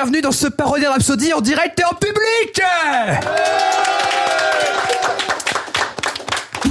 bienvenue 0.00 0.20
dans 0.20 0.30
ce 0.30 0.46
parodie 0.46 0.86
Rhapsody 0.86 1.32
en 1.32 1.40
direct 1.40 1.80
et 1.80 1.84
en 1.84 1.92
public 1.92 2.62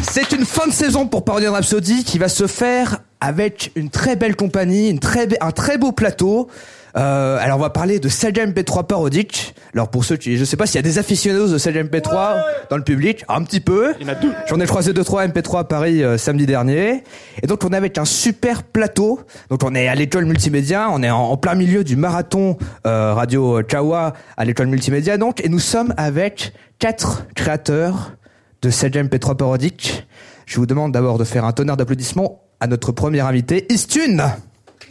C'est 0.02 0.32
une 0.32 0.46
fin 0.46 0.66
de 0.66 0.72
saison 0.72 1.08
pour 1.08 1.26
Parodie 1.26 1.48
Rhapsody 1.48 2.06
qui 2.06 2.20
va 2.20 2.30
se 2.30 2.48
faire 2.48 3.00
avec 3.20 3.74
une 3.76 3.90
très 3.90 4.16
belle 4.16 4.38
compagnie, 4.38 4.98
un 5.42 5.52
très 5.52 5.78
beau 5.78 5.92
plateau. 5.92 6.48
Euh, 6.96 7.38
alors 7.42 7.58
on 7.58 7.62
va 7.62 7.70
parler 7.70 8.00
de 8.00 8.08
Sega 8.08 8.46
MP3 8.46 8.88
parodique. 8.88 9.56
Alors 9.74 9.90
pour 9.90 10.06
ceux 10.06 10.18
qui, 10.18 10.38
je 10.38 10.46
sais 10.46 10.58
pas 10.58 10.66
s'il 10.66 10.76
y 10.76 10.80
a 10.80 10.82
des 10.82 10.98
aficionados 10.98 11.50
de 11.50 11.58
Sega 11.58 11.84
MP3 11.84 12.42
dans 12.70 12.78
le 12.78 12.84
public, 12.84 13.24
un 13.28 13.44
petit 13.44 13.60
peu. 13.60 13.94
Il 14.00 14.08
y 14.08 14.10
en 14.10 14.14
a 14.14 14.16
deux. 14.16 14.34
J'en 14.48 14.60
ai 14.60 14.66
croisé 14.66 14.94
deux 14.94 15.04
trois 15.04 15.26
MP3 15.28 15.60
à 15.60 15.64
Paris 15.64 16.04
euh, 16.04 16.18
samedi 16.18 16.46
dernier. 16.46 17.04
Et 17.42 17.48
donc 17.48 17.64
on 17.64 17.70
est 17.74 17.78
avec 17.78 17.98
un 17.98 18.06
super 18.06 18.64
plateau. 18.64 19.22
Donc 19.50 19.62
on 19.64 19.76
est 19.76 19.88
à 19.88 19.96
l'école 19.96 20.26
multimédia, 20.26 20.88
on 20.92 21.04
est 21.04 21.10
en, 21.10 21.20
en 21.32 21.38
plein 21.38 21.56
milieu 21.56 21.84
du 21.84 21.96
marathon 21.96 22.58
euh, 22.86 23.14
radio 23.14 23.62
Kawa 23.68 24.14
à 24.38 24.46
l'école 24.46 24.68
multimédia 24.68 25.18
donc 25.18 25.44
et 25.44 25.50
nous 25.50 25.60
sommes 25.60 25.94
avec 25.98 26.54
quatre 26.80 27.26
créateurs 27.36 28.14
de 28.62 28.70
Sega 28.70 29.04
MP3 29.04 29.36
parodique. 29.36 30.08
Je 30.46 30.58
vous 30.58 30.66
demande 30.66 30.92
d'abord 30.94 31.18
de 31.18 31.24
faire 31.24 31.46
un 31.46 31.52
tonnerre 31.52 31.78
d'applaudissements 31.78 32.42
à 32.60 32.68
notre 32.68 32.92
premier 32.92 33.20
invité, 33.20 33.66
Istune. 33.72 34.24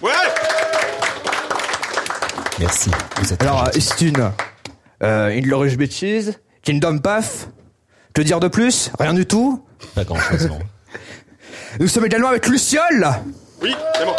Ouais 0.03 0.11
Merci. 2.59 2.91
Vous 3.21 3.33
êtes 3.33 3.43
Alors. 3.43 3.69
Istune, 3.75 4.33
euh, 5.03 5.29
Inglorious 5.29 5.77
Bitches, 5.77 6.33
Kingdom 6.63 6.99
Path, 6.99 7.51
que 8.15 8.23
dire 8.23 8.41
de 8.41 8.49
plus? 8.49 8.91
Rien 8.99 9.15
du 9.15 9.27
tout. 9.27 9.65
pas 9.95 10.05
grand 10.05 10.19
chose, 10.19 10.49
non. 10.49 10.59
Nous 11.81 11.89
sommes 11.89 12.07
également 12.07 12.29
avec 12.29 12.47
Luciole. 12.47 13.07
Oui, 13.63 13.75
c'est 13.95 14.05
bon. 14.05 14.15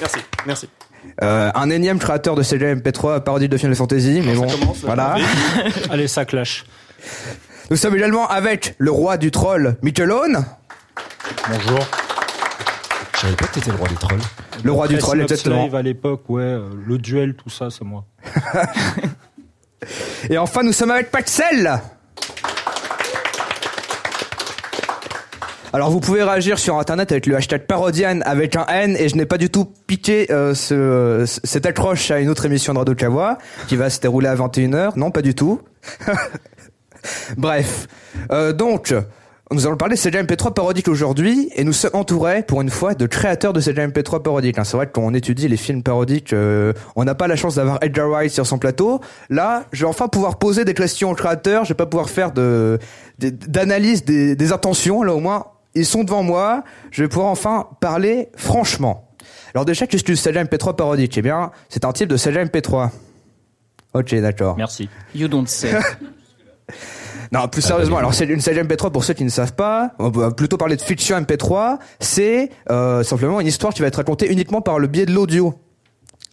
Merci, 0.00 0.18
merci. 0.46 0.68
Euh, 1.22 1.50
un 1.54 1.70
énième 1.70 1.98
créateur 1.98 2.34
de 2.34 2.42
Sega 2.42 2.74
MP3 2.74 3.20
parodie 3.22 3.48
de 3.48 3.56
Final 3.56 3.76
Fantasy, 3.76 4.20
mais 4.24 4.34
bon, 4.34 4.46
commence, 4.48 4.80
voilà. 4.82 5.16
Allez, 5.90 6.08
ça 6.08 6.24
clash. 6.24 6.64
Nous 7.70 7.76
sommes 7.76 7.96
également 7.96 8.28
avec 8.28 8.74
le 8.78 8.90
roi 8.90 9.16
du 9.16 9.30
troll, 9.30 9.76
Michelone, 9.82 10.44
Bonjour. 11.48 11.86
Je 13.22 13.28
savais 13.28 13.36
pas 13.36 13.46
que 13.46 13.54
t'étais 13.54 13.70
le 13.70 13.76
roi 13.76 13.86
des 13.88 13.94
trolls. 13.94 14.18
le 14.64 14.72
roi 14.72 14.88
du 14.88 14.98
troll, 14.98 15.20
exactement. 15.22 15.62
Live 15.62 15.74
à 15.76 15.82
l'époque, 15.82 16.22
ouais, 16.28 16.42
euh, 16.42 16.68
le 16.86 16.98
duel, 16.98 17.34
tout 17.34 17.50
ça, 17.50 17.68
c'est 17.70 17.84
moi. 17.84 18.04
Et 20.28 20.38
enfin, 20.38 20.62
nous 20.64 20.72
sommes 20.72 20.90
avec 20.90 21.10
Paxel. 21.12 21.80
Alors 25.74 25.90
vous 25.90 26.00
pouvez 26.00 26.22
réagir 26.22 26.58
sur 26.58 26.78
internet 26.78 27.12
avec 27.12 27.24
le 27.26 27.34
hashtag 27.36 27.66
parodian 27.66 28.20
avec 28.26 28.56
un 28.56 28.66
N 28.66 28.94
et 28.98 29.08
je 29.08 29.16
n'ai 29.16 29.24
pas 29.24 29.38
du 29.38 29.48
tout 29.48 29.64
piqué 29.86 30.30
euh, 30.30 30.54
ce, 30.54 31.24
ce- 31.26 31.40
cette 31.44 31.64
accroche 31.64 32.10
à 32.10 32.18
une 32.20 32.28
autre 32.28 32.44
émission 32.44 32.74
de 32.74 32.78
Radio 32.78 32.94
Kawa 32.94 33.38
qui 33.68 33.76
va 33.76 33.88
se 33.88 33.98
dérouler 33.98 34.28
à 34.28 34.34
21h. 34.34 34.98
Non, 34.98 35.10
pas 35.10 35.22
du 35.22 35.34
tout. 35.34 35.62
Bref. 37.38 37.86
Euh, 38.30 38.52
donc, 38.52 38.94
nous 39.52 39.66
allons 39.66 39.76
parler 39.76 39.96
de 39.96 40.00
Sega 40.00 40.22
MP3 40.22 40.52
parodique 40.54 40.88
aujourd'hui 40.88 41.50
et 41.54 41.64
nous 41.64 41.72
sommes 41.72 41.90
entourés 41.94 42.42
pour 42.42 42.62
une 42.62 42.70
fois 42.70 42.94
de 42.94 43.06
créateurs 43.06 43.52
de 43.52 43.60
Sega 43.60 43.86
MP3 43.86 44.22
parodique. 44.22 44.58
hein. 44.58 44.64
C'est 44.64 44.76
vrai 44.76 44.86
que 44.86 44.92
quand 44.92 45.02
on 45.02 45.14
étudie 45.14 45.48
les 45.48 45.56
films 45.56 45.82
parodiques, 45.82 46.32
euh, 46.32 46.72
on 46.96 47.04
n'a 47.04 47.14
pas 47.14 47.26
la 47.28 47.36
chance 47.36 47.56
d'avoir 47.56 47.78
Edgar 47.82 48.08
Wright 48.08 48.30
sur 48.30 48.46
son 48.46 48.58
plateau. 48.58 49.00
Là, 49.30 49.64
je 49.72 49.84
vais 49.84 49.88
enfin 49.88 50.08
pouvoir 50.08 50.38
poser 50.38 50.64
des 50.64 50.74
questions 50.74 51.10
aux 51.10 51.14
créateurs. 51.14 51.64
Je 51.64 51.70
vais 51.70 51.76
pas 51.76 51.86
pouvoir 51.86 52.08
faire 52.10 52.32
de 52.32 52.78
d'analyse 53.18 54.04
des, 54.04 54.34
des 54.36 54.52
intentions. 54.52 55.02
Là, 55.02 55.14
au 55.14 55.20
moins, 55.20 55.46
ils 55.74 55.86
sont 55.86 56.04
devant 56.04 56.22
moi. 56.22 56.64
Je 56.90 57.02
vais 57.02 57.08
pouvoir 57.08 57.30
enfin 57.30 57.68
parler 57.80 58.28
franchement. 58.36 59.08
Alors 59.54 59.64
déjà, 59.64 59.86
qu'est-ce 59.86 60.04
que 60.04 60.14
Sega 60.14 60.44
MP3 60.44 60.76
parodique? 60.76 61.16
Eh 61.18 61.22
bien, 61.22 61.50
c'est 61.68 61.84
un 61.84 61.92
type 61.92 62.08
de 62.08 62.16
Sega 62.16 62.44
MP3. 62.44 62.90
Ok, 63.94 64.14
d'accord. 64.14 64.56
Merci. 64.56 64.88
You 65.14 65.28
don't 65.28 65.46
say. 65.46 65.72
Non, 67.32 67.48
plus 67.48 67.62
sérieusement, 67.62 67.96
alors 67.96 68.12
c'est 68.12 68.26
une 68.26 68.40
Sega 68.40 68.62
MP3 68.62 68.90
pour 68.92 69.04
ceux 69.04 69.14
qui 69.14 69.24
ne 69.24 69.30
savent 69.30 69.54
pas, 69.54 69.92
on 69.98 70.10
va 70.10 70.30
plutôt 70.32 70.58
parler 70.58 70.76
de 70.76 70.82
fiction 70.82 71.18
MP3, 71.18 71.78
c'est 71.98 72.50
euh, 72.70 73.02
simplement 73.02 73.40
une 73.40 73.46
histoire 73.46 73.72
qui 73.72 73.80
va 73.80 73.88
être 73.88 73.96
racontée 73.96 74.30
uniquement 74.30 74.60
par 74.60 74.78
le 74.78 74.86
biais 74.86 75.06
de 75.06 75.12
l'audio. 75.12 75.54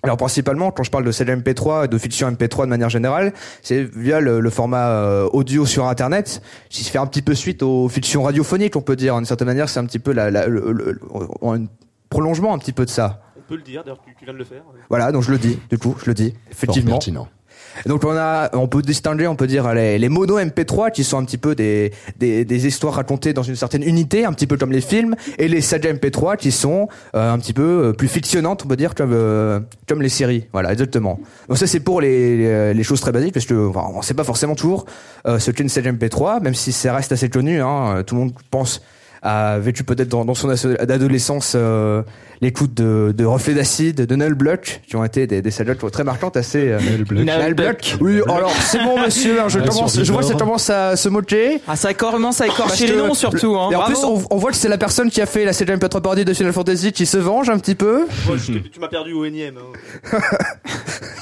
Alors 0.03 0.15
principalement, 0.17 0.71
quand 0.71 0.83
je 0.83 0.91
parle 0.91 1.03
de 1.05 1.11
Sega 1.11 1.35
MP3 1.35 1.85
et 1.85 1.87
de 1.87 1.97
fiction 1.97 2.29
MP3 2.31 2.61
de 2.63 2.69
manière 2.69 2.89
générale, 2.89 3.33
c'est 3.61 3.83
via 3.83 4.19
le, 4.19 4.39
le 4.41 4.49
format 4.49 4.89
euh, 4.89 5.29
audio 5.33 5.65
sur 5.65 5.87
Internet, 5.87 6.41
qui 6.69 6.83
se 6.83 6.91
fait 6.91 6.97
un 6.99 7.07
petit 7.07 7.21
peu 7.21 7.33
suite 7.35 7.63
aux 7.63 7.87
fictions 7.89 8.23
radiophoniques, 8.23 8.75
on 8.75 8.81
peut 8.81 8.95
dire. 8.95 9.15
D'une 9.15 9.25
certaine 9.25 9.47
manière, 9.47 9.67
c'est 9.69 9.79
un 9.79 9.85
petit 9.85 9.99
peu 9.99 10.11
la, 10.13 10.31
la- 10.31 10.47
le, 10.47 10.71
le- 10.71 10.91
le- 10.91 10.99
un 11.47 11.65
prolongement 12.09 12.53
un 12.53 12.57
petit 12.59 12.71
peu 12.73 12.85
de 12.85 12.89
ça. 12.89 13.21
On 13.37 13.41
peut 13.47 13.55
le 13.57 13.61
dire, 13.61 13.83
d'ailleurs, 13.83 13.99
tu, 14.05 14.13
tu 14.17 14.23
viens 14.25 14.33
de 14.33 14.37
le 14.39 14.45
faire. 14.45 14.61
Voilà, 14.89 15.11
donc 15.11 15.23
je 15.23 15.31
le 15.31 15.37
dis, 15.37 15.59
du 15.69 15.77
coup, 15.77 15.95
je 16.01 16.05
le 16.07 16.13
dis, 16.13 16.31
Fort 16.31 16.39
effectivement. 16.51 16.91
pertinent. 16.91 17.27
Donc 17.85 18.03
on 18.03 18.15
a, 18.15 18.49
on 18.55 18.67
peut 18.67 18.81
distinguer, 18.81 19.27
on 19.27 19.35
peut 19.35 19.47
dire 19.47 19.73
les, 19.73 19.97
les 19.97 20.09
mono 20.09 20.39
MP3 20.39 20.91
qui 20.91 21.03
sont 21.03 21.17
un 21.17 21.23
petit 21.23 21.37
peu 21.37 21.55
des, 21.55 21.91
des, 22.17 22.45
des 22.45 22.67
histoires 22.67 22.95
racontées 22.95 23.33
dans 23.33 23.43
une 23.43 23.55
certaine 23.55 23.83
unité, 23.83 24.25
un 24.25 24.33
petit 24.33 24.47
peu 24.47 24.57
comme 24.57 24.71
les 24.71 24.81
films, 24.81 25.15
et 25.37 25.47
les 25.47 25.61
saga 25.61 25.93
MP3 25.93 26.37
qui 26.37 26.51
sont 26.51 26.87
euh, 27.15 27.31
un 27.31 27.39
petit 27.39 27.53
peu 27.53 27.61
euh, 27.87 27.93
plus 27.93 28.07
fictionnantes, 28.07 28.63
on 28.65 28.67
peut 28.67 28.75
dire 28.75 28.95
comme 28.95 29.13
euh, 29.13 29.59
comme 29.87 30.01
les 30.01 30.09
séries. 30.09 30.45
Voilà, 30.51 30.71
exactement. 30.71 31.19
Donc 31.47 31.57
ça 31.57 31.67
c'est 31.67 31.79
pour 31.79 32.01
les, 32.01 32.37
les, 32.37 32.73
les 32.73 32.83
choses 32.83 33.01
très 33.01 33.11
basiques 33.11 33.33
parce 33.33 33.45
que 33.45 33.67
enfin, 33.69 33.85
on 33.93 34.01
sait 34.01 34.13
pas 34.13 34.23
forcément 34.23 34.55
toujours 34.55 34.85
euh, 35.25 35.39
ce 35.39 35.51
qu'est 35.51 35.63
une 35.63 35.69
saga 35.69 35.91
MP3, 35.91 36.41
même 36.41 36.55
si 36.55 36.71
ça 36.71 36.93
reste 36.93 37.11
assez 37.11 37.29
connu. 37.29 37.61
Hein, 37.61 38.03
tout 38.05 38.15
le 38.15 38.21
monde 38.21 38.33
pense 38.51 38.81
a 39.21 39.59
vécu 39.59 39.83
peut-être 39.83 40.07
dans, 40.09 40.23
dans 40.25 40.33
son 40.33 40.49
adolescence 40.49 41.53
euh, 41.55 42.01
l'écoute 42.41 42.73
de, 42.73 43.13
de 43.15 43.25
Reflets 43.25 43.53
d'acide, 43.53 44.05
de 44.05 44.15
Null 44.15 44.33
Block, 44.33 44.81
qui 44.87 44.95
ont 44.95 45.03
été 45.03 45.27
des, 45.27 45.41
des 45.41 45.51
sagas 45.51 45.75
très 45.75 46.03
marquantes, 46.05 46.37
assez... 46.37 46.69
Euh, 46.69 46.79
Null 47.11 47.53
Block. 47.53 47.97
Oui, 47.99 48.21
alors 48.27 48.51
c'est 48.61 48.81
bon 48.83 48.99
monsieur, 49.01 49.41
hein, 49.41 49.49
je, 49.49 49.59
commence, 49.59 50.01
je 50.01 50.11
vois 50.11 50.21
que 50.21 50.27
ça 50.27 50.35
commence 50.35 50.69
à 50.69 50.95
se 50.95 51.09
moquer. 51.09 51.59
Ah, 51.67 51.75
ça 51.75 51.93
commence 51.93 52.39
à 52.41 52.47
écorcher 52.47 52.87
les 52.87 52.95
noms 52.95 53.13
surtout. 53.13 53.57
Hein. 53.57 53.69
Et 53.71 53.75
en 53.75 53.83
plus, 53.85 53.97
on, 54.05 54.23
on 54.29 54.37
voit 54.37 54.51
que 54.51 54.57
c'est 54.57 54.69
la 54.69 54.77
personne 54.77 55.09
qui 55.09 55.21
a 55.21 55.25
fait 55.25 55.43
la 55.43 55.51
Sega 55.53 55.75
MP3 55.75 56.01
parodie 56.01 56.23
de 56.25 56.33
Final 56.33 56.53
Fantasy 56.53 56.93
qui 56.93 57.05
se 57.05 57.17
venge 57.17 57.49
un 57.49 57.59
petit 57.59 57.75
peu. 57.75 58.05
Moi, 58.25 58.37
je- 58.37 58.53
tu 58.53 58.79
m'as 58.79 58.87
perdu 58.87 59.11
au 59.13 59.25
énième. 59.25 59.55
hein. 60.13 60.19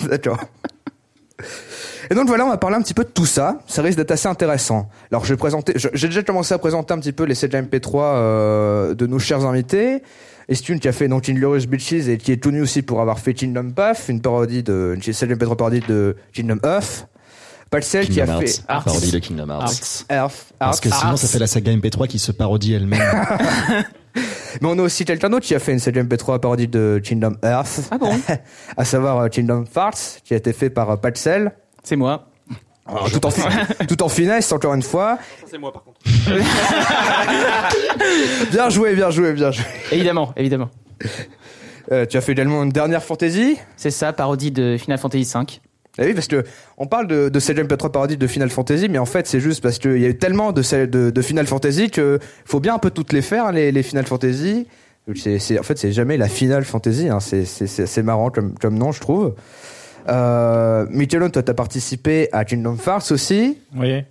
D'accord. 0.09 0.39
Et 2.09 2.15
donc 2.15 2.27
voilà, 2.27 2.45
on 2.45 2.49
va 2.49 2.57
parler 2.57 2.75
un 2.75 2.81
petit 2.81 2.93
peu 2.93 3.03
de 3.03 3.09
tout 3.09 3.25
ça. 3.25 3.59
Ça 3.67 3.81
risque 3.81 3.97
d'être 3.97 4.11
assez 4.11 4.27
intéressant. 4.27 4.89
Alors 5.11 5.25
je 5.25 5.33
vais 5.33 5.37
présenter, 5.37 5.73
j'ai 5.75 6.07
déjà 6.07 6.23
commencé 6.23 6.53
à 6.53 6.57
présenter 6.57 6.93
un 6.93 6.99
petit 6.99 7.11
peu 7.11 7.23
les 7.23 7.35
Sega 7.35 7.61
MP3 7.61 7.95
euh, 7.95 8.93
de 8.93 9.07
nos 9.07 9.19
chers 9.19 9.45
invités. 9.45 10.01
Estune 10.49 10.79
qui 10.79 10.87
a 10.87 10.93
fait 10.93 11.09
donc 11.09 11.27
Inglorious 11.27 11.67
Bitches 11.67 12.07
et 12.07 12.17
qui 12.17 12.31
est 12.31 12.41
connu 12.41 12.61
aussi 12.61 12.81
pour 12.81 13.01
avoir 13.01 13.19
fait 13.19 13.33
Kingdom 13.33 13.71
Path, 13.71 14.05
une 14.07 14.21
parodie 14.21 14.63
de 14.63 14.93
une 14.95 15.13
Sega 15.13 15.35
MP3 15.35 15.55
parodie 15.57 15.81
de 15.87 16.15
Kingdom 16.33 16.59
Earth. 16.63 17.07
Palcel 17.69 18.07
qui 18.07 18.21
a 18.21 18.25
Kingdom 18.25 18.39
fait 18.39 18.63
Hearts. 18.69 18.85
Parodie 18.85 19.11
de 19.11 19.19
Kingdom 19.19 19.49
Hearts. 19.49 20.05
Arts. 20.09 20.17
Earth. 20.17 20.53
Parce 20.59 20.79
que 20.79 20.89
sinon, 20.89 21.17
ça 21.17 21.27
fait 21.27 21.39
la 21.39 21.47
saga 21.47 21.75
MP3 21.75 22.07
qui 22.07 22.19
se 22.19 22.31
parodie 22.31 22.73
elle-même. 22.73 23.01
Mais 24.61 24.67
on 24.67 24.79
a 24.79 24.81
aussi 24.81 25.05
quelqu'un 25.05 25.29
d'autre 25.29 25.45
qui 25.45 25.53
a 25.53 25.59
fait 25.59 25.73
une 25.73 25.79
Sega 25.79 26.03
MP3 26.03 26.39
parodie 26.39 26.67
de 26.67 27.01
Kingdom 27.03 27.35
Earth. 27.43 27.89
Ah 27.91 27.97
bon? 27.97 28.17
À 28.77 28.85
savoir 28.85 29.17
euh, 29.19 29.27
Kingdom 29.27 29.65
Farts, 29.65 30.21
qui 30.23 30.33
a 30.33 30.37
été 30.37 30.53
fait 30.53 30.69
par 30.69 30.89
euh, 30.89 30.95
Palcel. 30.95 31.51
C'est 31.87 31.95
moi. 31.95 32.27
tout, 33.13 33.25
en, 33.25 33.29
tout 33.87 34.03
en 34.03 34.09
finesse, 34.09 34.51
encore 34.51 34.73
une 34.73 34.81
fois. 34.81 35.19
Ça, 35.39 35.45
c'est 35.51 35.57
moi, 35.57 35.71
par 35.71 35.85
contre. 35.85 36.01
Bien 38.51 38.69
joué, 38.69 38.93
bien 38.93 39.09
joué, 39.09 39.31
bien 39.31 39.51
joué. 39.51 39.63
Évidemment, 39.93 40.33
évidemment. 40.35 40.69
Euh, 41.93 42.05
tu 42.05 42.17
as 42.17 42.21
fait 42.21 42.33
également 42.33 42.61
une 42.63 42.71
dernière 42.71 43.01
fantaisie. 43.01 43.55
C'est 43.77 43.89
ça, 43.89 44.11
parodie 44.11 44.51
de 44.51 44.75
Final 44.77 44.97
Fantasy 44.97 45.31
V. 45.33 45.45
Eh 45.99 46.07
oui, 46.07 46.13
parce 46.13 46.27
que 46.27 46.43
on 46.77 46.87
parle 46.87 47.07
de, 47.07 47.29
de 47.29 47.39
Sega 47.39 47.63
MP3 47.63 47.89
parodie 47.89 48.17
de 48.17 48.27
Final 48.27 48.49
Fantasy, 48.49 48.89
mais 48.89 48.97
en 48.97 49.05
fait, 49.05 49.27
c'est 49.27 49.39
juste 49.39 49.63
parce 49.63 49.79
qu'il 49.79 49.99
y 49.99 50.05
a 50.05 50.09
eu 50.09 50.17
tellement 50.17 50.51
de, 50.51 50.61
celles 50.61 50.89
de, 50.89 51.09
de 51.09 51.21
Final 51.21 51.47
Fantasy 51.47 51.89
que 51.89 52.19
faut 52.43 52.59
bien 52.59 52.75
un 52.75 52.79
peu 52.79 52.91
toutes 52.91 53.13
les 53.13 53.21
faire, 53.21 53.53
les, 53.53 53.71
les 53.71 53.83
Final 53.83 54.05
Fantasy. 54.05 54.67
C'est, 55.15 55.57
en 55.57 55.63
fait, 55.63 55.77
c'est 55.77 55.93
jamais 55.93 56.17
la 56.17 56.27
Final 56.27 56.65
Fantasy. 56.65 57.07
Hein. 57.07 57.19
C'est, 57.21 58.03
marrant 58.03 58.29
comme, 58.29 58.55
comme 58.59 58.77
nom, 58.77 58.91
je 58.91 58.99
trouve. 58.99 59.35
Euh, 60.09 60.85
Michelon, 60.89 61.29
toi, 61.29 61.43
t'as 61.43 61.53
participé 61.53 62.29
à 62.31 62.45
Kingdom 62.45 62.77
Hearts 62.85 63.11
aussi. 63.11 63.57
Oui. 63.75 64.03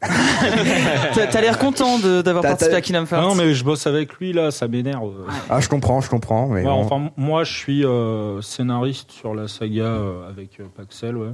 T'as 0.00 1.40
l'air 1.40 1.58
content 1.58 1.98
d'avoir 1.98 2.42
participé 2.42 2.76
à 2.76 2.80
Kingdom 2.80 3.06
Ah 3.10 3.16
Hearts. 3.16 3.28
non, 3.28 3.34
mais 3.34 3.54
je 3.54 3.64
bosse 3.64 3.86
avec 3.86 4.12
lui, 4.14 4.32
là, 4.32 4.50
ça 4.50 4.68
m'énerve. 4.68 5.12
Ah, 5.50 5.60
je 5.60 5.68
comprends, 5.68 6.00
je 6.00 6.08
comprends. 6.10 6.46
Mais 6.48 6.60
Ouais, 6.60 6.64
bon. 6.64 6.70
enfin, 6.84 7.10
moi, 7.16 7.44
je 7.44 7.52
suis 7.52 7.84
euh, 7.84 8.40
scénariste 8.42 9.10
sur 9.10 9.34
la 9.34 9.48
saga 9.48 9.82
euh, 9.84 10.28
avec 10.28 10.60
euh, 10.60 10.64
Paxel, 10.76 11.16
ouais. 11.16 11.30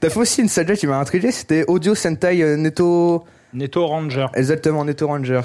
T'as 0.00 0.08
fait 0.10 0.18
aussi 0.18 0.40
une 0.42 0.48
saga 0.48 0.76
qui 0.76 0.86
m'a 0.86 0.98
intrigué, 0.98 1.30
c'était 1.32 1.64
Audio 1.66 1.94
Sentai 1.94 2.56
Neto. 2.56 3.24
Netto 3.52 3.86
Ranger. 3.86 4.26
Exactement, 4.34 4.84
Neto 4.84 5.06
Rangers. 5.08 5.40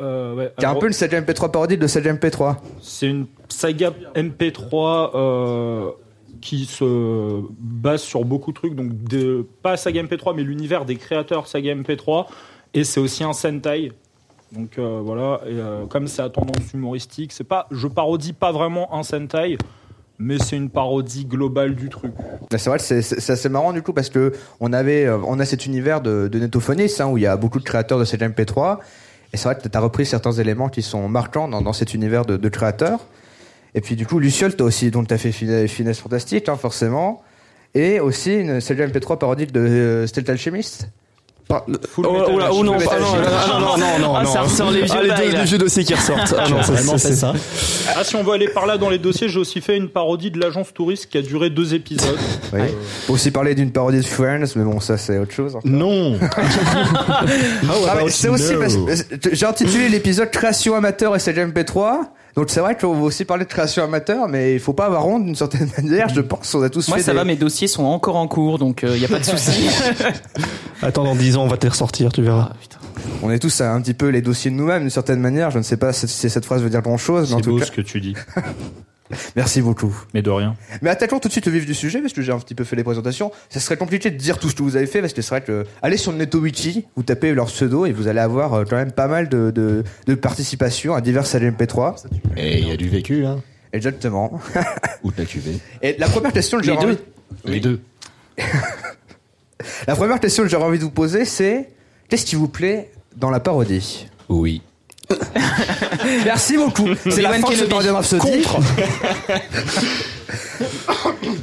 Euh, 0.00 0.34
ouais, 0.34 0.52
Qui 0.58 0.64
est 0.64 0.68
un 0.68 0.74
peu 0.74 0.86
une 0.86 0.92
saga 0.92 1.20
MP3 1.20 1.50
parodie 1.50 1.76
de 1.76 1.86
saga 1.86 2.12
MP3. 2.14 2.56
C'est 2.80 3.08
une 3.08 3.26
saga 3.48 3.92
MP3 4.14 5.10
euh, 5.14 5.90
qui 6.40 6.64
se 6.64 7.42
base 7.58 8.00
sur 8.00 8.24
beaucoup 8.24 8.52
de 8.52 8.56
trucs, 8.56 8.74
donc 8.74 8.94
de, 9.04 9.46
pas 9.62 9.76
saga 9.76 10.02
MP3, 10.02 10.34
mais 10.34 10.42
l'univers 10.42 10.84
des 10.84 10.96
créateurs 10.96 11.46
saga 11.46 11.74
MP3. 11.74 12.26
Et 12.72 12.84
c'est 12.84 13.00
aussi 13.00 13.24
un 13.24 13.32
Sentai. 13.32 13.92
Donc 14.52 14.78
euh, 14.78 15.00
voilà, 15.04 15.40
et 15.46 15.50
euh, 15.52 15.86
comme 15.86 16.08
c'est 16.08 16.22
à 16.22 16.28
tendance 16.28 16.72
humoristique, 16.74 17.32
c'est 17.32 17.44
pas, 17.44 17.66
je 17.70 17.86
parodie 17.86 18.32
pas 18.32 18.50
vraiment 18.50 18.92
un 18.94 19.04
Sentai, 19.04 19.58
mais 20.18 20.38
c'est 20.38 20.56
une 20.56 20.70
parodie 20.70 21.24
globale 21.24 21.76
du 21.76 21.88
truc. 21.88 22.12
Bah, 22.50 22.58
C'est 22.58 22.68
vrai, 22.68 22.80
c'est 22.80 23.00
c'est- 23.02 23.20
c'est 23.20 23.32
assez 23.32 23.48
marrant 23.48 23.72
du 23.72 23.82
coup 23.82 23.92
parce 23.92 24.08
que 24.10 24.32
on 24.58 24.72
avait, 24.72 25.08
on 25.08 25.38
a 25.38 25.44
cet 25.44 25.66
univers 25.66 26.00
de, 26.00 26.26
de 26.26 26.40
hein, 27.00 27.06
où 27.06 27.16
il 27.16 27.22
y 27.22 27.26
a 27.26 27.36
beaucoup 27.36 27.60
de 27.60 27.64
créateurs 27.64 27.98
de 28.00 28.04
cette 28.04 28.22
MP3 28.22 28.78
et 29.32 29.36
c'est 29.36 29.44
vrai 29.44 29.56
que 29.56 29.66
tu 29.68 29.76
as 29.76 29.80
repris 29.80 30.06
certains 30.06 30.32
éléments 30.32 30.68
qui 30.68 30.82
sont 30.82 31.08
marquants 31.08 31.48
dans, 31.48 31.62
dans 31.62 31.72
cet 31.72 31.94
univers 31.94 32.24
de, 32.24 32.36
de 32.36 32.48
créateurs. 32.48 33.06
Et 33.74 33.80
puis 33.80 33.96
du 33.96 34.06
coup, 34.06 34.18
Luciole, 34.18 34.54
t'as 34.56 34.64
aussi 34.64 34.90
donc 34.90 35.08
t'as 35.08 35.18
fait 35.18 35.32
Finesse 35.32 36.00
Fantastique, 36.00 36.48
hein, 36.48 36.56
forcément, 36.56 37.22
et 37.74 38.00
aussi 38.00 38.34
une 38.34 38.60
Selja 38.60 38.86
MP3 38.86 39.18
parodique 39.18 39.52
de 39.52 39.60
euh, 39.60 40.06
Stealth 40.06 40.28
Alchemist. 40.28 40.88
Full 41.88 42.06
Oh, 42.06 42.16
oh 42.32 42.38
là, 42.38 42.48
oh 42.52 42.62
non, 42.64 42.78
pas- 42.78 42.98
non, 43.00 43.16
non, 43.16 43.58
non, 43.60 43.76
non, 43.78 43.98
non, 43.98 44.14
Ah, 44.16 44.22
non. 44.22 44.32
ça 44.32 44.42
ressort 44.42 44.70
les 44.70 44.82
vieux 44.82 44.94
Ah, 44.96 45.02
les 45.02 45.08
bails, 45.08 45.30
deux, 45.30 45.36
les 45.38 45.44
vieux 45.44 45.58
dossiers 45.58 45.84
qui 45.84 45.94
ressortent. 45.94 46.34
Ah 46.38 46.44
Tu 46.46 46.52
non, 46.52 46.62
ça, 46.62 46.72
vraiment 46.72 46.96
c'est- 46.98 47.08
fait 47.08 47.16
ça 47.16 47.32
Ah, 47.96 48.04
si 48.04 48.14
on 48.16 48.22
veut 48.22 48.32
aller 48.32 48.48
par 48.48 48.66
là 48.66 48.78
dans 48.78 48.88
les 48.88 48.98
dossiers, 48.98 49.28
j'ai 49.28 49.38
aussi 49.40 49.60
fait 49.60 49.76
une 49.76 49.88
parodie 49.88 50.30
de 50.30 50.38
l'agence 50.38 50.72
touriste 50.72 51.06
qui 51.10 51.18
a 51.18 51.22
duré 51.22 51.50
deux 51.50 51.74
épisodes. 51.74 52.18
Oui. 52.52 52.60
Faut 53.06 53.12
aussi 53.14 53.30
parler 53.30 53.54
d'une 53.54 53.70
parodie 53.72 53.98
de 53.98 54.06
Friends, 54.06 54.44
mais 54.56 54.64
bon, 54.64 54.80
ça 54.80 54.96
c'est 54.96 55.18
autre 55.18 55.32
chose. 55.32 55.54
hein. 55.56 55.60
Non 55.64 56.18
Ah, 57.88 57.94
mais 57.96 58.10
c'est 58.10 58.28
aussi 58.28 58.54
parce 58.54 58.74
que 58.74 59.34
j'ai 59.34 59.46
intitulé 59.46 59.88
l'épisode 59.88 60.30
création 60.30 60.74
amateur 60.74 61.14
et 61.14 61.18
Selja 61.18 61.46
MP3. 61.46 61.98
Donc 62.36 62.50
c'est 62.50 62.60
vrai 62.60 62.76
qu'on 62.76 62.94
va 62.94 63.02
aussi 63.02 63.24
parler 63.24 63.44
de 63.44 63.50
création 63.50 63.82
amateur, 63.82 64.28
mais 64.28 64.54
il 64.54 64.60
faut 64.60 64.72
pas 64.72 64.86
avoir 64.86 65.06
honte 65.06 65.24
d'une 65.24 65.34
certaine 65.34 65.68
manière. 65.76 66.08
Je 66.08 66.20
pense 66.20 66.54
on 66.54 66.62
a 66.62 66.70
tous 66.70 66.88
Moi, 66.88 66.98
fait 66.98 67.02
ça 67.04 67.12
des- 67.12 67.18
va, 67.18 67.24
mes 67.24 67.36
dossiers 67.36 67.68
sont 67.68 67.84
encore 67.84 68.16
en 68.16 68.28
cours, 68.28 68.58
donc 68.58 68.80
il 68.82 68.98
n'y 68.98 69.04
a 69.04 69.08
pas 69.08 69.18
de 69.18 69.24
souci. 69.24 69.68
Attends, 70.82 71.04
dans 71.04 71.16
10 71.16 71.36
ans, 71.36 71.44
on 71.44 71.48
va 71.48 71.56
te 71.56 71.64
les 71.64 71.70
ressortir, 71.70 72.12
tu 72.12 72.22
verras. 72.22 72.50
Ah. 72.52 72.56
On 73.22 73.30
est 73.30 73.38
tous 73.38 73.60
un 73.60 73.80
petit 73.80 73.94
peu 73.94 74.08
les 74.08 74.22
dossiers 74.22 74.50
de 74.50 74.56
nous-mêmes 74.56 74.82
d'une 74.82 74.90
certaine 74.90 75.20
manière. 75.20 75.50
Je 75.50 75.58
ne 75.58 75.62
sais 75.62 75.76
pas 75.76 75.92
si 75.92 76.06
cette 76.30 76.44
phrase 76.44 76.62
veut 76.62 76.70
dire 76.70 76.82
grand-chose, 76.82 77.28
mais 77.30 77.34
en 77.34 77.38
C'est 77.38 77.44
tout 77.44 77.50
beau 77.50 77.58
cas, 77.58 77.64
ce 77.66 77.70
que 77.72 77.80
tu 77.82 78.00
dis, 78.00 78.14
merci 79.36 79.60
beaucoup. 79.62 79.94
mais 80.14 80.22
de 80.22 80.30
rien. 80.30 80.54
Mais 80.82 80.90
attaquons 80.90 81.18
tout 81.18 81.28
de 81.28 81.32
suite 81.32 81.46
au 81.48 81.50
vif 81.50 81.66
du 81.66 81.74
sujet, 81.74 82.00
parce 82.00 82.12
que 82.12 82.22
j'ai 82.22 82.32
un 82.32 82.38
petit 82.38 82.54
peu 82.54 82.64
fait 82.64 82.76
les 82.76 82.84
présentations. 82.84 83.32
Ça 83.48 83.60
serait 83.60 83.76
compliqué 83.76 84.10
de 84.10 84.16
dire 84.16 84.38
tout 84.38 84.48
ce 84.48 84.54
que 84.54 84.62
vous 84.62 84.76
avez 84.76 84.86
fait, 84.86 85.00
parce 85.00 85.12
que 85.12 85.22
c'est 85.22 85.30
vrai 85.30 85.40
que 85.42 85.66
allez 85.82 85.96
sur 85.96 86.12
le 86.12 86.18
NetoWiki, 86.18 86.86
vous 86.96 87.02
tapez 87.02 87.34
leur 87.34 87.46
pseudo 87.46 87.86
et 87.86 87.92
vous 87.92 88.08
allez 88.08 88.20
avoir 88.20 88.54
euh, 88.54 88.64
quand 88.68 88.76
même 88.76 88.92
pas 88.92 89.08
mal 89.08 89.28
de, 89.28 89.50
de, 89.50 89.84
de 90.06 90.14
participation 90.14 90.94
à 90.94 91.00
divers 91.00 91.24
MP3. 91.24 92.06
Et 92.36 92.58
il 92.58 92.68
y 92.68 92.72
a 92.72 92.76
du 92.76 92.88
vécu, 92.88 93.24
hein 93.26 93.40
Exactement. 93.72 94.40
Ou 95.04 95.12
de 95.12 95.18
la 95.18 95.24
cuvée. 95.24 95.58
Et 95.82 95.96
la 95.98 96.08
première 96.08 96.32
question 96.32 96.58
que 96.58 96.64
j'ai 96.64 96.72
Les 96.72 96.78
envie, 96.78 96.96
deux. 96.96 97.52
Les 97.52 97.60
deux. 97.60 97.80
la 99.86 99.94
première 99.94 100.20
question 100.20 100.42
que 100.42 100.48
j'aurais 100.48 100.64
envie 100.64 100.78
de 100.78 100.84
vous 100.84 100.90
poser, 100.90 101.24
c'est 101.24 101.70
qu'est-ce 102.08 102.24
qui 102.26 102.36
vous 102.36 102.48
plaît 102.48 102.90
dans 103.16 103.30
la 103.30 103.40
parodie? 103.40 104.06
Oui. 104.28 104.62
Merci 106.24 106.56
beaucoup. 106.56 106.88
C'est 107.08 107.22
la 107.22 107.32
fin 107.32 107.50
de 107.50 107.54
ce 107.56 107.64
parodie 107.64 107.88
Rhapsody. 107.90 108.44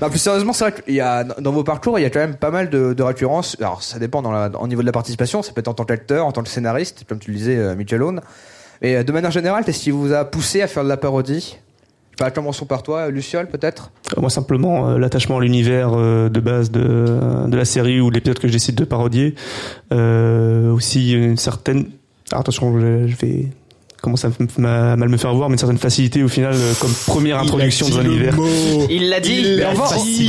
Non, 0.01 0.09
plus 0.09 0.19
sérieusement, 0.19 0.53
c'est 0.53 0.69
vrai 0.69 0.81
qu'il 0.83 0.95
y 0.95 1.01
a, 1.01 1.23
dans 1.23 1.51
vos 1.51 1.63
parcours, 1.63 1.99
il 1.99 2.03
y 2.03 2.05
a 2.05 2.09
quand 2.09 2.19
même 2.19 2.35
pas 2.35 2.51
mal 2.51 2.69
de, 2.69 2.93
de 2.93 3.03
récurrences. 3.03 3.57
Alors, 3.59 3.83
ça 3.83 3.99
dépend 3.99 4.21
dans 4.21 4.31
la, 4.31 4.49
au 4.59 4.67
niveau 4.67 4.81
de 4.81 4.85
la 4.85 4.91
participation. 4.91 5.41
Ça 5.41 5.51
peut 5.53 5.59
être 5.59 5.67
en 5.67 5.73
tant 5.73 5.85
qu'acteur, 5.85 6.25
en 6.25 6.31
tant 6.31 6.43
que 6.43 6.49
scénariste, 6.49 7.03
comme 7.07 7.19
tu 7.19 7.31
le 7.31 7.37
disais, 7.37 7.57
euh, 7.57 7.75
Michelone. 7.75 8.21
Mais 8.81 8.95
euh, 8.95 9.03
de 9.03 9.11
manière 9.11 9.31
générale, 9.31 9.63
qu'est-ce 9.65 9.79
qui 9.83 9.91
vous 9.91 10.13
a 10.13 10.25
poussé 10.25 10.61
à 10.61 10.67
faire 10.67 10.83
de 10.83 10.89
la 10.89 10.97
parodie? 10.97 11.57
Pas, 12.17 12.31
commençons 12.31 12.65
par 12.65 12.81
toi, 12.81 13.09
Luciole, 13.09 13.47
peut-être 13.47 13.91
Euh, 14.17 14.21
Moi, 14.21 14.31
simplement, 14.31 14.89
euh, 14.89 14.97
l'attachement 14.97 15.37
à 15.37 15.41
l'univers 15.41 15.91
euh, 15.93 16.29
de 16.29 16.39
base 16.39 16.71
de, 16.71 17.47
de 17.47 17.55
la 17.55 17.65
série 17.65 18.01
ou 18.01 18.09
de 18.09 18.15
l'épisode 18.15 18.39
que 18.39 18.47
je 18.47 18.53
décide 18.53 18.73
de 18.75 18.85
parodier. 18.85 19.35
Euh, 19.93 20.71
aussi, 20.71 21.13
une 21.13 21.37
certaine... 21.37 21.85
Att 22.31 22.45
det 22.45 22.51
skulle 22.51 23.15
vi 23.21 23.51
vais 23.97 24.01
commencer 24.01 24.27
à 24.27 24.95
mal 24.95 25.09
me 25.09 25.17
faire 25.17 25.33
voir, 25.33 25.49
mais 25.49 25.53
une 25.55 25.59
certaine 25.59 25.77
facilité 25.77 26.23
au 26.23 26.27
final, 26.27 26.53
euh, 26.55 26.73
comme 26.79 26.91
première 27.07 27.39
introduction 27.39 27.89
dans 27.89 27.99
un 27.99 28.05
univers. 28.05 28.35
Il 28.89 29.09
l'a 29.09 29.19
dit. 29.19 29.59
On 29.69 29.73
va, 29.73 29.85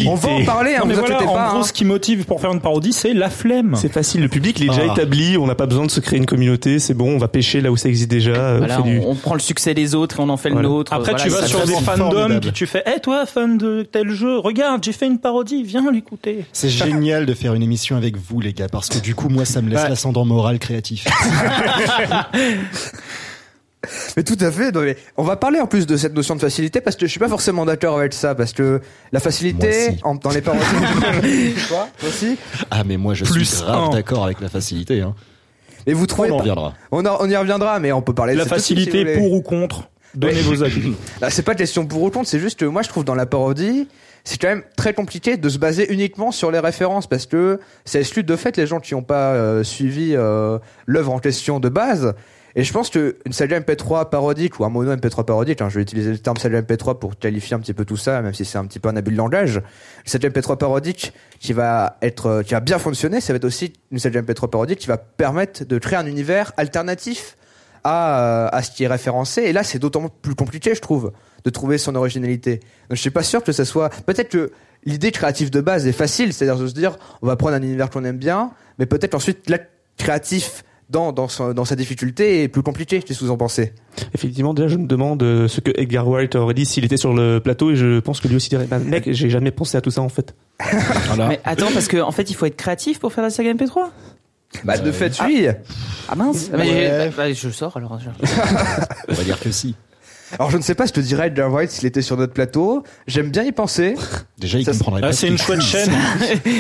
on 0.07 0.15
va 0.15 0.29
en 0.31 0.45
parler, 0.45 0.75
hein, 0.75 0.81
Non, 0.81 0.87
mais 0.87 0.95
vous 0.95 1.01
voilà, 1.01 1.17
inquiétez 1.17 1.31
en 1.31 1.35
pas. 1.35 1.49
gros, 1.51 1.59
hein. 1.59 1.63
ce 1.63 1.73
qui 1.73 1.85
motive 1.85 2.25
pour 2.25 2.41
faire 2.41 2.53
une 2.53 2.61
parodie, 2.61 2.93
c'est 2.93 3.13
la 3.15 3.31
flemme. 3.31 3.75
C'est 3.77 3.93
facile, 3.93 4.21
le 4.23 4.29
public 4.29 4.59
il 4.61 4.67
est 4.67 4.69
déjà 4.71 4.83
Ah. 4.89 4.93
établi, 4.93 5.37
on 5.39 5.47
n'a 5.47 5.55
pas 5.55 5.67
besoin 5.67 5.87
de 5.87 5.91
se 5.91 6.01
créer 6.01 6.19
une 6.19 6.27
communauté, 6.27 6.79
c'est 6.79 6.95
bon, 6.95 7.11
on 7.15 7.19
va 7.19 7.29
pêcher 7.29 7.61
là 7.61 7.71
où 7.71 7.77
ça 7.77 7.89
existe 7.89 8.11
déjà. 8.11 8.33
euh, 8.33 8.59
Voilà, 8.59 8.81
on 8.81 8.85
du- 9.15 9.21
prend 9.21 9.35
le 9.35 9.41
succès 9.41 9.75
des 9.75 9.95
autres 9.95 10.19
et 10.21 10.23
on 10.23 10.29
en 10.29 10.37
fait 10.37 10.51
Voilà. 10.51 10.69
le 10.69 10.75
nôtre. 10.75 10.93
Après, 10.93 11.13
Voilà, 11.13 11.25
tu 11.25 11.31
vas 11.31 11.47
sur 11.47 11.65
des 11.67 11.75
fandoms, 11.75 12.41
puis 12.41 12.53
tu 12.53 12.67
fais, 12.67 12.83
hé, 12.87 13.01
toi, 13.01 13.27
fan 13.27 13.59
de 13.59 13.83
tel 13.83 14.11
jeu, 14.11 14.39
regarde, 14.39 14.83
j'ai 14.85 14.93
fait 14.93 15.07
une 15.07 15.19
parodie, 15.19 15.63
viens 15.63 15.91
l'écouter. 15.93 16.45
C'est 16.53 16.69
génial 16.71 17.27
de 17.27 17.35
faire 17.35 17.55
une 17.55 17.63
émission 17.63 17.97
avec 17.97 18.17
vous, 18.17 18.41
les 18.41 18.53
gars, 18.53 18.69
parce 18.71 18.89
que 18.89 18.99
du 18.99 19.15
coup, 19.15 19.29
moi, 19.29 19.45
ça 19.45 19.61
me 19.63 19.71
laisse 19.71 19.89
l'ascendant 19.89 20.25
moral 20.25 20.59
créatif. 20.59 21.07
Mais 24.17 24.23
tout 24.23 24.37
à 24.41 24.51
fait. 24.51 24.73
non, 24.73 24.83
mais 24.83 24.97
on 25.17 25.23
va 25.23 25.37
parler 25.37 25.61
en 25.61 25.67
plus 25.67 25.87
de 25.87 25.97
cette 25.97 26.15
notion 26.15 26.35
de 26.37 26.41
facilité 26.41 26.81
parce 26.81 26.97
que 26.97 27.07
je 27.07 27.11
suis 27.11 27.21
pas 27.21 27.29
forcément 27.29 27.65
d'accord 27.65 27.99
avec 27.99 28.13
ça 28.13 28.35
parce 28.35 28.53
que 28.53 28.81
la 29.13 29.21
facilité 29.21 29.99
en- 30.03 30.15
dans 30.15 30.31
les 30.31 30.41
parodies. 30.43 30.65
Toi, 31.69 31.89
toi 31.99 32.09
aussi. 32.09 32.37
Ah, 32.71 32.83
mais 32.85 32.97
moi, 32.97 33.15
je 33.15 33.25
Plus 33.25 33.45
suis 33.45 33.63
grave 33.65 33.91
d'accord 33.93 34.25
avec 34.25 34.41
la 34.41 34.49
facilité. 34.49 35.01
Hein. 35.01 35.15
Et 35.87 35.95
vous 35.95 36.07
trouvez 36.07 36.31
On 36.31 36.35
en 36.35 36.39
reviendra. 36.39 36.75
on, 36.91 37.29
y 37.31 37.37
reviendra, 37.37 37.81
mais 37.81 37.93
on 37.93 38.03
peut 38.03 38.15
parler 38.15 38.35
de 38.35 38.39
La 38.39 38.45
de 38.45 38.49
facilité 38.49 39.15
si 39.15 39.19
pour 39.19 39.33
ou 39.33 39.41
contre, 39.43 39.89
donnez 40.15 40.43
vos 40.43 40.63
avis. 40.63 40.93
Là, 41.21 41.31
c'est 41.31 41.43
pas 41.43 41.55
question 41.55 41.87
pour 41.87 42.03
ou 42.03 42.11
contre, 42.11 42.29
c'est 42.29 42.41
juste 42.41 42.59
que 42.59 42.65
moi 42.67 42.83
je 42.83 42.89
trouve 42.89 43.05
dans 43.05 43.15
la 43.15 43.27
parodie, 43.27 43.89
c'est 44.25 44.39
quand 44.39 44.49
même 44.49 44.63
très 44.77 44.93
compliqué 44.93 45.37
de 45.39 45.49
se 45.49 45.57
baser 45.59 45.91
uniquement 45.91 46.31
sur 46.31 46.51
les 46.51 46.59
références 46.59 47.07
parce 47.07 47.25
que 47.25 47.61
ça 47.87 48.01
exclut 48.01 48.25
de 48.25 48.37
fait 48.37 48.57
les 48.59 48.67
gens 48.67 48.81
qui 48.81 48.95
n'ont 48.95 49.03
pas 49.03 49.33
euh, 49.33 49.65
suivi 49.65 50.13
euh, 50.15 50.59
l'œuvre 50.87 51.13
en 51.13 51.19
question 51.19 51.61
de 51.61 51.69
base. 51.71 52.15
Et 52.59 52.65
je 52.65 52.73
pense 52.73 52.91
que 52.91 53.19
une 53.25 53.33
saga 53.33 53.61
MP3 53.61 54.11
parodique 54.11 54.59
ou 54.59 54.65
un 54.65 54.69
mono 54.69 54.93
MP3 54.93 55.25
parodique, 55.25 55.63
hein, 55.63 55.69
je 55.69 55.77
vais 55.77 55.83
utiliser 55.83 56.11
le 56.11 56.19
terme 56.19 56.37
saga 56.39 56.61
MP3 56.61 56.99
pour 56.99 57.17
qualifier 57.17 57.55
un 57.55 57.61
petit 57.61 57.73
peu 57.73 57.85
tout 57.85 57.97
ça, 57.97 58.21
même 58.21 58.35
si 58.35 58.45
c'est 58.45 58.59
un 58.59 58.67
petit 58.67 58.81
peu 58.81 58.89
un 58.89 58.97
abus 58.97 59.13
de 59.13 59.17
langage. 59.17 59.59
Une 59.59 60.07
saga 60.07 60.29
MP3 60.29 60.59
parodique 60.59 61.13
qui 61.39 61.53
va 61.53 61.99
être, 62.03 62.43
qui 62.43 62.55
va 62.55 62.61
bien 62.61 62.81
fonctionner, 62.81 63.21
ça 63.21 63.33
va 63.33 63.37
être 63.37 63.45
aussi 63.45 63.75
une 63.93 64.01
saga 64.01 64.23
MP3 64.23 64.51
parodique 64.51 64.81
qui 64.81 64.89
va 64.89 64.97
permettre 64.97 65.65
de 65.65 65.79
créer 65.79 66.01
un 66.01 66.07
univers 66.07 66.51
alternatif 66.57 67.37
à, 67.85 68.25
euh, 68.25 68.49
à 68.51 68.61
ce 68.65 68.73
qui 68.73 68.83
est 68.83 68.89
référencé. 68.89 69.43
Et 69.43 69.53
là, 69.53 69.63
c'est 69.63 69.79
d'autant 69.79 70.09
plus 70.09 70.35
compliqué, 70.35 70.75
je 70.75 70.81
trouve, 70.81 71.13
de 71.45 71.51
trouver 71.51 71.79
son 71.79 71.95
originalité. 71.95 72.57
Donc, 72.57 72.97
je 72.97 73.01
suis 73.01 73.11
pas 73.11 73.23
sûr 73.23 73.45
que 73.45 73.53
ça 73.53 73.65
soit. 73.65 73.89
Peut-être 74.05 74.31
que 74.31 74.51
l'idée 74.85 75.13
créative 75.13 75.51
de 75.51 75.61
base 75.61 75.87
est 75.87 75.93
facile, 75.93 76.33
c'est-à-dire 76.33 76.61
de 76.61 76.67
se 76.67 76.75
dire, 76.75 76.97
on 77.23 77.29
va 77.29 77.37
prendre 77.37 77.55
un 77.55 77.63
univers 77.63 77.89
qu'on 77.89 78.05
aime 78.05 78.19
bien, 78.19 78.51
mais 78.81 78.87
peut-être 78.87 79.15
ensuite 79.15 79.49
l'acte 79.49 79.71
créatif 79.97 80.65
dans 80.91 81.13
dans, 81.13 81.29
son- 81.29 81.53
dans 81.53 81.65
sa 81.65 81.77
difficulté 81.77 82.43
est 82.43 82.49
plus 82.49 82.63
compliqué. 82.63 83.03
Qu'est-ce 83.03 83.19
que 83.21 83.25
vous 83.25 83.31
en 83.31 83.37
pensez? 83.37 83.73
Effectivement, 84.15 84.55
déjà, 84.55 84.69
je 84.69 84.77
me 84.77 84.87
demande 84.87 85.23
euh, 85.23 85.49
ce 85.49 85.61
que 85.61 85.71
Edgar 85.77 86.09
Wright 86.09 86.35
aurait 86.37 86.55
dit 86.55 86.65
s'il 86.67 86.85
était 86.85 86.97
sur 86.97 87.13
le 87.15 87.41
plateau 87.41 87.71
et 87.71 87.77
je 87.77 88.01
pense 88.01 88.21
que 88.21 88.29
lui 88.29 88.37
aussi 88.37 88.49
dirait, 88.49 88.67
bah, 88.67 88.79
mec, 88.79 89.05
j'ai 89.13 89.29
jamais 89.31 89.51
pensé 89.51 89.77
à 89.77 89.81
tout 89.81 89.91
ça 89.91 90.01
en 90.03 90.09
fait. 90.09 90.35
Voilà. 91.07 91.29
Mais 91.29 91.41
attends, 91.45 91.71
parce 91.73 91.89
qu'en 91.89 92.09
en 92.09 92.13
fait, 92.13 92.31
il 92.31 92.35
faut 92.35 92.47
être 92.47 92.57
créatif 92.57 92.99
pour 92.99 93.13
faire 93.13 93.23
la 93.25 93.31
saga 93.31 93.53
MP3. 93.53 93.89
Bah, 94.65 94.79
de 94.79 94.91
fait, 94.93 95.13
oui. 95.27 95.47
Ah 96.09 96.15
mince. 96.15 96.49
Ah, 96.53 96.57
mais 96.57 96.63
Ouais. 96.71 96.75
j'ai- 97.03 97.09
bah, 97.11 97.15
bah, 97.17 97.33
je 97.33 97.49
sors 97.51 97.77
alors. 97.77 97.99
On 99.09 99.13
va 99.13 99.25
dire 99.25 99.39
que 99.39 99.51
si. 99.51 99.75
Alors, 100.39 100.51
je 100.51 100.57
ne 100.59 100.63
sais 100.63 100.75
pas, 100.75 100.85
je 100.87 100.93
te 100.93 101.01
dirais 101.01 101.29
Edgar 101.29 101.51
Wright 101.51 101.71
s'il 101.71 101.87
était 101.87 102.03
sur 102.03 102.17
notre 102.17 102.33
plateau. 102.35 102.83
J'aime 103.07 103.31
bien 103.31 103.45
y 103.45 103.53
penser. 103.53 103.95
Déjà, 104.39 104.59
il 104.59 104.65
Ça, 104.65 104.73
comprendrait 104.73 105.01
Ah, 105.05 105.07
pas. 105.09 105.13
c'est 105.13 105.27
ce 105.27 105.33
une 105.33 105.39
chouette 105.39 105.61
chaîne. 105.63 105.91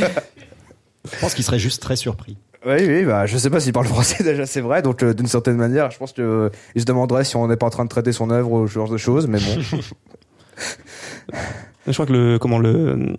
Je 1.10 1.18
pense 1.20 1.34
qu'il 1.34 1.44
serait 1.44 1.58
juste 1.58 1.80
très 1.82 1.96
surpris. 1.96 2.36
Oui, 2.66 2.76
oui, 2.86 3.04
bah, 3.04 3.26
je 3.26 3.38
sais 3.38 3.50
pas 3.50 3.60
s'il 3.60 3.72
parle 3.72 3.86
français 3.86 4.22
déjà, 4.24 4.46
c'est 4.46 4.60
vrai. 4.60 4.82
Donc, 4.82 5.02
euh, 5.02 5.14
d'une 5.14 5.26
certaine 5.26 5.56
manière, 5.56 5.90
je 5.90 5.98
pense 5.98 6.12
que 6.12 6.22
euh, 6.22 6.50
il 6.74 6.80
se 6.80 6.86
demanderait 6.86 7.24
si 7.24 7.36
on 7.36 7.46
n'est 7.46 7.56
pas 7.56 7.66
en 7.66 7.70
train 7.70 7.84
de 7.84 7.88
traiter 7.88 8.12
son 8.12 8.30
œuvre 8.30 8.50
ou 8.52 8.66
ce 8.66 8.72
genre 8.72 8.90
de 8.90 8.96
choses, 8.96 9.26
mais 9.26 9.38
bon. 9.38 9.78
Je 11.86 11.92
crois 11.92 12.04
que 12.04 12.12
le 12.12 12.38
comment 12.38 12.58
le 12.58 13.16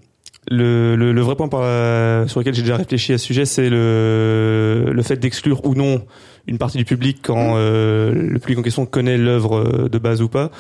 le, 0.52 0.96
le, 0.96 1.12
le 1.12 1.22
vrai 1.22 1.36
point 1.36 1.48
par, 1.48 1.62
euh, 1.64 2.28
sur 2.28 2.40
lequel 2.40 2.54
j'ai 2.54 2.62
déjà 2.62 2.76
réfléchi 2.78 3.14
à 3.14 3.18
ce 3.18 3.26
sujet, 3.26 3.46
c'est 3.46 3.70
le, 3.70 4.92
le 4.92 5.02
fait 5.04 5.18
d'exclure 5.18 5.64
ou 5.66 5.74
non 5.76 6.06
une 6.48 6.58
partie 6.58 6.78
du 6.78 6.86
public 6.86 7.20
quand 7.24 7.56
euh, 7.56 8.12
le 8.14 8.40
public 8.40 8.60
en 8.60 8.62
question 8.62 8.86
connaît 8.86 9.18
l'œuvre 9.18 9.88
de 9.90 9.98
base 10.00 10.22
ou 10.22 10.30
pas. 10.30 10.52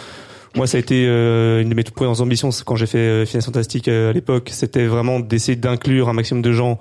Moi, 0.55 0.67
ça 0.67 0.77
a 0.77 0.79
été 0.79 1.05
euh, 1.07 1.61
une 1.61 1.69
de 1.69 1.75
mes 1.75 1.83
toutes 1.83 1.95
premières 1.95 2.21
ambitions 2.21 2.49
quand 2.65 2.75
j'ai 2.75 2.87
fait 2.87 2.97
euh, 2.97 3.25
Finesse 3.25 3.45
Fantastique 3.45 3.87
euh, 3.87 4.09
à 4.09 4.13
l'époque. 4.13 4.49
C'était 4.51 4.87
vraiment 4.87 5.19
d'essayer 5.19 5.55
d'inclure 5.55 6.09
un 6.09 6.13
maximum 6.13 6.41
de 6.41 6.51
gens 6.51 6.79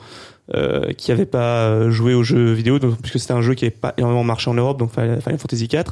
euh, 0.54 0.92
qui 0.92 1.10
n'avaient 1.10 1.26
pas 1.26 1.66
euh, 1.66 1.90
joué 1.90 2.14
aux 2.14 2.22
jeux 2.22 2.52
vidéo, 2.52 2.78
donc, 2.78 2.96
puisque 3.00 3.18
c'était 3.18 3.34
un 3.34 3.42
jeu 3.42 3.54
qui 3.54 3.64
n'avait 3.64 3.76
pas 3.76 3.94
énormément 3.98 4.24
marché 4.24 4.50
en 4.50 4.54
Europe, 4.54 4.78
donc 4.78 4.90
Final 4.92 5.20
Fantasy 5.38 5.68
IV. 5.70 5.84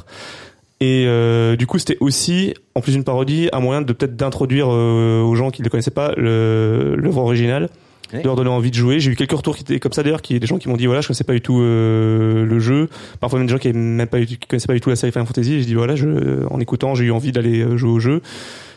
Et 0.79 1.05
euh, 1.07 1.55
du 1.55 1.65
coup, 1.65 1.79
c'était 1.79 1.97
aussi, 1.99 2.53
en 2.75 2.81
plus 2.81 2.91
d'une 2.91 3.03
parodie, 3.03 3.49
un 3.51 3.59
moyen 3.59 3.81
de 3.81 3.91
peut-être 3.93 4.15
d'introduire 4.15 4.67
euh, 4.69 5.21
aux 5.21 5.35
gens 5.35 5.49
qui 5.49 5.61
ne 5.61 5.65
le 5.65 5.69
connaissaient 5.71 5.91
pas 5.91 6.13
l'œuvre 6.15 7.17
originale, 7.17 7.69
de 8.13 8.21
leur 8.23 8.35
donner 8.35 8.49
envie 8.49 8.69
de 8.69 8.75
jouer. 8.75 8.99
J'ai 8.99 9.11
eu 9.11 9.15
quelques 9.15 9.31
retours 9.31 9.55
qui 9.55 9.63
étaient 9.63 9.79
comme 9.79 9.91
ça 9.91 10.03
d'ailleurs, 10.03 10.21
qui 10.21 10.39
des 10.39 10.47
gens 10.47 10.59
qui 10.59 10.69
m'ont 10.69 10.77
dit 10.77 10.85
voilà, 10.85 11.01
je 11.01 11.07
connaissais 11.07 11.23
pas 11.23 11.33
du 11.33 11.41
tout 11.41 11.59
euh, 11.61 12.45
le 12.45 12.59
jeu. 12.59 12.89
Parfois 13.19 13.39
même 13.39 13.47
des 13.47 13.51
gens 13.51 13.57
qui 13.57 13.73
même 13.73 14.07
pas 14.07 14.21
qui 14.21 14.37
connaissaient 14.37 14.67
pas 14.67 14.75
du 14.75 14.81
tout 14.81 14.89
la 14.89 14.95
série 14.95 15.11
Final 15.11 15.27
Fantasy. 15.27 15.59
J'ai 15.59 15.65
dit 15.65 15.73
voilà, 15.73 15.95
je, 15.95 16.45
en 16.49 16.59
écoutant, 16.59 16.95
j'ai 16.95 17.05
eu 17.05 17.11
envie 17.11 17.31
d'aller 17.31 17.65
jouer 17.75 17.89
au 17.89 17.99
jeu. 17.99 18.21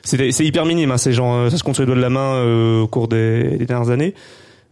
C'est 0.03 0.45
hyper 0.45 0.65
minime, 0.65 0.91
hein, 0.91 0.97
c'est 0.97 1.13
genre 1.13 1.51
ça 1.51 1.59
se 1.59 1.63
compte 1.63 1.75
sur 1.75 1.83
les 1.83 1.87
doigts 1.87 1.97
de 1.97 2.01
la 2.01 2.11
main 2.11 2.35
euh, 2.35 2.81
au 2.81 2.89
cours 2.89 3.07
des, 3.07 3.59
des 3.59 3.67
dernières 3.67 3.91
années. 3.91 4.15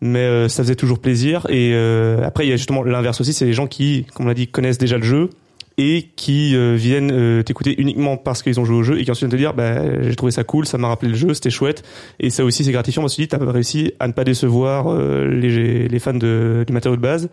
Mais 0.00 0.20
euh, 0.20 0.48
ça 0.48 0.62
faisait 0.62 0.76
toujours 0.76 1.00
plaisir. 1.00 1.46
Et 1.48 1.72
euh, 1.74 2.22
après, 2.24 2.46
il 2.46 2.50
y 2.50 2.52
a 2.52 2.56
justement 2.56 2.82
l'inverse 2.82 3.20
aussi, 3.20 3.32
c'est 3.32 3.46
les 3.46 3.52
gens 3.52 3.66
qui, 3.66 4.06
comme 4.14 4.26
on 4.26 4.28
l'a 4.28 4.34
dit, 4.34 4.46
connaissent 4.46 4.78
déjà 4.78 4.96
le 4.96 5.04
jeu 5.04 5.30
et 5.78 6.08
qui 6.16 6.56
euh, 6.56 6.74
viennent 6.74 7.12
euh, 7.12 7.42
t'écouter 7.44 7.80
uniquement 7.80 8.16
parce 8.16 8.42
qu'ils 8.42 8.58
ont 8.58 8.64
joué 8.64 8.76
au 8.76 8.82
jeu 8.82 8.98
et 8.98 9.04
qui 9.04 9.10
ensuite 9.12 9.30
viennent 9.30 9.30
te 9.30 9.36
dire 9.36 9.54
bah 9.54 10.02
j'ai 10.02 10.16
trouvé 10.16 10.32
ça 10.32 10.42
cool, 10.42 10.66
ça 10.66 10.76
m'a 10.76 10.88
rappelé 10.88 11.12
le 11.12 11.16
jeu, 11.16 11.32
c'était 11.34 11.50
chouette 11.50 11.84
et 12.18 12.30
ça 12.30 12.44
aussi 12.44 12.64
c'est 12.64 12.72
gratifiant 12.72 13.02
parce 13.02 13.14
que 13.14 13.16
tu 13.16 13.22
dis 13.22 13.28
t'as 13.28 13.38
réussi 13.38 13.92
à 14.00 14.08
ne 14.08 14.12
pas 14.12 14.24
décevoir 14.24 14.86
euh, 14.88 15.28
les, 15.28 15.86
les 15.86 15.98
fans 16.00 16.14
de, 16.14 16.64
du 16.66 16.72
matériau 16.72 16.96
de 16.96 17.00
base. 17.00 17.28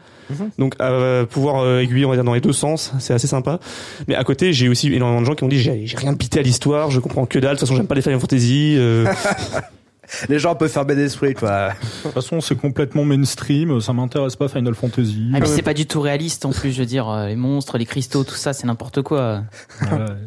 Donc 0.59 0.75
à 0.79 1.25
pouvoir 1.25 1.63
euh, 1.63 1.79
aiguiller 1.79 2.05
on 2.05 2.09
va 2.09 2.15
dire 2.15 2.23
dans 2.23 2.35
les 2.35 2.41
deux 2.41 2.53
sens, 2.53 2.93
c'est 2.99 3.15
assez 3.15 3.27
sympa. 3.27 3.59
Mais 4.07 4.13
à 4.13 4.23
côté 4.23 4.53
j'ai 4.53 4.69
aussi 4.69 4.93
énormément 4.93 5.21
de 5.21 5.25
gens 5.25 5.35
qui 5.35 5.43
ont 5.43 5.47
dit 5.47 5.59
j'ai 5.59 5.87
j'ai 5.87 5.97
rien 5.97 6.13
pité 6.13 6.39
à 6.39 6.43
l'histoire, 6.43 6.91
je 6.91 6.99
comprends 6.99 7.25
que 7.25 7.39
dalle, 7.39 7.55
de 7.55 7.59
toute 7.59 7.67
façon 7.67 7.75
j'aime 7.75 7.87
pas 7.87 7.95
les 7.95 8.03
Final 8.03 8.19
Fantasy. 8.19 8.77
Les 10.29 10.39
gens 10.39 10.55
peuvent 10.55 10.69
faire 10.71 10.85
d'esprit, 10.85 11.33
quoi. 11.33 11.69
De 11.69 11.73
toute 12.03 12.11
façon, 12.13 12.41
c'est 12.41 12.55
complètement 12.55 13.03
mainstream. 13.05 13.79
Ça 13.81 13.93
m'intéresse 13.93 14.35
pas 14.35 14.47
Final 14.47 14.75
Fantasy. 14.75 15.31
Ah, 15.33 15.39
mais 15.39 15.45
c'est 15.47 15.61
pas 15.61 15.73
du 15.73 15.85
tout 15.85 16.01
réaliste 16.01 16.45
en 16.45 16.51
plus, 16.51 16.71
je 16.71 16.79
veux 16.79 16.85
dire, 16.85 17.09
euh, 17.09 17.27
les 17.27 17.35
monstres, 17.35 17.77
les 17.77 17.85
cristaux, 17.85 18.23
tout 18.23 18.35
ça, 18.35 18.53
c'est 18.53 18.67
n'importe 18.67 19.01
quoi. 19.01 19.41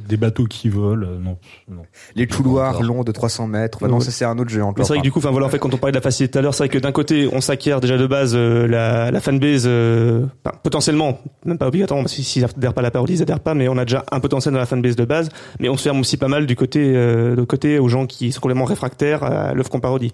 Des 0.08 0.16
bateaux 0.16 0.46
qui 0.46 0.68
volent. 0.68 1.06
euh, 1.06 1.18
Non, 1.18 1.36
non. 1.70 1.82
Les 2.14 2.26
couloirs 2.26 2.82
longs 2.82 3.04
de 3.04 3.12
300 3.12 3.46
mètres. 3.46 3.78
Bah 3.80 3.88
non, 3.88 3.98
Ouais. 3.98 4.04
ça 4.04 4.10
c'est 4.10 4.24
un 4.24 4.38
autre 4.38 4.50
jeu 4.50 4.62
encore. 4.62 4.84
C'est 4.86 4.92
vrai 4.92 4.98
que 4.98 5.04
du 5.04 5.12
coup, 5.12 5.18
enfin 5.18 5.30
voilà, 5.30 5.46
en 5.46 5.50
fait, 5.50 5.58
quand 5.58 5.72
on 5.72 5.76
parlait 5.76 5.92
de 5.92 5.98
la 5.98 6.02
facilité 6.02 6.32
tout 6.32 6.38
à 6.38 6.42
l'heure, 6.42 6.54
c'est 6.54 6.64
vrai 6.64 6.68
que 6.68 6.78
d'un 6.78 6.92
côté, 6.92 7.28
on 7.32 7.40
s'acquiert 7.40 7.80
déjà 7.80 7.96
de 7.96 8.06
base 8.06 8.32
euh, 8.34 8.66
la, 8.66 9.10
la 9.10 9.20
fanbase, 9.20 9.64
euh, 9.66 10.26
potentiellement, 10.62 11.20
même 11.44 11.58
pas 11.58 11.68
obligatoirement, 11.68 12.04
parce 12.04 12.14
que 12.16 12.22
s'ils 12.22 12.44
adhèrent 12.44 12.74
pas 12.74 12.80
à 12.80 12.84
la 12.84 12.90
parodie, 12.90 13.14
ils 13.14 13.22
adhèrent 13.22 13.40
pas, 13.40 13.54
mais 13.54 13.68
on 13.68 13.76
a 13.78 13.84
déjà 13.84 14.04
un 14.12 14.20
potentiel 14.20 14.52
dans 14.54 14.60
la 14.60 14.66
fanbase 14.66 14.96
de 14.96 15.04
base, 15.04 15.28
mais 15.60 15.68
on 15.68 15.76
se 15.76 15.82
ferme 15.82 16.00
aussi 16.00 16.16
pas 16.16 16.28
mal 16.28 16.46
du 16.46 16.56
côté, 16.56 16.92
euh, 16.94 17.36
de 17.36 17.44
côté 17.44 17.78
aux 17.78 17.88
gens 17.88 18.06
qui 18.06 18.32
sont 18.32 18.40
complètement 18.40 18.64
réfractaires 18.64 19.22
à 19.22 19.54
qu'on 19.70 19.80
parodie. 19.80 20.12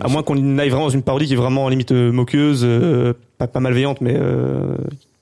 À 0.00 0.08
moins 0.08 0.22
qu'on 0.22 0.58
aille 0.58 0.68
vraiment 0.68 0.86
dans 0.86 0.90
une 0.90 1.02
parodie 1.02 1.26
qui 1.26 1.32
est 1.32 1.36
vraiment 1.36 1.64
en 1.64 1.68
limite 1.68 1.92
euh, 1.92 2.12
moqueuse, 2.12 2.62
euh, 2.64 3.14
pas, 3.38 3.46
pas 3.46 3.60
malveillante, 3.60 4.00
mais 4.00 4.14
euh, 4.16 4.76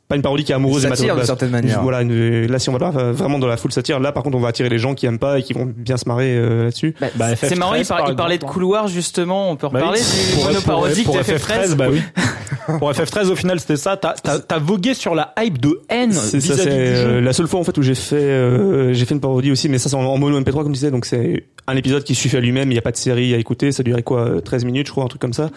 pas 0.08 0.16
une 0.16 0.22
parodie 0.22 0.44
qui 0.44 0.52
est 0.52 0.54
amoureuse 0.54 0.82
des 0.82 0.88
Satire 0.88 1.14
matériaux 1.14 1.14
de 1.14 1.20
d'une 1.20 1.26
certaine 1.26 1.50
manière. 1.50 1.82
Voilà, 1.82 2.02
une- 2.02 2.46
là 2.46 2.58
si 2.58 2.68
on 2.68 2.72
va 2.76 2.78
là, 2.78 3.12
vraiment 3.12 3.38
dans 3.38 3.46
la 3.46 3.56
full 3.56 3.72
satire, 3.72 4.00
là 4.00 4.12
par 4.12 4.22
contre 4.22 4.36
on 4.36 4.40
va 4.40 4.48
attirer 4.48 4.68
les 4.68 4.78
gens 4.78 4.94
qui 4.94 5.06
aiment 5.06 5.18
pas 5.18 5.38
et 5.38 5.42
qui 5.42 5.52
vont 5.54 5.64
bien 5.74 5.96
se 5.96 6.06
marrer 6.08 6.36
euh, 6.36 6.64
là-dessus. 6.64 6.94
Bah, 7.00 7.06
Bah, 7.16 7.36
c'est 7.36 7.46
FF13, 7.54 7.58
marrant, 7.58 7.74
il, 7.74 7.86
par- 7.86 7.98
par 7.98 8.10
il 8.10 8.16
parlait 8.16 8.34
de 8.36 8.42
exemple. 8.42 8.52
couloirs 8.52 8.88
justement, 8.88 9.50
on 9.50 9.56
peut 9.56 9.68
Bah 9.72 9.78
reparler 9.80 10.00
oui, 10.00 10.36
du 10.38 10.44
monoparodique 10.44 11.06
de 11.06 11.10
pour 11.12 11.16
FF13. 11.20 11.74
bah 11.74 11.86
oui. 11.90 12.00
pour 12.78 12.92
FF13, 12.92 13.30
au 13.30 13.36
final, 13.36 13.58
c'était 13.60 13.76
ça. 13.76 13.96
T'as, 13.96 14.58
vogué 14.58 14.94
sur 14.94 15.14
la 15.14 15.32
hype 15.38 15.58
de 15.58 15.80
haine 15.88 16.12
C'est 16.12 16.40
ça, 16.40 16.56
c'est 16.56 16.68
euh, 16.70 17.20
la 17.20 17.32
seule 17.32 17.46
fois 17.48 17.60
en 17.60 17.64
fait 17.64 17.76
où 17.78 17.82
j'ai 17.82 17.94
fait 17.94 18.14
euh, 18.16 18.92
j'ai 18.92 19.04
fait 19.04 19.14
une 19.14 19.20
parodie 19.20 19.50
aussi, 19.50 19.68
mais 19.68 19.78
ça 19.78 19.88
c'est 19.88 19.96
en, 19.96 20.04
en 20.04 20.16
mono 20.18 20.38
MP3 20.40 20.52
comme 20.62 20.68
je 20.68 20.72
disais, 20.80 20.90
donc 20.90 21.04
c'est 21.06 21.46
un 21.66 21.76
épisode 21.76 22.04
qui 22.04 22.14
suffit 22.14 22.36
à 22.36 22.40
lui-même. 22.40 22.70
Il 22.70 22.74
n'y 22.74 22.78
a 22.78 22.82
pas 22.82 22.92
de 22.92 22.96
série 22.96 23.34
à 23.34 23.38
écouter, 23.38 23.72
ça 23.72 23.82
durait 23.82 24.02
quoi, 24.02 24.20
euh, 24.20 24.40
13 24.40 24.64
minutes, 24.66 24.86
je 24.86 24.92
crois, 24.92 25.04
un 25.04 25.08
truc 25.08 25.20
comme 25.20 25.32
ça. 25.32 25.50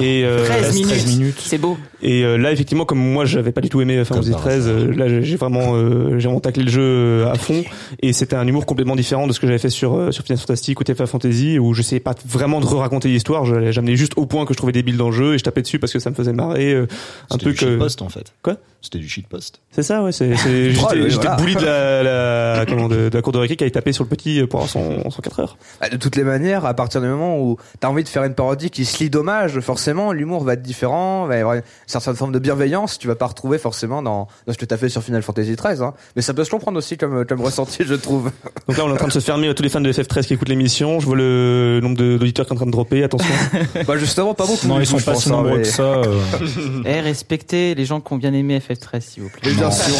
et 0.00 0.22
euh, 0.24 0.44
13 0.46 0.74
minutes. 0.74 0.88
13 0.88 1.06
minutes. 1.18 1.36
C'est 1.42 1.58
beau. 1.58 1.76
et 2.02 2.24
euh, 2.24 2.36
là 2.36 2.50
effectivement, 2.52 2.84
comme 2.84 2.98
moi 2.98 3.24
j'avais 3.24 3.52
pas 3.52 3.60
du 3.60 3.68
tout 3.68 3.80
aimé 3.80 3.89
Final 3.92 4.06
Comme 4.06 4.16
Fantasy 4.16 4.30
par 4.32 4.40
13, 4.40 4.68
euh, 4.68 4.92
là 4.94 5.20
j'ai- 5.22 5.36
vraiment 5.36 5.74
euh, 5.74 6.18
j'ai 6.18 6.26
vraiment 6.26 6.40
taclé 6.40 6.62
le 6.64 6.70
jeu 6.70 6.82
euh, 6.82 7.30
à 7.30 7.34
fond. 7.36 7.62
Et 8.00 8.12
c'était 8.12 8.36
un 8.36 8.46
humour 8.46 8.66
complètement 8.66 8.96
différent 8.96 9.26
de 9.26 9.32
ce 9.32 9.40
que 9.40 9.46
j'avais 9.46 9.58
fait 9.58 9.70
sur 9.70 9.94
euh, 9.96 10.10
sur 10.12 10.24
Final 10.24 10.38
Fantasy 10.38 10.74
ou 10.78 10.82
Final 10.84 11.06
Fantasy, 11.06 11.58
où 11.58 11.74
je 11.74 11.82
savais 11.82 12.00
pas 12.00 12.14
vraiment 12.26 12.60
de 12.60 12.66
re-raconter 12.66 13.08
l'histoire. 13.08 13.44
J'amenais 13.72 13.96
juste 13.96 14.12
au 14.16 14.26
point 14.26 14.44
que 14.46 14.52
je 14.52 14.58
trouvais 14.58 14.72
débile 14.72 14.96
dans 14.96 15.10
le 15.10 15.16
jeu 15.16 15.34
et 15.34 15.38
je 15.38 15.44
tapais 15.44 15.62
dessus 15.62 15.78
parce 15.78 15.92
que 15.92 15.98
ça 15.98 16.10
me 16.10 16.14
faisait 16.14 16.32
marrer. 16.32 16.72
euh, 16.72 16.82
un 17.30 17.34
C'était 17.34 17.44
truc. 17.44 17.58
du 17.58 17.64
euh, 17.64 17.70
shitpost 17.72 18.02
en 18.02 18.08
fait. 18.08 18.32
Quoi? 18.42 18.56
C'était 18.82 18.98
du 18.98 19.08
shitpost. 19.08 19.60
c'est 19.72 19.82
ça, 19.82 20.02
ouais. 20.02 20.10
C'est, 20.12 20.34
j'étais, 20.34 20.48
oui, 20.94 21.06
j'étais 21.10 21.28
voilà. 21.28 21.36
de 21.36 21.64
la, 21.64 22.02
la, 22.60 22.66
comment, 22.66 22.88
de, 22.88 23.08
de 23.10 23.14
la 23.14 23.20
cour 23.22 23.32
de 23.32 23.38
récré 23.38 23.56
qui 23.56 23.64
avait 23.64 23.70
tapé 23.70 23.92
sur 23.92 24.04
le 24.04 24.08
petit 24.08 24.42
pour 24.48 24.60
avoir 24.60 24.70
son, 24.70 25.10
son 25.10 25.20
4 25.20 25.40
heures. 25.40 25.58
Bah, 25.80 25.88
De 25.90 25.96
toutes 25.96 26.16
les 26.16 26.24
manières, 26.24 26.64
à 26.64 26.72
partir 26.72 27.02
du 27.02 27.06
moment 27.08 27.38
où 27.40 27.56
t'as 27.78 27.88
envie 27.88 28.04
de 28.04 28.08
faire 28.08 28.24
une 28.24 28.34
parodie 28.34 28.70
qui 28.70 28.86
se 28.86 29.02
lit 29.04 29.10
d'hommage, 29.10 29.60
forcément, 29.60 30.12
l'humour 30.12 30.44
va 30.44 30.54
être 30.54 30.62
différent, 30.62 31.26
va 31.26 31.36
y 31.36 31.40
avoir 31.40 31.56
une 31.56 31.62
certaine 31.86 32.14
forme 32.14 32.32
de 32.32 32.38
bienveillance, 32.38 32.98
tu 32.98 33.06
vas 33.06 33.16
pas 33.16 33.26
retrouver 33.26 33.58
forcément 33.58 33.79
dans, 33.88 34.02
dans 34.02 34.52
ce 34.52 34.58
que 34.58 34.64
t'as 34.64 34.76
fait 34.76 34.88
sur 34.88 35.02
Final 35.02 35.22
Fantasy 35.22 35.56
XIII, 35.56 35.82
hein. 35.82 35.94
Mais 36.16 36.22
ça 36.22 36.34
peut 36.34 36.44
se 36.44 36.50
comprendre 36.50 36.78
aussi 36.78 36.96
comme, 36.96 37.24
comme 37.24 37.40
ressenti, 37.40 37.84
je 37.84 37.94
trouve. 37.94 38.30
Donc 38.68 38.76
là, 38.76 38.84
on 38.84 38.88
est 38.88 38.92
en 38.92 38.96
train 38.96 39.08
de 39.08 39.12
se 39.12 39.18
fermer 39.20 39.48
à 39.48 39.54
tous 39.54 39.62
les 39.62 39.68
fans 39.68 39.80
de 39.80 39.92
FF13 39.92 40.26
qui 40.26 40.34
écoutent 40.34 40.48
l'émission. 40.48 41.00
Je 41.00 41.06
vois 41.06 41.16
le 41.16 41.80
nombre 41.82 41.96
d'auditeurs 41.96 42.46
qui 42.46 42.50
est 42.50 42.54
en 42.54 42.56
train 42.56 42.66
de 42.66 42.70
dropper. 42.70 43.02
Attention. 43.04 43.34
bah, 43.86 43.96
justement, 43.96 44.34
pas 44.34 44.46
beaucoup. 44.46 44.66
Non, 44.66 44.80
ils 44.80 44.86
sont 44.86 44.98
pas 45.00 45.14
si 45.14 45.28
hein, 45.28 45.32
nombreux 45.32 45.56
mais- 45.58 45.62
que 45.62 45.68
ça. 45.68 45.82
euh. 45.82 46.20
Eh, 46.84 47.00
respectez 47.00 47.74
les 47.74 47.84
gens 47.84 48.00
qui 48.00 48.12
ont 48.12 48.16
bien 48.16 48.32
aimé 48.32 48.58
FF13, 48.60 49.00
s'il 49.00 49.22
vous 49.22 49.28
plaît. 49.28 49.50
Et 49.50 49.54
bien 49.54 49.70
sûr, 49.70 49.94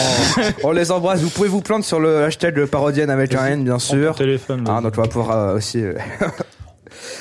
on, 0.64 0.68
on 0.68 0.72
les 0.72 0.90
embrasse. 0.90 1.20
Vous 1.20 1.30
pouvez 1.30 1.48
vous 1.48 1.60
plaindre 1.60 1.84
sur 1.84 2.00
le 2.00 2.24
hashtag 2.24 2.64
parodienne 2.66 3.10
avec 3.10 3.34
un 3.34 3.46
N, 3.46 3.64
bien 3.64 3.78
sûr. 3.78 4.14
téléphone. 4.14 4.64
Ah, 4.68 4.80
donc 4.80 4.94
on 4.96 5.02
va 5.02 5.08
pouvoir 5.08 5.30
euh, 5.36 5.56
aussi, 5.56 5.80
euh, 5.82 5.94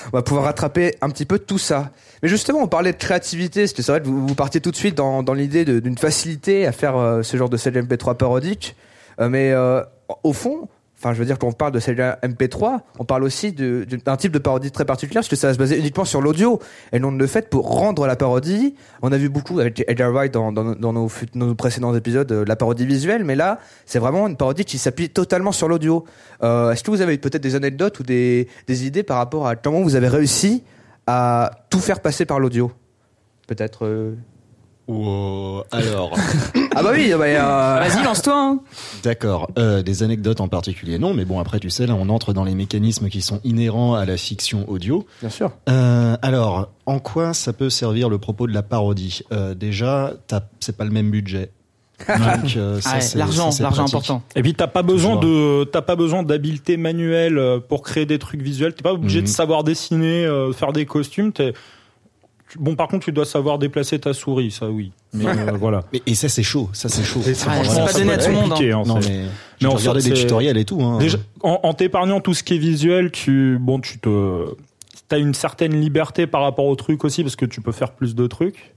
on 0.08 0.18
va 0.18 0.22
pouvoir 0.22 0.46
rattraper 0.46 0.96
un 1.02 1.10
petit 1.10 1.26
peu 1.26 1.40
tout 1.40 1.58
ça. 1.58 1.92
Mais 2.24 2.30
justement, 2.30 2.60
on 2.60 2.68
parlait 2.68 2.92
de 2.92 2.98
créativité, 2.98 3.66
c'est 3.68 3.86
vrai 3.88 4.02
que 4.02 4.08
vous, 4.08 4.28
vous 4.28 4.36
partiez 4.36 4.62
tout 4.62 4.72
de 4.72 4.76
suite 4.76 4.96
dans, 4.96 5.24
dans 5.24 5.34
l'idée 5.34 5.66
d'une 5.66 5.98
facilité 5.98 6.66
à 6.68 6.72
faire 6.72 6.98
euh, 6.98 7.24
ce 7.24 7.38
genre 7.38 7.50
de 7.50 7.58
CLMP3 7.58 8.16
parodique. 8.18 8.76
Euh, 9.22 9.30
mais 9.30 9.52
euh, 9.52 9.82
au 10.24 10.34
fond, 10.34 10.68
enfin, 10.98 11.14
je 11.14 11.20
veux 11.20 11.26
dire, 11.26 11.40
quand 11.40 11.48
on 11.48 11.54
parle 11.54 11.72
de 11.72 11.80
CLMP3, 11.80 12.80
on 13.00 13.06
parle 13.06 13.24
aussi 13.24 13.54
d'un 13.54 14.18
type 14.18 14.34
de 14.34 14.40
parodie 14.40 14.70
très 14.72 14.84
particulier, 14.86 15.16
parce 15.16 15.30
que 15.30 15.36
ça 15.38 15.48
va 15.48 15.54
se 15.54 15.60
baser 15.60 15.78
uniquement 15.78 16.04
sur 16.04 16.22
l'audio, 16.22 16.60
et 16.92 17.00
non 17.00 17.12
le 17.12 17.28
fait 17.28 17.50
pour 17.50 17.70
rendre 17.70 18.06
la 18.06 18.18
parodie. 18.18 18.76
On 19.02 19.12
a 19.14 19.18
vu 19.18 19.30
beaucoup 19.30 19.60
avec 19.60 19.84
Edgar 19.88 20.12
Wright 20.12 20.34
dans, 20.34 20.52
dans, 20.52 20.76
dans 20.76 20.92
nos, 20.94 21.08
fut- 21.08 21.28
nos 21.36 21.56
précédents 21.56 21.96
épisodes, 21.96 22.30
euh, 22.32 22.44
la 22.46 22.56
parodie 22.58 22.86
visuelle, 22.86 23.24
mais 23.24 23.36
là, 23.36 23.60
c'est 23.86 24.00
vraiment 24.00 24.28
une 24.28 24.36
parodie 24.36 24.66
qui 24.66 24.78
s'appuie 24.78 25.10
totalement 25.10 25.54
sur 25.54 25.70
l'audio. 25.70 26.04
Euh, 26.44 26.72
Est-ce 26.72 26.84
que 26.84 26.92
vous 26.92 27.00
avez 27.02 27.18
peut-être 27.18 27.44
des 27.44 27.56
anecdotes 27.56 27.98
ou 28.00 28.04
des, 28.04 28.50
des 28.68 28.86
idées 28.86 29.04
par 29.04 29.18
rapport 29.18 29.48
à 29.48 29.56
comment 29.56 29.82
vous 29.82 29.96
avez 29.96 30.10
réussi 30.10 30.64
à 31.10 31.52
tout 31.70 31.80
faire 31.80 32.02
passer 32.02 32.26
par 32.26 32.40
l'audio 32.40 32.72
Peut-être. 33.48 33.86
euh, 33.86 34.16
Wow. 34.88 35.64
Alors, 35.72 36.18
Ah 36.76 36.82
bah 36.82 36.90
oui, 36.94 37.12
bah, 37.16 37.26
euh, 37.26 37.80
Vas-y, 37.80 38.04
lance-toi. 38.04 38.34
hein. 38.36 38.60
d'accord. 39.04 39.52
Euh, 39.60 39.84
des 39.84 40.02
anecdotes 40.02 40.42
en 40.42 40.48
particulier, 40.48 40.98
non. 40.98 41.14
Mais 41.14 41.26
bon, 41.26 41.40
après, 41.40 41.60
tu 41.60 41.70
sais, 41.70 41.86
là, 41.86 41.94
on 41.94 42.10
entre 42.10 42.34
dans 42.34 42.44
les 42.44 42.56
mécanismes 42.56 43.08
qui 43.10 43.22
sont 43.22 43.40
inhérents 43.44 43.94
à 43.94 44.06
la 44.06 44.18
fiction 44.18 44.68
audio. 44.68 45.06
bien 45.22 45.30
sûr. 45.30 45.52
Euh, 45.70 46.18
alors, 46.24 46.70
en 46.88 46.98
quoi 47.00 47.34
ça 47.36 47.54
peut 47.54 47.70
servir 47.70 48.10
le 48.10 48.18
propos 48.18 48.48
de 48.48 48.54
la 48.54 48.64
parodie? 48.64 49.22
Euh, 49.32 49.54
Déjà, 49.54 50.14
c'est 50.60 50.76
pas 50.76 50.86
le 50.86 50.92
même 50.92 51.12
budget. 51.12 51.52
Donc, 52.08 52.56
euh, 52.58 52.80
ça, 52.82 52.92
Ah 52.94 52.98
ouais, 53.00 53.06
L'argent, 53.16 53.50
l'argent 53.60 53.86
important. 53.86 54.22
Et 54.36 54.42
puis 54.42 54.54
t'as 54.54 54.68
pas 54.68 54.84
besoin 54.84 55.16
de 55.18 55.64
t'as 55.66 55.82
pas 55.82 55.96
besoin 55.96 56.24
d'habileté 56.24 56.78
manuelle 56.78 57.38
euh, 57.38 57.60
pour 57.60 57.82
créer 57.82 58.06
des 58.06 58.20
trucs 58.20 58.42
visuels. 58.42 58.74
T'es 58.74 58.84
pas 58.84 58.94
obligé 58.94 59.20
Mhm. 59.20 59.26
de 59.26 59.30
savoir 59.30 59.64
dessiner, 59.64 60.26
euh, 60.26 60.52
faire 60.54 60.72
des 60.74 60.86
costumes. 60.86 61.32
Bon, 62.58 62.76
par 62.76 62.88
contre, 62.88 63.06
tu 63.06 63.12
dois 63.12 63.26
savoir 63.26 63.60
déplacer 63.60 64.00
ta 64.00 64.14
souris, 64.14 64.50
ça 64.50 64.68
oui. 64.70 64.92
Mais 65.14 65.28
euh, 65.28 65.52
voilà. 65.60 65.84
Mais, 65.94 66.02
et 66.08 66.16
ça, 66.16 66.30
c'est 66.30 66.42
chaud. 66.42 66.68
Ça, 66.74 66.90
c'est 66.90 67.04
chaud. 67.04 67.20
C'est 67.24 67.46
pas 67.46 67.64
ça 67.64 67.94
donné 68.00 68.14
à 68.14 68.18
tout 68.18 68.30
le 68.30 68.34
monde, 68.36 68.50
compliqué, 68.50 68.72
hein, 68.72 68.82
Non, 68.88 68.96
mais 69.08 69.26
Mais 69.62 69.68
en 69.68 69.94
des 69.94 70.14
tutoriels 70.14 70.58
et 70.58 70.66
tout. 70.66 70.82
Hein. 70.82 70.98
Déjà, 70.98 71.20
en, 71.44 71.60
en 71.62 71.74
t'épargnant 71.76 72.22
tout 72.22 72.34
ce 72.34 72.42
qui 72.44 72.56
est 72.56 72.60
visuel, 72.60 73.12
tu 73.12 73.58
bon, 73.60 73.80
tu 73.80 74.00
te 74.00 74.46
t'as 75.10 75.20
une 75.20 75.34
certaine 75.34 75.80
liberté 75.80 76.28
par 76.28 76.42
rapport 76.42 76.66
au 76.66 76.76
truc 76.76 77.04
aussi 77.04 77.24
parce 77.24 77.36
que 77.36 77.46
tu 77.46 77.62
peux 77.62 77.72
faire 77.72 77.92
plus 77.92 78.16
de 78.16 78.26
trucs. 78.28 78.74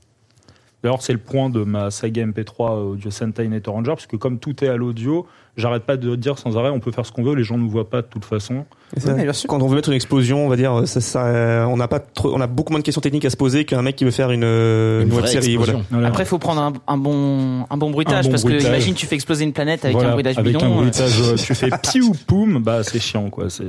D'ailleurs, 0.82 1.00
c'est 1.02 1.12
le 1.12 1.18
point 1.20 1.48
de 1.48 1.62
ma 1.62 1.90
saga 1.92 2.26
MP3 2.26 2.78
Audio 2.92 3.10
Sentai 3.10 3.46
Night 3.48 3.66
Ranger 3.68 3.92
parce 3.92 4.06
que 4.06 4.16
comme 4.16 4.38
tout 4.40 4.64
est 4.64 4.68
à 4.68 4.76
l'audio, 4.76 5.26
j'arrête 5.56 5.84
pas 5.84 5.96
de 5.96 6.16
dire 6.16 6.38
sans 6.38 6.56
arrêt, 6.58 6.70
on 6.70 6.80
peut 6.80 6.90
faire 6.90 7.06
ce 7.06 7.12
qu'on 7.12 7.22
veut, 7.22 7.34
les 7.36 7.44
gens 7.44 7.56
nous 7.56 7.70
voient 7.70 7.88
pas 7.88 8.02
de 8.02 8.08
toute 8.08 8.24
façon. 8.24 8.64
Ça, 8.96 9.12
Ouais, 9.14 9.22
bien 9.22 9.32
sûr. 9.32 9.48
quand 9.48 9.62
on 9.62 9.68
veut 9.68 9.76
mettre 9.76 9.90
une 9.90 9.94
explosion, 9.94 10.44
on 10.44 10.48
va 10.48 10.56
dire, 10.56 10.82
ça, 10.86 11.00
ça, 11.00 11.66
on 11.68 11.76
n'a 11.76 11.86
pas 11.86 12.00
trop, 12.00 12.34
on 12.34 12.40
a 12.40 12.48
beaucoup 12.48 12.72
moins 12.72 12.80
de 12.80 12.84
questions 12.84 13.00
techniques 13.00 13.24
à 13.24 13.30
se 13.30 13.36
poser 13.36 13.64
qu'un 13.64 13.80
mec 13.82 13.94
qui 13.94 14.04
veut 14.04 14.10
faire 14.10 14.32
une, 14.32 14.42
euh, 14.44 15.02
Une 15.02 15.08
une 15.08 15.14
web 15.14 15.26
série. 15.26 15.56
Voilà. 15.56 16.08
Après, 16.08 16.24
il 16.24 16.26
faut 16.26 16.38
prendre 16.38 16.60
un, 16.60 16.72
un 16.88 16.96
bon, 16.96 17.64
un 17.70 17.76
bon 17.76 17.90
bruitage, 17.90 18.24
Un 18.26 18.28
bon 18.28 18.30
parce 18.32 18.42
bruitage. 18.42 18.64
que 18.64 18.68
imagine, 18.68 18.94
tu 18.94 19.06
fais 19.06 19.14
exploser 19.14 19.44
une 19.44 19.52
planète 19.52 19.84
avec 19.84 19.94
Voilà, 19.94 20.10
un 20.10 20.12
bruitage 20.14 20.36
avec 20.38 20.52
bidon. 20.52 20.66
un 20.66 20.70
euh, 20.70 20.80
bruitage, 20.80 21.20
euh, 21.22 21.36
tu 21.36 21.54
fais 21.54 21.70
piou 21.92 22.12
poum, 22.26 22.58
bah 22.60 22.82
c'est 22.82 22.98
chiant 22.98 23.30
quoi. 23.30 23.48
C'est 23.50 23.62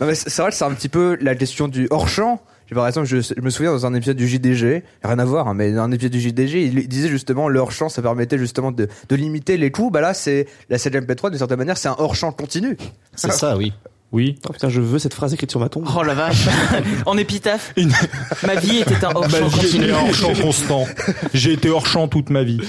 Non, 0.00 0.06
mais 0.06 0.14
c'est 0.14 0.30
c'est 0.30 0.42
vrai 0.42 0.52
que 0.52 0.56
c'est 0.56 0.64
un 0.64 0.74
petit 0.74 0.88
peu 0.88 1.18
la 1.20 1.34
question 1.34 1.66
du 1.66 1.88
hors-champ. 1.90 2.40
Par 2.74 2.86
exemple, 2.88 3.06
je, 3.06 3.20
je 3.20 3.40
me 3.40 3.50
souviens 3.50 3.72
dans 3.72 3.86
un 3.86 3.94
épisode 3.94 4.16
du 4.16 4.26
JDG, 4.28 4.82
rien 5.02 5.18
à 5.18 5.24
voir, 5.24 5.48
hein, 5.48 5.54
mais 5.54 5.72
dans 5.72 5.82
un 5.82 5.92
épisode 5.92 6.12
du 6.12 6.20
JDG, 6.20 6.64
il 6.64 6.88
disait 6.88 7.08
justement 7.08 7.48
le 7.48 7.58
hors-champ, 7.60 7.88
ça 7.88 8.02
permettait 8.02 8.38
justement 8.38 8.72
de, 8.72 8.88
de 9.08 9.16
limiter 9.16 9.56
les 9.56 9.70
coûts. 9.70 9.90
Bah 9.90 10.00
là, 10.00 10.14
c'est 10.14 10.46
la 10.70 10.76
CLMP3 10.78 11.30
d'une 11.30 11.38
certaine 11.38 11.58
manière, 11.58 11.76
c'est 11.76 11.88
un 11.88 11.96
hors-champ 11.98 12.32
continu. 12.32 12.76
C'est 13.14 13.32
ça, 13.32 13.56
oui. 13.56 13.72
oui. 14.12 14.38
Oh 14.48 14.52
putain, 14.52 14.68
je 14.68 14.80
veux 14.80 14.98
cette 14.98 15.14
phrase 15.14 15.32
écrite 15.34 15.50
sur 15.50 15.60
ma 15.60 15.68
tombe. 15.68 15.88
Oh 15.96 16.02
la 16.02 16.14
vache. 16.14 16.46
en 17.06 17.16
épitaphe. 17.18 17.74
Ma 18.46 18.54
vie 18.56 18.78
était 18.78 19.04
un 19.04 19.10
hors 19.14 19.28
Ma 19.28 19.38
champ 19.38 19.46
vie 19.48 19.60
continu. 19.60 19.84
était 19.84 19.92
hors 19.92 20.14
champ 20.14 20.32
constant. 20.34 20.84
J'ai 21.34 21.52
été 21.52 21.68
hors 21.70 21.86
champ 21.86 22.08
toute 22.08 22.30
ma 22.30 22.42
vie. 22.42 22.60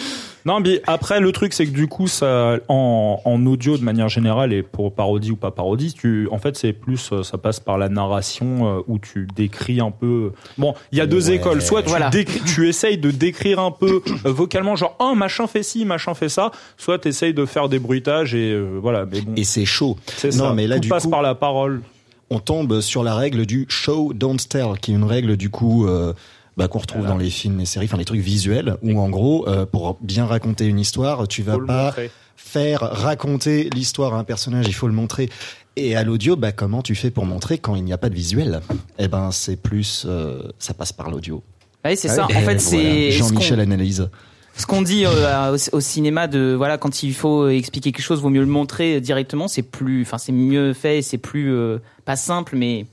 Non, 0.46 0.60
mais 0.60 0.82
après 0.88 1.20
le 1.22 1.32
truc 1.32 1.54
c'est 1.54 1.66
que 1.66 1.72
du 1.72 1.88
coup 1.88 2.08
ça 2.08 2.58
en, 2.68 3.22
en 3.24 3.46
audio 3.46 3.78
de 3.78 3.84
manière 3.84 4.10
générale 4.10 4.52
et 4.52 4.62
pour 4.62 4.94
parodie 4.94 5.32
ou 5.32 5.36
pas 5.38 5.52
parodie, 5.52 5.94
tu 5.94 6.28
en 6.32 6.38
fait 6.38 6.58
c'est 6.58 6.74
plus 6.74 7.12
euh, 7.14 7.24
ça 7.24 7.38
passe 7.38 7.60
par 7.62 7.78
la 7.78 7.88
narration 7.90 8.78
euh, 8.80 8.82
où 8.88 9.00
tu 9.00 9.28
décris 9.36 9.80
un 9.80 9.92
peu. 9.92 10.32
Bon, 10.58 10.74
il 10.92 10.98
y 10.98 11.02
a 11.02 11.06
deux 11.06 11.30
Ouais. 11.30 11.36
écoles. 11.36 11.62
Soit 11.62 11.84
tu 11.84 11.90
Voilà. 11.90 12.10
décris- 12.10 12.44
tu 12.44 12.68
essayes 12.68 12.98
de 12.98 13.10
décrire 13.12 13.60
un 13.60 13.72
peu 13.72 14.02
euh, 14.26 14.32
vocalement 14.32 14.76
genre 14.76 14.98
un 15.00 15.16
machin 15.16 15.48
fait 15.48 15.64
ci, 15.64 15.86
machin 15.86 16.14
fait 16.14 16.30
ça, 16.30 16.52
soit 16.78 17.00
tu 17.00 17.08
essayes 17.08 17.34
de 17.34 17.46
faire 17.46 17.70
des 17.70 17.80
bruitages 17.80 18.36
et 18.36 18.52
euh, 18.52 18.78
voilà. 18.82 19.06
Mais 19.06 19.22
bon, 19.22 19.34
Et 19.38 19.46
c'est 19.46 19.66
chaud. 19.66 19.98
c'est 20.18 20.36
non, 20.36 20.50
ça. 20.50 20.54
mais 20.54 20.68
là, 20.68 20.76
Tout 20.76 20.82
du 20.82 20.90
passe 20.90 21.04
coup- 21.04 21.10
par 21.10 21.22
la 21.22 21.36
parole. 21.36 21.82
on 22.30 22.40
tombe 22.40 22.82
sur 22.82 23.04
la 23.04 23.16
règle 23.16 23.46
du 23.46 23.66
show 23.70 24.12
don't 24.14 24.38
tell, 24.50 24.78
qui 24.82 24.92
est 24.92 24.96
une 24.96 25.04
règle 25.04 25.38
du 25.38 25.50
coup 25.50 25.88
euh, 25.88 26.14
bah, 26.58 26.68
qu'on 26.68 26.80
retrouve 26.80 27.02
Voilà. 27.02 27.16
dans 27.16 27.20
les 27.20 27.30
films 27.30 27.60
et 27.60 27.66
séries, 27.66 27.86
enfin 27.86 27.98
les 27.98 28.06
trucs 28.06 28.22
visuels, 28.22 28.78
où 28.84 29.00
en 29.00 29.10
gros, 29.10 29.48
euh, 29.48 29.66
pour 29.66 29.98
bien 30.02 30.26
raconter 30.26 30.66
une 30.66 30.80
histoire, 30.80 31.28
tu 31.28 31.42
vas 31.44 31.58
pas 31.60 31.86
montrer. 31.86 32.12
faire 32.36 32.82
raconter 32.82 33.70
l'histoire 33.74 34.14
à 34.14 34.20
un 34.20 34.24
personnage, 34.24 34.66
il 34.68 34.74
faut 34.74 34.88
le 34.88 34.94
montrer. 34.94 35.30
Et 35.76 35.96
à 35.96 36.04
l'audio, 36.04 36.36
bah, 36.36 36.52
comment 36.52 36.82
tu 36.84 36.94
fais 36.94 37.10
pour 37.10 37.26
montrer 37.26 37.58
quand 37.58 37.76
il 37.76 37.84
n'y 37.84 37.94
a 37.94 37.98
pas 37.98 38.10
de 38.10 38.14
visuel? 38.16 38.62
Eh 39.00 39.08
ben, 39.08 39.32
c'est 39.32 39.56
plus, 39.56 40.06
euh, 40.08 40.44
ça 40.60 40.74
passe 40.76 40.92
par 40.94 41.10
l'audio. 41.10 41.42
Oui, 41.84 41.98
c'est 41.98 42.10
Ah 42.10 42.16
ça. 42.16 42.28
oui. 42.30 42.36
En 42.36 42.40
fait, 42.40 42.44
voilà. 42.44 42.60
c'est 42.60 43.12
ce 43.12 43.18
Jean-Michel 43.18 43.60
analyse. 43.60 44.08
ce 44.56 44.68
qu'on 44.68 44.84
dit 44.84 45.06
euh, 45.08 45.58
au, 45.58 45.78
au 45.78 45.80
cinéma 45.82 46.28
de 46.28 46.54
voilà 46.56 46.78
quand 46.78 47.02
il 47.02 47.14
faut 47.16 47.50
expliquer 47.50 47.92
quelque 47.92 48.06
chose, 48.06 48.22
vaut 48.22 48.30
mieux 48.30 48.42
le 48.42 48.46
montrer 48.46 49.02
directement. 49.02 49.48
C'est 49.48 49.64
plus, 49.64 50.04
enfin, 50.04 50.20
c'est 50.20 50.32
mieux 50.32 50.74
fait, 50.74 51.02
c'est 51.02 51.18
plus 51.18 51.52
euh, 51.52 51.80
pas 52.06 52.16
simple, 52.16 52.56
mais 52.56 52.86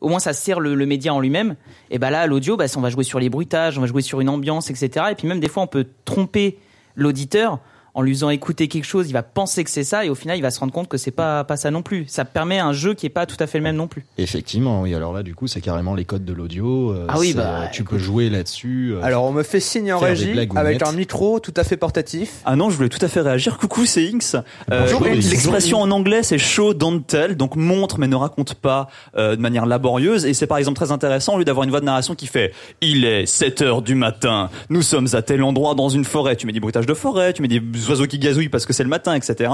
au 0.00 0.08
moins 0.08 0.18
ça 0.18 0.32
sert 0.32 0.60
le, 0.60 0.74
le 0.74 0.86
média 0.86 1.12
en 1.12 1.20
lui-même. 1.20 1.56
Et 1.90 1.98
bah 1.98 2.10
là, 2.10 2.26
l'audio, 2.26 2.56
bah, 2.56 2.66
on 2.76 2.80
va 2.80 2.90
jouer 2.90 3.04
sur 3.04 3.18
les 3.18 3.28
bruitages, 3.28 3.78
on 3.78 3.80
va 3.80 3.86
jouer 3.86 4.02
sur 4.02 4.20
une 4.20 4.28
ambiance, 4.28 4.70
etc. 4.70 5.06
Et 5.10 5.14
puis 5.14 5.26
même 5.28 5.40
des 5.40 5.48
fois, 5.48 5.62
on 5.62 5.66
peut 5.66 5.86
tromper 6.04 6.58
l'auditeur 6.94 7.60
en 7.96 8.02
lui 8.02 8.12
faisant 8.12 8.30
écouter 8.30 8.68
quelque 8.68 8.84
chose. 8.84 9.08
Il 9.08 9.12
va 9.14 9.22
penser 9.24 9.64
que 9.64 9.70
c'est 9.70 9.82
ça, 9.82 10.04
et 10.04 10.10
au 10.10 10.14
final, 10.14 10.36
il 10.38 10.42
va 10.42 10.50
se 10.52 10.60
rendre 10.60 10.72
compte 10.72 10.86
que 10.86 10.98
c'est 10.98 11.10
pas 11.10 11.42
pas 11.44 11.56
ça 11.56 11.70
non 11.72 11.82
plus. 11.82 12.04
Ça 12.06 12.24
permet 12.24 12.58
un 12.58 12.72
jeu 12.72 12.94
qui 12.94 13.06
est 13.06 13.10
pas 13.10 13.26
tout 13.26 13.36
à 13.40 13.46
fait 13.48 13.58
le 13.58 13.64
même 13.64 13.76
non 13.76 13.88
plus. 13.88 14.04
Effectivement, 14.18 14.82
oui. 14.82 14.94
Alors 14.94 15.12
là, 15.12 15.22
du 15.22 15.34
coup, 15.34 15.46
c'est 15.48 15.60
carrément 15.62 15.94
les 15.94 16.04
codes 16.04 16.24
de 16.24 16.32
l'audio. 16.32 16.92
euh, 16.92 17.06
Ah 17.08 17.18
oui, 17.18 17.32
bah, 17.34 17.62
euh, 17.62 17.66
tu 17.72 17.82
peux 17.84 17.98
jouer 17.98 18.28
là-dessus. 18.30 18.92
euh, 18.94 19.00
Alors 19.02 19.24
on 19.24 19.32
me 19.32 19.42
fait 19.42 19.60
signe 19.60 19.92
en 19.92 19.98
régie 19.98 20.38
avec 20.54 20.82
un 20.82 20.92
micro 20.92 21.40
tout 21.40 21.54
à 21.56 21.64
fait 21.64 21.76
portatif. 21.76 22.42
Ah 22.44 22.54
non, 22.54 22.70
je 22.70 22.76
voulais 22.76 22.88
tout 22.90 23.02
à 23.04 23.08
fait 23.08 23.22
réagir. 23.22 23.56
Coucou, 23.60 23.86
c'est 23.86 24.06
Inks. 24.06 24.34
Euh, 24.70 24.82
Bonjour, 24.82 25.06
Inks. 25.06 25.24
L'expression 25.30 25.80
en 25.80 25.90
anglais, 25.90 26.22
c'est 26.22 26.38
show, 26.38 26.74
don't 26.74 27.02
tell, 27.06 27.36
donc 27.36 27.56
montre 27.56 27.98
mais 27.98 28.08
ne 28.08 28.16
raconte 28.16 28.54
pas 28.54 28.88
euh, 29.16 29.36
de 29.36 29.40
manière 29.40 29.64
laborieuse. 29.66 30.26
Et 30.26 30.34
c'est 30.34 30.46
par 30.46 30.58
exemple 30.58 30.76
très 30.76 30.92
intéressant, 30.92 31.34
au 31.34 31.38
lieu 31.38 31.44
d'avoir 31.46 31.64
une 31.64 31.70
voix 31.70 31.80
de 31.80 31.86
narration 31.86 32.14
qui 32.14 32.26
fait 32.26 32.52
«Il 32.82 33.04
est 33.06 33.24
7 33.26 33.62
heures 33.62 33.80
du 33.82 33.94
matin, 33.94 34.50
nous 34.68 34.82
sommes 34.82 35.08
à 35.14 35.22
tel 35.22 35.42
endroit 35.42 35.74
dans 35.74 35.88
une 35.88 36.04
forêt», 36.04 36.36
tu 36.36 36.46
mets 36.46 36.52
des 36.52 36.60
bruitages 36.60 36.84
de 36.86 36.94
forêt, 36.94 37.32
tu 37.32 37.40
mets 37.40 37.48
des 37.48 37.60
oiseaux 37.88 38.06
qui 38.06 38.18
gazouillent 38.18 38.48
parce 38.48 38.66
que 38.66 38.72
c'est 38.72 38.82
le 38.84 38.88
matin, 38.88 39.14
etc. 39.14 39.50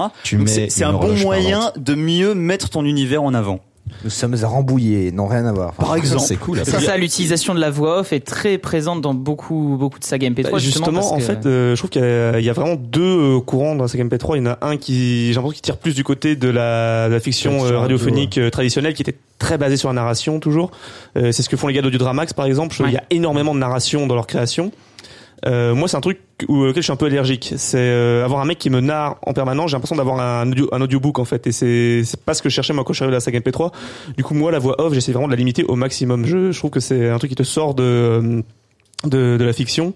C'est 0.47 0.85
un 0.85 0.93
bon 0.93 1.15
moyen 1.17 1.59
parlante. 1.59 1.79
de 1.83 1.95
mieux 1.95 2.35
mettre 2.35 2.71
ton 2.71 2.85
univers 2.85 3.23
en 3.23 3.35
avant. 3.35 3.61
Nous 4.05 4.11
sommes 4.11 4.35
à 4.43 4.47
Rambouillet, 4.47 5.11
non 5.11 5.27
rien 5.27 5.45
à 5.45 5.53
voir. 5.53 5.71
Enfin, 5.77 5.83
Par 5.89 5.97
exemple. 5.97 6.23
c'est 6.23 6.37
cool. 6.37 6.61
C'est 6.65 6.81
ça, 6.81 6.97
l'utilisation 6.97 7.53
de 7.55 7.59
la 7.61 7.69
voix 7.69 7.99
off 8.01 8.13
est 8.13 8.21
très 8.25 8.57
présente 8.57 9.01
dans 9.03 9.13
beaucoup 9.13 9.77
beaucoup 9.79 9.99
de 9.99 10.05
sagas 10.05 10.29
MP3. 10.31 10.51
Bah, 10.53 10.59
justement, 10.59 11.01
parce 11.01 11.11
en 11.13 11.17
que- 11.17 11.23
fait, 11.23 11.45
euh, 11.47 11.75
je 11.75 11.81
trouve 11.81 11.91
qu'il 11.91 12.01
y, 12.01 12.05
a- 12.05 12.39
il 12.39 12.45
y 12.45 12.49
a 12.49 12.53
vraiment 12.53 12.77
deux 12.77 13.03
euh, 13.03 13.41
courants 13.41 13.75
dans 13.75 13.83
la 13.83 13.89
saga 13.89 14.05
MP3. 14.05 14.37
Il 14.37 14.45
y 14.45 14.49
en 14.49 14.53
a 14.53 14.59
un 14.63 14.77
qui, 14.77 15.27
j'ai 15.29 15.35
l'impression, 15.35 15.51
qui 15.55 15.63
tire 15.63 15.77
plus 15.77 15.95
du 15.95 16.05
côté 16.05 16.37
de 16.37 16.49
la, 16.49 17.09
de 17.09 17.13
la 17.15 17.21
fiction 17.21 17.67
euh, 17.67 17.79
radiophonique 17.81 18.35
radio, 18.37 18.45
euh, 18.45 18.51
traditionnelle, 18.51 18.95
qui 18.95 19.03
était 19.03 19.17
très 19.39 19.59
basée 19.59 19.77
sur 19.77 19.89
la 19.89 19.95
narration 19.95 20.39
toujours. 20.39 20.71
Euh, 21.17 21.33
c'est 21.33 21.43
ce 21.43 21.49
que 21.49 21.57
font 21.57 21.67
les 21.67 21.75
gars 21.75 21.83
d'Audiodramax, 21.83 22.33
par 22.33 22.47
exemple. 22.47 22.75
Ouais. 22.81 22.87
qu'il 22.89 22.95
y 22.95 22.99
a 22.99 23.05
énormément 23.11 23.53
de 23.55 23.59
narration 23.61 24.07
dans 24.07 24.15
leur 24.15 24.29
création. 24.29 24.71
Euh, 25.47 25.75
moi, 25.75 25.89
c'est 25.89 25.97
un 25.97 26.01
truc 26.01 26.21
où- 26.49 26.65
auquel 26.65 26.77
je 26.77 26.83
suis 26.83 26.93
un 26.93 26.97
peu 26.97 27.07
allergique. 27.07 27.55
C'est 27.57 27.79
euh, 27.79 28.25
avoir 28.25 28.41
un 28.41 28.45
mec 28.45 28.59
qui 28.59 28.71
me 28.71 28.81
narre 28.81 29.17
en 29.27 29.33
permanence. 29.33 29.71
J'ai 29.71 29.77
l'impression 29.77 29.97
d'avoir 29.97 30.21
un, 30.21 30.51
audio, 30.51 30.69
un 30.73 30.81
audiobook 30.81 31.19
en 31.19 31.25
fait, 31.25 31.47
et 31.47 31.53
c'est 31.53 32.05
pas 32.25 32.35
ce 32.35 32.43
que 32.43 32.49
je 32.49 32.55
cherchais 32.55 32.73
moi 32.73 32.85
quand 32.85 32.93
je 32.93 32.99
suis 32.99 33.05
arrivé 33.05 33.17
à 33.17 33.19
la 33.19 33.21
saga 33.21 33.41
MP3. 33.41 33.73
Du 34.17 34.25
coup, 34.25 34.35
moi, 34.35 34.53
la 34.53 34.59
voix 34.59 34.81
off, 34.81 34.95
j'essaie 34.95 35.13
vraiment 35.13 35.29
de 35.29 35.33
la 35.33 35.39
limiter 35.39 35.65
au 35.65 35.75
maximum. 35.77 36.25
Je, 36.27 36.57
trouve 36.57 36.71
que 36.71 36.81
c'est 36.81 37.09
un 37.09 37.19
truc 37.19 37.31
qui 37.31 37.37
te 37.37 37.43
sort 37.43 37.75
de, 37.75 38.43
de 39.05 39.45
la 39.45 39.53
fiction. 39.53 39.95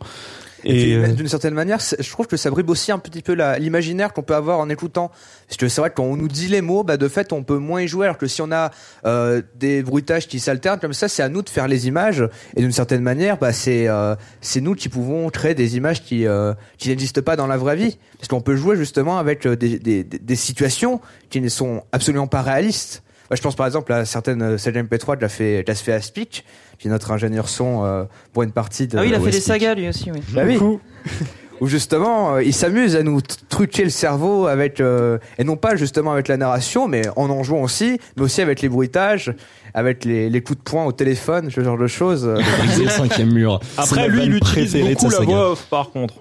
Et, 0.64 0.72
puis, 0.72 0.94
euh, 0.94 1.08
d'une 1.08 1.28
certaine 1.28 1.54
manière, 1.54 1.78
je 1.80 2.10
trouve 2.10 2.26
que 2.26 2.36
ça 2.36 2.50
bribe 2.50 2.70
aussi 2.70 2.90
un 2.92 2.98
petit 2.98 3.22
peu 3.22 3.34
l'imaginaire 3.58 4.12
qu'on 4.12 4.22
peut 4.22 4.34
avoir 4.34 4.58
en 4.58 4.68
écoutant. 4.68 5.10
Parce 5.46 5.56
que 5.58 5.68
c'est 5.68 5.80
vrai 5.80 5.90
que 5.90 5.96
quand 5.96 6.04
on 6.04 6.16
nous 6.16 6.28
dit 6.28 6.48
les 6.48 6.60
mots, 6.60 6.82
bah 6.82 6.96
de 6.96 7.08
fait, 7.08 7.32
on 7.32 7.42
peut 7.42 7.58
moins 7.58 7.82
y 7.82 7.88
jouer. 7.88 8.06
Alors 8.06 8.18
que 8.18 8.26
si 8.26 8.42
on 8.42 8.50
a 8.50 8.70
euh, 9.04 9.42
des 9.54 9.82
bruitages 9.82 10.26
qui 10.26 10.40
s'alternent 10.40 10.80
comme 10.80 10.92
ça, 10.92 11.08
c'est 11.08 11.22
à 11.22 11.28
nous 11.28 11.42
de 11.42 11.48
faire 11.50 11.68
les 11.68 11.86
images. 11.86 12.24
Et 12.56 12.62
d'une 12.62 12.72
certaine 12.72 13.02
manière, 13.02 13.36
bah 13.38 13.52
c'est 13.52 13.86
euh, 13.88 14.16
c'est 14.40 14.60
nous 14.60 14.74
qui 14.74 14.88
pouvons 14.88 15.28
créer 15.30 15.54
des 15.54 15.76
images 15.76 16.02
qui 16.02 16.26
euh, 16.26 16.54
qui 16.78 16.88
n'existent 16.88 17.22
pas 17.22 17.36
dans 17.36 17.46
la 17.46 17.56
vraie 17.56 17.76
vie. 17.76 17.98
Parce 18.18 18.28
qu'on 18.28 18.40
peut 18.40 18.56
jouer 18.56 18.76
justement 18.76 19.18
avec 19.18 19.46
euh, 19.46 19.56
des, 19.56 19.78
des, 19.78 20.02
des- 20.04 20.36
situations 20.36 21.00
qui 21.30 21.40
ne 21.40 21.48
sont 21.48 21.82
absolument 21.92 22.26
pas 22.26 22.42
réalistes. 22.42 23.02
Moi, 23.30 23.36
je 23.36 23.42
pense 23.42 23.56
par 23.56 23.66
exemple 23.66 23.92
à 23.92 24.04
certaines 24.04 24.56
celles 24.58 24.76
MP3 24.76 25.16
de 25.16 25.22
la 25.22 25.28
fait, 25.28 25.62
de 25.62 25.68
la 25.68 25.74
fait 25.74 25.92
à 25.92 26.00
Speak, 26.00 26.44
qui 26.78 26.88
est 26.88 26.90
notre 26.90 27.10
ingénieur 27.10 27.48
son 27.48 27.84
euh, 27.84 28.04
pour 28.32 28.42
une 28.42 28.52
partie 28.52 28.86
de. 28.86 28.98
Ah 28.98 29.02
oui, 29.02 29.08
il 29.08 29.14
a 29.14 29.20
fait 29.20 29.30
des 29.30 29.40
sagas 29.40 29.74
lui 29.74 29.88
aussi. 29.88 30.10
Oui. 30.10 30.20
Bah 30.32 30.42
oui. 30.44 30.58
Où 31.62 31.68
justement, 31.68 32.34
euh, 32.34 32.42
il 32.42 32.52
s'amuse 32.52 32.96
à 32.96 33.02
nous 33.02 33.20
truquer 33.48 33.84
le 33.84 33.88
cerveau 33.90 34.46
avec 34.46 34.78
euh, 34.78 35.16
et 35.38 35.44
non 35.44 35.56
pas 35.56 35.74
justement 35.74 36.12
avec 36.12 36.28
la 36.28 36.36
narration, 36.36 36.86
mais 36.86 37.08
en 37.16 37.30
en 37.30 37.42
jouant 37.42 37.62
aussi, 37.62 37.98
mais 38.16 38.24
aussi 38.24 38.42
avec 38.42 38.60
les 38.60 38.68
bruitages, 38.68 39.32
avec 39.72 40.04
les, 40.04 40.28
les 40.28 40.40
coups 40.42 40.58
de 40.58 40.62
poing 40.64 40.84
au 40.84 40.92
téléphone, 40.92 41.50
ce 41.50 41.62
genre 41.62 41.78
de 41.78 41.86
choses. 41.86 42.26
euh. 42.26 42.40
briser 42.58 42.84
le 42.84 42.90
cinquième 42.90 43.32
mur. 43.32 43.60
Après, 43.78 44.06
lui, 44.08 44.24
il 44.24 44.34
utilise 44.34 44.76
beaucoup 44.76 45.04
la 45.06 45.10
saga. 45.18 45.24
voix 45.24 45.50
off, 45.52 45.66
par 45.70 45.90
contre. 45.92 46.14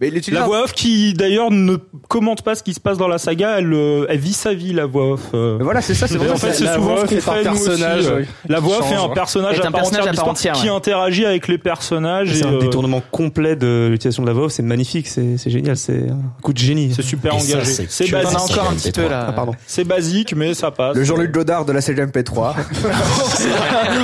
Mais 0.00 0.10
La 0.32 0.44
voix 0.44 0.64
off 0.64 0.72
qui, 0.72 1.12
d'ailleurs, 1.12 1.50
ne 1.50 1.76
commente 2.08 2.40
pas 2.42 2.54
ce 2.54 2.62
qui 2.62 2.72
se 2.72 2.80
passe 2.80 2.96
dans 2.96 3.06
la 3.08 3.18
saga, 3.18 3.58
elle, 3.58 3.70
euh, 3.74 4.06
elle 4.08 4.18
vit 4.18 4.32
sa 4.32 4.54
vie, 4.54 4.72
la 4.72 4.86
voix 4.86 5.12
off. 5.12 5.20
euh. 5.34 5.58
Mais 5.58 5.64
voilà, 5.64 5.82
c'est 5.82 5.92
ça, 5.94 6.06
c'est 6.06 6.16
vrai. 6.16 6.30
en 6.30 6.36
fait, 6.36 6.54
c'est 6.54 6.72
souvent 6.72 6.96
ce 6.96 7.02
qu'on 7.02 7.20
fait 7.20 7.44
nous 7.44 7.50
aussi. 7.52 7.64
personnage, 7.66 8.06
euh. 8.06 8.24
La 8.48 8.60
voix 8.60 8.78
off 8.78 8.90
est 8.90 8.94
un 8.94 9.08
ouais. 9.08 9.14
personnage 9.14 9.56
Est 9.58 9.62
à 9.62 9.68
un 9.68 9.70
part 9.70 9.82
personnage 9.82 10.06
à 10.06 10.12
part 10.14 10.28
entière, 10.28 10.54
qui 10.54 10.70
ouais. 10.70 10.74
interagit 10.74 11.26
avec 11.26 11.48
les 11.48 11.58
personnages. 11.58 12.32
C'est 12.32 12.40
et, 12.40 12.46
un 12.46 12.54
euh, 12.54 12.60
détournement 12.60 13.02
complet 13.10 13.56
de 13.56 13.88
l'utilisation 13.90 14.22
de 14.22 14.28
la 14.28 14.32
voix 14.32 14.44
off, 14.46 14.52
c'est 14.52 14.62
magnifique, 14.62 15.06
c'est 15.06 15.36
génial, 15.50 15.76
c'est 15.76 16.08
un 16.08 16.40
coup 16.42 16.54
de 16.54 16.58
génie. 16.58 16.94
C'est 16.96 17.02
super 17.02 17.34
engagé. 17.34 17.64
c'est 17.64 17.90
C'est 17.90 18.06
que 18.06 18.16
On 18.16 18.20
en 18.20 18.22
basique. 18.22 18.38
a 18.38 18.42
encore 18.42 18.70
un 18.70 18.74
petit 18.74 18.92
peu 18.92 19.06
là. 19.06 19.26
Ah 19.28 19.32
pardon. 19.32 19.52
C'est 19.66 19.84
basique, 19.84 20.34
mais 20.34 20.54
ça 20.54 20.70
passe. 20.70 20.96
Le 20.96 21.04
Jean-Luc 21.04 21.30
Godard 21.30 21.66
de 21.66 21.72
la 21.72 21.80
CGMP3. 21.80 22.30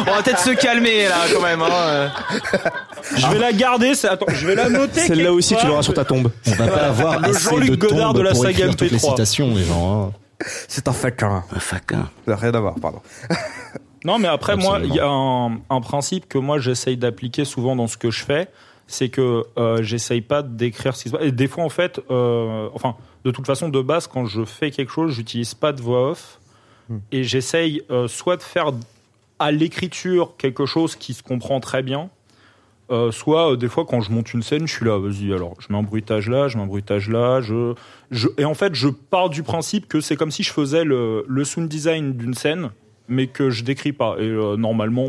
On 0.07 0.11
va 0.11 0.23
peut-être 0.23 0.41
se 0.41 0.51
calmer 0.51 1.05
là 1.09 1.17
quand 1.33 1.41
même. 1.43 1.63
Hein. 1.63 2.11
Je 3.17 3.27
vais 3.29 3.39
la 3.39 3.53
garder. 3.53 3.93
Attends, 4.05 4.27
je 4.29 4.47
vais 4.47 4.55
la 4.55 4.69
noter. 4.69 5.01
Celle-là 5.01 5.33
aussi, 5.33 5.57
tu 5.57 5.67
l'auras 5.67 5.83
sur 5.87 5.95
ta 5.95 6.05
tombe. 6.05 6.31
On 6.47 6.51
va 6.53 6.69
pas 6.69 6.87
avoir 6.89 7.21
Le 7.21 7.29
assez 7.29 7.61
de 7.71 7.75
Godard 7.77 8.09
tombes 8.09 8.17
de 8.19 8.23
la 8.23 8.31
pour 8.33 8.43
saga 8.43 8.51
écrire 8.51 8.77
toutes 8.77 8.91
les 8.91 8.99
MP3. 8.99 9.11
citations, 9.11 9.55
les 9.55 9.65
gens. 9.65 10.05
hein. 10.09 10.13
c'est 10.69 10.89
un 10.89 10.93
faquin. 10.93 11.45
Un 11.55 11.61
faquin. 11.61 12.09
Ça 12.25 12.33
n'a 12.33 12.37
rien 12.37 12.53
à 12.55 12.61
voir, 12.61 12.75
pardon. 12.81 13.01
Non, 14.05 14.19
mais 14.19 14.29
après, 14.29 14.57
moi, 14.57 14.79
il 14.85 14.95
y 14.95 15.01
a 15.01 15.09
un, 15.09 15.57
un 15.69 15.81
principe 15.81 16.29
que 16.29 16.39
moi 16.39 16.59
j'essaye 16.61 16.97
d'appliquer 16.97 17.45
souvent 17.45 17.75
dans 17.75 17.89
ce 17.89 17.97
que 17.97 18.11
je 18.11 18.25
fais, 18.25 18.49
c'est 18.87 19.09
que 19.09 19.43
euh, 19.59 19.83
j'essaye 19.83 20.21
pas 20.21 20.43
d'écrire 20.43 20.95
ce 20.97 21.03
qui 21.05 21.09
se 21.09 21.17
passe. 21.17 21.25
Et 21.27 21.33
des 21.33 21.49
fois, 21.49 21.65
en 21.65 21.69
fait, 21.71 22.01
euh, 22.11 22.69
enfin, 22.75 22.95
de 23.25 23.33
toute 23.33 23.47
façon, 23.47 23.69
de 23.69 23.81
base, 23.81 24.07
quand 24.07 24.27
je 24.27 24.45
fais 24.45 24.71
quelque 24.71 24.93
chose, 24.93 25.13
j'utilise 25.13 25.55
pas 25.55 25.73
de 25.73 25.81
voix 25.83 26.11
off 26.11 26.39
et 27.11 27.25
j'essaye 27.25 27.83
euh, 27.91 28.07
soit 28.07 28.37
de 28.37 28.43
faire 28.45 28.71
à 29.41 29.51
l'écriture 29.51 30.35
quelque 30.39 30.67
chose 30.67 30.95
qui 30.95 31.15
se 31.15 31.23
comprend 31.25 31.59
très 31.59 31.83
bien. 31.83 32.11
Euh, 32.91 33.11
soit 33.11 33.53
euh, 33.53 33.57
des 33.57 33.69
fois 33.69 33.85
quand 33.85 34.01
je 34.01 34.11
monte 34.11 34.33
une 34.33 34.43
scène, 34.43 34.67
je 34.67 34.73
suis 34.73 34.85
là, 34.85 34.99
vas-y, 34.99 35.33
alors 35.33 35.55
je 35.59 35.73
mets 35.73 35.79
un 35.79 35.83
bruitage 35.83 36.29
là, 36.29 36.49
je 36.49 36.57
mets 36.57 36.63
un 36.63 36.67
bruitage 36.67 37.09
là, 37.09 37.41
je, 37.41 37.75
je, 38.11 38.29
et 38.39 38.45
en 38.45 38.55
fait 38.55 38.75
je 38.75 38.89
pars 38.89 39.29
du 39.29 39.43
principe 39.43 39.89
que 39.89 40.01
c'est 40.01 40.17
comme 40.17 40.31
si 40.31 40.43
je 40.43 40.53
faisais 40.53 40.85
le, 40.85 41.25
le 41.29 41.45
sound 41.45 41.69
design 41.69 42.13
d'une 42.13 42.35
scène, 42.35 42.71
mais 43.09 43.27
que 43.27 43.51
je 43.51 43.65
décris 43.65 43.93
pas. 43.93 44.17
Et 44.19 44.29
euh, 44.29 44.57
normalement, 44.57 45.09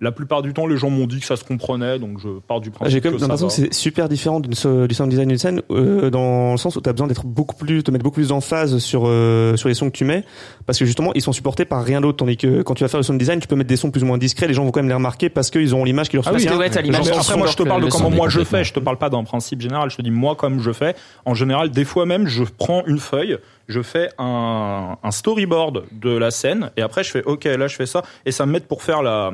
la 0.00 0.12
plupart 0.12 0.42
du 0.42 0.52
temps, 0.52 0.66
les 0.66 0.76
gens 0.76 0.90
m'ont 0.90 1.06
dit 1.06 1.18
que 1.18 1.26
ça 1.26 1.36
se 1.36 1.44
comprenait, 1.44 1.98
donc 1.98 2.18
je 2.20 2.28
pars 2.46 2.60
du 2.60 2.70
principe 2.70 2.92
J'ai 2.92 3.00
quand 3.00 3.08
même 3.08 3.16
que 3.16 3.20
ça 3.20 3.26
l'impression 3.26 3.48
que 3.48 3.52
c'est 3.52 3.74
super 3.74 4.08
différent 4.08 4.40
du 4.40 4.54
sound 4.54 4.88
design 5.08 5.28
d'une 5.28 5.38
scène, 5.38 5.62
euh, 5.70 6.10
dans 6.10 6.52
le 6.52 6.56
sens 6.56 6.76
où 6.76 6.80
tu 6.80 6.88
as 6.88 6.92
besoin 6.92 7.08
d'être 7.08 7.26
beaucoup 7.26 7.56
plus, 7.56 7.82
te 7.82 7.90
mettre 7.90 8.04
beaucoup 8.04 8.16
plus 8.16 8.28
d'emphase 8.28 8.78
sur 8.78 9.04
euh, 9.06 9.56
sur 9.56 9.68
les 9.68 9.74
sons 9.74 9.90
que 9.90 9.96
tu 9.96 10.04
mets, 10.04 10.24
parce 10.66 10.78
que 10.78 10.84
justement 10.84 11.12
ils 11.14 11.22
sont 11.22 11.32
supportés 11.32 11.64
par 11.64 11.84
rien 11.84 12.00
d'autre, 12.00 12.18
tandis 12.18 12.36
que 12.36 12.62
quand 12.62 12.74
tu 12.74 12.84
vas 12.84 12.88
faire 12.88 13.00
le 13.00 13.04
sound 13.04 13.18
design, 13.18 13.40
tu 13.40 13.48
peux 13.48 13.56
mettre 13.56 13.68
des 13.68 13.76
sons 13.76 13.90
plus 13.90 14.02
ou 14.02 14.06
moins 14.06 14.18
discrets, 14.18 14.46
les 14.46 14.54
gens 14.54 14.64
vont 14.64 14.70
quand 14.70 14.80
même 14.80 14.88
les 14.88 14.94
remarquer 14.94 15.30
parce 15.30 15.50
qu'ils 15.50 15.74
auront 15.74 15.84
l'image 15.84 16.08
qui 16.08 16.16
leur 16.16 16.28
Ah 16.28 16.32
oui, 16.32 16.48
ouais, 16.48 16.70
t'as 16.70 16.80
l'image 16.80 17.08
après, 17.08 17.36
moi, 17.36 17.46
je 17.48 17.56
te 17.56 17.62
parle 17.62 17.84
de 17.84 17.90
comment 17.90 18.10
moi 18.10 18.28
je 18.28 18.44
fais. 18.44 18.64
Je 18.64 18.72
te 18.72 18.80
parle 18.80 18.98
pas 18.98 19.10
d'un 19.10 19.24
principe 19.24 19.60
général. 19.60 19.90
Je 19.90 19.96
te 19.96 20.02
dis 20.02 20.10
moi 20.10 20.36
comme 20.36 20.60
je 20.60 20.72
fais. 20.72 20.94
En 21.24 21.34
général, 21.34 21.70
des 21.70 21.84
fois 21.84 22.06
même, 22.06 22.26
je 22.26 22.44
prends 22.44 22.84
une 22.86 22.98
feuille, 22.98 23.38
je 23.68 23.82
fais 23.82 24.10
un, 24.18 24.96
un 25.02 25.10
storyboard 25.10 25.84
de 25.92 26.10
la 26.10 26.30
scène, 26.30 26.70
et 26.76 26.82
après 26.82 27.04
je 27.04 27.10
fais 27.10 27.22
OK, 27.24 27.44
là 27.44 27.66
je 27.66 27.76
fais 27.76 27.86
ça, 27.86 28.02
et 28.24 28.32
ça 28.32 28.46
me 28.46 28.52
met 28.52 28.60
pour 28.60 28.82
faire 28.82 29.02
la 29.02 29.32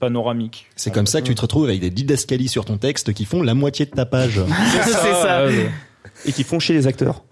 panoramique. 0.00 0.66
C'est 0.76 0.92
comme 0.92 1.06
ça 1.06 1.20
que 1.20 1.26
tu 1.26 1.34
te 1.34 1.40
retrouves 1.40 1.64
avec 1.64 1.80
des 1.80 1.90
didascalies 1.90 2.48
sur 2.48 2.64
ton 2.64 2.76
texte 2.78 3.12
qui 3.12 3.24
font 3.24 3.42
la 3.42 3.54
moitié 3.54 3.86
de 3.86 3.90
ta 3.90 4.06
page. 4.06 4.40
C'est 4.84 4.90
ça. 4.92 5.46
ouais. 5.46 5.70
et 6.26 6.32
qui 6.32 6.44
font 6.44 6.58
chez 6.58 6.74
les 6.74 6.86
acteurs. 6.86 7.22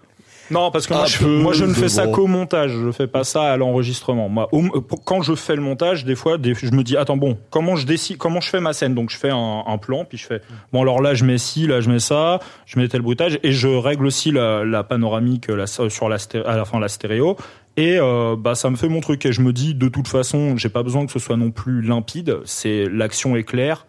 Non, 0.51 0.71
parce 0.71 0.87
que 0.87 0.93
moi, 0.93 1.05
je, 1.05 1.25
moi, 1.25 1.53
je 1.53 1.63
ne 1.63 1.73
fais 1.73 1.87
ça 1.87 2.05
qu'au 2.05 2.27
montage. 2.27 2.71
Je 2.71 2.91
fais 2.91 3.07
pas 3.07 3.23
ça 3.23 3.53
à 3.53 3.57
l'enregistrement. 3.57 4.27
Moi, 4.27 4.49
au- 4.51 4.61
quand 4.81 5.21
je 5.21 5.35
fais 5.35 5.55
le 5.55 5.61
montage, 5.61 6.03
des 6.03 6.15
fois, 6.15 6.37
des- 6.37 6.53
je 6.53 6.69
me 6.71 6.83
dis, 6.83 6.97
attends, 6.97 7.15
bon, 7.15 7.37
comment 7.49 7.77
je 7.77 7.85
décide, 7.87 8.17
comment 8.17 8.41
je 8.41 8.49
fais 8.49 8.59
ma 8.59 8.73
scène? 8.73 8.93
Donc, 8.93 9.09
je 9.09 9.17
fais 9.17 9.29
un, 9.31 9.63
un 9.65 9.77
plan, 9.77 10.03
puis 10.03 10.17
je 10.17 10.25
fais, 10.25 10.41
bon, 10.73 10.81
alors 10.81 11.01
là, 11.01 11.13
je 11.13 11.23
mets 11.23 11.37
ci, 11.37 11.65
là, 11.65 11.79
je 11.79 11.89
mets 11.89 11.99
ça, 11.99 12.39
je 12.65 12.77
mets 12.77 12.87
tel 12.89 13.01
bruitage, 13.01 13.39
et 13.41 13.53
je 13.53 13.69
règle 13.69 14.05
aussi 14.05 14.31
la, 14.31 14.65
la 14.65 14.83
panoramique 14.83 15.47
la, 15.47 15.65
sur 15.65 16.09
la, 16.09 16.17
sté- 16.17 16.43
à 16.43 16.57
la 16.57 16.65
fin 16.65 16.77
la 16.79 16.89
stéréo. 16.89 17.37
Et 17.75 17.97
euh, 17.99 18.35
bah 18.37 18.55
ça 18.55 18.69
me 18.69 18.75
fait 18.75 18.89
mon 18.89 19.01
truc. 19.01 19.25
Et 19.25 19.33
je 19.33 19.41
me 19.41 19.51
dis 19.51 19.73
de 19.73 19.87
toute 19.87 20.07
façon 20.07 20.57
j'ai 20.57 20.69
pas 20.69 20.83
besoin 20.83 21.05
que 21.05 21.11
ce 21.11 21.19
soit 21.19 21.37
non 21.37 21.51
plus 21.51 21.81
limpide. 21.81 22.37
C'est 22.45 22.85
l'action 22.89 23.35
est 23.35 23.43
claire. 23.43 23.85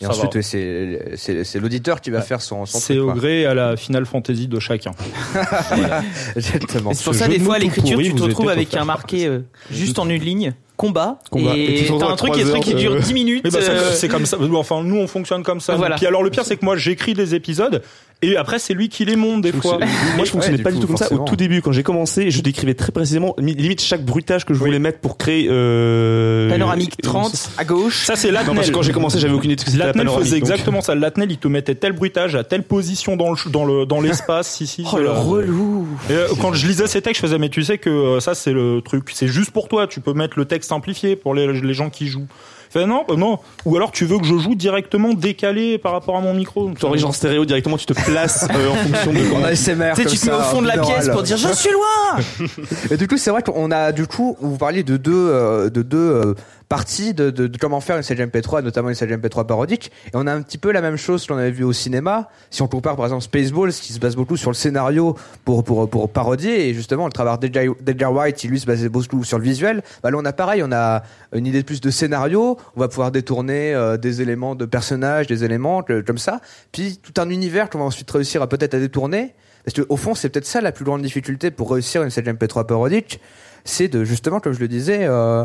Et 0.00 0.04
ça 0.04 0.10
ensuite, 0.10 0.42
c'est 0.42 1.12
c'est 1.16 1.44
c'est 1.44 1.58
l'auditeur 1.58 2.02
qui 2.02 2.10
va 2.10 2.20
faire 2.20 2.42
son, 2.42 2.66
son 2.66 2.78
c'est 2.78 2.98
au 2.98 3.14
gré 3.14 3.46
à 3.46 3.54
la 3.54 3.78
Final 3.78 4.04
Fantasy 4.04 4.46
de 4.46 4.60
chacun. 4.60 4.90
Exactement. 6.36 6.90
Et 6.90 6.94
c'est 6.94 7.04
pour 7.04 7.14
Ce 7.14 7.20
ça 7.20 7.28
des 7.28 7.38
de 7.38 7.44
fois 7.44 7.56
à 7.56 7.58
l'écriture 7.58 7.98
tu 7.98 8.14
te 8.14 8.22
retrouves 8.22 8.50
avec 8.50 8.74
un 8.74 8.84
marqué 8.84 9.26
euh, 9.26 9.40
juste 9.70 9.98
en 9.98 10.08
une 10.08 10.22
ligne 10.22 10.54
combat, 10.76 11.18
Combat. 11.30 11.56
Et 11.56 11.80
et 11.80 11.86
t'as 11.86 12.06
un 12.08 12.16
truc, 12.16 12.32
un 12.36 12.48
truc 12.48 12.62
qui 12.62 12.72
heures 12.72 12.78
dure 12.78 12.94
de- 12.94 13.00
10 13.00 13.14
minutes. 13.14 13.42
Mais 13.44 13.50
bah, 13.50 13.58
c'est- 13.62 13.70
euh, 13.70 13.92
c'est 13.92 14.08
comme 14.08 14.26
ça. 14.26 14.36
Enfin, 14.54 14.82
nous, 14.82 14.96
on 14.96 15.06
fonctionne 15.06 15.42
comme 15.42 15.60
ça. 15.60 15.74
Voilà. 15.74 15.96
Puis 15.96 16.06
alors, 16.06 16.22
le 16.22 16.30
pire, 16.30 16.44
c'est 16.44 16.56
que 16.56 16.64
moi, 16.64 16.76
j'écris 16.76 17.14
des 17.14 17.34
épisodes 17.34 17.82
et 18.22 18.36
après, 18.36 18.58
c'est 18.58 18.72
lui 18.74 18.88
qui 18.88 19.04
les 19.04 19.16
monte 19.16 19.42
des 19.42 19.52
fois. 19.52 19.78
Moi, 20.16 20.24
je 20.24 20.30
fonctionnais 20.30 20.58
pas 20.58 20.70
du 20.70 20.76
coup, 20.76 20.82
tout 20.82 20.86
comme 20.88 20.96
ça. 20.96 21.12
Au 21.12 21.18
tout 21.18 21.36
début, 21.36 21.60
quand 21.62 21.72
j'ai 21.72 21.82
commencé, 21.82 22.30
je 22.30 22.40
décrivais 22.40 22.74
très 22.74 22.92
précisément, 22.92 23.34
mi- 23.38 23.54
limite 23.54 23.80
chaque 23.82 24.04
bruitage 24.04 24.44
que 24.44 24.54
je 24.54 24.58
voulais 24.58 24.78
mettre 24.78 24.98
pour 25.00 25.18
créer. 25.18 25.48
Euh, 25.50 26.48
panoramique 26.50 26.94
une- 27.02 27.10
30 27.10 27.50
à 27.58 27.64
gauche. 27.64 28.04
Ça, 28.04 28.16
c'est 28.16 28.28
Non, 28.28 28.34
parce 28.34 28.46
Latnel. 28.48 28.66
que 28.66 28.70
quand 28.72 28.82
j'ai 28.82 28.92
commencé, 28.92 29.18
j'avais 29.18 29.34
aucune 29.34 29.50
idée 29.50 29.56
de 29.56 29.60
ce 29.60 29.66
que 29.66 29.70
c'était 29.72 29.86
faisait 29.92 30.30
donc- 30.40 30.50
exactement 30.50 30.80
ça. 30.80 30.94
Latnel, 30.94 31.30
il 31.30 31.38
te 31.38 31.48
mettait 31.48 31.74
tel 31.74 31.92
bruitage 31.92 32.34
à 32.34 32.44
telle 32.44 32.62
position 32.62 33.16
dans 33.16 33.30
le 33.30 33.36
dans 33.50 33.64
le 33.64 33.86
dans 33.86 34.00
l'espace 34.00 34.60
ici. 34.60 34.84
Oh 34.92 34.98
le 34.98 35.10
relou. 35.10 35.86
Et, 36.08 36.12
euh, 36.14 36.28
quand 36.40 36.52
je 36.54 36.66
lisais 36.66 36.86
ces 36.86 37.02
textes, 37.02 37.20
je 37.20 37.26
faisais 37.26 37.38
mais 37.38 37.48
tu 37.50 37.62
sais 37.62 37.76
que 37.78 37.90
euh, 37.90 38.20
ça 38.20 38.34
c'est 38.34 38.52
le 38.52 38.80
truc, 38.82 39.10
c'est 39.12 39.26
juste 39.28 39.50
pour 39.50 39.68
toi. 39.68 39.86
Tu 39.86 40.00
peux 40.00 40.12
mettre 40.14 40.38
le 40.38 40.44
texte 40.46 40.65
simplifié 40.66 41.16
pour 41.16 41.34
les, 41.34 41.60
les 41.60 41.74
gens 41.74 41.90
qui 41.90 42.08
jouent. 42.08 42.28
Fait 42.70 42.86
non, 42.86 43.04
euh, 43.10 43.16
non. 43.16 43.38
Ou 43.64 43.76
alors 43.76 43.92
tu 43.92 44.04
veux 44.06 44.18
que 44.18 44.26
je 44.26 44.36
joue 44.36 44.54
directement 44.54 45.14
décalé 45.14 45.78
par 45.78 45.92
rapport 45.92 46.16
à 46.16 46.20
mon 46.20 46.34
micro. 46.34 46.70
T'enregistres 46.78 47.08
en 47.08 47.12
stéréo 47.12 47.44
directement, 47.44 47.76
tu 47.76 47.86
te 47.86 47.92
places 47.92 48.46
euh, 48.50 48.70
en 48.70 48.74
fonction 48.74 49.12
de 49.12 49.18
comment. 49.30 49.44
ASMR. 49.46 49.92
Tu 49.94 50.02
sais, 50.02 50.08
tu 50.08 50.18
te 50.18 50.26
mets 50.26 50.32
au 50.32 50.40
fond 50.40 50.62
de 50.62 50.66
la 50.66 50.78
pièce 50.78 51.08
pour 51.08 51.22
dire 51.22 51.36
je 51.36 51.52
suis 51.52 51.70
loin. 51.70 52.46
Et 52.90 52.96
du 52.96 53.06
coup, 53.06 53.16
c'est 53.16 53.30
vrai 53.30 53.42
qu'on 53.42 53.70
a 53.70 53.92
du 53.92 54.06
coup, 54.06 54.36
vous 54.40 54.56
parliez 54.56 54.82
de 54.82 54.96
deux, 54.96 55.12
euh, 55.14 55.70
de 55.70 55.82
deux 55.82 55.96
euh, 55.98 56.34
parties 56.68 57.14
de, 57.14 57.30
de, 57.30 57.46
de 57.46 57.58
comment 57.58 57.80
faire 57.80 57.96
une 57.96 58.02
CGMP3, 58.02 58.62
notamment 58.62 58.88
une 58.88 58.94
CGMP3 58.94 59.46
parodique. 59.46 59.92
Et 60.06 60.10
on 60.14 60.26
a 60.26 60.32
un 60.32 60.42
petit 60.42 60.58
peu 60.58 60.72
la 60.72 60.80
même 60.80 60.96
chose 60.96 61.26
que 61.26 61.32
l'on 61.32 61.38
avait 61.38 61.50
vu 61.50 61.64
au 61.64 61.72
cinéma. 61.72 62.28
Si 62.50 62.62
on 62.62 62.68
compare 62.68 62.96
par 62.96 63.06
exemple 63.06 63.22
Spaceballs, 63.22 63.72
qui 63.72 63.92
se 63.92 63.98
base 63.98 64.16
beaucoup 64.16 64.36
sur 64.36 64.50
le 64.50 64.54
scénario 64.54 65.16
pour 65.44 65.64
pour 65.64 65.88
pour 65.88 66.10
parodier, 66.10 66.68
et 66.68 66.74
justement 66.74 67.06
le 67.06 67.12
travail 67.12 67.38
d'Edgar 67.38 68.12
White, 68.12 68.36
qui 68.36 68.48
lui 68.48 68.58
se 68.58 68.66
basait 68.66 68.88
beaucoup 68.88 69.24
sur 69.24 69.38
le 69.38 69.44
visuel. 69.44 69.82
Bah 70.02 70.10
là, 70.10 70.18
on 70.18 70.24
a 70.24 70.32
pareil, 70.32 70.62
on 70.64 70.72
a 70.72 71.02
une 71.32 71.46
idée 71.46 71.60
de 71.60 71.66
plus 71.66 71.80
de 71.80 71.90
scénario. 71.90 72.56
On 72.76 72.80
va 72.80 72.88
pouvoir 72.88 73.10
détourner 73.10 73.74
euh, 73.74 73.96
des 73.96 74.22
éléments 74.22 74.54
de 74.54 74.64
personnages, 74.64 75.26
des 75.26 75.44
éléments 75.44 75.84
comme 76.06 76.18
ça. 76.18 76.40
Puis 76.72 76.98
tout 77.02 77.20
un 77.20 77.30
univers 77.30 77.70
qu'on 77.70 77.78
va 77.78 77.84
ensuite 77.84 78.10
réussir 78.10 78.42
à 78.42 78.48
peut-être 78.48 78.74
à 78.74 78.78
détourner. 78.78 79.34
Parce 79.64 79.74
que 79.74 79.82
au 79.88 79.96
fond, 79.96 80.14
c'est 80.14 80.28
peut-être 80.28 80.46
ça 80.46 80.60
la 80.60 80.70
plus 80.70 80.84
grande 80.84 81.02
difficulté 81.02 81.50
pour 81.50 81.72
réussir 81.72 82.02
une 82.04 82.10
CGMP3 82.10 82.66
parodique, 82.66 83.20
c'est 83.64 83.88
de 83.88 84.04
justement, 84.04 84.38
comme 84.38 84.52
je 84.52 84.60
le 84.60 84.68
disais, 84.68 85.00
euh, 85.02 85.44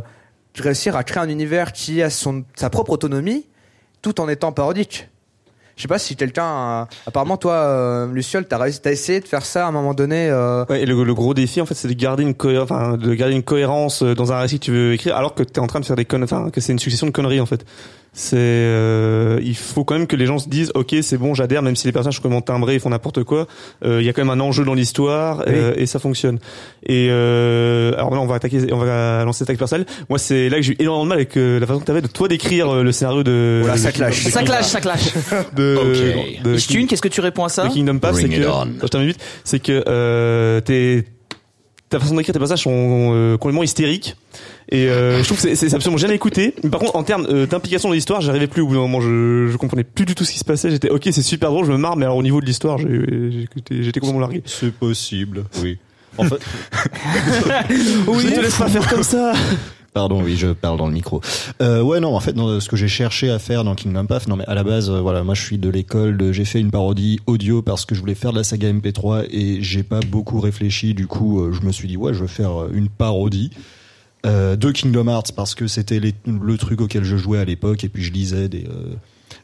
réussir 0.58 0.96
à 0.96 1.04
créer 1.04 1.24
un 1.24 1.30
univers 1.30 1.72
qui 1.74 2.02
a 2.02 2.10
son 2.10 2.44
sa 2.56 2.70
propre 2.70 2.92
autonomie, 2.92 3.46
tout 4.02 4.20
en 4.20 4.28
étant 4.28 4.52
parodique. 4.52 5.08
Je 5.78 5.84
sais 5.84 5.88
pas 5.88 5.98
si 6.00 6.16
quelqu'un, 6.16 6.44
a- 6.44 6.88
apparemment 7.08 7.38
toi, 7.38 7.54
euh, 7.54 8.12
Luciole, 8.12 8.46
t'as 8.48 8.58
réussi, 8.58 8.82
t'as 8.82 8.92
essayé 8.92 9.20
de 9.20 9.28
faire 9.28 9.46
ça 9.46 9.66
à 9.66 9.70
un 9.70 9.72
moment 9.72 9.94
donné. 9.94 10.30
Euh... 10.30 10.66
Ouais, 10.70 10.82
et 10.82 10.86
le, 10.86 11.04
le 11.04 11.14
gros 11.16 11.34
défi, 11.34 11.62
en 11.62 11.66
fait, 11.66 11.74
c'est 11.74 11.88
de 11.88 11.94
garder 11.94 12.24
une 12.24 12.36
enfin, 12.62 12.98
de 12.98 13.14
garder 13.16 13.34
une 13.34 13.42
cohérence 13.42 14.04
euh, 14.04 14.14
dans 14.14 14.32
un 14.34 14.40
récit 14.40 14.60
que 14.60 14.66
tu 14.66 14.72
veux 14.72 14.94
écrire, 14.94 15.16
alors 15.16 15.34
que 15.34 15.42
t'es 15.44 15.60
en 15.60 15.68
train 15.68 15.80
de 15.80 15.86
faire 15.86 15.96
des 15.96 16.06
connes, 16.06 16.24
enfin, 16.24 16.50
que 16.52 16.62
c'est 16.62 16.74
une 16.74 16.80
succession 16.80 17.08
de 17.08 17.12
conneries, 17.12 17.40
en 17.40 17.46
fait. 17.46 17.66
C'est, 18.14 18.36
euh, 18.38 19.40
il 19.42 19.56
faut 19.56 19.86
quand 19.86 19.94
même 19.98 20.06
que 20.06 20.18
les 20.18 20.26
gens 20.26 20.38
se 20.38 20.50
disent, 20.50 20.72
ok, 20.76 20.94
c'est 21.02 21.18
bon, 21.18 21.34
j'adhère, 21.34 21.62
même 21.62 21.78
si 21.78 21.88
les 21.88 21.94
personnages 21.94 22.16
sont 22.18 22.22
complètement 22.22 22.42
timbrés, 22.42 22.74
ils 22.74 22.80
font 22.82 22.90
n'importe 22.90 23.24
quoi. 23.24 23.48
euh, 23.86 24.02
Il 24.02 24.06
y 24.06 24.10
a 24.10 24.14
quand 24.14 24.22
même 24.26 24.38
un 24.38 24.44
enjeu 24.44 24.66
dans 24.66 24.74
l'histoire 24.74 25.46
euh, 25.48 25.74
et 25.78 25.86
ça 25.86 25.98
fonctionne. 25.98 26.38
Et 26.86 27.08
euh, 27.10 27.94
alors 27.94 28.10
maintenant, 28.12 28.24
on 28.26 28.28
va 28.28 28.36
attaquer, 28.36 28.74
on 28.74 28.78
va 28.80 29.24
lancer 29.24 29.44
l'attaque 29.46 29.58
personnelle. 29.58 29.86
Moi, 30.10 30.20
c'est 30.20 30.50
là 30.50 30.58
que 30.58 30.62
j'ai 30.64 30.74
eu 30.74 30.76
énormément 30.80 31.06
de 31.06 31.10
mal 31.10 31.18
avec 31.20 31.38
euh, 31.38 31.58
la 31.60 31.66
façon 31.66 31.80
que 31.80 31.86
t'avais 31.86 32.02
de 32.02 32.08
toi 32.08 32.28
d'écrire 32.28 32.70
euh, 32.70 32.84
le 32.84 32.92
scénario 32.92 33.24
de. 33.24 33.60
Voilà, 33.64 33.78
ça 33.78 33.92
de- 33.92 33.96
clash. 33.96 34.24
Ça 34.28 34.44
clash, 34.44 34.66
ça 34.66 34.82
clash. 34.82 35.14
De, 35.56 35.78
Ok. 36.38 36.44
de- 36.44 36.58
Stune, 36.58 36.88
qu'est-ce 36.88 37.02
que 37.02 37.08
tu 37.08 37.22
réponds 37.22 37.46
à 37.46 37.50
ça 37.50 37.68
de 37.68 37.74
Kingdom 37.74 37.98
Pass, 38.00 38.18
c'est 38.18 38.28
que 38.28 38.36
je 38.42 38.88
termine 38.88 39.08
vite, 39.10 39.20
c'est 39.46 39.60
que 39.62 39.84
euh, 39.88 40.60
t'es 40.60 41.06
ta 41.90 42.00
façon 42.00 42.16
d'écrire 42.16 42.34
tes 42.34 42.40
passages 42.40 42.64
sont 42.64 42.72
euh, 43.14 43.38
complètement 43.38 43.64
hystériques 43.64 44.16
et 44.72 44.88
euh, 44.90 45.20
je 45.20 45.24
trouve 45.26 45.38
que 45.38 45.44
c'est- 45.44 45.56
c'est 45.56 45.74
absolument 45.76 45.98
jamais 45.98 46.16
écouté. 46.16 46.56
Mais 46.64 46.70
par 46.70 46.80
contre, 46.80 46.96
en 46.96 47.04
termes 47.04 47.28
euh, 47.30 47.46
d'implication 47.46 47.90
dans 47.90 47.94
l'histoire, 47.96 48.22
j'arrivais 48.22 48.48
plus 48.48 48.62
au 48.62 48.68
bout 48.68 48.74
d'un 48.76 48.80
moment. 48.82 49.02
Je, 49.02 49.48
je 49.52 49.58
comprenais 49.58 49.84
plus 49.84 50.06
du 50.06 50.16
tout 50.16 50.24
ce 50.26 50.32
qui 50.32 50.40
se 50.40 50.46
passait. 50.46 50.72
J'étais 50.72 50.90
ok, 50.90 51.02
c'est 51.12 51.22
super 51.22 51.50
drôle, 51.52 51.66
je 51.66 51.72
me 51.72 51.78
marre, 51.78 51.98
mais 51.98 52.06
alors 52.06 52.18
au 52.18 52.24
niveau 52.24 52.40
de 52.42 52.46
l'histoire, 52.46 52.78
j'ai- 52.78 53.32
j'ai 53.32 53.42
écouté- 53.44 53.84
j'étais 53.84 54.00
complètement 54.00 54.22
largué. 54.22 54.42
C'est 54.46 54.74
possible, 54.74 55.44
oui. 55.62 55.78
En 56.18 56.26
fait, 56.26 56.40
Oui, 58.08 58.26
ne 58.26 58.30
te 58.32 58.40
laisse 58.42 58.58
pas 58.58 58.68
faire 58.68 58.88
comme 58.88 59.04
ça. 59.04 59.34
Pardon, 59.94 60.22
oui, 60.24 60.38
je 60.38 60.48
parle 60.48 60.78
dans 60.78 60.88
le 60.88 60.94
micro. 60.94 61.20
Euh, 61.62 61.82
ouais, 61.82 62.00
non, 62.00 62.16
en 62.16 62.20
fait, 62.22 62.34
non, 62.34 62.60
ce 62.62 62.70
que 62.70 62.78
j'ai 62.78 62.88
cherché 62.88 63.30
à 63.30 63.40
faire 63.40 63.66
dans 63.66 63.76
Kingdom 63.76 64.06
Path, 64.06 64.28
non, 64.30 64.38
mais 64.38 64.46
à 64.48 64.56
la 64.56 64.64
base, 64.64 64.90
euh, 64.90 65.02
voilà, 65.02 65.24
moi, 65.24 65.36
je 65.36 65.42
suis 65.42 65.58
de 65.58 65.70
l'école, 65.70 66.16
de- 66.16 66.32
j'ai 66.32 66.46
fait 66.46 66.62
une 66.62 66.72
parodie 66.72 67.20
audio 67.28 67.62
parce 67.62 67.86
que 67.86 67.94
je 67.94 68.00
voulais 68.00 68.16
faire 68.16 68.32
de 68.32 68.38
la 68.38 68.46
saga 68.46 68.70
MP3 68.72 69.26
et 69.30 69.62
j'ai 69.62 69.84
pas 69.84 70.00
beaucoup 70.00 70.40
réfléchi. 70.40 70.94
Du 70.94 71.08
coup, 71.08 71.42
euh, 71.42 71.52
je 71.52 71.66
me 71.68 71.74
suis 71.74 71.90
dit, 71.90 71.98
ouais, 71.98 72.14
je 72.14 72.22
vais 72.22 72.28
faire 72.30 72.62
euh, 72.62 72.72
une 72.74 72.88
parodie 72.88 73.52
euh, 74.26 74.56
de 74.56 74.72
Kingdom 74.72 75.08
Hearts 75.08 75.32
parce 75.36 75.56
que 75.56 75.68
c'était 75.68 76.00
le 76.00 76.58
truc 76.58 76.82
auquel 76.82 77.04
je 77.04 77.18
jouais 77.18 77.40
à 77.40 77.46
l'époque 77.46 77.84
et 77.84 77.90
puis 77.90 78.04
je 78.04 78.12
lisais 78.12 78.50
des 78.50 78.66
euh, 78.66 78.94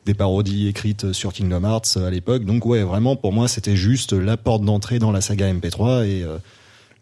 des 0.05 0.13
parodies 0.13 0.67
écrites 0.67 1.11
sur 1.13 1.33
Kingdom 1.33 1.63
Hearts 1.63 1.97
à 1.97 2.09
l'époque. 2.09 2.45
Donc 2.45 2.65
ouais, 2.65 2.83
vraiment 2.83 3.15
pour 3.15 3.33
moi 3.33 3.47
c'était 3.47 3.75
juste 3.75 4.13
la 4.13 4.37
porte 4.37 4.63
d'entrée 4.63 4.99
dans 4.99 5.11
la 5.11 5.21
saga 5.21 5.51
MP3 5.53 6.05
et 6.05 6.23
euh, 6.23 6.37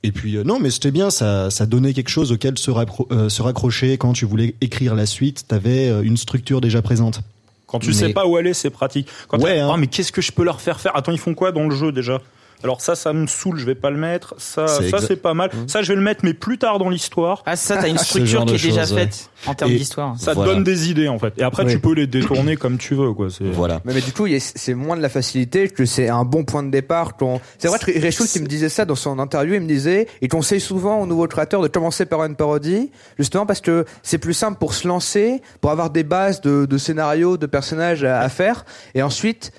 et 0.04 0.12
puis 0.12 0.38
euh, 0.38 0.44
non, 0.44 0.60
mais 0.60 0.70
c'était 0.70 0.92
bien, 0.92 1.10
ça, 1.10 1.50
ça 1.50 1.66
donnait 1.66 1.94
quelque 1.94 2.10
chose 2.10 2.32
auquel 2.32 2.58
se, 2.60 2.70
euh, 2.72 3.28
raccrocher 3.40 3.98
quand 3.98 4.14
tu 4.14 4.26
voulais 4.26 4.54
écrire 4.62 4.94
la 4.94 5.08
suite. 5.08 5.46
T'avais 5.48 5.90
euh, 5.90 6.04
une 6.04 6.16
structure 6.18 6.62
déjà 6.62 6.82
présente. 6.84 7.22
Quand 7.66 7.80
tu 7.80 7.88
Mais- 7.88 7.94
sais 7.94 8.10
pas 8.14 8.28
où 8.28 8.38
aller, 8.38 8.54
c'est 8.54 8.70
pratique. 8.70 9.08
Quand 9.28 9.42
Ouais, 9.42 9.56
tu- 9.56 9.60
hein. 9.62 9.72
Ah, 9.74 9.78
mais 9.78 9.88
qu'est-ce 9.88 10.12
que 10.12 10.22
je 10.22 10.32
peux 10.32 10.44
leur 10.44 10.62
faire 10.62 10.80
faire? 10.80 10.96
Attends, 10.96 11.12
ils 11.12 11.18
font 11.18 11.34
quoi 11.34 11.52
dans 11.52 11.68
le 11.68 11.76
jeu 11.76 11.92
déjà? 11.92 12.22
Alors 12.64 12.82
ça, 12.82 12.96
ça 12.96 13.14
me 13.14 13.28
saoule, 13.28 13.60
je 13.60 13.66
vais 13.66 13.76
pas 13.76 13.90
le 13.92 13.98
mettre. 13.98 14.34
Ça, 14.38 14.68
C'est 14.68 14.90
ça 14.90 14.98
exa- 14.98 15.06
c'est 15.08 15.16
pas 15.18 15.34
mal. 15.34 15.52
Ça, 15.68 15.82
je 15.82 15.90
vais 15.90 15.96
le 15.96 16.02
mettre, 16.02 16.22
mais 16.24 16.34
plus 16.34 16.58
tard 16.58 16.80
dans 16.80 16.90
l'histoire. 16.90 17.44
Ah, 17.46 17.56
ça, 17.56 17.78
t'as 17.78 17.88
une 17.90 17.98
structure 18.00 18.46
qui 18.46 18.56
est 18.56 18.64
déjà 18.64 18.82
ouais. 18.96 19.10
En 19.48 19.54
termes 19.54 19.72
d'histoire. 19.72 20.16
Ça 20.18 20.32
te 20.32 20.36
Voilà. 20.36 20.54
donne 20.54 20.64
des 20.64 20.90
idées 20.90 21.08
en 21.08 21.20
fait. 21.20 21.34
Et 21.38 21.44
après, 21.44 21.66
Oui. 21.66 21.72
tu 21.72 21.80
peux 21.80 21.94
les 21.94 22.08
détourner 22.08 22.56
comme 22.58 22.78
tu 22.78 22.96
veux, 22.96 23.14
quoi. 23.14 23.30
C'est- 23.30 23.44
Voilà. 23.46 23.82
Mais, 23.86 23.94
mais 23.94 24.02
du 24.02 24.12
coup, 24.12 24.26
c'est 24.40 24.74
moins 24.74 24.96
de 24.98 25.02
la 25.02 25.10
facilité 25.10 25.68
que 25.70 25.86
c'est 25.86 26.10
un 26.10 26.24
bon 26.26 26.44
point 26.44 26.64
de 26.64 26.70
départ. 26.72 27.16
qu'on- 27.18 27.40
C'est 27.58 27.68
vrai 27.68 27.80
que 27.80 28.00
Réchoul 28.00 28.28
qui 28.28 28.40
me 28.42 28.48
disait 28.48 28.70
ça 28.70 28.86
dans 28.86 28.96
son 28.96 29.20
interview, 29.20 29.56
il 29.56 29.62
me 29.62 29.68
disait, 29.68 30.08
il 30.22 30.28
conseille 30.28 30.60
souvent 30.60 31.02
aux 31.02 31.06
nouveaux 31.06 31.28
créateurs 31.28 31.62
de 31.62 31.68
commencer 31.68 32.06
par 32.06 32.24
une 32.26 32.36
parodie, 32.36 32.92
justement 33.18 33.46
parce 33.46 33.62
que 33.62 33.86
c'est 34.04 34.18
plus 34.18 34.34
simple 34.34 34.58
pour 34.60 34.74
se 34.74 34.88
lancer, 34.88 35.42
pour 35.62 35.72
avoir 35.72 35.90
des 35.90 36.04
bases 36.04 36.42
de, 36.42 36.66
de 36.66 36.78
scénarios, 36.78 37.38
de 37.38 37.46
personnages 37.46 38.04
à, 38.04 38.20
à 38.22 38.30
faire, 38.30 38.66
et 38.96 39.02
ensuite, 39.04 39.52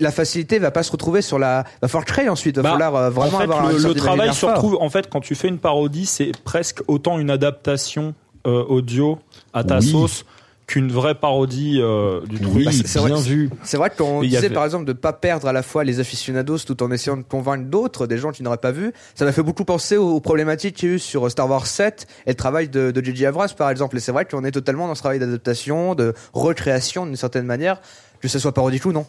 la 0.00 0.10
facilité 0.10 0.58
va 0.58 0.70
pas 0.70 0.82
se 0.82 0.92
retrouver 0.92 1.22
sur 1.22 1.38
la, 1.38 1.64
va 1.82 1.88
falloir 1.88 2.04
créer 2.04 2.28
ensuite, 2.28 2.56
va 2.56 2.62
Bah, 2.62 2.70
falloir 2.72 2.94
euh, 2.96 3.10
vraiment 3.10 3.36
en 3.36 3.38
fait, 3.38 3.44
avoir 3.44 3.66
le, 3.72 3.78
sorte 3.78 3.94
le 3.94 4.00
travail 4.00 4.34
se 4.34 4.46
retrouve 4.46 4.78
en 4.80 4.88
fait 4.90 5.08
quand 5.10 5.20
tu 5.20 5.34
fais 5.34 5.48
une 5.48 5.58
parodie, 5.58 6.06
c'est 6.06 6.32
presque 6.44 6.82
autant 6.88 7.18
une 7.18 7.30
adaptation 7.30 8.14
euh, 8.46 8.64
audio 8.64 9.18
à 9.52 9.64
ta 9.64 9.78
Oui. 9.78 9.86
sauce 9.90 10.24
qu'une 10.66 10.90
vraie 10.90 11.14
parodie 11.14 11.78
euh, 11.82 12.22
du 12.22 12.40
truc. 12.40 12.54
Oui, 12.54 12.64
Bah, 12.64 12.70
c'est- 12.72 12.98
bien 12.98 13.14
vrai- 13.16 13.20
vu. 13.22 13.50
C'est 13.64 13.76
vrai 13.76 13.90
qu'on 13.90 14.22
disait 14.22 14.38
avait- 14.38 14.48
par 14.50 14.64
exemple 14.64 14.86
de 14.86 14.94
pas 14.94 15.12
perdre 15.12 15.46
à 15.46 15.52
la 15.52 15.62
fois 15.62 15.84
les 15.84 16.00
aficionados 16.00 16.56
tout 16.60 16.82
en 16.82 16.90
essayant 16.90 17.18
de 17.18 17.22
convaincre 17.22 17.64
d'autres, 17.68 18.06
des 18.06 18.16
gens 18.16 18.32
qui 18.32 18.42
n'auraient 18.42 18.56
pas 18.56 18.70
vu. 18.72 18.92
Ça 19.14 19.26
m'a 19.26 19.32
fait 19.32 19.42
beaucoup 19.42 19.66
penser 19.66 19.98
aux, 19.98 20.08
aux 20.12 20.20
problématiques 20.20 20.76
qu'il 20.76 20.88
y 20.88 20.92
a 20.92 20.94
eu 20.94 20.98
sur 20.98 21.30
Star 21.30 21.50
Wars 21.50 21.66
7 21.66 22.06
et 22.26 22.30
le 22.30 22.34
travail 22.34 22.70
de, 22.70 22.90
de 22.92 23.04
J.J. 23.04 23.26
Abrams 23.26 23.48
par 23.58 23.68
exemple. 23.68 23.98
Et 23.98 24.00
c'est 24.00 24.12
vrai 24.12 24.24
qu'on 24.24 24.42
est 24.44 24.52
totalement 24.52 24.88
dans 24.88 24.94
ce 24.94 25.00
travail 25.02 25.18
d'adaptation, 25.18 25.94
de 25.94 26.14
recréation 26.32 27.04
d'une 27.04 27.16
certaine 27.16 27.44
manière, 27.44 27.80
que 28.20 28.28
ce 28.28 28.38
soit 28.38 28.52
parodique 28.52 28.86
ou 28.86 28.92
non. 28.92 29.04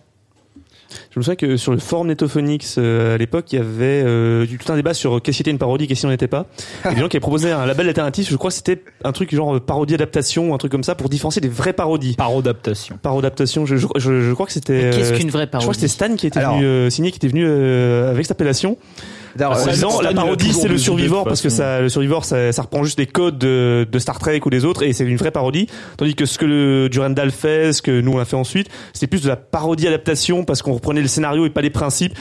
Je 1.12 1.20
me 1.20 1.24
souviens 1.24 1.36
que 1.36 1.58
sur 1.58 1.72
le 1.72 1.78
forum 1.80 2.08
Netophonix 2.08 2.76
euh, 2.78 3.16
à 3.16 3.18
l'époque, 3.18 3.52
il 3.52 3.56
y 3.58 3.60
avait 3.60 4.04
euh, 4.06 4.46
du 4.46 4.58
tout 4.58 4.72
un 4.72 4.76
débat 4.76 4.94
sur 4.94 5.22
qu'est-ce 5.22 5.38
qui 5.38 5.42
était 5.44 5.52
une 5.52 5.58
parodie, 5.58 5.88
qu'est-ce 5.88 6.02
qui 6.02 6.06
n'en 6.06 6.12
était 6.12 6.28
pas. 6.28 6.46
Et 6.90 6.94
des 6.94 7.02
gens 7.02 7.08
qui 7.08 7.18
avaient 7.18 7.22
proposé 7.22 7.52
un 7.52 7.66
label 7.66 7.88
alternatif, 7.88 8.30
je 8.30 8.36
crois 8.36 8.50
que 8.50 8.56
c'était 8.56 8.84
un 9.04 9.12
truc 9.12 9.34
genre 9.34 9.56
euh, 9.56 9.60
parodie 9.60 9.94
adaptation, 9.96 10.54
un 10.54 10.58
truc 10.58 10.72
comme 10.72 10.84
ça, 10.84 10.96
pour 10.96 11.10
différencier 11.10 11.42
des 11.42 11.48
vraies 11.50 11.74
parodies. 11.74 12.16
Parodaptation. 12.16 12.98
Parodaptation, 13.02 13.66
je, 13.66 13.76
je, 13.78 13.88
je, 13.98 14.22
je 14.22 14.34
crois 14.34 14.46
que 14.46 14.52
c'était. 14.54 14.92
Qu'est-ce 14.94 15.14
euh, 15.14 15.18
qu'une 15.18 15.30
vraie 15.32 15.44
Je 15.46 15.48
crois 15.50 15.60
que 15.60 15.66
parodie 15.66 15.80
c'était 15.80 15.88
Stan 15.88 16.16
qui 16.16 16.28
était 16.28 16.40
Alors- 16.40 16.56
venu 16.58 16.66
euh, 16.66 16.90
signer, 16.90 17.12
qui 17.12 17.18
était 17.18 17.28
venu 17.28 17.46
euh, 17.48 18.12
avec 18.12 18.26
cette 18.26 18.32
appellation. 18.32 18.78
D'ailleurs, 19.36 19.62
En 19.62 19.68
disant 19.68 19.90
Stan, 19.90 20.02
la 20.02 20.14
parodie 20.14 20.54
c'est 20.54 20.68
le 20.68 20.78
survivor 20.78 21.26
parce 21.26 21.42
que 21.42 21.50
ça 21.50 21.82
le 21.82 21.90
survivor 21.90 22.24
ça, 22.26 22.52
ça 22.52 22.62
reprend 22.62 22.84
juste 22.84 22.98
des 22.98 23.06
codes 23.08 23.38
de, 23.38 23.86
de 23.92 24.00
Star 24.00 24.18
Trek 24.20 24.40
ou 24.46 24.50
des 24.50 24.64
autres 24.66 24.84
et 24.84 24.94
c'est 24.94 25.04
une 25.04 25.18
vraie 25.18 25.32
parodie 25.32 25.68
tandis 25.98 26.16
que 26.16 26.26
ce 26.26 26.38
que 26.38 26.46
le 26.46 26.88
Durandal 26.90 27.32
fait 27.32 27.74
ce 27.74 27.82
que 27.82 28.00
nous 28.02 28.14
on 28.14 28.20
a 28.20 28.26
fait 28.26 28.36
ensuite 28.38 28.70
c'était 28.94 29.08
plus 29.08 29.24
de 29.24 29.28
la 29.28 29.36
parodie 29.36 29.88
adaptation 29.88 30.44
parce 30.46 30.62
qu'on 30.62 30.74
reprenait 30.74 31.02
le 31.02 31.08
scénario 31.08 31.46
et 31.46 31.50
pas 31.50 31.62
les 31.62 31.70
principes 31.70 32.14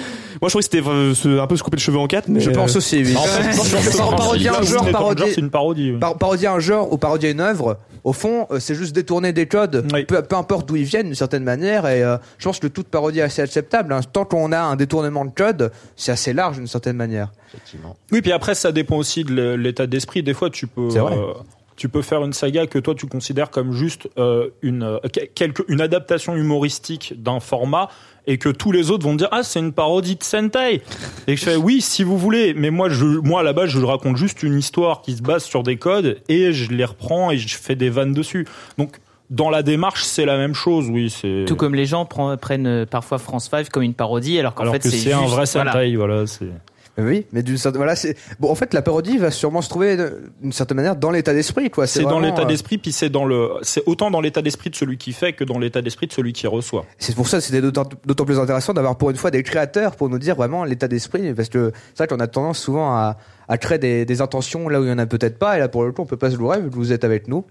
moi 0.42 0.48
je 0.48 0.58
trouvais 0.58 0.64
que 0.64 0.70
c'était 0.70 1.28
euh, 1.28 1.40
un 1.42 1.46
peu 1.46 1.56
se 1.56 1.62
couper 1.62 1.76
le 1.76 1.82
cheveu 1.82 1.98
en 1.98 2.06
quatre 2.08 2.28
mais 2.28 2.40
je 2.40 2.50
pense 2.50 2.74
euh, 2.74 2.78
aussi, 2.78 2.96
oui. 3.04 3.14
En 3.16 3.22
fait, 3.22 3.96
parodier 3.98 4.48
un 4.48 4.62
genre, 4.62 4.90
parodier, 4.90 5.26
c'est 5.32 5.40
une 5.40 5.50
parodie. 5.50 5.92
oui. 5.92 5.98
par- 5.98 6.18
parodier 6.18 6.48
un 6.48 6.58
genre 6.58 6.92
ou 6.92 6.98
parodier 6.98 7.30
une 7.30 7.40
œuvre, 7.40 7.78
au 8.02 8.12
fond, 8.12 8.46
euh, 8.50 8.58
c'est 8.60 8.74
juste 8.74 8.94
détourner 8.94 9.32
des 9.32 9.46
codes, 9.46 9.86
Oui. 9.94 10.04
peu, 10.04 10.20
peu 10.22 10.36
importe 10.36 10.68
d'où 10.68 10.76
ils 10.76 10.84
viennent 10.84 11.06
d'une 11.06 11.14
certaine 11.14 11.44
manière. 11.44 11.86
Et 11.86 12.02
euh, 12.02 12.16
je 12.38 12.44
pense 12.46 12.58
que 12.58 12.66
toute 12.66 12.88
parodie 12.88 13.20
est 13.20 13.22
assez 13.22 13.40
acceptable. 13.42 13.92
hein. 13.92 14.00
Tant 14.12 14.24
qu'on 14.24 14.52
a 14.52 14.58
un 14.60 14.76
détournement 14.76 15.24
de 15.24 15.30
code, 15.30 15.70
c'est 15.96 16.12
assez 16.12 16.32
large 16.32 16.56
d'une 16.56 16.66
certaine 16.66 16.96
manière. 16.96 17.03
Effectivement. 17.48 17.96
Oui, 18.12 18.22
puis 18.22 18.32
après, 18.32 18.54
ça 18.54 18.72
dépend 18.72 18.96
aussi 18.96 19.24
de 19.24 19.54
l'état 19.54 19.86
d'esprit. 19.86 20.22
Des 20.22 20.34
fois, 20.34 20.50
tu 20.50 20.66
peux. 20.66 20.88
Euh, 20.96 21.32
tu 21.76 21.88
peux 21.88 22.02
faire 22.02 22.24
une 22.24 22.32
saga 22.32 22.68
que 22.68 22.78
toi 22.78 22.94
tu 22.94 23.06
considères 23.06 23.50
comme 23.50 23.72
juste 23.72 24.08
euh, 24.16 24.50
une 24.62 24.84
euh, 24.84 24.98
que- 25.12 25.24
quelque 25.34 25.64
une 25.66 25.80
adaptation 25.80 26.36
humoristique 26.36 27.14
d'un 27.20 27.40
format 27.40 27.88
et 28.28 28.38
que 28.38 28.48
tous 28.48 28.70
les 28.70 28.92
autres 28.92 29.02
vont 29.02 29.16
dire 29.16 29.26
ah 29.32 29.42
c'est 29.42 29.58
une 29.58 29.72
parodie 29.72 30.14
de 30.14 30.22
Sentai 30.22 30.82
et 31.26 31.34
que 31.34 31.40
je 31.40 31.44
fais 31.44 31.56
oui 31.56 31.80
si 31.80 32.04
vous 32.04 32.16
voulez 32.16 32.54
mais 32.54 32.70
moi 32.70 32.90
je 32.90 33.04
moi 33.04 33.40
à 33.40 33.42
la 33.42 33.52
base 33.52 33.70
je 33.70 33.80
raconte 33.80 34.16
juste 34.16 34.44
une 34.44 34.56
histoire 34.56 35.02
qui 35.02 35.16
se 35.16 35.22
base 35.22 35.42
sur 35.42 35.64
des 35.64 35.76
codes 35.76 36.18
et 36.28 36.52
je 36.52 36.70
les 36.70 36.84
reprends 36.84 37.32
et 37.32 37.38
je 37.38 37.56
fais 37.56 37.74
des 37.74 37.90
vannes 37.90 38.12
dessus 38.12 38.46
donc 38.78 38.98
dans 39.30 39.50
la 39.50 39.64
démarche 39.64 40.04
c'est 40.04 40.26
la 40.26 40.36
même 40.36 40.54
chose 40.54 40.88
oui 40.88 41.10
c'est 41.10 41.44
Tout 41.48 41.56
comme 41.56 41.74
les 41.74 41.86
gens 41.86 42.04
prennent, 42.04 42.86
parfois 42.86 43.18
France 43.18 43.48
5 43.50 43.68
comme 43.70 43.82
une 43.82 43.94
parodie, 43.94 44.38
alors 44.38 44.54
qu'en 44.54 44.62
alors 44.62 44.74
fait 44.74 44.88
c'est 44.88 45.12
un 45.12 45.22
vrai 45.22 45.44
voilà. 45.52 45.72
Sentai 45.72 45.96
voilà, 45.96 46.26
c'est 46.28 46.50
Oui, 46.96 47.26
mais 47.32 47.42
d'une 47.42 47.56
certaine 47.56 47.78
voilà, 47.78 47.96
c'est 47.96 48.16
bon. 48.38 48.50
En 48.50 48.54
fait, 48.54 48.72
la 48.72 48.82
parodie 48.82 49.18
va 49.18 49.30
sûrement 49.30 49.62
se 49.62 49.68
trouver 49.68 49.96
d'une 50.40 50.52
certaine 50.52 50.76
manière 50.76 50.96
dans 50.96 51.10
l'état 51.10 51.34
d'esprit, 51.34 51.70
quoi. 51.70 51.86
c'est 51.86 52.02
dans 52.02 52.20
l'état 52.20 52.42
euh, 52.42 52.44
d'esprit 52.44 52.78
puis 52.78 52.92
c'est 52.92 53.10
dans 53.10 53.24
le 53.24 53.50
c'est 53.62 53.82
autant 53.86 54.10
dans 54.10 54.20
l'état 54.20 54.42
d'esprit 54.42 54.70
de 54.70 54.76
celui 54.76 54.96
qui 54.96 55.12
fait 55.12 55.32
que 55.32 55.42
dans 55.44 55.58
l'état 55.58 55.82
d'esprit 55.82 56.06
de 56.06 56.12
celui 56.12 56.32
qui 56.32 56.46
reçoit 56.46 56.84
C'est 56.98 57.14
pour 57.14 57.28
ça 57.28 57.38
que 57.38 57.44
c'était 57.44 57.60
d'autant 57.60 57.84
d'autant 58.04 58.24
plus 58.24 58.38
intéressant 58.38 58.74
d'avoir 58.74 58.96
pour 58.96 59.10
une 59.10 59.16
fois 59.16 59.30
des 59.30 59.42
créateurs 59.42 59.96
pour 59.96 60.08
nous 60.08 60.18
dire 60.18 60.36
vraiment 60.36 60.64
l'état 60.64 60.88
d'esprit, 60.88 61.34
parce 61.34 61.48
que 61.48 61.72
c'est 61.94 62.04
vrai 62.04 62.06
qu'on 62.06 62.22
a 62.22 62.28
tendance 62.28 62.58
souvent 62.58 62.92
à, 62.94 63.16
à 63.48 63.58
créer 63.58 63.78
des, 63.78 64.04
des 64.04 64.20
intentions 64.20 64.68
là 64.68 64.80
où 64.80 64.84
il 64.84 64.90
y 64.90 64.92
en 64.92 64.98
a 64.98 65.06
peut-être 65.06 65.38
pas, 65.38 65.56
et 65.56 65.60
là 65.60 65.68
pour 65.68 65.84
le 65.84 65.92
coup 65.92 66.02
on 66.02 66.06
peut 66.06 66.16
pas 66.16 66.30
se 66.30 66.36
louer 66.36 66.60
vu 66.60 66.70
que 66.70 66.76
vous 66.76 66.92
êtes 66.92 67.04
avec 67.04 67.26
nous. 67.28 67.44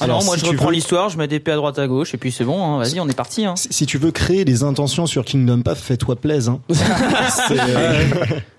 Ah 0.00 0.04
Alors, 0.04 0.20
non, 0.20 0.24
moi 0.26 0.36
si 0.36 0.44
je 0.44 0.50
reprends 0.50 0.66
veux- 0.66 0.72
l'histoire, 0.72 1.08
je 1.08 1.16
mets 1.18 1.26
des 1.28 1.40
P 1.40 1.50
à 1.52 1.56
droite 1.56 1.78
à 1.78 1.86
gauche 1.86 2.12
et 2.14 2.16
puis 2.18 2.30
c'est 2.32 2.44
bon, 2.44 2.62
hein, 2.62 2.78
vas-y 2.78 3.00
on 3.00 3.08
est 3.08 3.16
parti. 3.16 3.44
Hein. 3.46 3.54
Si, 3.56 3.68
si 3.70 3.86
tu 3.86 3.96
veux 3.98 4.10
créer 4.10 4.44
des 4.44 4.62
intentions 4.62 5.06
sur 5.06 5.24
Kingdom 5.24 5.62
Path, 5.62 5.78
fais-toi 5.78 6.16
plaisir. 6.16 6.52
Hein. 6.52 6.60
Euh, 7.50 8.02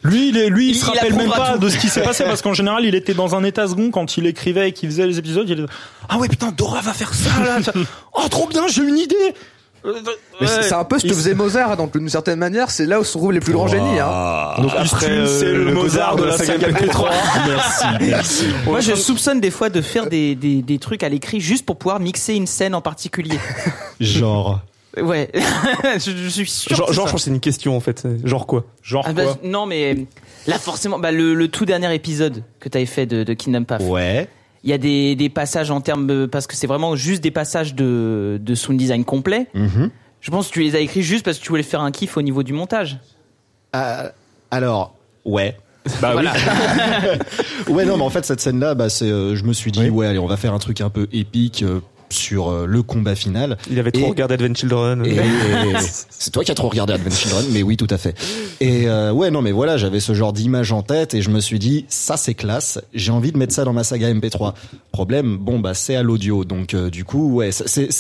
Lui, 0.04 0.30
il, 0.30 0.38
est, 0.38 0.50
lui, 0.50 0.68
il, 0.70 0.72
Il- 0.72 0.76
se 0.76 0.86
il 0.86 0.90
rappelle 0.96 1.14
même 1.16 1.30
pas 1.30 1.54
tout. 1.54 1.60
de 1.60 1.70
ce 1.70 1.78
qui 1.78 1.90
s'est 1.90 2.02
passé 2.02 2.24
parce 2.24 2.42
qu'en 2.42 2.54
général, 2.54 2.86
il 2.86 2.96
était 2.96 3.14
dans 3.14 3.36
un 3.36 3.44
état 3.44 3.68
second 3.68 3.92
quand 3.92 4.18
il 4.18 4.26
écrivait 4.26 4.70
et 4.70 4.72
qu'il 4.72 4.90
faisait 4.90 5.06
les 5.08 5.18
épisodes. 5.20 5.48
Il 5.50 5.60
était 5.60 5.72
ah 6.10 6.18
ouais 6.18 6.28
putain, 6.30 6.52
Dora 6.52 6.82
va 6.82 6.94
faire 6.94 7.14
ça 7.14 7.30
là. 7.44 7.62
ça- 7.62 7.74
Oh 8.14 8.28
trop 8.30 8.48
bien, 8.48 8.68
j'ai 8.68 8.84
une 8.84 8.98
idée. 8.98 9.16
Euh, 9.88 9.94
Mais 10.42 10.48
ouais. 10.48 10.64
c'est 10.64 10.74
un 10.74 10.84
peu 10.84 10.98
ce 11.00 11.04
que 11.04 11.08
Il- 11.10 11.14
faisait 11.16 11.34
Mozart, 11.34 11.78
donc 11.78 11.98
d'une 11.98 12.10
certaine 12.10 12.40
manière 12.40 12.70
c'est 12.70 12.86
là 12.86 13.00
où 13.00 13.04
se 13.04 13.12
trouvent 13.18 13.32
les 13.32 13.40
plus 13.40 13.54
grands 13.54 13.68
génies. 13.68 14.00
Hein. 14.00 14.54
Donc 14.62 14.72
après, 14.76 15.26
c'est 15.28 15.52
le, 15.52 15.72
Mozart 15.74 16.16
de 16.18 16.26
la 16.26 16.38
saga 16.38 16.70
P3. 16.70 17.08
merci, 17.48 17.86
merci. 18.02 18.46
Moi 18.66 18.80
je 18.82 18.96
soupçonne 18.96 19.40
des 19.40 19.52
fois 19.52 19.70
de 19.70 19.82
faire 19.82 20.08
des, 20.08 20.36
des, 20.36 20.62
des 20.62 20.80
trucs 20.80 21.04
à 21.04 21.10
l'écrit 21.10 21.40
juste 21.40 21.66
pour 21.66 21.78
pouvoir 21.78 22.00
mixer 22.00 22.34
une 22.36 22.48
scène 22.48 22.76
en 22.76 22.82
particulier. 22.82 23.40
Genre. 24.00 24.60
Ouais, 25.02 25.30
je, 26.00 26.12
je 26.12 26.28
suis 26.28 26.50
sûr. 26.50 26.76
Genre, 26.76 26.88
que 26.88 26.92
c'est 26.92 26.96
genre, 26.96 27.06
ça. 27.06 27.10
je 27.10 27.12
pense 27.12 27.22
que 27.22 27.26
c'est 27.26 27.30
une 27.30 27.40
question 27.40 27.78
en 27.78 27.80
fait. 27.80 28.08
Genre 28.24 28.48
quoi? 28.48 28.66
Genre 28.82 29.06
Ah 29.08 29.14
bah, 29.14 29.24
quoi? 29.26 29.38
non 29.44 29.68
mais 29.68 29.96
là 30.48 30.58
forcément, 30.58 30.98
bah, 30.98 31.12
le, 31.12 31.36
le 31.36 31.48
tout 31.50 31.66
dernier 31.66 31.94
épisode 31.94 32.42
que 32.60 32.68
t'avais 32.68 32.88
fait 32.88 33.06
de, 33.06 33.24
de 33.24 33.34
Kingdom 33.34 33.64
Path. 33.64 33.84
Ouais. 33.84 34.28
Il 34.68 34.72
y 34.72 34.74
a 34.74 34.78
des, 34.78 35.16
des 35.16 35.30
passages 35.30 35.72
en 35.72 35.80
termes 35.80 36.08
de- 36.08 36.26
parce 36.26 36.46
que 36.46 36.54
c'est 36.54 36.68
vraiment 36.68 36.98
juste 36.98 37.24
des 37.24 37.32
passages 37.32 37.74
de, 37.74 38.38
de 38.42 38.54
sound 38.54 38.78
design 38.78 39.06
complet. 39.06 39.48
Mhm. 39.54 39.90
Je 40.20 40.30
pense 40.30 40.50
que 40.50 40.54
tu 40.56 40.62
les 40.62 40.76
as 40.76 40.80
écrits 40.80 41.04
juste 41.04 41.24
parce 41.24 41.38
que 41.40 41.44
tu 41.44 41.48
voulais 41.50 41.64
faire 41.64 41.80
un 41.80 41.90
kiff 41.92 42.18
au 42.18 42.22
niveau 42.22 42.44
du 42.44 42.52
montage. 42.52 42.98
Euh, 43.78 44.10
alors, 44.52 44.94
ouais. 45.24 45.58
Bah 46.02 46.12
voilà. 46.12 46.34
Ouais, 47.70 47.86
non, 47.86 47.96
mais 47.98 48.04
en 48.04 48.10
fait, 48.10 48.26
cette 48.26 48.42
scène-là, 48.42 48.76
bah, 48.76 48.90
c'est, 48.90 49.10
euh, 49.10 49.36
je 49.36 49.44
me 49.46 49.54
suis 49.54 49.72
dit, 49.72 49.80
Oui. 49.84 49.90
ouais, 49.90 50.08
allez, 50.08 50.20
on 50.20 50.28
va 50.28 50.36
faire 50.38 50.54
un 50.54 50.60
truc 50.60 50.82
un 50.82 50.90
peu 50.90 51.08
épique 51.14 51.64
euh, 51.64 51.80
sur 52.10 52.50
euh, 52.50 52.66
le 52.66 52.84
combat 52.84 53.16
final. 53.16 53.58
Il 53.70 53.80
avait 53.80 53.92
trop 53.92 54.06
Et- 54.06 54.10
regardé 54.10 54.36
Advent 54.36 54.56
Children. 54.56 55.04
C'est 56.10 56.32
toi 56.32 56.44
qui 56.44 56.52
as 56.52 56.56
trop 56.56 56.70
regardé 56.70 56.94
Advent 56.94 57.12
Children, 57.12 57.46
mais 57.52 57.64
oui, 57.64 57.78
tout 57.78 57.88
à 57.90 57.98
fait. 57.98 58.16
Et 58.60 58.88
euh, 58.88 59.12
ouais, 59.12 59.30
non, 59.32 59.42
mais 59.42 59.52
voilà, 59.52 59.78
j'avais 59.78 60.00
ce 60.00 60.14
genre 60.14 60.34
d'image 60.34 60.72
en 60.72 60.82
tête 60.84 61.14
et 61.14 61.22
je 61.22 61.30
me 61.30 61.40
suis 61.40 61.60
dit, 61.60 61.86
ça 61.90 62.18
c'est 62.18 62.34
classe. 62.34 62.80
J'ai 62.94 63.12
envie 63.12 63.32
de 63.32 63.38
mettre 63.38 63.54
ça 63.54 63.64
dans 63.64 63.74
ma 63.74 63.84
saga 63.84 64.12
MP3. 64.14 64.54
Problème, 64.92 65.38
bon 65.38 65.60
bah 65.60 65.74
c'est 65.74 65.96
à 65.96 66.04
l'audio, 66.04 66.44
donc 66.46 66.74
euh, 66.74 66.90
du 66.90 67.04
coup, 67.06 67.34
ouais, 67.34 67.52
c'est 67.52 67.92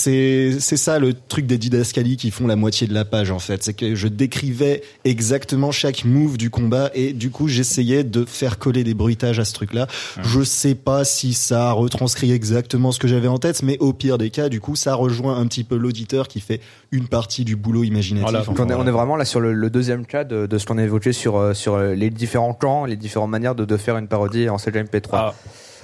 ça 0.77 0.99
le 0.99 1.13
truc 1.13 1.45
des 1.45 1.57
didascalies 1.57 2.17
qui 2.17 2.31
font 2.31 2.47
la 2.47 2.55
moitié 2.55 2.87
de 2.87 2.93
la 2.93 3.05
page 3.05 3.31
en 3.31 3.39
fait. 3.39 3.63
C'est 3.63 3.73
que 3.73 3.95
je 3.95 4.07
décrivais 4.07 4.81
exactement 5.05 5.71
chaque 5.71 6.05
move 6.05 6.37
du 6.37 6.49
combat 6.49 6.89
et 6.95 7.13
du 7.13 7.29
coup 7.29 7.47
j'essayais 7.47 8.03
de 8.03 8.25
faire 8.25 8.57
coller 8.57 8.83
des 8.83 8.93
bruitages 8.93 9.39
à 9.39 9.45
ce 9.45 9.53
truc-là. 9.53 9.87
Je 10.23 10.41
sais 10.43 10.75
pas 10.75 11.03
si 11.05 11.33
ça 11.33 11.71
retranscrit 11.71 12.31
exactement 12.31 12.91
ce 12.91 12.99
que 12.99 13.07
j'avais 13.07 13.27
en 13.27 13.37
tête, 13.37 13.61
mais 13.63 13.77
au 13.79 13.93
pire 13.97 14.17
des 14.17 14.29
cas, 14.29 14.49
du 14.49 14.60
coup, 14.62 14.75
ça 14.75 14.95
rejoint 14.95 15.38
un 15.38 15.47
petit 15.47 15.63
peu 15.63 15.75
l'auditeur 15.75 16.27
qui 16.27 16.39
fait 16.39 16.62
une 16.91 17.07
partie 17.07 17.43
du 17.45 17.55
boulot 17.55 17.83
imaginatif. 17.83 18.23
Voilà. 18.23 18.39
Enfin, 18.41 18.51
Donc 18.53 18.60
on, 18.60 18.63
est, 18.63 18.73
voilà. 18.73 18.83
on 18.83 18.88
est 18.88 18.91
vraiment 18.97 19.15
là 19.15 19.25
sur 19.25 19.39
le, 19.39 19.53
le 19.53 19.69
deuxième 19.69 20.05
cas 20.05 20.23
de, 20.23 20.45
de 20.45 20.57
ce 20.57 20.65
qu'on 20.65 20.77
a 20.77 20.83
évoqué 20.83 21.12
sur, 21.13 21.38
euh, 21.38 21.53
sur 21.53 21.75
euh, 21.75 21.93
les 21.95 22.10
différents 22.10 22.53
camps, 22.53 22.86
les 22.86 22.95
différentes 22.95 23.29
manières 23.31 23.55
de, 23.55 23.65
de 23.65 23.77
faire 23.77 23.97
une 23.97 24.07
parodie 24.07 24.49
en 24.49 24.57
CGMP3. 24.57 25.10
Ah. 25.13 25.33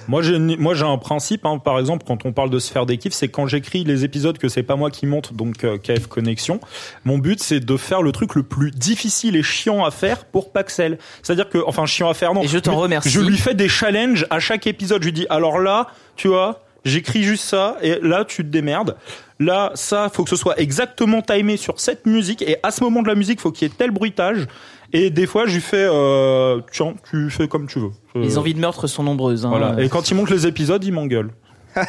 Moi 0.06 0.20
j'ai 0.20 0.34
une- 0.36 0.58
moi 0.58 0.74
j'ai 0.74 0.84
un 0.84 0.98
principe 0.98 1.46
hein, 1.46 1.56
par 1.56 1.78
exemple 1.78 2.04
quand 2.06 2.26
on 2.26 2.32
parle 2.34 2.50
de 2.50 2.58
se 2.58 2.70
faire 2.70 2.84
des 2.84 2.98
kiffs 2.98 3.14
c'est 3.14 3.28
quand 3.28 3.46
j'écris 3.46 3.84
les 3.84 4.04
épisodes 4.04 4.36
que 4.36 4.50
c'est 4.50 4.62
pas 4.62 4.76
moi 4.76 4.90
qui 4.90 5.06
monte 5.06 5.32
donc 5.32 5.64
euh, 5.64 5.78
KF 5.78 6.08
Connexion 6.08 6.60
mon 7.06 7.16
but 7.16 7.42
c'est 7.42 7.58
de 7.60 7.76
faire 7.78 8.02
le 8.02 8.12
truc 8.12 8.34
le 8.34 8.42
plus 8.42 8.70
difficile 8.70 9.34
et 9.34 9.42
chiant 9.42 9.82
à 9.82 9.90
faire 9.90 10.26
pour 10.26 10.52
Paxel 10.52 10.98
c'est-à-dire 11.22 11.48
que 11.48 11.56
enfin 11.66 11.86
chiant 11.86 12.10
à 12.10 12.12
faire 12.14 12.34
non 12.34 12.42
Et 12.42 12.48
je 12.48 12.58
t'en 12.58 12.76
remercie. 12.76 13.08
je 13.08 13.20
lui 13.20 13.38
fais 13.38 13.54
des 13.54 13.66
challenges 13.70 14.26
à 14.28 14.40
chaque 14.40 14.66
épisode 14.66 15.00
je 15.00 15.06
lui 15.06 15.14
dis 15.14 15.26
alors 15.30 15.58
là 15.58 15.86
tu 16.16 16.28
vois 16.28 16.60
j'écris 16.84 17.22
juste 17.22 17.44
ça 17.44 17.76
et 17.82 17.98
là 18.02 18.24
tu 18.24 18.42
te 18.44 18.48
démerdes 18.48 18.96
là 19.40 19.72
ça 19.74 20.10
faut 20.12 20.24
que 20.24 20.30
ce 20.30 20.36
soit 20.36 20.58
exactement 20.60 21.22
timé 21.22 21.56
sur 21.56 21.80
cette 21.80 22.06
musique 22.06 22.42
et 22.42 22.56
à 22.62 22.70
ce 22.70 22.82
moment 22.84 23.02
de 23.02 23.08
la 23.08 23.14
musique 23.14 23.40
faut 23.40 23.50
qu'il 23.52 23.68
y 23.68 23.70
ait 23.70 23.74
tel 23.76 23.90
bruitage 23.90 24.46
et 24.92 25.10
des 25.10 25.26
fois 25.26 25.46
je 25.46 25.54
lui 25.54 25.60
fais 25.60 25.86
euh, 25.90 26.60
tiens 26.72 26.94
tu 27.10 27.30
fais 27.30 27.48
comme 27.48 27.66
tu 27.66 27.78
veux 27.80 27.90
Les 28.14 28.36
Euh, 28.36 28.40
envies 28.40 28.54
de 28.54 28.60
meurtre 28.60 28.86
sont 28.86 29.02
nombreuses. 29.02 29.44
Hein. 29.44 29.50
voilà. 29.50 29.76
Et 29.82 29.88
quand 29.88 30.10
il 30.10 30.14
monte 30.14 30.30
les 30.30 30.46
épisodes, 30.46 30.84
il 30.84 30.92
m'engueule. 30.92 31.30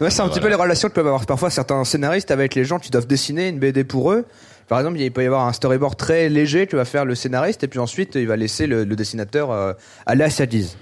Ouais, 0.00 0.08
c'est 0.08 0.22
un 0.22 0.28
petit 0.28 0.38
peu 0.40 0.48
les 0.48 0.54
relations 0.54 0.88
que 0.88 0.94
peuvent 0.94 1.06
avoir 1.06 1.26
parfois 1.26 1.50
certains 1.50 1.82
scénaristes 1.84 2.30
avec 2.30 2.54
les 2.54 2.64
gens 2.64 2.78
qui 2.78 2.90
doivent 2.90 3.08
dessiner 3.08 3.48
une 3.48 3.58
BD 3.58 3.82
pour 3.82 4.12
eux. 4.12 4.24
Par 4.68 4.78
exemple, 4.78 5.00
il 5.00 5.10
peut 5.12 5.22
y 5.22 5.26
avoir 5.26 5.46
un 5.46 5.52
storyboard 5.52 5.96
très 5.96 6.28
léger 6.28 6.66
que 6.68 6.76
va 6.76 6.84
faire 6.84 7.04
le 7.04 7.14
scénariste 7.16 7.64
et 7.64 7.68
puis 7.68 7.80
ensuite 7.80 8.14
il 8.14 8.26
va 8.28 8.36
laisser 8.36 8.66
le, 8.68 8.84
le 8.84 8.96
dessinateur 8.96 9.50
euh, 9.50 9.72
aller 10.06 10.22
à 10.24 10.30
sa 10.30 10.46
guise. 10.46 10.76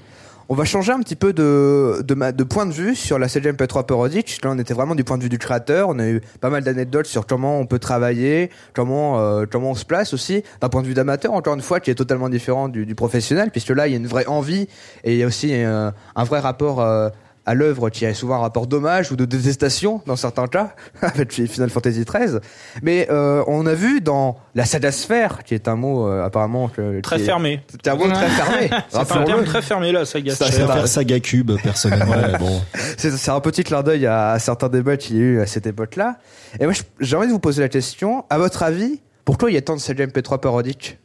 On 0.49 0.55
va 0.55 0.65
changer 0.65 0.93
un 0.93 1.01
petit 1.01 1.17
peu 1.17 1.33
de, 1.33 2.03
de, 2.07 2.31
de 2.31 2.45
point 2.45 2.67
de 2.67 2.73
vue 2.73 2.95
sur 2.95 3.19
la 3.19 3.29
CGMP3 3.29 3.87
parodique. 3.87 4.41
Là, 4.43 4.51
on 4.51 4.59
était 4.59 4.75
vraiment 4.75 4.95
du 4.95 5.05
point 5.05 5.17
de 5.17 5.23
vue 5.23 5.29
du 5.29 5.39
créateur. 5.39 5.89
On 5.89 5.99
a 5.99 6.09
eu 6.09 6.21
pas 6.41 6.51
mal 6.51 6.65
d'anecdotes 6.65 7.07
sur 7.07 7.27
comment 7.27 7.61
on 7.61 7.67
peut 7.67 7.79
travailler, 7.79 8.51
comment, 8.75 9.21
euh, 9.21 9.47
comment 9.51 9.71
on 9.71 9.75
se 9.75 9.85
place 9.85 10.13
aussi, 10.13 10.43
d'un 10.61 10.69
point 10.69 10.83
de 10.83 10.89
vue 10.89 10.95
d'amateur, 10.95 11.33
encore 11.33 11.55
une 11.55 11.63
fois, 11.63 11.81
qui 11.81 11.91
est 11.91 11.95
totalement 11.95 12.29
différent 12.29 12.69
du, 12.69 12.87
du 12.87 12.95
professionnel, 12.95 13.51
puisque 13.51 13.71
là, 13.71 13.87
il 13.87 13.93
y 13.93 13.95
a 13.95 13.99
une 13.99 14.07
vraie 14.07 14.27
envie 14.27 14.69
et 15.05 15.13
il 15.13 15.17
y 15.17 15.23
a 15.23 15.27
aussi 15.27 15.51
euh, 15.53 15.91
un 16.17 16.25
vrai 16.25 16.41
rapport 16.41 16.81
euh, 16.81 17.09
à 17.47 17.55
l'œuvre 17.55 17.91
qui 17.91 18.07
a 18.07 18.15
souvent 18.15 18.37
un 18.37 18.39
rapport 18.41 18.67
d'hommage 18.67 19.11
ou 19.11 19.17
de 19.17 19.25
détestation 19.25 20.01
dans 20.07 20.17
certains 20.17 20.47
cas 20.47 20.75
avec 21.03 21.33
Final 21.33 21.71
Fantasy 21.71 22.05
XIII. 22.05 22.39
Mais 22.83 23.09
euh, 23.11 23.43
on 23.47 23.67
a 23.67 23.75
vu 23.75 24.01
dans 24.01 24.37
la 24.55 24.65
saga 24.65 24.93
sphère, 24.93 25.43
qui 25.45 25.55
est 25.55 25.67
un 25.69 25.77
mot 25.77 26.07
euh, 26.09 26.25
apparemment 26.25 26.69
que, 26.69 27.01
Très 27.01 27.17
est- 27.21 27.25
fermé. 27.25 27.61
c'est 27.71 27.91
un 27.91 27.97
mot 27.97 28.09
très 28.09 28.29
fermé. 28.29 28.71
C'est 28.91 28.99
un 29.13 29.25
terme 29.25 29.45
très 29.45 29.63
fermé 29.63 29.91
là, 29.93 30.05
saga. 30.05 30.35
Ça, 30.35 30.47
c'est 30.51 30.87
Saga 30.87 31.21
Cube 31.21 31.53
personnellement. 31.63 32.15
bon. 32.39 32.61
C'est 32.97 33.11
c'est 33.11 33.31
un 33.31 33.41
petit 33.41 33.65
clin 33.65 33.83
d'œil 33.83 34.07
à, 34.07 34.31
à 34.33 34.39
certains 34.39 34.69
débats 34.69 34.97
qu'il 34.97 35.17
y 35.17 35.19
a 35.21 35.23
eu 35.23 35.41
à 35.41 35.47
cette 35.47 35.67
époque-là. 35.67 36.19
Et 36.61 36.65
moi, 36.67 36.75
j'ai 37.01 37.17
envie 37.17 37.27
de 37.27 37.33
vous 37.33 37.39
poser 37.39 37.63
la 37.63 37.69
question. 37.69 38.25
À 38.31 38.39
votre 38.39 38.63
avis, 38.63 39.01
pourquoi 39.25 39.51
il 39.51 39.55
y 39.55 39.57
a 39.57 39.63
tant 39.63 39.75
de 39.75 39.81
saga 39.81 40.07
MP3 40.07 40.39
parodiques 40.41 40.99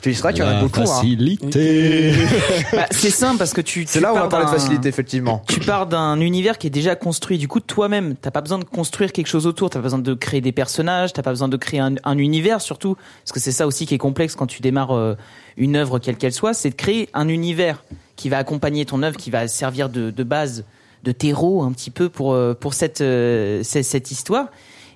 Tu 0.00 0.12
diras 0.12 0.32
qu'il 0.32 0.42
y 0.44 0.46
en 0.46 0.50
a 0.50 0.60
beaucoup. 0.60 0.80
Hein. 0.80 0.86
facilité. 0.86 2.12
Bah, 2.72 2.86
c'est 2.90 3.10
simple 3.10 3.38
parce 3.38 3.52
que 3.52 3.60
tu. 3.60 3.84
C'est 3.86 3.98
tu 3.98 4.02
là 4.02 4.12
où 4.12 4.16
on 4.16 4.20
va 4.20 4.20
pars 4.22 4.28
parler 4.28 4.46
de 4.46 4.50
d'un- 4.50 4.56
facilité, 4.58 4.88
effectivement. 4.88 5.42
Tu 5.48 5.60
pars 5.60 5.86
d'un 5.86 6.20
univers 6.20 6.58
qui 6.58 6.66
est 6.66 6.70
déjà 6.70 6.94
construit. 6.96 7.38
Du 7.38 7.48
coup, 7.48 7.60
toi-même, 7.60 8.14
t'as 8.14 8.30
pas 8.30 8.40
besoin 8.40 8.58
de 8.58 8.64
construire 8.64 9.12
quelque 9.12 9.26
chose 9.26 9.46
autour. 9.46 9.70
T'as 9.70 9.78
pas 9.78 9.84
besoin 9.84 9.98
de 9.98 10.14
créer 10.14 10.40
des 10.40 10.52
personnages. 10.52 11.12
T'as 11.12 11.22
pas 11.22 11.30
besoin 11.30 11.48
de 11.48 11.56
créer 11.56 11.80
un, 11.80 11.94
un 12.04 12.18
univers, 12.18 12.60
surtout. 12.60 12.96
Parce 13.24 13.32
que 13.32 13.40
c'est 13.40 13.52
ça 13.52 13.66
aussi 13.66 13.86
qui 13.86 13.94
est 13.94 13.98
complexe 13.98 14.34
quand 14.36 14.46
tu 14.46 14.60
démarres 14.62 14.94
euh, 14.96 15.14
une 15.56 15.76
œuvre 15.76 15.98
quelle 15.98 16.16
qu'elle 16.16 16.32
soit, 16.32 16.54
c'est 16.54 16.70
de 16.70 16.74
créer 16.76 17.08
un 17.14 17.28
univers 17.28 17.82
qui 18.16 18.28
va 18.28 18.38
accompagner 18.38 18.84
ton 18.84 19.02
œuvre, 19.02 19.16
qui 19.16 19.30
va 19.30 19.48
servir 19.48 19.88
de, 19.88 20.10
de 20.10 20.22
base, 20.24 20.64
de 21.04 21.12
terreau 21.12 21.62
un 21.62 21.72
petit 21.72 21.90
peu 21.90 22.08
pour 22.08 22.32
euh, 22.34 22.54
pour 22.54 22.74
cette 22.74 23.00
euh, 23.00 23.62
cette, 23.64 23.84
cette 23.84 24.10
histoire. 24.10 24.46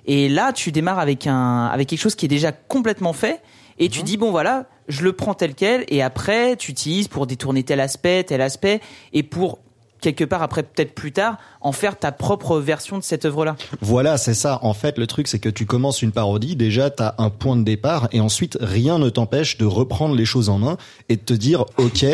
Et 0.05 0.29
là, 0.29 0.53
tu 0.53 0.71
démarres 0.71 0.99
avec 0.99 1.27
un 1.27 1.65
avec 1.67 1.87
quelque 1.89 1.99
chose 2.01 2.15
qui 2.15 2.25
est 2.25 2.29
déjà 2.29 2.51
complètement 2.51 3.13
fait. 3.13 3.41
Et 3.79 3.89
tu 3.89 4.03
dis 4.03 4.17
bon 4.17 4.29
voilà, 4.31 4.65
je 4.87 5.03
le 5.03 5.13
prends 5.13 5.33
tel 5.33 5.55
quel. 5.55 5.85
Et 5.87 6.01
après, 6.01 6.55
tu 6.55 6.71
utilises 6.71 7.07
pour 7.07 7.27
détourner 7.27 7.63
tel 7.63 7.79
aspect, 7.79 8.23
tel 8.23 8.41
aspect, 8.41 8.81
et 9.13 9.23
pour 9.23 9.59
quelque 10.03 10.25
part 10.25 10.43
après 10.43 10.63
peut-être 10.63 10.93
plus 10.93 11.13
tard 11.13 11.37
en 11.61 11.71
faire 11.71 11.97
ta 11.97 12.11
propre 12.11 12.59
version 12.59 12.97
de 12.97 13.03
cette 13.03 13.23
œuvre 13.23 13.45
là 13.45 13.55
Voilà, 13.79 14.17
c'est 14.17 14.33
ça. 14.33 14.59
En 14.61 14.73
fait, 14.73 14.97
le 14.97 15.07
truc, 15.07 15.29
c'est 15.29 15.39
que 15.39 15.49
tu 15.49 15.65
commences 15.65 16.01
une 16.01 16.11
parodie, 16.11 16.55
déjà, 16.57 16.89
t'as 16.89 17.15
un 17.17 17.29
point 17.29 17.55
de 17.55 17.63
départ, 17.63 18.09
et 18.11 18.19
ensuite, 18.19 18.57
rien 18.59 18.99
ne 18.99 19.09
t'empêche 19.09 19.57
de 19.57 19.65
reprendre 19.65 20.13
les 20.13 20.25
choses 20.25 20.49
en 20.49 20.59
main 20.59 20.77
et 21.07 21.15
de 21.15 21.21
te 21.21 21.33
dire, 21.33 21.65
ok, 21.77 22.05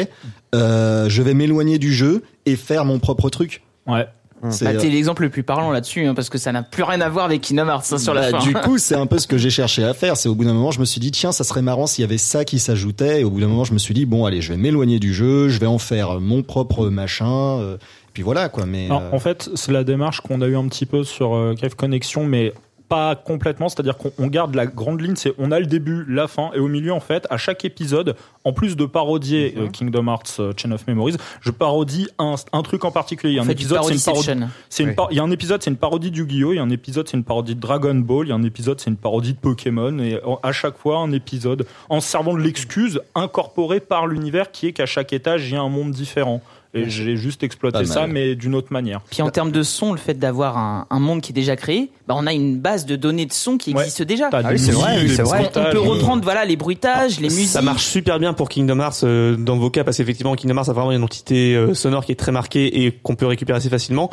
euh, 0.53 1.10
je 1.10 1.21
vais 1.21 1.34
m'éloigner 1.34 1.79
du 1.79 1.91
jeu 1.91 2.23
et 2.45 2.55
faire 2.55 2.86
mon 2.86 2.99
propre 2.99 3.29
truc. 3.29 3.63
Ouais. 3.88 4.08
C'est, 4.49 4.65
bah, 4.65 4.71
euh, 4.71 4.80
t'es 4.80 4.89
l'exemple 4.89 5.23
le 5.23 5.30
plus 5.30 5.43
parlant 5.43 5.71
là-dessus 5.71 6.06
hein, 6.06 6.13
parce 6.13 6.30
que 6.30 6.38
ça 6.38 6.52
n'a 6.52 6.63
plus 6.63 6.84
rien 6.84 7.02
à 7.02 7.10
voir 7.10 7.25
avec 7.25 7.41
Kingdom 7.41 7.67
Hearts 7.67 7.91
hein, 7.91 7.97
sur 7.97 8.13
la 8.13 8.32
bah, 8.32 8.39
fin 8.39 8.45
Du 8.45 8.54
coup, 8.54 8.78
c'est 8.80 8.95
un 8.95 9.06
peu 9.06 9.19
ce 9.19 9.28
que 9.28 9.38
j'ai 9.38 9.49
cherché 9.49 9.84
à 9.84 9.93
faire. 9.93 10.17
C'est 10.17 10.30
au 10.30 10.36
bout 10.36 10.45
d'un 10.45 10.54
moment, 10.54 10.71
je 10.71 10.80
me 10.80 10.86
suis 10.86 11.02
dit, 11.02 11.12
tiens, 11.12 11.32
ça 11.32 11.43
serait 11.43 11.62
marrant 11.62 11.88
s'il 11.88 12.04
y 12.04 12.06
avait 12.06 12.17
ça 12.17 12.45
qui 12.45 12.60
s'ajoutait. 12.60 13.21
Et 13.21 13.23
au 13.23 13.30
bout 13.30 13.41
d'un 13.41 13.47
moment, 13.47 13.65
je 13.65 13.73
me 13.73 13.80
suis 13.80 13.93
dit, 13.93 14.06
bon, 14.06 14.25
allez, 14.25 14.41
je 14.41 14.54
vais 14.54 14.58
m'éloigner 14.58 14.99
du 14.99 15.13
jeu, 15.13 15.49
je 15.49 15.60
vais 15.60 15.65
en 15.67 15.78
faire 15.78 16.19
mon 16.19 16.43
propre 16.43 16.88
machin. 16.89 17.60
euh, 17.60 17.78
Puis 18.13 18.23
voilà 18.23 18.49
quoi. 18.49 18.65
Mais 18.65 18.86
Alors, 18.86 19.02
euh, 19.02 19.10
En 19.12 19.19
fait, 19.19 19.49
c'est 19.56 19.71
la 19.71 19.84
démarche 19.84 20.21
qu'on 20.21 20.41
a 20.41 20.47
eu 20.47 20.56
un 20.56 20.67
petit 20.67 20.86
peu 20.86 21.04
sur 21.04 21.36
euh, 21.36 21.56
Cave 21.56 21.75
Connection, 21.75 22.23
mais 22.25 22.54
pas 22.89 23.15
complètement. 23.15 23.69
C'est-à-dire 23.69 23.97
qu'on 23.97 24.12
on 24.17 24.28
garde 24.28 24.56
la 24.56 24.65
grande 24.65 24.99
ligne, 24.99 25.15
c'est 25.15 25.34
on 25.38 25.52
a 25.52 25.60
le 25.60 25.67
début, 25.67 26.04
la 26.10 26.28
fin, 26.28 26.52
et 26.54 26.60
au 26.60 26.67
milieu, 26.67 26.91
en 26.91 26.99
fait, 26.99 27.28
à 27.30 27.38
chaque 27.38 27.63
épisode, 27.63 28.15
en 28.43 28.52
plus 28.52 28.75
de 28.75 28.86
parodier 28.86 29.54
euh, 29.58 29.67
Kingdom 29.67 30.08
Hearts 30.08 30.39
euh, 30.39 30.54
Chain 30.58 30.71
of 30.71 30.88
Memories, 30.88 31.17
je 31.41 31.52
parodie 31.52 32.08
un, 32.17 32.36
un 32.52 32.62
truc 32.63 32.84
en 32.84 32.91
particulier. 32.91 33.34
Il 33.34 33.36
y 33.38 33.39
a 33.39 33.43
un 33.43 33.47
épisode, 33.47 33.84
c'est 33.84 33.93
une 33.93 34.02
parodie. 34.02 34.30
C'est 34.69 34.84
une 34.84 34.89
Oui. 34.89 34.95
Il 35.12 35.17
y 35.17 35.19
a 35.19 35.23
un 35.23 35.32
épisode, 35.32 35.63
c'est 35.63 35.69
une 35.69 35.78
parodie 35.78 36.12
du 36.12 36.21
Yu-Gi-Oh! 36.21 36.54
Il 36.54 36.56
y 36.58 36.60
a 36.60 36.63
un 36.63 36.69
épisode, 36.69 37.08
c'est 37.08 37.17
une 37.17 37.23
parodie 37.23 37.56
de 37.56 37.60
Dragon 37.60 37.95
Ball. 37.95 38.25
Il 38.25 38.30
y 38.30 38.34
a 38.34 38.36
un 38.36 38.43
épisode, 38.43 38.80
c'est 38.80 38.89
une 38.89 38.97
parodie 38.97 39.34
de 39.34 39.39
Pokémon. 39.39 39.99
Et 39.99 40.19
à 40.43 40.52
chaque 40.52 40.78
fois, 40.78 40.97
un 40.97 41.12
épisode 41.12 41.65
en 41.89 42.02
se 42.02 42.10
servant 42.10 42.34
de 42.34 42.39
l'excuse 42.39 43.02
incorporée 43.15 43.80
par 43.80 44.08
l'univers 44.08 44.52
qui 44.52 44.67
est 44.67 44.73
qu'à 44.73 44.86
chaque 44.86 45.13
étage, 45.13 45.47
il 45.47 45.54
y 45.54 45.58
a 45.58 45.62
un 45.62 45.69
monde 45.69 45.91
différent. 45.91 46.41
Et 46.75 46.88
j'ai 46.88 47.17
juste 47.17 47.41
exploité 47.41 47.84
ça, 47.86 48.05
mais 48.05 48.36
d'une 48.36 48.53
autre 48.53 48.71
manière. 48.71 49.01
Puis 49.10 49.23
en 49.23 49.29
termes 49.32 49.51
de 49.51 49.63
son, 49.63 49.91
le 49.91 49.97
fait 49.97 50.13
d'avoir 50.13 50.58
un, 50.58 50.86
un 50.91 50.99
monde 50.99 51.21
qui 51.21 51.32
est 51.32 51.34
déjà 51.34 51.55
créé, 51.55 51.89
bah 52.08 52.13
on 52.15 52.27
a 52.27 52.34
une 52.34 52.60
base 52.60 52.86
de 52.86 52.95
données 52.95 53.25
de 53.25 53.34
son 53.34 53.58
qui 53.58 53.73
Ouais. 53.73 53.82
existe 53.82 54.03
déjà. 54.03 54.29
Ah 54.32 54.41
oui, 54.51 54.60
c'est 54.60 54.71
vrai, 54.71 54.99
oui, 55.01 55.08
vrai. 55.08 55.23
On 55.23 55.41
bruitages. 55.41 55.71
peut 55.73 55.79
reprendre 55.79 56.23
voilà 56.23 56.45
les 56.45 56.55
bruitages, 56.58 57.19
les 57.19 57.29
musiques. 57.29 57.47
Ça 57.49 57.63
marche 57.63 57.86
super 57.86 58.19
bien 58.19 58.34
pour 58.34 58.49
Kingdom 58.49 58.79
Hearts 58.79 59.03
euh, 59.03 59.36
dans 59.36 59.58
vos 59.58 59.71
cas 59.71 59.84
parce 59.84 59.97
qu'effectivement 59.97 60.36
Kingdom 60.36 60.58
Hearts 60.58 60.69
a 60.69 60.73
vraiment 60.73 60.91
une 60.91 61.03
entité 61.03 61.55
euh, 61.55 61.73
sonore 61.73 62.05
qui 62.05 62.12
est 62.12 62.15
très 62.15 62.32
marquée 62.32 62.84
et 62.86 62.91
qu'on 62.91 63.15
peut 63.15 63.25
récupérer 63.25 63.58
assez 63.58 63.69
facilement. 63.69 64.12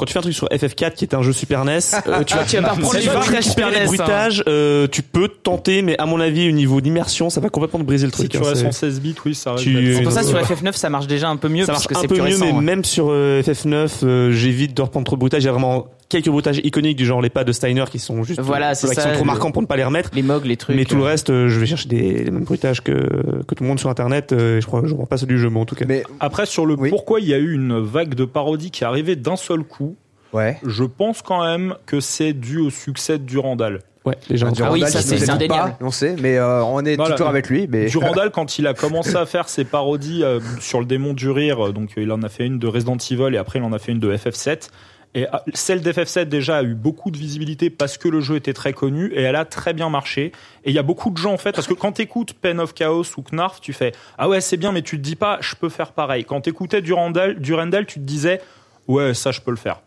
Quand 0.00 0.06
tu 0.06 0.14
fais 0.14 0.18
un 0.18 0.22
truc 0.22 0.34
sur 0.34 0.48
FF4 0.48 0.94
qui 0.94 1.04
est 1.04 1.14
un 1.14 1.20
jeu 1.20 1.34
Super 1.34 1.62
NES, 1.66 1.72
euh, 2.06 2.24
tu 2.24 2.34
vas, 2.34 2.44
Tu 2.44 2.56
vas 2.56 2.62
pas 2.62 2.72
reprendre 2.72 2.98
tu 2.98 3.06
les 3.06 3.06
bruitages 3.14 3.44
Super 3.44 3.70
NES, 3.70 3.76
hein. 3.76 3.84
bruitages, 3.84 4.42
euh, 4.48 4.86
tu 4.90 5.02
peux 5.02 5.28
tenter, 5.28 5.82
mais 5.82 5.94
à 5.98 6.06
mon 6.06 6.20
avis, 6.20 6.48
au 6.48 6.52
niveau 6.52 6.80
d'immersion, 6.80 7.28
ça 7.28 7.42
va 7.42 7.50
complètement 7.50 7.80
te 7.80 7.84
briser 7.84 8.06
le 8.06 8.12
Si 8.12 8.16
truc. 8.20 8.30
tu 8.30 8.38
hein, 8.38 8.48
restes 8.48 8.64
en 8.64 8.72
16 8.72 9.00
bits, 9.02 9.14
oui, 9.26 9.34
ça 9.34 9.52
reste. 9.52 9.64
C'est 9.64 10.02
pour 10.02 10.12
ça 10.12 10.22
sur 10.22 10.38
ouais. 10.38 10.42
FF9 10.42 10.72
ça 10.72 10.88
marche 10.88 11.06
déjà 11.06 11.28
un 11.28 11.36
peu 11.36 11.48
mieux 11.48 11.66
ça 11.66 11.72
parce 11.72 11.84
marche 11.84 11.88
que 11.88 11.98
un 11.98 12.00
c'est 12.00 12.08
peu 12.08 12.14
plus 12.14 12.22
mieux, 12.22 12.28
récent. 12.40 12.46
mais 12.46 12.62
même 12.62 12.82
sur 12.82 13.08
euh, 13.10 13.42
FF9, 13.42 13.90
euh, 14.02 14.32
j'évite 14.32 14.74
de 14.74 14.80
reprendre 14.80 15.04
trop 15.04 15.16
de 15.16 15.38
y 15.38 15.48
a 15.48 15.52
vraiment 15.52 15.86
quelques 16.10 16.28
bruitages 16.28 16.60
iconiques 16.62 16.96
du 16.98 17.06
genre 17.06 17.22
les 17.22 17.30
pas 17.30 17.44
de 17.44 17.52
Steiner 17.52 17.84
qui 17.90 17.98
sont 17.98 18.22
juste, 18.22 18.40
Voilà, 18.40 18.74
c'est 18.74 18.88
qui 18.88 18.94
ça, 18.94 19.02
sont 19.04 19.08
trop 19.12 19.20
le- 19.20 19.26
marquants 19.26 19.50
pour 19.52 19.62
ne 19.62 19.66
pas 19.66 19.76
les 19.76 19.84
remettre. 19.84 20.10
Les 20.12 20.22
mogs, 20.22 20.44
les 20.44 20.58
trucs. 20.58 20.76
Mais 20.76 20.84
tout 20.84 20.96
le 20.96 21.02
euh, 21.02 21.06
reste, 21.06 21.30
euh, 21.30 21.48
je 21.48 21.58
vais 21.58 21.64
chercher 21.66 21.88
des, 21.88 22.24
les 22.24 22.30
mêmes 22.30 22.44
bruitages 22.44 22.82
que, 22.82 22.92
que 23.46 23.54
tout 23.54 23.62
le 23.64 23.68
monde 23.68 23.80
sur 23.80 23.88
Internet. 23.88 24.32
euh, 24.32 24.58
et 24.58 24.60
je 24.60 24.66
crois, 24.66 24.82
je 24.84 24.94
vois 24.94 25.06
pas 25.06 25.16
ceux 25.16 25.26
du 25.26 25.38
jeu, 25.38 25.48
mais 25.48 25.60
en 25.60 25.64
tout 25.64 25.74
cas. 25.76 25.86
Mais 25.88 26.02
Après, 26.20 26.44
sur 26.44 26.66
le 26.66 26.74
Oui. 26.74 26.90
pourquoi 26.90 27.20
il 27.20 27.28
y 27.28 27.32
a 27.34 27.38
eu 27.38 27.54
une 27.54 27.78
vague 27.80 28.14
de 28.14 28.24
parodies 28.26 28.70
qui 28.70 28.84
est 28.84 28.86
arrivée 28.86 29.16
d'un 29.16 29.36
seul 29.36 29.62
coup, 29.62 29.96
ouais. 30.34 30.58
je 30.66 30.84
pense 30.84 31.22
quand 31.22 31.42
même 31.44 31.74
que 31.86 32.00
c'est 32.00 32.32
dû 32.34 32.58
au 32.58 32.70
succès 32.70 33.16
de 33.18 33.24
Durandal. 33.24 33.80
Ouais, 34.06 34.16
les 34.30 34.38
gens. 34.38 34.46
Ah 34.46 34.50
oui, 34.50 34.56
Durandal, 34.56 34.88
ça, 34.90 34.98
qui 35.00 35.08
c'est- 35.08 35.14
nous 35.16 35.20
c'est 35.26 35.30
indéniable. 35.30 35.70
pas, 35.78 35.84
on 35.84 35.90
sait, 35.90 36.16
mais 36.22 36.38
euh, 36.38 36.64
on 36.64 36.82
est 36.86 36.96
Voilà. 36.96 37.16
toujours 37.16 37.28
avec 37.28 37.50
lui. 37.50 37.68
Mais 37.70 37.84
Durandal, 37.84 38.30
quand 38.30 38.58
il 38.58 38.66
a 38.66 38.72
commencé 38.74 39.14
à 39.14 39.26
faire 39.26 39.50
ses 39.50 39.64
parodies 39.64 40.24
euh, 40.24 40.40
sur 40.58 40.80
le 40.80 40.86
démon 40.86 41.12
du 41.12 41.28
rire, 41.30 41.66
euh, 41.66 41.72
donc 41.72 41.90
euh, 41.98 42.02
il 42.02 42.10
en 42.10 42.22
a 42.22 42.30
fait 42.30 42.46
une 42.46 42.58
de 42.58 42.66
Resident 42.66 42.96
Evil 42.96 43.34
et 43.34 43.36
après 43.36 43.58
il 43.58 43.62
en 43.62 43.74
a 43.74 43.78
fait 43.78 43.92
une 43.92 43.98
de 44.00 44.10
FF7. 44.16 44.70
Et 45.14 45.26
euh, 45.26 45.38
celle 45.54 45.80
d'FF7 45.80 46.24
déjà 46.26 46.58
a 46.58 46.62
eu 46.62 46.74
beaucoup 46.74 47.10
de 47.10 47.18
visibilité 47.18 47.68
parce 47.68 47.98
que 47.98 48.08
le 48.08 48.20
jeu 48.20 48.36
était 48.36 48.52
très 48.52 48.72
connu 48.72 49.12
et 49.12 49.22
elle 49.22 49.36
a 49.36 49.44
très 49.44 49.72
bien 49.72 49.88
marché. 49.88 50.32
Et 50.64 50.70
il 50.70 50.72
y 50.72 50.78
a 50.78 50.82
beaucoup 50.84 51.10
de 51.10 51.16
gens 51.16 51.32
en 51.32 51.38
fait, 51.38 51.52
parce 51.52 51.66
que 51.66 51.74
quand 51.74 51.92
t'écoutes 51.92 52.32
Pen 52.34 52.60
of 52.60 52.74
Chaos 52.74 53.04
ou 53.16 53.22
Knarf, 53.22 53.60
tu 53.60 53.72
fais 53.72 53.92
ah 54.18 54.28
ouais 54.28 54.40
c'est 54.40 54.56
bien, 54.56 54.70
mais 54.70 54.82
tu 54.82 54.98
te 54.98 55.02
dis 55.02 55.16
pas 55.16 55.38
je 55.40 55.56
peux 55.56 55.68
faire 55.68 55.92
pareil. 55.92 56.24
Quand 56.24 56.40
t'écoutais 56.42 56.80
Durandal, 56.80 57.40
Durandal, 57.40 57.86
tu 57.86 57.94
te 57.94 58.04
disais 58.04 58.40
ouais 58.86 59.14
ça 59.14 59.32
je 59.32 59.40
peux 59.40 59.50
le 59.50 59.56
faire. 59.56 59.80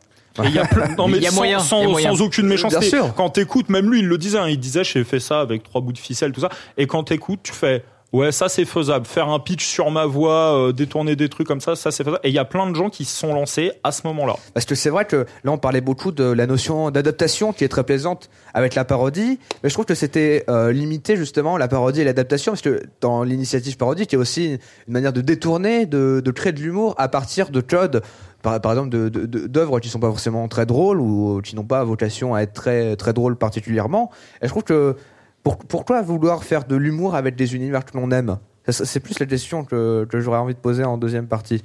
Il 0.43 0.51
y 0.51 0.59
a 0.59 0.65
plein, 0.65 0.95
non, 0.95 1.07
Mais 1.07 1.13
mais 1.13 1.17
il 1.19 1.23
y 1.23 1.27
a 1.27 1.31
sans, 1.31 1.38
moyen, 1.38 1.59
sans, 1.59 1.77
il 1.77 1.81
y 1.81 1.86
a 1.86 1.89
moyen. 1.89 2.15
sans 2.15 2.21
aucune 2.21 2.47
méchanceté. 2.47 2.79
Bien 2.79 2.89
sûr. 2.89 3.13
Quand 3.13 3.29
t'écoutes, 3.29 3.69
même 3.69 3.91
lui, 3.91 3.99
il 3.99 4.07
le 4.07 4.17
disait, 4.17 4.39
hein, 4.39 4.47
il 4.49 4.59
disait, 4.59 4.83
j'ai 4.83 5.03
fait 5.03 5.19
ça 5.19 5.41
avec 5.41 5.62
trois 5.62 5.81
bouts 5.81 5.93
de 5.93 5.99
ficelle, 5.99 6.31
tout 6.31 6.41
ça. 6.41 6.49
Et 6.77 6.88
quand 6.88 7.03
t'écoutes, 7.03 7.41
tu 7.43 7.53
fais, 7.53 7.83
ouais, 8.13 8.32
ça 8.32 8.47
c'est 8.47 8.63
faisable. 8.65 9.06
Faire 9.06 9.28
un 9.30 9.39
pitch 9.39 9.65
sur 9.65 9.91
ma 9.91 10.06
voix, 10.06 10.56
euh, 10.69 10.71
détourner 10.71 11.15
des 11.15 11.28
trucs 11.28 11.47
comme 11.47 11.60
ça, 11.60 11.76
ça 11.76 11.91
c'est 11.91 12.04
faisable. 12.04 12.21
Et 12.23 12.30
il 12.30 12.34
y 12.34 12.39
a 12.39 12.45
plein 12.45 12.69
de 12.69 12.76
gens 12.76 12.89
qui 12.89 13.04
se 13.06 13.17
sont 13.17 13.34
lancés 13.34 13.71
à 13.84 13.91
ce 13.91 14.08
moment-là. 14.08 14.36
Parce 14.54 14.65
que 14.65 14.76
c'est 14.76 14.89
vrai 14.89 15.06
que 15.06 15.26
là, 15.43 15.52
on 15.52 15.58
parlait 15.58 15.82
beaucoup 15.82 16.12
de 16.12 16.23
la 16.23 16.47
notion 16.47 16.91
d'adaptation 16.91 17.52
qui 17.54 17.63
est 17.63 17.67
très 17.69 17.84
plaisante 17.84 18.30
avec 18.54 18.76
la 18.76 18.86
parodie, 18.86 19.39
mais 19.63 19.69
je 19.69 19.73
trouve 19.73 19.86
que 19.86 19.95
c'était 19.95 20.45
euh, 20.49 20.71
limité 20.71 21.17
justement 21.17 21.58
la 21.58 21.67
parodie 21.67 22.02
et 22.02 22.06
l'adaptation, 22.06 22.52
parce 22.54 22.62
que 22.62 22.84
dans 23.02 23.23
l'initiative 23.23 23.78
parodique, 23.78 24.12
il 24.13 24.15
y 24.15 24.17
a 24.17 24.21
aussi 24.21 24.60
une 24.88 24.93
manière 24.93 25.13
de 25.13 25.21
détourner, 25.21 25.86
de, 25.86 26.21
de 26.23 26.32
créer 26.32 26.54
de 26.54 26.60
l'humour 26.62 26.95
à 26.97 27.08
partir 27.10 27.49
de 27.49 27.62
codes, 27.62 28.02
par, 28.41 28.56
exemple, 28.56 28.89
de- 28.89 29.08
de- 29.08 29.26
de- 29.26 29.47
d'œuvres 29.47 29.80
qui 29.80 29.88
sont 29.88 30.02
pas 30.02 30.10
forcément 30.10 30.47
très 30.49 30.65
drôles 30.65 30.99
ou 30.99 31.39
qui 31.41 31.56
n'ont 31.56 31.63
pas 31.63 31.82
vocation 31.86 32.36
à 32.36 32.41
être 32.41 32.52
très 32.52 32.97
très 32.97 33.13
drôles 33.13 33.38
particulièrement. 33.38 34.12
Et 34.41 34.47
je 34.47 34.49
trouve 34.49 34.63
que 34.63 34.97
pour- 35.43 35.58
pourquoi 35.58 36.01
vouloir 36.01 36.43
faire 36.43 36.63
de 36.65 36.75
l'humour 36.75 37.15
avec 37.15 37.36
des 37.36 37.56
univers 37.56 37.86
que 37.86 37.97
l'on 37.97 38.12
aime? 38.12 38.38
C'est 38.69 39.01
plus 39.01 39.19
la 39.19 39.25
question 39.25 39.65
que, 39.65 40.06
que 40.10 40.19
j'aurais 40.21 40.38
envie 40.39 40.53
de 40.53 40.60
poser 40.60 40.84
en 40.86 40.97
deuxième 40.97 41.27
partie. 41.27 41.62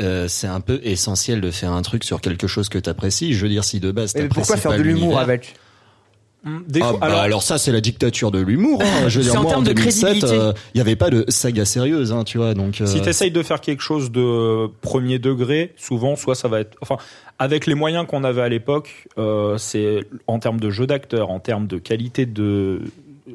euh, 0.00 0.28
c'est 0.28 0.46
un 0.46 0.60
peu 0.60 0.80
essentiel 0.84 1.40
de 1.40 1.50
faire 1.50 1.72
un 1.72 1.82
truc 1.82 2.04
sur 2.04 2.20
quelque 2.20 2.46
chose 2.46 2.68
que 2.68 2.78
t'apprécies. 2.78 3.34
Je 3.34 3.42
veux 3.42 3.48
dire, 3.50 3.64
si 3.64 3.80
de 3.80 3.90
base 3.90 4.14
Mais 4.14 4.28
pourquoi 4.28 4.56
faire 4.56 4.70
pas 4.72 4.78
de 4.78 4.82
l'humour 4.84 5.18
avec? 5.18 5.54
Des 6.44 6.80
Ah, 6.82 6.88
fois- 6.90 6.98
bah, 7.00 7.20
alors, 7.22 7.42
ça 7.42 7.56
c'est 7.58 7.70
la 7.72 7.80
dictature 7.80 8.30
de 8.32 8.40
l'humour. 8.40 8.82
Hein. 8.82 8.84
Je 9.08 9.18
veux 9.18 9.24
C'est 9.24 9.30
dire 9.30 9.40
en 9.40 9.42
moi 9.44 9.52
en 9.52 9.54
termes 9.54 9.64
de 9.64 9.72
2007, 9.74 10.02
crédibilité. 10.04 10.38
euh, 10.38 10.52
il 10.74 10.78
y 10.78 10.80
avait 10.80 10.96
pas 10.96 11.08
de 11.10 11.24
saga 11.28 11.64
sérieuse, 11.64 12.12
hein, 12.12 12.24
tu 12.24 12.38
vois. 12.38 12.54
Donc 12.54 12.80
euh, 12.80 12.86
Si 12.86 13.00
tu 13.00 13.08
essayes 13.08 13.30
de 13.30 13.42
faire 13.42 13.60
quelque 13.60 13.82
chose 13.82 14.10
de 14.10 14.66
premier 14.80 15.18
degré, 15.18 15.72
souvent, 15.76 16.16
soit 16.16 16.34
ça 16.34 16.48
va 16.48 16.60
être. 16.60 16.76
Enfin, 16.80 16.96
avec 17.38 17.66
les 17.66 17.74
moyens 17.74 18.06
qu'on 18.08 18.24
avait 18.24 18.42
à 18.42 18.48
l'époque, 18.48 19.06
euh, 19.18 19.56
c'est 19.58 20.00
en 20.26 20.38
termes 20.40 20.58
de 20.60 20.70
jeu 20.70 20.86
d'acteur, 20.86 21.30
en 21.30 21.38
termes 21.40 21.66
de 21.66 21.78
qualité 21.78 22.26
de 22.26 22.80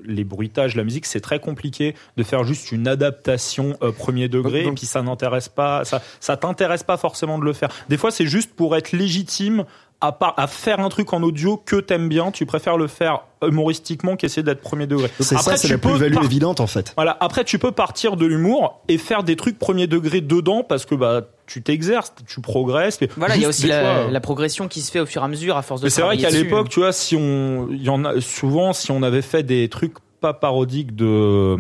les 0.06 0.26
bruitages, 0.26 0.76
la 0.76 0.84
musique, 0.84 1.06
c'est 1.06 1.22
très 1.22 1.40
compliqué 1.40 1.96
de 2.18 2.24
faire 2.24 2.44
juste 2.44 2.74
une 2.74 2.90
adaptation 2.90 3.78
euh, 3.82 3.92
premier 3.94 4.28
degré. 4.28 4.64
Donc- 4.64 4.74
et 4.74 4.76
puis 4.76 4.86
ça 4.86 5.02
n'intéresse 5.02 5.48
pas, 5.48 5.86
ça, 5.86 6.02
ça 6.20 6.36
t'intéresse 6.36 6.84
pas 6.84 6.98
forcément 6.98 7.40
de 7.40 7.46
le 7.46 7.54
faire. 7.54 7.70
Des 7.88 7.96
fois, 7.98 8.12
c'est 8.12 8.28
juste 8.28 8.52
pour 8.54 8.76
être 8.76 8.92
légitime. 8.92 9.64
À, 10.00 10.12
part, 10.12 10.36
à 10.38 10.46
faire 10.46 10.80
un 10.80 10.90
truc 10.90 11.12
en 11.12 11.24
audio 11.24 11.58
que 11.58 11.76
t'aimes 11.78 12.08
bien, 12.08 12.30
tu 12.30 12.46
préfères 12.46 12.78
le 12.78 12.86
faire 12.86 13.22
humoristiquement 13.42 14.16
qu'essayer 14.16 14.44
d'être 14.44 14.62
premier 14.62 14.86
degré. 14.86 15.10
c'est 15.20 15.38
ça, 15.40 15.58
c'est 15.58 15.68
la 15.70 15.80
plus-value 15.80 16.14
par- 16.14 16.24
évidente 16.24 16.60
en 16.60 16.68
fait. 16.68 16.94
voilà. 16.96 17.18
Après, 17.20 17.44
tu 17.44 17.58
peux 17.58 17.72
partir 17.72 18.16
de 18.16 18.26
l'humour 18.28 18.80
et 18.90 19.00
faire 19.00 19.24
des 19.24 19.36
trucs 19.36 19.58
premier 19.58 19.88
degré 19.88 20.22
dedans 20.22 20.64
parce 20.64 20.86
que 20.86 20.94
bah 20.94 21.22
tu 21.48 21.64
t'exerces, 21.64 22.14
tu 22.28 22.42
progresses. 22.42 23.02
mais 23.02 23.10
Voilà, 23.18 23.38
il 23.38 23.42
y 23.42 23.46
a 23.46 23.48
aussi 23.50 23.64
des 23.64 23.70
la, 23.70 23.82
fois, 24.04 24.12
la 24.12 24.20
progression 24.20 24.68
qui 24.68 24.82
se 24.82 24.92
fait 24.92 25.00
au 25.00 25.06
fur 25.08 25.24
et 25.24 25.26
à 25.26 25.28
mesure 25.30 25.58
à 25.58 25.64
force 25.64 25.82
de 25.82 25.90
c'est 25.90 26.02
vrai 26.04 26.18
qu'à 26.18 26.30
l'époque, 26.30 26.70
tu 26.70 26.80
vois, 26.82 26.92
si 26.92 27.16
on, 27.16 27.68
il 27.72 27.82
y 27.82 27.90
en 27.90 28.06
a 28.06 28.22
souvent, 28.22 28.74
si 28.74 28.92
on 28.92 29.02
avait 29.02 29.22
fait 29.24 29.42
des 29.44 29.68
trucs 29.68 29.94
pas 30.22 30.34
parodiques 30.34 30.96
de 30.96 31.58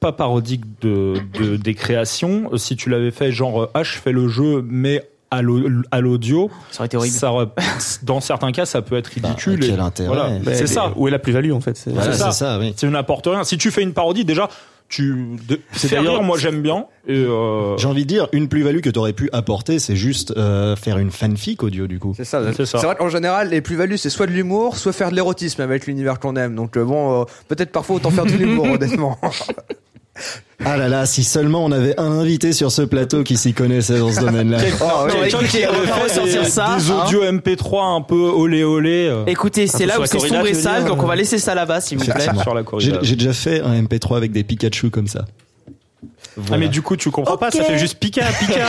pas 0.00 0.12
parodiques 0.12 0.80
de, 0.80 1.14
de 1.38 1.56
des 1.56 1.74
créations, 1.74 2.50
si 2.56 2.76
tu 2.76 2.88
l'avais 2.90 3.10
fait 3.10 3.32
genre 3.32 3.62
euh, 3.64 3.70
ah 3.74 3.82
je 3.82 3.96
fais 3.98 4.12
le 4.12 4.28
jeu 4.28 4.62
mais 4.66 5.02
à 5.30 5.42
l'au- 5.42 5.68
à 5.90 6.00
l'audio, 6.00 6.50
Ça 6.70 6.80
aurait 6.80 6.86
été 6.86 6.96
horrible. 6.96 7.14
ça 7.16 7.32
dans 8.02 8.20
certains 8.20 8.52
cas 8.52 8.64
ça 8.66 8.80
peut 8.82 8.96
être 8.96 9.10
Bah, 9.20 9.28
ridicule. 9.30 9.58
quel 9.60 9.78
et- 9.78 9.82
intérêt 9.82 10.08
voilà. 10.08 10.30
Bah, 10.42 10.52
c'est 10.54 10.66
ça. 10.66 10.92
Où 10.96 11.08
est 11.08 11.10
la 11.10 11.18
plus-value 11.18 11.52
en 11.52 11.60
fait? 11.60 11.76
C'est- 11.76 11.90
Voilà, 11.90 12.12
ça. 12.12 12.30
c'est 12.30 12.38
ça, 12.38 12.58
oui. 12.58 12.74
Tu 12.76 12.86
n'apportes 12.86 13.26
rien. 13.26 13.42
Si 13.44 13.58
tu 13.58 13.70
fais 13.70 13.82
une 13.82 13.92
parodie, 13.92 14.24
déjà, 14.24 14.48
tu 14.88 15.36
de, 15.48 15.58
C'est 15.72 15.88
faire 15.88 15.98
d'ailleurs- 16.02 16.14
rire, 16.18 16.22
moi 16.22 16.38
j'aime 16.38 16.62
bien. 16.62 16.86
Et 17.08 17.14
euh, 17.16 17.76
J'ai 17.76 17.88
envie 17.88 18.02
de 18.04 18.08
dire, 18.08 18.28
une 18.32 18.46
plus-value 18.48 18.78
que 18.80 18.90
t'aurais 18.90 19.12
pu 19.14 19.28
apporter, 19.32 19.80
c'est 19.80 19.96
juste 19.96 20.32
euh, 20.36 20.76
faire 20.76 20.98
une 20.98 21.10
fanfic 21.10 21.62
audio 21.64 21.88
du 21.88 21.98
coup. 21.98 22.14
C'est 22.16 22.24
ça. 22.24 22.40
C'est 22.54 22.64
ça. 22.66 22.78
vrai 22.78 22.94
qu'en 22.94 23.08
général, 23.08 23.50
les 23.50 23.60
plus-values, 23.60 23.98
c'est 23.98 24.10
soit 24.10 24.26
de 24.26 24.32
l'humour, 24.32 24.76
soit 24.76 24.92
faire 24.92 25.10
de 25.10 25.16
l'érotisme 25.16 25.60
avec 25.60 25.86
l'univers 25.88 26.20
qu'on 26.20 26.36
aime. 26.36 26.54
Donc 26.54 26.76
euh, 26.76 26.84
bon, 26.84 27.22
euh, 27.22 27.24
peut-être 27.48 27.72
parfois 27.72 27.96
autant 27.96 28.10
faire 28.10 28.26
de 28.26 28.30
l'humour, 28.32 28.66
honnêtement. 28.74 29.18
Ah 30.64 30.76
là 30.76 30.88
là, 30.88 31.06
si 31.06 31.22
seulement 31.22 31.64
on 31.64 31.70
avait 31.70 31.98
un 32.00 32.10
invité 32.10 32.52
sur 32.52 32.72
ce 32.72 32.82
plateau 32.82 33.22
qui 33.22 33.36
s'y 33.36 33.52
connaissait 33.52 33.98
dans 33.98 34.10
ce 34.10 34.20
domaine-là. 34.20 34.58
Oh. 34.80 35.06
Non, 35.06 35.14
quelqu'un 35.20 35.46
qui 35.46 35.62
va 35.62 35.94
ressortir 35.96 36.42
des, 36.42 36.48
ça, 36.48 36.76
des 36.78 36.90
hein. 36.90 37.04
audios 37.04 37.24
MP3 37.24 37.98
un 37.98 38.00
peu 38.00 38.14
olé 38.14 38.64
olé 38.64 39.08
euh, 39.08 39.24
Écoutez, 39.26 39.66
c'est 39.66 39.84
là 39.86 40.00
où 40.00 40.06
c'est 40.06 40.18
sombre 40.18 40.46
et 40.46 40.54
sale, 40.54 40.84
donc 40.84 40.98
euh 40.98 41.02
on 41.02 41.06
va 41.06 41.16
laisser 41.16 41.38
ça 41.38 41.54
là-bas, 41.54 41.80
s'il 41.80 41.98
vous 41.98 42.04
plaît. 42.04 42.26
sur 42.42 42.54
la 42.54 42.62
j'ai 42.78 43.16
déjà 43.16 43.32
fait 43.32 43.60
un 43.60 43.82
MP3 43.82 44.16
avec 44.16 44.32
des 44.32 44.44
Pikachu 44.44 44.90
comme 44.90 45.08
ça. 45.08 45.24
Ah 46.38 46.42
Voilà. 46.48 46.64
mais 46.64 46.68
du 46.68 46.82
coup 46.82 46.96
tu 46.96 47.10
comprends 47.10 47.38
pas, 47.38 47.50
ça 47.50 47.64
fait 47.64 47.78
juste 47.78 47.98
Pika 47.98 48.22
Pika. 48.38 48.66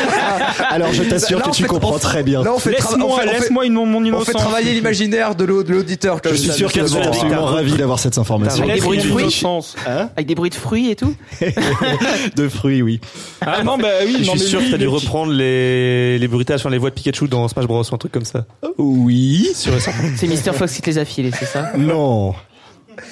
Alors 0.70 0.92
je 0.92 1.04
t'assure 1.04 1.40
que 1.40 1.50
tu 1.50 1.62
fait- 1.62 1.68
comprends 1.68 1.98
très 1.98 2.22
bien. 2.24 2.42
Là, 2.42 2.52
on 2.52 2.58
fait, 2.58 2.72
Laisse-moi, 2.72 3.16
fait- 3.20 3.28
on 3.72 4.20
fait- 4.24 4.34
on 4.34 4.38
travailler 4.38 4.72
l'imaginaire 4.74 5.34
de 5.36 5.44
l'au- 5.44 5.62
de 5.62 5.72
l'auditeur. 5.72 6.20
Je 6.24 6.34
suis 6.34 6.50
sûr 6.52 6.72
qu'elles 6.72 6.88
sont 6.88 6.96
justement. 6.96 7.12
absolument 7.14 7.44
ravies 7.44 7.76
d'avoir 7.76 7.98
cette 8.00 8.18
information. 8.18 8.64
Avec 8.64 8.76
des 8.76 8.80
bruits 8.80 8.98
de 8.98 9.02
fruits. 9.04 9.22
innocence. 9.22 9.76
Avec 10.16 10.26
des 10.26 10.34
bruits 10.34 10.50
de 10.50 10.54
fruits 10.56 10.90
et 10.90 10.96
tout. 10.96 11.14
De 12.36 12.48
fruits, 12.48 12.82
oui. 12.82 13.00
Ah 13.40 13.62
non 13.62 13.78
bah 13.78 13.88
oui, 14.04 14.16
Je 14.20 14.24
suis 14.30 14.38
sûr 14.40 14.60
que 14.60 14.70
t'as 14.70 14.76
dû 14.78 14.88
reprendre 14.88 15.32
les, 15.32 16.18
les 16.18 16.28
bruitages 16.28 16.60
sur 16.60 16.70
les 16.70 16.78
voix 16.78 16.90
de 16.90 16.94
Pikachu 16.94 17.28
dans 17.28 17.46
Smash 17.48 17.66
Bros 17.66 17.82
ou 17.82 17.94
un 17.94 17.98
truc 17.98 18.12
comme 18.12 18.24
ça. 18.24 18.44
Oui. 18.78 19.48
Sûr 19.54 19.74
et 19.74 19.80
certain. 19.80 20.02
C'est 20.16 20.26
Mr. 20.26 20.52
Fox 20.56 20.72
qui 20.74 20.82
te 20.82 20.90
les 20.90 20.98
a 20.98 21.04
filés, 21.04 21.30
c'est 21.38 21.46
ça? 21.46 21.70
Non. 21.78 22.34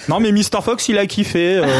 Non 0.08 0.18
mais 0.20 0.32
Mr 0.32 0.62
Fox 0.62 0.88
il 0.88 0.98
a 0.98 1.06
kiffé. 1.06 1.62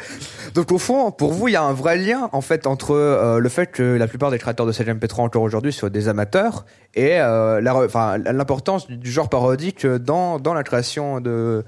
Donc 0.54 0.72
au 0.72 0.78
fond, 0.78 1.10
pour 1.10 1.32
vous, 1.32 1.48
il 1.48 1.52
y 1.52 1.56
a 1.56 1.62
un 1.62 1.72
vrai 1.72 1.96
lien 1.96 2.28
en 2.32 2.40
fait 2.40 2.66
entre 2.66 2.92
euh, 2.94 3.38
le 3.38 3.48
fait 3.48 3.66
que 3.66 3.82
la 3.82 4.06
plupart 4.06 4.30
des 4.30 4.38
créateurs 4.38 4.66
de 4.66 4.72
CGMP3 4.72 5.20
encore 5.22 5.42
aujourd'hui 5.42 5.72
soient 5.72 5.90
des 5.90 6.08
amateurs 6.08 6.64
et 6.94 7.20
euh, 7.20 7.60
l'importance 7.60 8.88
du- 8.88 9.10
genre 9.10 9.28
parodique 9.28 9.86
dans 9.86 10.38
dans 10.38 10.54
la 10.54 10.62
création 10.64 11.20
de. 11.20 11.64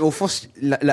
au 0.00 0.10
fond, 0.10 0.26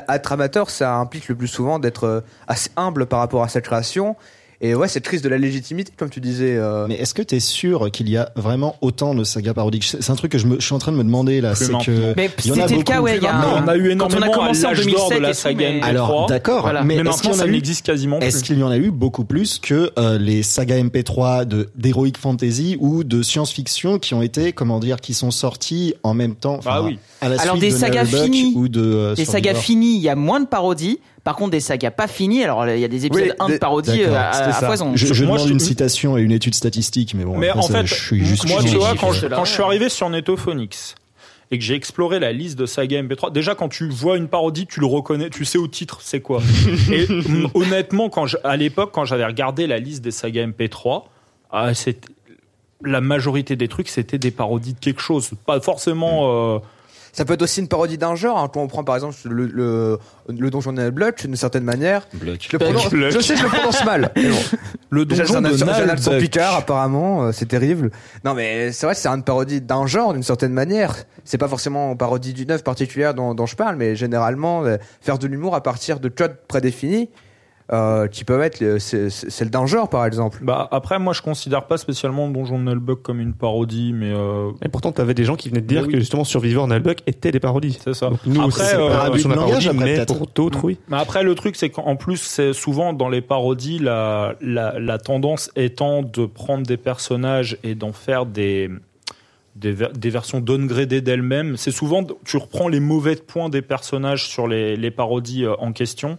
être 0.09 0.31
amateur, 0.31 0.69
ça 0.69 0.95
implique 0.95 1.27
le 1.29 1.35
plus 1.35 1.47
souvent 1.47 1.79
d'être 1.79 2.03
euh, 2.05 2.21
assez 2.47 2.69
humble 2.75 3.05
par 3.05 3.19
rapport 3.19 3.43
à 3.43 3.47
cette 3.47 3.65
création 3.65 4.15
Et 4.61 4.75
ouais, 4.75 4.89
cette 4.89 5.05
crise 5.05 5.21
de 5.21 5.29
la 5.29 5.37
légitimité, 5.37 5.93
comme 5.95 6.09
tu 6.09 6.19
disais. 6.19 6.57
euh, 6.57 6.85
Mais 6.89 6.95
est-ce 6.95 7.13
que 7.13 7.21
t'es 7.21 7.39
sûr 7.39 7.89
qu'il 7.91 8.09
y 8.09 8.17
a 8.17 8.29
vraiment 8.35 8.75
autant 8.81 9.15
de 9.15 9.23
sagas 9.23 9.53
parodiques? 9.53 9.85
C'est 9.85 10.09
un 10.09 10.15
truc 10.15 10.33
que 10.33 10.37
je, 10.37 10.47
me, 10.47 10.59
je 10.59 10.65
suis 10.65 10.75
en 10.75 10.79
train 10.79 10.91
de 10.91 10.97
me 10.97 11.03
demander 11.05 11.39
là. 11.39 11.55
C'est 11.55 11.71
que. 11.71 12.13
Mais 12.17 12.29
c'était 12.37 12.75
le 12.75 12.83
cas, 12.83 12.99
ouais, 13.01 13.15
il 13.17 13.23
y 13.23 13.27
a 13.27 13.35
un- 13.37 13.63
on 13.63 13.67
a 13.69 13.77
eu 13.77 13.83
quand 13.83 14.09
énormément 14.09 14.25
on 14.27 14.29
a 14.31 14.35
commencé 14.35 14.65
à 14.65 14.67
en 14.67 14.71
l'âge 14.71 14.85
d'or 14.85 15.09
2007 15.09 15.17
de 15.17 15.23
la 15.23 15.33
saga 15.33 15.69
mais- 15.71 15.79
MP3. 15.79 15.83
Alors 15.85 16.25
d'accord, 16.27 16.61
Voilà. 16.63 16.83
mais, 16.83 17.01
Mais 17.01 17.09
est-ce 17.09 17.21
qu'il 17.21 17.29
maintenant, 17.29 17.43
ça 17.45 17.47
eu 17.47 17.51
n'existe 17.51 17.85
quasiment 17.85 18.19
Est-ce 18.19 18.43
qu'il 18.43 18.59
y 18.59 18.63
en 18.63 18.69
a 18.69 18.77
eu 18.77 18.91
beaucoup 18.91 19.23
plus 19.23 19.59
que 19.59 19.91
euh, 19.97 20.17
les 20.17 20.43
sagas 20.43 20.77
MP3 20.83 21.45
de 21.45 21.69
d'heroic 21.77 22.17
fantasy 22.19 22.75
ou 22.81 23.05
de 23.05 23.21
science-fiction 23.21 23.97
qui 23.97 24.13
ont 24.13 24.21
été, 24.21 24.51
comment 24.51 24.79
dire, 24.79 24.97
qui 24.97 25.13
sont 25.13 25.31
sortis 25.31 25.93
en 26.03 26.13
même 26.13 26.35
temps 26.35 26.59
Ah 26.65 26.81
oui. 26.83 26.99
à 27.21 27.29
la 27.29 27.39
Alors, 27.41 27.55
suite 27.55 27.61
des 27.69 27.71
de 27.71 27.77
sagas 27.79 28.03
finies, 28.05 28.53
ou 28.57 28.67
de 28.67 28.81
euh, 28.81 29.15
Des 29.15 29.23
sagas 29.23 29.53
finies, 29.55 29.95
il 29.95 30.01
y 30.01 30.09
a 30.09 30.15
moins 30.17 30.41
de 30.41 30.47
parodies. 30.47 30.99
Par 31.29 31.35
contre, 31.35 31.51
des 31.51 31.59
sagas 31.59 31.91
pas 31.91 32.07
finies, 32.07 32.43
alors 32.43 32.67
il 32.67 32.79
y 32.79 32.83
a 32.83 32.87
des 32.87 33.05
épisodes 33.05 33.23
Oui, 33.27 33.31
1 33.39 33.45
de 33.49 33.53
D'accord, 33.53 33.81
euh, 33.87 34.15
à, 34.15 34.29
à 34.31 34.53
foison. 34.65 34.93
Je, 34.95 35.13
je 35.13 35.23
Moi, 35.23 35.35
demande 35.35 35.47
je- 35.49 35.53
une 35.53 35.59
citation 35.59 36.17
et 36.17 36.21
une 36.23 36.31
étude 36.31 36.55
statistique, 36.55 37.13
mais 37.13 37.23
bon. 37.23 37.37
Mais 37.37 37.49
après, 37.49 37.59
en 37.59 37.67
ça, 37.67 37.81
fait, 37.81 37.85
je 37.85 37.93
suis 37.93 38.25
juste. 38.25 38.49
moi, 38.49 38.63
tu 38.63 38.77
vois, 38.77 38.95
quand 38.99 39.11
je, 39.11 39.27
quand 39.27 39.45
je 39.45 39.51
suis 39.53 39.61
arrivé 39.61 39.89
sur 39.89 40.09
Netophonix 40.09 40.95
et 41.51 41.59
que 41.59 41.63
j'ai 41.63 41.75
exploré 41.75 42.17
la 42.19 42.31
liste 42.33 42.57
de 42.57 42.65
saga 42.65 43.03
MP3, 43.03 43.31
déjà 43.31 43.53
quand 43.53 43.69
tu 43.69 43.87
vois 43.89 44.17
une 44.17 44.27
parodie, 44.27 44.65
tu 44.65 44.79
le 44.79 44.87
reconnais, 44.87 45.29
tu 45.29 45.45
sais 45.45 45.59
au 45.59 45.67
titre 45.67 45.99
c'est 46.01 46.19
quoi. 46.19 46.41
et 46.91 47.05
mm, 47.07 47.49
honnêtement, 47.53 48.09
quand 48.09 48.25
je, 48.25 48.37
à 48.43 48.57
l'époque, 48.57 48.89
quand 48.91 49.05
j'avais 49.05 49.25
regardé 49.25 49.67
la 49.67 49.77
liste 49.77 50.01
des 50.03 50.09
sagas 50.09 50.47
MP3, 50.47 51.03
ah, 51.51 51.69
la 52.83 53.01
majorité 53.01 53.55
des 53.55 53.67
trucs, 53.67 53.89
c'était 53.89 54.17
des 54.17 54.31
parodies 54.31 54.73
de 54.73 54.79
quelque 54.79 55.01
chose. 55.01 55.29
Pas 55.45 55.61
forcément. 55.61 56.55
euh, 56.55 56.59
Ça 57.19 57.25
peut 57.25 57.33
être 57.33 57.41
aussi 57.41 57.59
une 57.59 57.67
parodie 57.67 57.97
d'un 57.97 58.15
genre. 58.15 58.39
Hein. 58.39 58.47
Quand 58.47 58.61
on 58.61 58.67
prend 58.67 58.85
par 58.85 58.95
exemple 58.95 59.13
le, 59.25 59.45
le, 59.47 59.99
le 60.29 60.49
donjon 60.49 60.71
de 60.71 60.89
Blood, 60.89 61.15
d'une 61.21 61.35
certaine 61.35 61.65
manière. 61.65 62.07
Bloc. 62.13 62.47
Je, 62.49 63.19
sais, 63.19 63.35
je 63.35 63.43
le 63.43 63.49
prononce 63.49 63.83
mal. 63.83 64.09
Mais 64.15 64.29
bon. 64.29 64.37
le 64.89 65.03
donjon 65.03 65.41
de 65.41 65.97
son 65.97 66.17
Picard, 66.17 66.55
apparemment, 66.55 67.23
euh, 67.23 67.31
c'est 67.33 67.47
terrible. 67.47 67.91
Non, 68.23 68.35
mais 68.35 68.71
c'est 68.71 68.85
vrai, 68.85 68.95
c'est 68.95 69.09
une 69.09 69.23
parodie 69.23 69.59
d'un 69.59 69.85
genre, 69.85 70.13
d'une 70.13 70.23
certaine 70.23 70.53
manière. 70.53 70.95
C'est 71.25 71.37
pas 71.37 71.49
forcément 71.49 71.91
une 71.91 71.97
parodie 71.97 72.31
d'une 72.31 72.51
œuvre 72.51 72.63
particulière 72.63 73.13
dont, 73.13 73.33
dont 73.33 73.45
je 73.45 73.57
parle, 73.57 73.75
mais 73.75 73.97
généralement, 73.97 74.63
euh, 74.63 74.77
faire 75.01 75.19
de 75.19 75.27
l'humour 75.27 75.55
à 75.55 75.61
partir 75.61 75.99
de 75.99 76.07
codes 76.07 76.37
prédéfinis, 76.47 77.09
euh, 77.71 78.07
qui 78.07 78.23
peuvent 78.23 78.41
être 78.41 78.59
le- 78.61 78.79
c'est- 78.79 79.09
par 79.91 80.05
exemple. 80.05 80.39
Bah 80.41 80.67
après, 80.71 80.97
moi, 80.97 81.13
je 81.13 81.21
considère 81.21 81.65
pas 81.67 81.77
spécialement 81.77 82.27
Donjon 82.27 82.57
de 82.57 82.63
Nullbuck 82.63 83.01
comme 83.03 83.19
une 83.19 83.33
parodie, 83.33 83.93
mais 83.93 84.11
euh, 84.11 84.49
Et 84.65 84.69
pourtant, 84.69 84.91
t'avais 84.91 85.13
des 85.13 85.23
gens 85.23 85.35
qui 85.35 85.49
venaient 85.49 85.61
de 85.61 85.67
dire 85.67 85.83
Oui. 85.85 85.93
que 85.93 85.99
justement 85.99 86.23
Survivor 86.23 86.67
Nullbuck 86.67 86.99
étaient 87.05 87.31
des 87.31 87.39
parodies. 87.39 87.77
c'est 87.83 87.93
ça. 87.93 88.09
Donc 88.09 88.19
nous, 88.25 88.41
Après, 88.41 88.63
c'est 88.63 88.75
euh, 88.75 88.89
pas 88.89 89.09
la 89.09 89.35
langage, 89.35 89.69
mais 89.73 89.93
peut-être. 89.95 90.17
pour 90.17 90.27
d'autres, 90.33 90.63
oui. 90.65 90.77
Mais 90.87 90.97
après, 90.97 91.21
le 91.23 91.35
truc, 91.35 91.55
c'est 91.55 91.69
qu'en 91.69 91.95
plus, 91.95 92.17
c'est 92.17 92.53
souvent 92.53 92.93
dans 92.93 93.09
les 93.09 93.21
parodies, 93.21 93.77
la, 93.79 94.33
la, 94.41 94.79
la 94.79 94.97
tendance 94.97 95.51
étant 95.55 96.01
de 96.01 96.25
prendre 96.25 96.65
des 96.65 96.77
personnages 96.77 97.57
et 97.63 97.75
d'en 97.75 97.93
faire 97.93 98.25
des, 98.25 98.69
des, 99.55 99.71
ver- 99.73 99.93
des 99.93 100.09
versions 100.09 100.39
downgradées 100.39 101.01
d'elles-mêmes. 101.01 101.55
C'est 101.57 101.71
souvent, 101.71 102.03
tu 102.25 102.37
reprends 102.37 102.67
les 102.67 102.79
mauvais 102.79 103.15
points 103.15 103.49
des 103.49 103.61
personnages 103.61 104.27
sur 104.27 104.47
les, 104.47 104.75
les 104.75 104.91
parodies 104.91 105.45
euh, 105.45 105.53
en 105.59 105.71
question. 105.71 106.17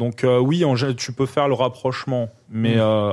Donc 0.00 0.24
euh, 0.24 0.38
oui, 0.38 0.64
en 0.64 0.74
tu 0.96 1.12
peux 1.12 1.26
faire 1.26 1.46
le 1.46 1.52
rapprochement, 1.54 2.30
mais 2.50 2.76
euh, 2.78 3.12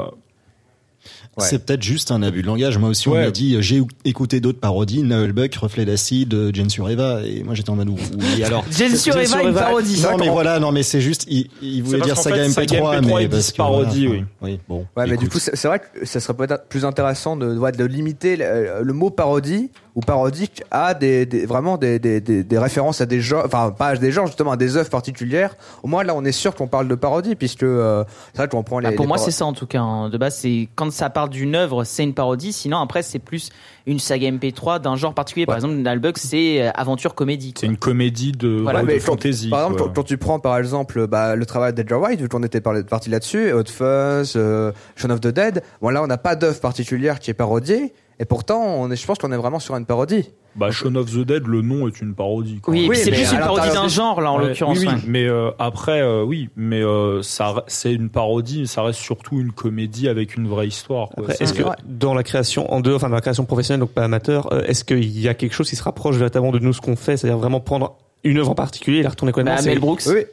C'est 1.38 1.66
peut-être 1.66 1.84
juste 1.84 2.12
un 2.12 2.24
abus 2.24 2.42
de 2.44 2.48
langage. 2.48 2.78
Moi 2.78 2.88
aussi, 2.90 3.10
on 3.10 3.12
Ouais. 3.12 3.26
m'a 3.26 3.32
dit, 3.32 3.56
euh, 3.56 3.62
j'ai 3.62 3.84
écouté 4.06 4.40
d'autres 4.40 4.62
parodies, 4.62 5.04
Nullbuck, 5.04 5.54
Reflet 5.56 5.84
d'acide, 5.84 6.56
Jen 6.56 6.70
Sureva, 6.70 7.20
et 7.26 7.44
moi 7.44 7.56
j'étais 7.56 7.70
en 7.72 7.76
mode, 7.76 7.90
oui, 7.90 8.44
alors. 8.46 8.64
Jen 8.72 8.96
Sureva, 8.96 9.44
une 9.44 9.54
parodie. 9.54 10.02
Non, 10.02 10.18
mais 10.18 10.30
voilà, 10.30 10.60
non, 10.60 10.72
mais 10.72 10.82
c'est 10.82 11.02
juste, 11.02 11.26
il, 11.28 11.50
il 11.62 11.84
voulait 11.84 12.00
dire 12.00 12.18
saga 12.18 12.38
fait, 12.38 12.48
MP3, 12.48 12.54
saga 12.70 13.02
MP3, 13.02 13.06
mais 13.20 13.28
parce 13.28 13.52
que. 13.52 13.58
parodie, 13.58 14.08
voilà, 14.08 14.22
oui. 14.22 14.26
Oui, 14.54 14.60
bon. 14.70 14.86
Ouais, 14.96 15.08
mais 15.08 15.18
du 15.18 15.28
coup, 15.28 15.40
c'est 15.40 15.68
vrai 15.68 15.80
que 15.80 16.06
ça 16.06 16.22
serait 16.22 16.36
peut-être 16.36 16.68
plus 16.70 16.86
intéressant 16.86 17.36
de, 17.36 17.54
de 17.54 17.84
limiter 17.86 18.38
le, 18.38 18.82
le 18.82 18.94
mot 18.94 19.10
parodie 19.10 19.72
ou 19.98 20.02
parodique 20.02 20.62
à 20.70 20.94
des, 20.94 21.26
des- 21.26 21.48
vraiment 21.48 21.76
des, 21.78 21.98
des, 21.98 22.22
des, 22.22 22.44
des 22.44 22.58
références 22.60 23.02
à 23.02 23.08
des 23.08 23.20
genres, 23.20 23.42
enfin 23.48 23.72
pas 23.72 23.88
à 23.88 23.96
des 23.98 24.12
genres 24.12 24.28
justement, 24.28 24.52
à 24.52 24.56
des 24.56 24.78
œuvres 24.78 24.92
particulières. 24.92 25.56
Au 25.82 25.88
moins 25.88 26.04
là, 26.04 26.14
on 26.16 26.24
est 26.24 26.32
sûr 26.32 26.54
qu'on 26.54 26.68
parle 26.68 26.88
de 26.88 26.94
parodie 26.94 27.34
puisque 27.36 27.64
euh, 27.64 28.04
c'est 28.32 28.38
vrai 28.38 28.48
qu'on 28.48 28.62
prend 28.62 28.78
les. 28.78 28.90
Bah, 28.90 28.96
pour 28.96 29.06
les 29.06 29.08
moi, 29.08 29.18
paro- 29.18 29.26
c'est 29.26 29.32
ça 29.32 29.46
en 29.46 29.54
tout 29.54 29.66
cas. 29.66 29.82
hein. 29.82 30.10
De 30.10 30.18
base, 30.20 30.36
c'est 30.38 30.70
quand 30.76 30.92
ça 30.92 31.10
parle 31.10 31.30
d'une 31.32 31.56
œuvre, 31.56 31.84
c'est 31.84 32.04
une 32.04 32.14
parodie. 32.14 32.54
Sinon, 32.54 32.78
après, 32.78 33.02
c'est 33.02 33.18
plus 33.18 33.50
une 33.88 33.98
saga 33.98 34.30
MP3 34.30 34.80
d'un 34.82 34.96
genre 34.96 35.16
particulier. 35.16 35.48
Par 35.48 35.56
exemple, 35.56 35.74
Nalbuck, 35.74 36.20
c'est 36.20 36.62
euh, 36.62 36.72
aventure 36.76 37.16
comédie. 37.16 37.56
c'est 37.60 37.66
une 37.66 37.78
comédie 37.78 38.34
de, 38.34 38.60
Voilà, 38.62 38.84
ouais, 38.84 38.94
de 38.94 39.00
fantasy. 39.00 39.50
Par 39.50 39.62
exemple, 39.64 39.82
quand, 39.82 39.94
quand 39.96 40.04
tu 40.04 40.18
prends 40.20 40.40
par 40.40 40.60
exemple 40.60 41.08
bah, 41.08 41.36
le 41.36 41.46
travail 41.48 41.74
d'Edgar 41.74 42.00
White, 42.02 42.22
vu 42.22 42.30
qu'on 42.30 42.44
était 42.44 42.62
parlé- 42.62 42.84
parti 42.84 43.10
là-dessus, 43.10 43.52
Hot 43.52 43.64
Fuzz, 43.66 44.34
euh, 44.36 44.72
Shaun 44.96 45.10
of 45.10 45.22
the 45.22 45.30
Dead, 45.30 45.64
bon 45.82 45.90
là 45.90 46.04
on 46.04 46.08
n'a 46.08 46.18
pas 46.20 46.36
d'œuvre 46.36 46.60
particulière 46.60 47.18
qui 47.20 47.32
est 47.32 47.34
parodiée, 47.34 47.94
et 48.20 48.26
pourtant 48.26 48.62
on 48.64 48.90
est, 48.92 48.96
je 48.96 49.06
pense 49.06 49.18
qu'on 49.18 49.32
est 49.32 49.38
vraiment 49.38 49.60
sur 49.60 49.76
une 49.76 49.86
parodie. 49.86 50.30
Bah, 50.56 50.72
Shaun 50.72 50.96
of 50.96 51.12
the 51.12 51.20
Dead, 51.20 51.46
le 51.46 51.62
nom 51.62 51.88
est 51.88 52.02
une 52.02 52.16
parodie. 52.16 52.60
quoi. 52.62 52.74
Oui, 52.74 52.90
c'est 52.96 53.12
plus 53.12 53.32
une 53.32 53.38
parodie 53.40 53.70
d'un 53.72 53.84
du- 53.86 53.90
genre 53.94 54.20
là 54.22 54.32
en 54.32 54.40
Ouais, 54.40 54.48
l'occurrence. 54.48 54.80
Oui, 54.80 54.88
mais 55.06 55.26
euh, 55.28 55.52
après, 55.60 56.02
euh, 56.02 56.24
oui, 56.24 56.50
mais 56.56 56.82
euh, 56.82 57.22
ça, 57.22 57.64
c'est 57.68 57.94
une 57.94 58.10
parodie, 58.10 58.62
mais 58.62 58.66
ça 58.66 58.82
reste 58.82 58.98
surtout 59.00 59.40
une 59.40 59.52
comédie 59.52 60.08
avec 60.10 60.36
une 60.36 60.48
vraie 60.48 60.68
histoire. 60.68 61.10
est-ce 61.40 61.54
que 61.54 61.62
vrai. 61.62 61.76
dans 61.86 62.16
la 62.16 62.24
création 62.24 62.74
en 62.74 62.80
dehors, 62.82 62.96
enfin 62.96 63.10
dans 63.10 63.16
la 63.16 63.22
création 63.22 63.46
professionnelle, 63.46 63.82
donc 63.82 63.92
pas 63.92 64.04
amateur, 64.04 64.52
euh, 64.52 64.64
est-ce 64.64 64.84
qu'il 64.84 65.20
y 65.20 65.28
a 65.28 65.36
quelque 65.36 65.54
chose 65.54 65.70
qui 65.70 65.76
se 65.76 65.84
rapproche 65.84 66.16
véritablement 66.16 66.52
de 66.52 66.60
nous 66.60 66.74
ce 66.74 66.82
qu'on 66.82 66.96
fait, 66.96 67.18
c'est-à-dire 67.18 67.38
vraiment 67.38 67.60
prendre 67.60 67.96
une 68.24 68.40
œuvre 68.40 68.50
en 68.50 68.56
particulier 68.56 68.98
et 69.00 69.04
la 69.04 69.10
retourner 69.10 69.32
complètement 69.34 69.58
Bah, 69.58 69.62
c'est- 69.62 69.70
Mel 69.70 69.80
Brooks, 69.80 70.02
Oui, 70.08 70.26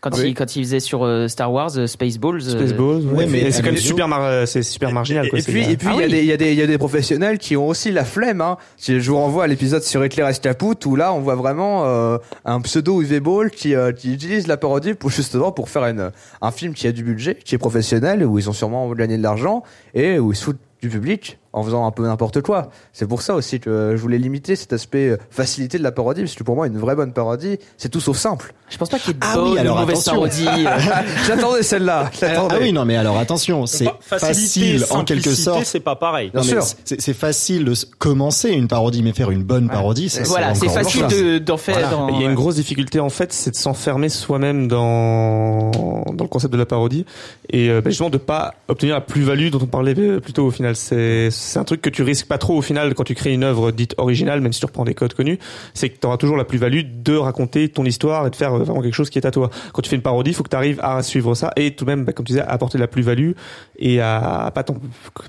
quand, 0.00 0.16
Oui. 0.16 0.28
il, 0.30 0.34
quand 0.34 0.56
il 0.56 0.64
faisait 0.64 0.80
sur 0.80 1.04
euh, 1.04 1.28
Star 1.28 1.52
Wars, 1.52 1.70
euh, 1.76 1.86
Spaceballs. 1.86 2.36
euh, 2.36 2.50
Spaceballs, 2.50 3.02
ouais, 3.06 3.12
ouais, 3.18 3.26
mais 3.26 3.50
c'est 3.50 3.62
quand 3.62 3.68
même 3.72 3.76
super, 3.76 4.08
mar- 4.08 4.22
euh, 4.24 4.46
c'est 4.46 4.62
super 4.62 4.92
marginal. 4.92 5.26
Et, 5.26 5.30
Quoi, 5.30 5.38
et 5.38 5.42
puis, 5.42 5.70
et 5.70 5.76
puis, 5.76 5.88
Ah 5.90 5.94
il 5.96 6.00
y 6.00 6.02
a 6.02 6.06
oui. 6.06 6.12
des, 6.12 6.18
il 6.20 6.26
y 6.26 6.32
a 6.32 6.36
des, 6.36 6.52
il 6.52 6.58
y 6.58 6.62
a 6.62 6.66
des 6.66 6.78
professionnels 6.78 7.38
qui 7.38 7.56
ont 7.56 7.68
aussi 7.68 7.90
la 7.90 8.04
flemme, 8.04 8.40
hein. 8.40 8.56
Je 8.82 8.98
vous 9.10 9.16
renvoie 9.16 9.44
à 9.44 9.46
l'épisode 9.46 9.82
sur 9.82 10.04
Hitler 10.04 10.26
et 10.30 10.38
Caput 10.40 10.76
où 10.86 10.96
là, 10.96 11.12
on 11.12 11.20
voit 11.20 11.34
vraiment, 11.34 11.84
euh, 11.86 12.18
un 12.44 12.60
pseudo 12.60 13.02
UV 13.02 13.20
Ball 13.20 13.50
qui, 13.50 13.74
euh, 13.74 13.92
qui 13.92 14.14
utilise 14.14 14.46
la 14.46 14.56
parodie 14.56 14.94
pour, 14.94 15.10
justement, 15.10 15.52
pour 15.52 15.68
faire 15.68 15.84
une, 15.84 16.10
un 16.40 16.50
film 16.50 16.72
qui 16.74 16.86
a 16.86 16.92
du 16.92 17.02
budget, 17.04 17.34
qui 17.44 17.54
est 17.54 17.58
professionnel, 17.58 18.24
où 18.24 18.38
ils 18.38 18.48
ont 18.48 18.52
sûrement 18.54 18.90
gagné 18.92 19.18
de 19.18 19.22
l'argent 19.22 19.62
et 19.94 20.18
où 20.18 20.32
ils 20.32 20.36
se 20.36 20.44
foutent 20.44 20.60
du 20.80 20.88
public 20.88 21.38
en 21.52 21.62
faisant 21.64 21.86
un 21.86 21.90
peu 21.90 22.04
n'importe 22.04 22.40
quoi. 22.42 22.70
C'est 22.92 23.06
pour 23.08 23.22
ça 23.22 23.34
aussi 23.34 23.58
que 23.60 23.94
je 23.96 24.00
voulais 24.00 24.18
limiter 24.18 24.54
cet 24.56 24.72
aspect 24.72 25.08
euh, 25.10 25.16
facilité 25.30 25.78
de 25.78 25.82
la 25.82 25.92
parodie, 25.92 26.22
parce 26.22 26.34
que 26.34 26.44
pour 26.44 26.54
moi, 26.54 26.66
une 26.66 26.78
vraie 26.78 26.94
bonne 26.94 27.12
parodie, 27.12 27.58
c'est 27.76 27.88
tout 27.88 28.00
sauf 28.00 28.16
simple. 28.16 28.54
Je 28.68 28.78
pense 28.78 28.88
pas 28.88 28.98
qu'il 28.98 29.08
y 29.08 29.10
ait 29.10 29.14
de 29.14 29.18
Ah 29.22 29.34
bonne 29.34 29.44
oui, 29.50 29.54
ou 29.56 29.58
alors 29.58 29.80
mauvaise 29.80 29.98
attention. 30.08 30.12
parodie. 30.46 30.46
J'attendais 31.26 31.62
celle-là. 31.62 32.10
je 32.12 32.24
Ah 32.24 32.28
l'attendais. 32.28 32.58
oui, 32.60 32.72
non, 32.72 32.84
mais 32.84 32.96
alors 32.96 33.18
attention, 33.18 33.66
c'est 33.66 33.88
facile 34.00 34.84
en 34.90 35.04
quelque 35.04 35.34
sorte. 35.34 35.64
c'est 35.64 35.80
pas 35.80 35.96
pareil. 35.96 36.30
Non, 36.34 36.42
sûr. 36.42 36.62
c'est 36.84 37.00
c'est 37.00 37.14
facile 37.14 37.64
de 37.64 37.74
commencer 37.98 38.50
une 38.50 38.68
parodie, 38.68 39.02
mais 39.02 39.12
faire 39.12 39.30
une 39.30 39.42
bonne 39.42 39.68
parodie, 39.68 40.08
ça, 40.08 40.22
voilà, 40.24 40.54
c'est 40.54 40.68
facile 40.68 41.06
de- 41.08 41.38
d'en 41.38 41.56
faire. 41.56 41.90
dans- 41.90 42.08
Il 42.08 42.20
y 42.20 42.24
a 42.24 42.28
une 42.28 42.34
grosse 42.34 42.54
difficulté 42.56 43.00
en 43.00 43.08
fait, 43.10 43.32
c'est 43.32 43.50
de 43.50 43.56
s'enfermer 43.56 44.08
soi-même 44.08 44.68
dans 44.68 45.70
dans 46.12 46.24
le 46.24 46.28
concept 46.28 46.52
de 46.52 46.58
la 46.58 46.66
parodie 46.66 47.04
et 47.50 47.70
euh, 47.70 47.80
bah, 47.80 47.90
justement 47.90 48.10
de 48.10 48.18
pas 48.18 48.54
obtenir 48.68 48.94
la 48.94 49.00
plus-value 49.00 49.50
dont 49.50 49.60
on 49.62 49.66
parlait 49.66 49.94
euh, 49.98 50.20
plus 50.20 50.32
tôt 50.32 50.46
au 50.46 50.50
final. 50.50 50.76
C'est 50.76 51.28
c'est 51.40 51.58
un 51.58 51.64
truc 51.64 51.80
que 51.80 51.90
tu 51.90 52.02
risques 52.02 52.26
pas 52.26 52.38
trop 52.38 52.56
au 52.56 52.62
final 52.62 52.94
quand 52.94 53.04
tu 53.04 53.14
crées 53.14 53.32
une 53.32 53.44
œuvre 53.44 53.72
dite 53.72 53.94
originale, 53.98 54.40
même 54.40 54.52
si 54.52 54.60
tu 54.60 54.66
reprends 54.66 54.84
des 54.84 54.94
codes 54.94 55.14
connus, 55.14 55.38
c'est 55.74 55.88
que 55.88 55.98
tu 55.98 56.06
auras 56.06 56.18
toujours 56.18 56.36
la 56.36 56.44
plus-value 56.44 56.82
de 57.02 57.16
raconter 57.16 57.68
ton 57.68 57.84
histoire 57.84 58.26
et 58.26 58.30
de 58.30 58.36
faire 58.36 58.54
euh, 58.54 58.58
vraiment 58.58 58.82
quelque 58.82 58.94
chose 58.94 59.10
qui 59.10 59.18
est 59.18 59.26
à 59.26 59.30
toi. 59.30 59.50
Quand 59.72 59.82
tu 59.82 59.88
fais 59.88 59.96
une 59.96 60.02
parodie, 60.02 60.30
il 60.30 60.34
faut 60.34 60.42
que 60.42 60.50
tu 60.50 60.56
arrives 60.56 60.80
à 60.82 61.02
suivre 61.02 61.34
ça 61.34 61.50
et 61.56 61.74
tout 61.74 61.84
de 61.84 61.90
même, 61.90 62.04
bah, 62.04 62.12
comme 62.12 62.26
tu 62.26 62.32
disais, 62.32 62.42
à 62.42 62.50
apporter 62.50 62.78
de 62.78 62.82
la 62.82 62.88
plus-value 62.88 63.32
et 63.78 64.00
à 64.00 64.52
pas, 64.54 64.64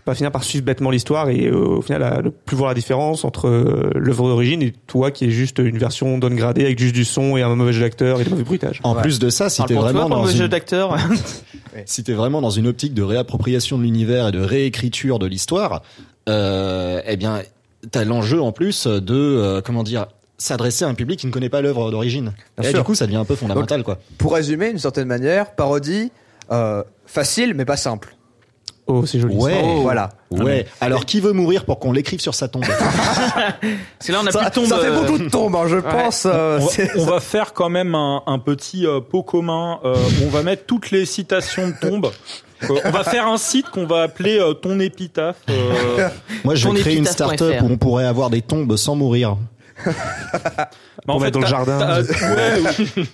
pas 0.06 0.16
finir 0.16 0.32
par 0.32 0.44
suivre 0.44 0.66
bêtement 0.66 0.92
l'histoire 0.92 1.30
et 1.30 1.48
euh, 1.48 1.56
au 1.56 1.82
final 1.82 2.04
à 2.04 2.22
ne 2.22 2.30
plus 2.30 2.58
voir 2.58 2.70
la 2.70 2.76
différence 2.76 3.24
entre 3.24 3.48
euh, 3.48 3.90
l'œuvre 3.96 4.28
d'origine 4.28 4.62
et 4.62 4.74
toi 4.88 5.12
qui 5.12 5.26
est 5.26 5.32
juste 5.32 5.60
une 5.60 5.78
version 5.78 6.18
downgradée 6.18 6.66
avec 6.66 6.78
juste 6.78 6.96
du 6.96 7.06
son 7.06 7.38
et 7.38 7.42
un 7.42 7.56
mauvais 7.56 7.74
jeu 7.74 7.82
d'acteur 7.82 8.20
et 8.20 8.26
des 8.26 8.30
mauvais 8.30 8.44
bruitages. 8.44 8.82
En 8.84 8.96
plus 8.96 9.20
de 9.20 9.30
ça, 9.30 9.50
si 9.50 9.64
t'es 9.64 9.76
vraiment 9.76 10.10
dans 10.10 10.26
le 10.26 10.32
jeu 10.32 10.44
une, 10.44 10.48
d'acteur. 10.48 10.98
si 11.86 12.04
t'es 12.04 12.14
vraiment 12.14 12.42
dans 12.42 12.50
une 12.50 12.68
optique 12.68 12.94
de 12.94 13.04
réappropriation 13.04 13.78
de 13.78 13.84
l'univers 13.84 14.28
et 14.28 14.32
de 14.32 14.42
réécriture 14.42 15.20
de 15.20 15.26
l'histoire, 15.26 15.82
eh 16.28 17.16
bien, 17.18 17.42
t'as 17.92 18.04
l'enjeu 18.06 18.42
en 18.42 18.52
plus 18.52 18.88
de 18.88 19.14
euh, 19.16 19.62
comment 19.62 19.84
dire 19.84 20.08
s'adresser 20.38 20.86
à 20.86 20.88
un 20.88 20.96
public 20.96 21.20
qui 21.20 21.28
ne 21.28 21.32
connaît 21.32 21.50
pas 21.50 21.62
l'œuvre 21.62 21.92
d'origine. 21.92 22.34
Et 22.60 22.64
là, 22.64 22.74
du 22.74 22.84
coup, 22.84 22.96
ça 22.96 23.06
devient 23.06 23.18
un 23.18 23.26
peu 23.26 23.36
fondamental, 23.36 23.84
quoi. 23.84 24.00
Pour 24.18 24.34
résumer, 24.34 24.70
d'une 24.70 24.80
certaine 24.80 25.08
manière, 25.08 25.52
parodie, 25.56 26.12
euh, 26.52 26.84
facile 27.06 27.54
mais 27.54 27.66
pas 27.66 27.78
simple. 27.78 28.16
Oh, 28.88 29.06
c'est 29.06 29.20
joli. 29.20 29.36
Ouais. 29.36 29.62
Oh, 29.64 29.82
voilà. 29.84 30.10
Ouais. 30.32 30.66
Alors, 30.82 31.06
qui 31.06 31.20
veut 31.22 31.32
mourir 31.32 31.64
pour 31.66 31.78
qu'on 31.80 31.92
l'écrive 31.92 32.20
sur 32.20 32.34
sa 32.34 32.48
tombe 32.48 32.64
Parce 32.68 33.60
que 34.08 34.12
là, 34.12 34.20
on 34.22 34.26
a 34.26 34.32
plus 34.32 34.40
Ça, 34.40 34.50
de 34.50 34.54
tombe. 34.56 34.66
ça 34.66 34.80
fait 34.80 34.88
euh, 34.88 35.00
beaucoup 35.02 35.18
de 35.20 35.30
tombes, 35.30 35.56
hein, 35.56 35.68
je 35.68 35.78
pense. 35.78 36.26
euh, 36.26 36.58
On 36.60 36.66
va, 36.66 36.72
c'est- 36.72 36.98
on 37.00 37.06
va 37.06 37.20
faire 37.20 37.54
quand 37.54 37.70
même 37.70 37.94
un, 37.96 38.24
un 38.26 38.40
petit 38.40 38.86
euh, 38.88 39.00
pot 39.00 39.22
commun. 39.24 39.80
euh, 39.86 39.96
on 40.26 40.30
va 40.30 40.42
mettre 40.44 40.66
toutes 40.66 40.90
les 40.92 41.06
citations 41.06 41.68
de 41.70 41.76
tombes. 41.80 42.10
Euh, 42.70 42.80
on 42.86 42.90
va 42.92 43.04
faire 43.04 43.28
un 43.28 43.38
site 43.38 43.70
qu'on 43.70 43.86
va 43.86 44.04
appeler 44.04 44.38
euh, 44.40 44.54
ton 44.54 44.80
épitaphe. 44.80 45.38
euh, 45.50 46.10
Moi, 46.44 46.56
je 46.56 46.68
Ton 46.68 46.74
vais 46.74 46.82
créer 46.82 46.98
une 46.98 47.06
start-up 47.06 47.56
où 47.64 47.66
on 47.66 47.78
pourrait 47.78 48.06
avoir 48.06 48.30
des 48.30 48.42
tombes 48.42 48.76
sans 48.78 48.96
mourir. 48.96 49.38
mais 49.86 49.92
en 51.14 51.20
mettre 51.20 51.40
dans 51.40 51.40
le 51.40 51.46
t'as- 51.46 51.50
jardin. 51.50 51.80
t'as- 51.80 52.02
ouais, 52.36 53.06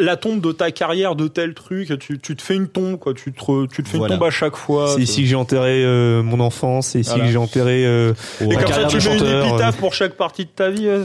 la 0.00 0.16
tombe 0.16 0.40
de 0.42 0.52
ta 0.52 0.70
carrière 0.70 1.14
de 1.14 1.28
tel 1.28 1.54
truc, 1.54 1.98
tu, 1.98 2.18
tu 2.18 2.36
te 2.36 2.42
fais 2.42 2.56
une 2.56 2.68
tombe, 2.68 2.98
quoi. 2.98 3.14
Tu 3.14 3.32
te, 3.32 3.40
re- 3.40 3.68
tu 3.68 3.82
te 3.82 3.88
fais 3.88 3.96
Voilà. 3.96 4.14
une 4.14 4.20
tombe 4.20 4.28
à 4.28 4.30
chaque 4.30 4.56
fois. 4.56 4.92
C'est 4.94 5.00
ici 5.02 5.22
que 5.22 5.28
j'ai 5.28 5.36
enterré 5.36 5.82
euh, 5.84 6.22
mon 6.22 6.40
enfance, 6.40 6.88
c'est 6.88 7.00
ici 7.00 7.08
Voilà. 7.10 7.24
que 7.24 7.30
j'ai 7.30 7.38
enterré 7.38 7.86
euh, 7.86 8.12
Et 8.40 8.46
ma 8.46 8.54
comme 8.54 8.62
ça, 8.64 8.68
carrière 8.68 8.88
tu 8.88 8.96
de 8.98 9.02
mets 9.08 9.12
une 9.14 9.18
chanteur. 9.20 9.44
euh. 9.44 9.48
épitaphe 9.48 9.76
pour 9.76 9.94
chaque 9.94 10.14
partie 10.14 10.44
de 10.44 10.50
ta 10.50 10.68
vie. 10.70 10.88
euh. 10.88 11.04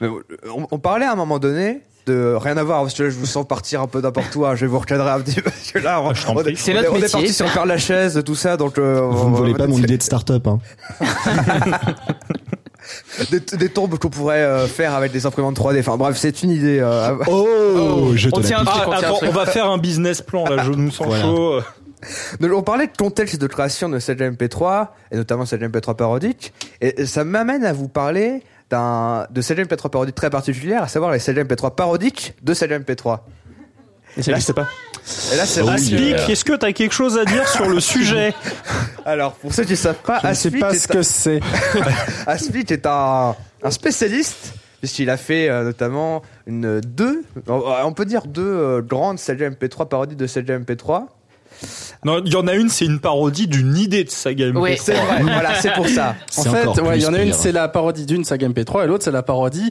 Mais, 0.00 0.08
on, 0.08 0.66
on 0.70 0.78
parlait 0.78 1.04
à 1.06 1.12
un 1.12 1.16
moment 1.16 1.38
donné 1.38 1.80
de 2.06 2.34
rien 2.38 2.56
à 2.56 2.62
voir 2.62 2.82
parce 2.82 2.94
que 2.94 3.04
là, 3.04 3.10
je 3.10 3.14
vous 3.16 3.26
sens 3.26 3.46
partir 3.46 3.80
un 3.80 3.86
peu 3.86 4.00
n'importe 4.00 4.34
où. 4.36 4.44
hein, 4.44 4.54
je 4.54 4.62
vais 4.62 4.66
vous 4.66 4.78
recadrer 4.78 5.10
un 5.10 5.20
petit 5.20 5.36
peu 5.36 5.42
parce 5.50 5.72
que 5.72 5.78
là, 5.78 6.00
on, 6.02 6.10
Ah, 6.10 6.12
je 6.14 6.26
on 6.28 6.42
est, 6.42 6.48
est- 6.68 6.74
notre 6.74 6.92
on 6.92 6.96
est 6.96 7.00
métier. 7.00 7.08
parti 7.20 7.32
sur 7.32 7.50
Père 7.52 7.66
Lachaise, 7.66 8.22
tout 8.24 8.34
ça. 8.34 8.56
Donc, 8.56 8.78
euh, 8.78 9.00
Vous 9.10 9.30
ne 9.30 9.36
volez 9.36 9.54
pas 9.54 9.66
mon 9.66 9.78
idée 9.78 9.96
de 9.98 10.02
start-up. 10.02 10.46
Hein. 10.46 10.58
des, 13.30 13.40
des 13.40 13.68
tombes 13.68 13.98
qu'on 13.98 14.10
pourrait 14.10 14.42
euh, 14.42 14.66
faire 14.66 14.94
avec 14.94 15.12
des 15.12 15.26
imprimantes 15.26 15.58
3D. 15.58 15.80
Enfin 15.80 15.96
bref, 15.96 16.16
c'est 16.18 16.42
une 16.42 16.50
idée. 16.50 16.78
euh, 16.80 17.14
Oh, 17.26 18.10
je 18.14 18.28
te 18.28 18.36
On 18.36 18.40
tient 18.40 18.60
un 18.60 18.64
truc, 18.64 18.82
Ah, 18.84 18.88
on 18.88 18.90
tient 18.90 18.98
un 18.98 19.02
attends, 19.10 19.16
truc. 19.18 19.28
on 19.30 19.32
va 19.32 19.46
faire 19.46 19.70
un 19.70 19.78
business 19.78 20.20
plan 20.22 20.44
là. 20.46 20.62
Je 20.64 20.70
nous 20.72 20.90
sens 20.90 21.06
Voilà. 21.06 21.22
chaud. 21.22 21.60
Donc, 22.40 22.52
on 22.52 22.62
parlait 22.62 22.86
de 22.86 22.92
contexte 22.96 23.40
de 23.40 23.46
création 23.46 23.88
de 23.88 23.98
Sedge 23.98 24.20
MP3 24.20 24.88
et 25.10 25.16
notamment 25.16 25.46
Sedge 25.46 25.62
MP3 25.62 25.94
parodique 25.96 26.52
et 26.82 27.06
ça 27.06 27.24
m'amène 27.24 27.64
à 27.64 27.72
vous 27.72 27.88
parler 27.88 28.42
de 28.70 29.40
Sedge 29.40 29.60
MP3 29.60 29.90
parodique 29.90 30.14
très 30.14 30.30
particulière, 30.30 30.82
à 30.82 30.88
savoir 30.88 31.12
les 31.12 31.18
Sedge 31.18 31.38
MP3 31.38 31.74
parodiques 31.74 32.34
de 32.42 32.54
Sedge 32.54 32.72
MP3. 32.72 33.20
Et 34.16 34.22
ça 34.22 34.30
n'existe 34.30 34.52
pas. 34.52 34.68
Et 35.32 35.36
là, 35.36 35.44
c'est 35.44 35.60
Oh 35.60 35.66
oui. 35.66 35.72
Aspic, 35.74 36.30
est-ce 36.30 36.44
que 36.44 36.54
t'as 36.54 36.72
quelque 36.72 36.94
chose 36.94 37.18
à 37.18 37.24
dire 37.24 37.46
sur 37.48 37.68
le 37.68 37.80
sujet? 37.94 38.32
Alors, 39.04 39.32
pour 39.34 39.52
ceux 39.52 39.64
qui 39.64 39.72
ne 39.72 39.76
savent 39.76 40.02
pas, 40.02 40.20
Je 40.22 40.28
ne 40.28 40.34
sais 40.34 40.50
pas 40.52 40.74
ce 40.74 40.88
que 40.88 41.02
c'est. 41.02 41.40
Aspic 42.26 42.70
est 42.70 42.86
un, 42.86 43.34
un 43.62 43.70
spécialiste 43.70 44.54
puisqu'il 44.80 45.08
a 45.08 45.16
fait 45.16 45.48
euh, 45.48 45.64
notamment 45.64 46.20
une 46.46 46.80
deux, 46.82 47.24
on 47.46 47.92
peut 47.94 48.04
dire 48.04 48.26
deux 48.26 48.42
euh, 48.42 48.82
grandes 48.82 49.18
Sedge 49.18 49.40
MP3 49.40 49.88
parodies 49.88 50.16
de 50.16 50.26
Sedge 50.26 50.50
MP3. 50.50 51.06
Non, 52.04 52.20
il 52.24 52.32
y 52.32 52.36
en 52.36 52.46
a 52.46 52.54
une, 52.54 52.68
c'est 52.68 52.84
une 52.84 53.00
parodie 53.00 53.46
d'une 53.46 53.76
idée 53.76 54.04
de 54.04 54.10
saga 54.10 54.46
MP3. 54.50 54.58
Ouais. 54.60 54.76
C'est 54.80 54.94
vrai, 54.94 55.22
voilà, 55.22 55.54
c'est 55.60 55.72
pour 55.72 55.88
ça. 55.88 56.14
En 56.38 56.42
fait, 56.42 56.66
ouais, 56.80 56.98
il 56.98 57.02
y 57.02 57.06
en 57.06 57.14
a 57.14 57.20
une, 57.22 57.32
c'est 57.32 57.52
la 57.52 57.68
parodie 57.68 58.06
d'une 58.06 58.24
saga 58.24 58.48
MP3 58.48 58.84
et 58.84 58.86
l'autre, 58.86 59.04
c'est 59.04 59.10
la 59.10 59.22
parodie 59.22 59.70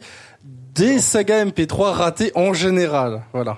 des 0.75 0.99
sagas 0.99 1.45
MP3 1.45 1.91
ratées 1.91 2.31
en 2.35 2.53
général. 2.53 3.21
Voilà. 3.33 3.57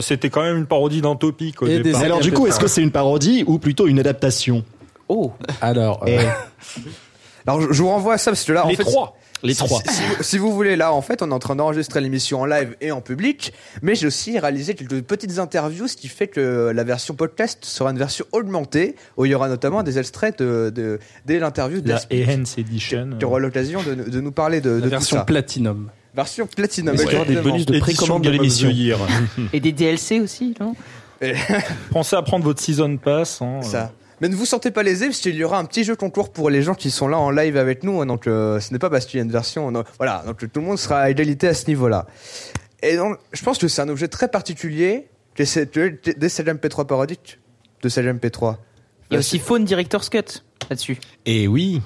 C'était 0.00 0.28
quand 0.30 0.42
même 0.42 0.56
une 0.56 0.66
parodie 0.66 1.00
d'un 1.02 1.14
topic 1.14 1.62
au 1.62 1.66
Et 1.66 1.78
départ. 1.78 2.00
des- 2.00 2.06
Alors 2.06 2.20
du 2.20 2.32
coup, 2.32 2.46
est-ce 2.46 2.58
que 2.58 2.66
c'est 2.66 2.82
une 2.82 2.90
parodie 2.90 3.44
ou 3.46 3.58
plutôt 3.58 3.86
une 3.86 4.00
adaptation? 4.00 4.64
Oh, 5.08 5.32
Alors, 5.60 6.02
euh, 6.08 6.18
Alors, 7.46 7.60
je, 7.60 7.82
vous 7.82 7.88
renvoie 7.90 8.14
à 8.14 8.18
ça 8.18 8.30
parce 8.30 8.42
que 8.44 8.52
là, 8.52 8.64
en 8.64 8.68
Les 8.70 8.76
fait, 8.76 8.84
trois. 8.84 9.16
Les 9.44 9.54
Si- 9.54 9.64
Si, 9.68 9.74
si 9.94 10.02
vous- 10.02 10.22
si 10.22 10.38
vous 10.38 10.52
voulez, 10.52 10.74
là, 10.74 10.92
en 10.92 11.02
fait, 11.02 11.22
on 11.22 11.30
est 11.30 11.34
en 11.34 11.38
train 11.38 11.54
d'enregistrer 11.54 12.00
l'émission 12.00 12.40
en 12.40 12.46
live 12.46 12.76
et 12.80 12.90
en 12.92 13.00
public, 13.00 13.52
mais 13.82 13.94
j'ai 13.94 14.06
aussi 14.06 14.38
réalisé 14.38 14.74
quelques 14.74 15.02
petites 15.02 15.38
interviews, 15.38 15.86
ce 15.86 15.96
qui 15.96 16.08
fait 16.08 16.26
que 16.28 16.72
la 16.74 16.82
version 16.84 17.14
podcast 17.14 17.64
sera 17.64 17.90
une 17.90 17.98
version 17.98 18.24
augmentée, 18.32 18.96
où 19.16 19.26
il 19.26 19.30
y 19.30 19.34
aura 19.34 19.48
notamment 19.48 19.82
des 19.82 19.98
extraits 19.98 20.38
de, 20.38 20.70
de, 20.74 20.98
dès 21.26 21.38
l'interview 21.38 21.80
de 21.82 21.88
La 21.88 21.96
Aspic, 21.96 22.26
Enhance 22.28 22.56
Edition. 22.58 23.10
qui 23.18 23.24
aura 23.24 23.38
l'occasion 23.38 23.82
de, 23.82 23.94
de 23.94 24.20
nous 24.20 24.32
parler 24.32 24.60
de, 24.60 24.70
de 24.70 24.74
la 24.76 24.82
tout 24.84 24.90
version 24.90 25.16
ça. 25.18 25.24
Platinum. 25.24 25.90
Version 26.14 26.46
Platinum. 26.46 26.96
Qu'il 26.96 27.12
y 27.12 27.16
aura 27.16 27.24
des 27.24 27.36
bonus 27.36 27.66
de 27.66 27.78
précommande 27.78 28.22
de 28.24 28.30
Game 28.30 28.40
of 28.40 28.46
the 28.46 28.62
l'émission 28.62 28.70
Year. 28.70 28.98
et 29.52 29.60
des 29.60 29.72
DLC 29.72 30.20
aussi, 30.20 30.54
non? 30.60 30.74
Pensez 31.90 32.16
à 32.16 32.22
prendre 32.22 32.44
votre 32.44 32.60
season 32.60 32.96
pass. 32.96 33.40
hein. 33.42 33.60
Ça. 33.62 33.92
Mais 34.20 34.28
ne 34.28 34.34
vous 34.36 34.46
sentez 34.46 34.70
pas 34.70 34.82
lésés 34.82 35.06
parce 35.06 35.18
qu'il 35.20 35.34
y 35.34 35.44
aura 35.44 35.58
un 35.58 35.64
petit 35.64 35.84
jeu 35.84 35.96
concours 35.96 36.32
pour 36.32 36.50
les 36.50 36.62
gens 36.62 36.74
qui 36.74 36.90
sont 36.90 37.08
là 37.08 37.18
en 37.18 37.30
live 37.30 37.56
avec 37.56 37.82
nous. 37.82 38.00
hein, 38.00 38.06
Donc 38.06 38.26
euh, 38.26 38.60
ce 38.60 38.72
n'est 38.72 38.78
pas 38.78 38.90
parce 38.90 39.06
qu'il 39.06 39.18
y 39.18 39.20
a 39.20 39.24
une 39.24 39.32
version. 39.32 39.70
non, 39.70 39.84
voilà, 39.98 40.22
donc 40.26 40.38
tout 40.38 40.60
le 40.60 40.66
monde 40.66 40.78
sera 40.78 41.00
à 41.00 41.10
égalité 41.10 41.48
à 41.48 41.54
ce 41.54 41.66
niveau-là. 41.66 42.06
Et 42.82 42.96
donc 42.96 43.18
je 43.32 43.42
pense 43.42 43.58
que 43.58 43.68
c'est 43.68 43.82
un 43.82 43.88
objet 43.88 44.08
très 44.08 44.28
particulier. 44.28 45.08
Des 45.36 45.46
Sage 45.46 45.66
MP3 46.46 46.86
parodiques 46.86 47.40
de 47.82 47.88
Sage 47.88 48.06
MP3. 48.06 48.56
Il 49.10 49.14
y 49.14 49.16
a 49.16 49.18
aussi 49.18 49.38
Phone 49.40 49.64
Director's 49.64 50.08
Cut 50.08 50.42
là-dessus. 50.70 50.98
Et 51.26 51.48
oui, 51.48 51.82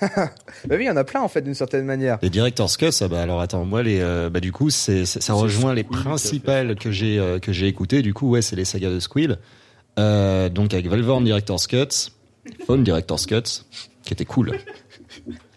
Bah 0.00 0.30
oui, 0.70 0.76
il 0.80 0.84
y 0.84 0.90
en 0.90 0.96
a 0.96 1.02
plein 1.04 1.20
en 1.22 1.28
fait 1.28 1.40
d'une 1.42 1.54
certaine 1.54 1.84
manière. 1.84 2.18
les 2.22 2.30
director's 2.30 2.76
cut, 2.76 2.92
ça, 2.92 3.08
bah 3.08 3.20
alors 3.20 3.40
attends, 3.40 3.64
moi 3.64 3.82
les, 3.82 3.98
euh, 4.00 4.30
bah 4.30 4.38
du 4.38 4.52
coup, 4.52 4.70
c'est- 4.70 5.04
ça 5.06 5.32
rejoint 5.32 5.74
les 5.74 5.82
principales 5.82 6.76
que 6.76 6.92
j'ai 6.92 7.18
euh, 7.18 7.40
que 7.40 7.50
j'ai 7.52 7.66
écoutées. 7.66 8.02
Du 8.02 8.14
coup, 8.14 8.30
ouais, 8.30 8.40
c'est 8.42 8.54
les 8.54 8.64
sagas 8.64 8.90
de 8.90 9.00
Squill. 9.00 9.38
Euh, 9.98 10.48
donc 10.48 10.72
avec 10.74 10.86
Valvorn 10.88 11.24
director's 11.24 11.66
cut, 11.66 12.10
Phone 12.66 12.84
director's 12.84 13.26
cut, 13.26 13.64
qui 14.04 14.12
était 14.12 14.24
cool. 14.24 14.52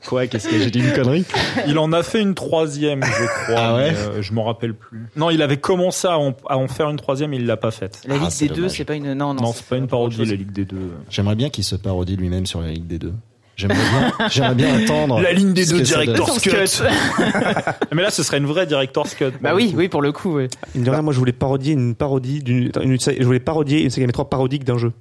Quoi 0.08 0.26
Qu'est-ce 0.26 0.48
que 0.50 0.58
j'ai 0.58 0.72
dit 0.72 0.80
une 0.80 0.94
connerie? 0.94 1.26
Il 1.68 1.78
en 1.78 1.94
a 1.94 2.02
fait 2.02 2.22
une 2.22 2.34
troisième, 2.34 3.04
je 3.04 3.44
crois. 3.44 3.56
Ah 3.60 3.76
ouais? 3.76 3.92
mais, 3.92 3.98
euh, 3.98 4.22
Je 4.24 4.34
m'en 4.34 4.44
rappelle 4.46 4.74
plus. 4.74 5.06
Non, 5.16 5.30
il 5.30 5.44
avait 5.44 5.58
commencé 5.58 6.08
à 6.08 6.18
en, 6.18 6.34
à 6.50 6.58
en 6.58 6.68
faire 6.68 6.90
une 6.90 6.98
troisième, 6.98 7.34
et 7.34 7.38
il 7.38 7.46
l'a 7.46 7.56
pas 7.58 7.70
faite. 7.70 8.02
La 8.08 8.16
Ah, 8.16 8.18
Ligue 8.18 8.30
c'est 8.32 8.48
des 8.48 8.56
deux, 8.56 8.68
c'est 8.70 8.84
pas 8.84 8.96
une. 8.96 9.14
Non, 9.14 9.36
non. 9.36 9.44
Non, 9.44 9.54
c'est 9.54 9.66
pas 9.68 9.78
une 9.78 9.88
parodie, 9.88 10.26
la 10.26 10.34
Ligue 10.36 10.52
des 10.52 10.66
deux. 10.66 10.92
J'aimerais 11.10 11.36
bien 11.36 11.50
qu'il 11.52 11.64
se 11.64 11.76
parodie 11.76 12.16
lui-même 12.16 12.48
sur 12.48 12.62
la 12.62 12.70
Ligue 12.72 12.88
des 12.88 12.98
deux. 12.98 13.14
J'aimerais 13.62 13.78
bien, 13.78 14.28
j'aimerais 14.30 14.56
bien 14.56 14.84
attendre. 14.84 15.22
La 15.22 15.34
ligne 15.34 15.54
des 15.54 15.66
deux. 15.66 15.82
Director's 15.82 16.40
Cut. 16.42 16.52
Mais 17.94 18.02
là, 18.02 18.10
ce 18.10 18.24
serait 18.24 18.38
une 18.38 18.46
vraie 18.46 18.66
Director's 18.66 19.14
Cut. 19.16 19.32
Bah 19.42 19.54
oui, 19.56 19.74
oui, 19.76 19.88
pour 19.88 20.02
le 20.02 20.12
coup. 20.12 20.38
me 20.40 20.48
dit 20.76 20.90
rien, 20.90 21.02
moi 21.02 21.14
je 21.14 21.20
voulais 21.20 21.32
parodier 21.34 21.74
une 21.74 21.96
parodie 21.96 22.42
d'une, 22.42 22.72
une- 22.82 22.98
je 23.00 23.24
voulais 23.24 23.40
parodier 23.40 23.82
une 23.84 23.90
Sega 23.90 24.08
MP3 24.08 24.30
parodique 24.30 24.64
d'un 24.64 24.78
jeu. 24.78 24.92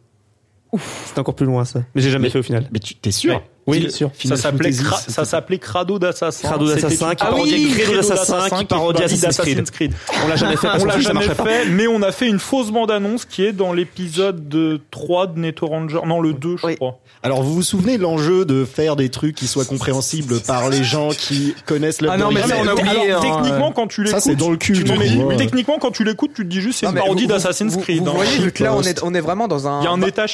C'était 1.05 1.19
encore 1.19 1.35
plus 1.35 1.47
loin 1.47 1.65
ça. 1.65 1.81
Mais 1.95 2.01
j'ai 2.03 2.11
jamais 2.11 2.25
Mais- 2.25 2.31
fait 2.31 2.39
au 2.39 2.43
final. 2.45 2.69
Mais 2.73 2.79
tu 2.79 2.95
t'es 2.95 3.11
sûr? 3.11 3.35
Ouais. 3.35 3.43
Oui, 3.67 3.91
sûr. 3.91 4.11
Ça 4.25 4.37
s'appelait 4.37 4.73
ça 4.73 5.25
s'appelait 5.25 5.59
Crado 5.59 5.99
d'Assassin. 5.99 6.49
Crado 6.49 6.67
d'Assassin 6.67 7.11
C'était 7.11 7.17
qui 7.17 7.25
parodiait 7.25 7.69
Ah 7.71 7.79
Credo 7.79 7.97
d'Assassin 7.97 8.59
qui 8.59 8.65
parodie 8.65 8.99
parodie 8.99 9.27
Assassin's 9.27 9.71
Creed. 9.71 9.93
On 10.25 10.29
l'a 10.29 10.37
jamais 10.37 10.57
fait 10.57 10.67
parce 10.67 10.83
On 10.83 10.87
l'a 10.87 10.93
sait 10.95 10.99
que 10.99 11.05
ça 11.05 11.13
jamais 11.13 11.35
fait, 11.35 11.67
mais 11.67 11.87
on 11.87 12.03
a 12.03 12.13
fait 12.13 12.29
une 12.29 12.39
fausse 12.39 12.71
bande-annonce 12.71 13.25
qui 13.25 13.45
est 13.45 13.53
dans 13.53 13.73
l'épisode 13.73 14.49
de 14.49 14.81
3 14.91 15.29
de 15.29 15.39
Neto 15.39 15.67
Ranger. 15.67 16.01
Non, 16.07 16.21
le 16.21 16.33
2, 16.33 16.57
je 16.57 16.75
crois. 16.75 16.99
Alors 17.23 17.43
vous 17.43 17.55
vous 17.55 17.63
souvenez 17.63 17.99
de 17.99 18.03
l'enjeu 18.03 18.47
de 18.47 18.65
faire 18.65 18.97
des 18.97 19.11
trucs 19.11 19.35
qui 19.35 19.47
soient 19.47 19.67
compréhensibles 19.67 20.41
par 20.41 20.71
les 20.71 20.83
gens 20.83 21.11
qui 21.11 21.55
connaissent 21.67 22.01
le 22.01 22.09
Ah 22.11 22.17
non, 22.17 22.31
mais 22.31 22.41
on 22.45 22.67
a 22.67 22.73
oublié, 22.73 23.11
alors, 23.11 23.25
hein, 23.25 23.43
techniquement, 23.43 23.73
quand 23.73 23.87
tu 23.89 24.07
Ça 24.07 24.17
l'écoutes, 24.17 24.23
c'est 24.23 24.37
dans 24.37 24.51
le 24.51 24.57
cul. 24.57 24.73
tu 24.73 24.85
te 24.85 24.93
tu 24.93 24.99
dis- 24.99 25.17
vois. 25.17 25.37
techniquement, 25.37 25.79
quand 25.79 25.91
tu 25.91 26.05
l'écoutes, 26.05 26.33
tu 26.35 26.45
te 26.45 26.49
dis 26.49 26.63
juste 26.63 26.81
c'est 26.81 26.87
une 26.87 26.95
parodie 26.95 27.27
d'Assassin's 27.27 27.77
Creed. 27.77 28.03
Vous 28.03 28.09
hein. 28.09 28.13
voyez, 28.15 28.51
là 28.61 28.75
on 28.75 28.83
est, 28.83 29.03
on 29.03 29.13
est 29.15 29.21
vraiment 29.21 29.49
dans 29.49 29.69
un. 29.69 29.83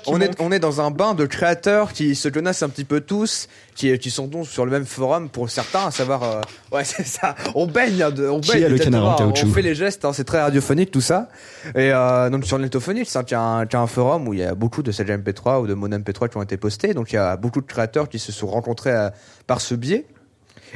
On 0.06 0.20
est, 0.20 0.40
on 0.40 0.52
est 0.52 0.58
dans 0.58 0.80
un 0.80 0.90
bain 0.90 1.14
de 1.14 1.26
créateurs 1.26 1.92
qui 1.92 2.14
se 2.14 2.28
connaissent 2.28 2.62
un 2.62 2.68
petit 2.68 2.84
peu 2.84 3.00
tous, 3.16 3.48
qui, 3.74 3.98
qui 3.98 4.10
sont 4.10 4.26
donc 4.26 4.46
sur 4.46 4.64
le 4.66 4.70
même 4.70 4.84
forum 4.84 5.28
pour 5.30 5.48
certains, 5.48 5.86
à 5.86 5.90
savoir. 5.90 6.22
euh, 6.22 6.40
ouais, 6.72 6.84
c'est 6.92 7.06
ça. 7.06 7.34
On 7.54 7.66
baigne, 7.66 8.02
hein, 8.02 8.10
de- 8.10 8.28
on 8.28 8.40
baigne. 8.40 8.64
a 8.64 8.68
le 8.68 8.74
exactement, 8.76 9.16
canard 9.16 9.28
en 9.28 9.32
On 9.32 9.52
fait 9.52 9.62
les 9.62 9.74
gestes, 9.74 10.04
hein, 10.04 10.12
c'est 10.12 10.24
très 10.24 10.40
radiophonique 10.42 10.90
tout 10.90 11.00
ça. 11.00 11.28
Et 11.74 11.92
euh, 11.92 12.28
donc 12.30 12.44
sur 12.44 12.58
Netophonique, 12.58 13.08
c'est 13.08 13.32
un, 13.32 13.40
un, 13.60 13.66
un 13.72 13.86
forum 13.86 14.28
où 14.28 14.34
il 14.34 14.40
y 14.40 14.44
a 14.44 14.54
beaucoup 14.54 14.82
de 14.82 14.92
Sage 14.92 15.08
MP3 15.08 15.62
ou 15.62 15.66
de 15.66 15.74
Mon 15.74 15.88
MP3 15.88 16.28
qui 16.28 16.36
ont 16.36 16.42
été 16.42 16.56
postés. 16.58 16.92
Donc 16.94 17.12
il 17.12 17.16
y 17.16 17.18
a 17.18 17.36
beaucoup 17.36 17.60
de 17.62 17.66
créateurs 17.66 18.08
qui 18.08 18.18
se 18.18 18.32
sont 18.32 18.46
rencontrés 18.48 18.92
à- 18.92 19.12
par 19.46 19.60
ce 19.60 19.74
biais. 19.74 20.04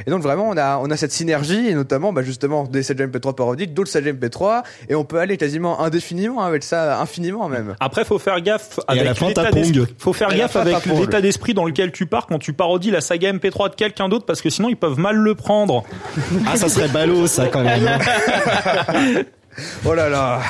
Et 0.05 0.09
donc 0.09 0.21
vraiment 0.21 0.49
on 0.49 0.57
a 0.57 0.77
on 0.77 0.89
a 0.89 0.97
cette 0.97 1.11
synergie 1.11 1.67
et 1.67 1.73
notamment 1.73 2.13
bah, 2.13 2.23
justement 2.23 2.63
des 2.63 2.83
Sage 2.83 2.97
MP3 2.97 3.35
parodiques, 3.35 3.73
d'autres 3.73 3.89
Sage 3.89 4.05
MP3 4.05 4.63
et 4.89 4.95
on 4.95 5.03
peut 5.03 5.19
aller 5.19 5.37
quasiment 5.37 5.81
indéfiniment 5.81 6.41
avec 6.41 6.63
ça, 6.63 6.99
infiniment 6.99 7.47
même. 7.49 7.75
Après, 7.79 8.05
faut 8.05 8.19
faire 8.19 8.41
gaffe 8.41 8.79
avec 8.87 9.19
l'état 9.19 9.51
d'esprit. 9.51 9.85
Faut 9.97 10.13
faire 10.13 10.35
gaffe 10.35 10.55
avec 10.55 10.85
l'état 10.85 11.21
d'esprit 11.21 11.53
dans 11.53 11.65
lequel 11.65 11.91
tu 11.91 12.05
pars 12.05 12.27
quand 12.27 12.39
tu 12.39 12.53
parodies 12.53 12.91
la 12.91 13.01
saga 13.01 13.31
MP3 13.31 13.71
de 13.71 13.75
quelqu'un 13.75 14.09
d'autre 14.09 14.25
parce 14.25 14.41
que 14.41 14.49
sinon 14.49 14.69
ils 14.69 14.77
peuvent 14.77 14.99
mal 14.99 15.15
le 15.15 15.35
prendre. 15.35 15.83
Ah 16.47 16.55
ça 16.55 16.69
serait 16.69 16.87
ballot 16.87 17.27
ça 17.27 17.47
quand 17.47 17.63
même. 17.63 17.87
Oh 19.85 19.93
là 19.93 20.07
là. 20.07 20.41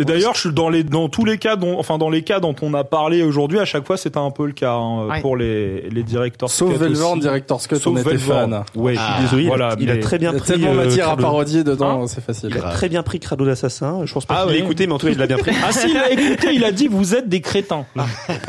Et 0.00 0.04
d'ailleurs, 0.04 0.34
je 0.34 0.40
suis 0.40 0.52
dans 0.52 0.68
les 0.68 0.84
dans 0.84 1.08
tous 1.08 1.24
les 1.24 1.38
cas 1.38 1.56
dont 1.56 1.78
enfin 1.78 1.98
dans 1.98 2.10
les 2.10 2.22
cas 2.22 2.40
dont 2.40 2.54
on 2.62 2.72
a 2.74 2.84
parlé 2.84 3.22
aujourd'hui, 3.22 3.58
à 3.58 3.64
chaque 3.64 3.86
fois 3.86 3.96
c'était 3.96 4.18
un 4.18 4.30
peu 4.30 4.46
le 4.46 4.52
cas 4.52 4.72
hein, 4.74 5.06
Ouais. 5.08 5.20
pour 5.20 5.36
les 5.36 5.88
les 5.90 6.02
directeurs. 6.02 6.50
Sauf 6.50 6.80
aussi. 6.80 7.20
Director's 7.20 7.66
Cut, 7.66 7.76
Sauf 7.76 7.94
on 7.94 7.96
était 7.96 8.18
fan. 8.18 8.62
Ouais, 8.74 8.94
je 8.94 9.00
Ah, 9.02 9.14
suis 9.14 9.22
désolé. 9.24 9.46
Voilà, 9.48 9.74
il 9.80 9.90
a 9.90 9.96
très 9.98 10.18
bien 10.18 10.30
Il 10.30 10.34
y 10.34 10.36
a 10.36 10.40
pris. 10.40 10.52
tellement 10.52 10.70
euh, 10.72 10.84
matière 10.84 11.04
à 11.06 11.08
Crado. 11.12 11.22
parodier 11.22 11.64
dedans, 11.64 12.06
c'est 12.06 12.20
facile. 12.22 12.50
Il 12.52 12.58
a 12.58 12.70
très 12.70 12.88
bien 12.88 13.02
pris 13.02 13.18
Crado 13.20 13.44
d'Assassin. 13.44 14.02
Je 14.04 14.12
pense 14.12 14.24
pas 14.26 14.34
Ah 14.38 14.42
qu'il 14.44 14.52
l'a 14.52 14.58
oui. 14.58 14.64
écouté, 14.64 14.86
mais 14.86 14.92
en 14.92 14.98
tout 14.98 15.06
cas 15.06 15.12
il 15.12 15.18
l'a 15.18 15.26
bien 15.26 15.38
pris. 15.38 15.52
Ah 15.66 15.72
si, 15.72 15.90
il 15.90 15.96
a 15.96 16.10
écouté, 16.10 16.48
il 16.54 16.64
a 16.64 16.72
dit 16.72 16.86
vous 16.88 17.14
êtes 17.14 17.28
des 17.28 17.40
crétins. 17.40 17.84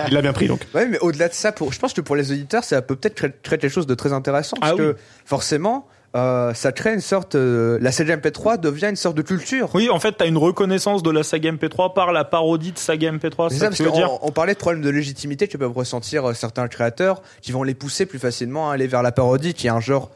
Il 0.08 0.14
l'a 0.14 0.22
bien 0.22 0.34
pris 0.34 0.48
donc. 0.48 0.68
Ouais, 0.76 0.88
mais 0.88 1.00
au-delà 1.00 1.28
de 1.30 1.34
ça, 1.34 1.52
pour, 1.52 1.74
je 1.74 1.80
pense 1.80 1.94
que 1.94 2.02
pour 2.02 2.16
les 2.16 2.32
auditeurs, 2.32 2.64
ça 2.64 2.82
peut 2.82 2.96
peut-être 2.96 3.16
créer, 3.16 3.32
créer 3.42 3.58
quelque 3.60 3.72
chose 3.74 3.88
de 3.88 3.96
très 3.96 4.14
intéressant 4.14 4.58
parce 4.60 4.72
Ah 4.74 4.76
oui. 4.76 4.82
que 4.82 4.96
forcément, 5.26 5.88
euh, 6.16 6.54
ça 6.56 6.72
crée 6.72 6.94
une 6.94 7.02
sorte, 7.02 7.36
euh, 7.36 7.78
la 7.82 7.92
CGMP3 7.92 8.60
devient 8.60 8.88
une 8.90 8.96
sorte 8.96 9.16
de 9.16 9.22
culture. 9.22 9.70
Oui, 9.76 9.90
en 9.90 10.00
fait, 10.00 10.14
t'as 10.14 10.28
une 10.28 10.38
reconnaissance 10.38 11.04
de 11.04 11.12
la 11.12 11.22
saga 11.22 11.52
MP3 11.52 11.94
par 11.94 12.12
la 12.12 12.26
parodie 12.26 12.72
de 12.72 12.80
saga 12.80 13.12
MP3. 13.12 13.50
C'est 13.50 13.58
ça, 13.58 13.72
ça 13.72 13.78
que 13.78 13.84
parce 13.84 13.96
dire 13.96 14.10
qu'on 14.10 14.28
on 14.28 14.32
parlait 14.32 14.56
de 14.56 14.60
problème 14.60 14.82
de 14.82 14.90
légitimité 14.90 15.48
que 15.48 15.58
peuvent 15.58 15.72
ressentir 15.72 16.30
euh, 16.30 16.34
certains 16.34 16.68
créateurs 16.68 17.22
qui 17.42 17.52
vont 17.52 17.62
les 17.62 17.76
pousser 17.76 18.08
plus 18.08 18.18
facilement 18.18 18.72
à 18.72 18.74
aller 18.74 18.88
vers 18.88 19.04
la 19.04 19.12
parodie, 19.12 19.54
qui 19.54 19.68
est 19.68 19.72
un 19.72 19.80
genre 19.80 20.10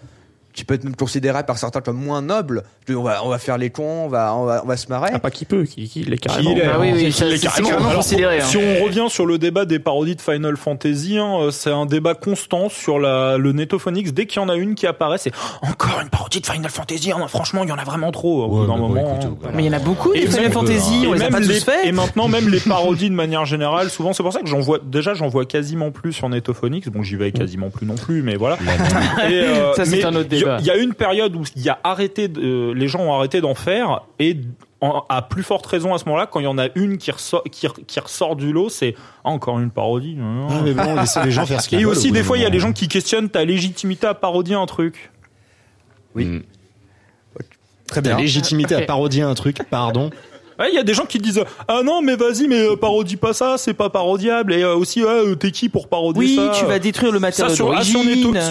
qui 0.54 0.64
peut 0.66 0.74
être 0.76 0.84
même 0.84 0.96
considéré 0.96 1.44
par 1.44 1.58
certains 1.58 1.82
comme 1.82 1.98
moins 1.98 2.22
noble. 2.22 2.64
De, 2.88 2.96
On 2.96 3.04
va, 3.04 3.24
on 3.26 3.30
va 3.30 3.38
faire 3.40 3.58
les 3.58 3.70
cons, 3.70 4.06
on 4.06 4.08
va, 4.08 4.36
on 4.36 4.46
va, 4.46 4.62
on 4.64 4.68
va 4.68 4.78
se 4.78 4.88
marrer. 4.88 5.10
Ah, 5.14 5.20
pas 5.20 5.32
qui 5.32 5.46
peut, 5.46 5.64
qui, 5.64 5.88
qui 5.90 6.04
l'est 6.04 6.18
carrément. 6.18 6.54
Qui 6.54 6.62
Ah 6.62 6.80
oui, 6.80 6.92
oui, 6.94 7.12
c'est 7.12 7.40
carrément. 7.40 7.68
carrément 7.70 7.90
Alors, 7.90 8.02
considéré. 8.04 8.40
hein. 8.40 8.46
Si 8.46 8.58
on 8.58 8.84
revient 8.84 9.06
sur 9.10 9.26
le 9.26 9.38
débat 9.38 9.66
des 9.66 9.80
parodies 9.80 10.16
de 10.16 10.22
Final 10.22 10.56
Fantasy, 10.58 11.18
hein, 11.18 11.38
euh, 11.42 11.52
c'est 11.52 11.72
un 11.72 11.86
débat 11.86 12.14
constant 12.14 12.70
sur 12.70 13.00
la, 13.00 13.38
le 13.38 13.52
Netophonix. 13.52 14.12
Dès 14.14 14.26
qu'il 14.26 14.42
y 14.42 14.46
en 14.46 14.50
a 14.50 14.56
une 14.56 14.76
qui 14.76 14.86
apparaît, 14.88 15.18
c'est 15.18 15.32
encore 15.62 16.00
une 16.02 16.10
parodie 16.10 16.40
de 16.42 16.46
Final 16.46 16.70
Fantasy. 16.70 17.12
hein, 17.12 17.28
franchement, 17.28 17.64
il 17.64 17.70
y 17.70 17.72
en 17.72 17.78
a 17.78 17.84
vraiment 17.84 18.12
trop. 18.12 18.44
Au 18.44 18.48
bout 18.48 18.62
Ouais, 18.62 18.68
d'un 18.68 18.78
moment, 18.78 19.18
écoute, 19.22 19.38
voilà. 19.42 19.56
Mais 19.58 19.64
il 19.64 19.68
y 19.68 19.70
en 19.70 19.74
a 19.74 19.80
beaucoup 19.80 20.14
des 20.14 20.20
Et 20.24 20.28
Final 20.28 20.52
Fantasy, 20.52 21.04
et 21.04 21.08
on 21.08 21.14
les 21.14 21.22
a 21.22 21.24
même 21.26 21.32
pas 21.34 21.40
les- 21.40 21.48
tous 21.60 21.64
faits. 21.66 21.86
Et 21.86 21.92
maintenant, 21.92 22.28
même 22.28 22.50
les 22.50 22.60
parodies 22.68 23.10
de 23.10 23.16
manière 23.16 23.46
générale, 23.46 23.90
souvent, 23.90 24.14
c'est 24.14 24.24
pour 24.24 24.34
ça 24.34 24.42
que 24.42 24.48
j'en 24.48 24.60
vois, 24.60 24.80
déjà, 24.84 25.14
j'en 25.14 25.28
vois 25.28 25.46
quasiment 25.46 25.92
plus 25.92 26.14
sur 26.14 26.30
Netophonix. 26.30 26.88
Bon, 26.90 27.02
j'y 27.02 27.16
vais 27.16 27.32
quasiment 27.32 27.70
plus 27.70 27.86
non 27.86 27.96
plus, 27.96 28.22
mais 28.22 28.36
voilà. 28.36 28.58
Et, 29.30 29.34
euh, 29.34 29.74
Ça, 29.76 29.86
c'est 29.86 30.04
un 30.04 30.16
autre 30.16 30.28
a- 30.36 30.43
débat. 30.44 30.58
Il 30.60 30.66
y, 30.66 30.72
a 30.72 30.78
une 30.78 30.94
période 30.94 31.36
où 31.36 31.44
il 31.56 31.62
y 31.64 31.70
a 31.70 31.80
arrêté, 31.84 32.28
de- 32.28 32.42
euh, 32.42 32.74
les 32.74 32.88
gens 32.88 33.00
ont 33.02 33.14
arrêté 33.14 33.42
d'en 33.42 33.56
faire 33.56 34.02
et 34.20 34.38
en- 34.82 35.06
à 35.10 35.22
plus 35.22 35.44
forte 35.44 35.66
raison 35.66 35.94
à 35.94 35.98
ce 35.98 36.06
moment-là, 36.06 36.28
quand 36.28 36.40
il 36.40 36.44
y 36.44 36.48
en 36.48 36.58
a 36.58 36.68
une 36.76 36.98
qui 36.98 37.10
ressort, 37.12 37.44
qui, 37.52 37.68
re- 37.68 37.86
qui 37.86 38.00
ressort 38.00 38.36
du 38.36 38.52
lot, 38.52 38.70
c'est 38.70 38.96
ah, 39.24 39.30
encore 39.30 39.60
une 39.60 39.72
parodie. 39.72 40.18
Ah, 40.20 40.60
mais 40.64 40.74
bon, 40.74 40.96
laissez 40.96 41.22
les 41.24 41.32
gens 41.32 41.46
faire 41.46 41.62
ce 41.62 41.70
qu'ils 41.70 41.80
Et 41.80 41.86
aussi, 41.86 42.12
des 42.12 42.22
fois, 42.24 42.38
il 42.38 42.42
y 42.44 42.46
a 42.46 42.50
des 42.50 42.60
gens 42.60 42.74
qui 42.74 42.88
questionnent 42.88 43.30
ta 43.30 43.46
légitimité 43.46 44.08
à 44.08 44.14
parodier 44.14 44.56
un 44.56 44.66
truc. 44.66 45.12
Mm. 46.16 46.40
Très 47.88 48.02
Ta 48.02 48.10
bien. 48.10 48.18
légitimité 48.18 48.76
à 48.76 48.82
parodier 48.82 49.22
un 49.22 49.34
truc, 49.36 49.58
pardon. 49.70 50.10
Ouais, 50.60 50.68
Il 50.72 50.76
y 50.76 50.80
a 50.80 50.84
des 50.84 50.94
gens 50.94 51.06
qui 51.06 51.18
disent 51.18 51.42
ah 51.68 51.82
non 51.84 52.02
mais 52.02 52.16
vas-y 52.16 52.48
mais 52.48 52.62
euh, 52.62 52.76
parodie 52.76 53.16
pas 53.16 53.34
ça 53.34 53.56
c'est 53.58 53.74
pas 53.74 53.90
parodiable 53.90 54.54
et 54.54 54.64
euh, 54.64 54.76
aussi 54.76 55.04
ouais, 55.04 55.10
euh, 55.10 55.36
t'es 55.36 55.52
qui 55.52 55.70
pour 55.70 55.88
parodier 55.88 56.20
Oui, 56.20 56.36
ça 56.36 56.52
tu 56.58 56.66
vas 56.66 56.80
détruire 56.80 57.12
le 57.12 57.18
ça 57.18 57.22
matériau 57.22 57.56
sur, 57.56 57.74
ah, 57.76 57.84
sur. 57.84 58.04
Neto, 58.04 58.34
sur 58.34 58.42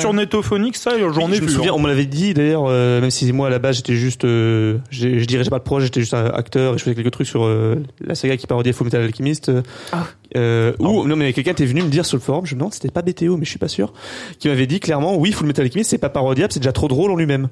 ça 0.75 0.93
j'en 1.13 1.31
ai 1.31 1.35
je 1.37 1.43
me 1.43 1.49
souviens, 1.49 1.73
hein. 1.73 1.77
on 1.77 1.81
me 1.81 1.89
l'avait 1.89 2.07
dit 2.07 2.35
d'ailleurs, 2.35 2.65
euh, 2.69 3.01
même 3.01 3.11
si 3.11 3.31
moi 3.33 3.47
à 3.47 3.51
la 3.51 3.59
base 3.59 3.77
j'étais 3.77 3.95
juste, 3.95 4.25
euh, 4.25 4.79
je 4.91 5.25
dirigeais 5.25 5.51
pas 5.51 5.57
le 5.59 5.63
projet, 5.63 5.87
j'étais 5.87 6.01
juste 6.01 6.15
un 6.15 6.27
acteur 6.27 6.75
et 6.75 6.79
je 6.79 6.83
faisais 6.85 6.95
quelques 6.95 7.11
trucs 7.13 7.27
sur 7.27 7.45
euh, 7.45 7.77
la 8.05 8.15
saga 8.15 8.37
qui 8.37 8.47
parodiait 8.47 8.73
Full 8.73 8.87
Metal 8.87 9.03
Alchemist. 9.03 9.49
euh, 9.49 9.63
Ah. 9.93 10.07
euh, 10.37 10.73
ou 10.79 11.07
non 11.07 11.17
mais 11.17 11.33
quelqu'un 11.33 11.53
était 11.53 11.67
venu 11.67 11.83
me 11.83 11.89
dire 11.89 12.07
sur 12.07 12.17
le 12.17 12.23
forum, 12.23 12.47
je 12.47 12.55
me 12.55 12.61
demande 12.61 12.73
si 12.73 12.81
c'était 12.81 12.93
pas 12.93 13.03
BTO 13.03 13.37
mais 13.37 13.45
je 13.45 13.51
suis 13.51 13.59
pas 13.59 13.69
sûr, 13.69 13.93
qui 14.39 14.49
m'avait 14.49 14.67
dit 14.67 14.81
clairement 14.81 15.17
oui 15.17 15.33
Full 15.33 15.47
Metal 15.47 15.65
Alchemist 15.65 15.91
c'est 15.91 15.99
pas 15.99 16.09
parodiable, 16.09 16.53
c'est 16.53 16.61
déjà 16.61 16.73
trop 16.73 16.89
drôle 16.89 17.11
en 17.11 17.17
lui-même. 17.17 17.49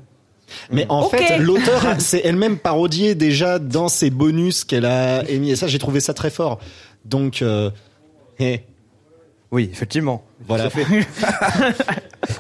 Mais 0.71 0.87
en 0.89 1.09
fait, 1.09 1.39
l'auteur 1.39 1.83
s'est 2.01 2.23
elle-même 2.25 2.59
parodiée 2.59 3.15
déjà 3.15 3.59
dans 3.59 3.89
ses 3.89 4.11
bonus 4.11 4.65
qu'elle 4.65 4.87
a 4.87 5.29
émis. 5.29 5.51
Et 5.51 5.57
ça, 5.57 5.67
j'ai 5.67 5.79
trouvé 5.79 6.01
ça 6.01 6.15
très 6.15 6.31
fort. 6.31 6.59
Donc, 7.05 7.43
euh, 7.43 7.71
eh, 8.39 8.61
Oui, 9.51 9.69
effectivement. 9.73 10.25
voilà. 10.47 10.71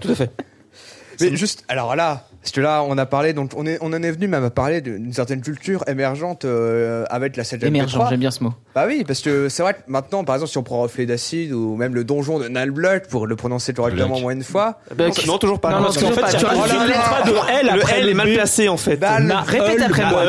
Tout 0.00 0.11
à 0.11 0.14
fait. 0.14 0.30
Mais 1.20 1.36
juste, 1.36 1.64
alors 1.68 1.96
là, 1.96 2.26
parce 2.43 2.53
que 2.53 2.61
là, 2.61 2.82
on 2.88 2.97
a 2.97 3.07
parlé, 3.07 3.32
donc 3.32 3.53
on, 3.57 3.66
est, 3.66 3.78
on 3.82 3.88
en 3.93 4.03
est 4.03 4.11
venu 4.11 4.26
même 4.28 4.45
à 4.45 4.51
parler 4.51 4.80
d'une 4.80 5.12
certaine 5.12 5.43
culture 5.43 5.84
émergente 5.86 6.45
euh, 6.45 7.05
avec 7.11 7.36
la 7.36 7.45
scène 7.45 7.64
Émergent, 7.64 8.07
j'aime 8.09 8.20
bien 8.20 8.30
ce 8.30 8.43
mot. 8.43 8.55
Bah 8.74 8.84
oui, 8.86 9.05
parce 9.07 9.20
que 9.20 9.49
c'est 9.49 9.62
vrai 9.62 9.74
que 9.74 9.80
maintenant, 9.88 10.24
par 10.24 10.36
exemple, 10.36 10.51
si 10.51 10.59
on 10.59 10.62
prend 10.62 10.80
Reflet 10.80 11.05
d'acide 11.05 11.53
ou 11.53 11.76
même 11.76 11.95
le 11.95 12.05
donjon 12.05 12.38
de 12.38 12.49
Nalbluck, 12.49 13.09
pour 13.09 13.26
le 13.26 13.36
prononcer 13.36 13.74
correctement 13.74 14.16
au 14.16 14.20
moins 14.20 14.32
une 14.32 14.43
fois, 14.45 14.78
Buck. 14.97 15.26
Non 15.26 15.38
toujours 15.38 15.61
pas. 15.61 15.70
Non, 15.70 15.78
non, 15.78 15.82
parce 15.84 15.99
qu'en 15.99 16.12
fait, 16.12 16.20
pas. 16.22 16.32
Tu 16.32 16.45
rajoutes 16.45 16.72
une 16.72 16.86
lettre 16.88 17.11
pas 17.11 17.22
de 17.30 17.66
L 17.68 17.70
le 17.74 17.99
L 17.99 18.09
est 18.09 18.14
mal 18.14 18.32
placé 18.32 18.68
en 18.68 18.76
fait. 18.76 18.97
Nal- 19.01 19.24
Na- 19.24 19.41
répète 19.43 19.82
après 19.82 20.11
moi. 20.11 20.24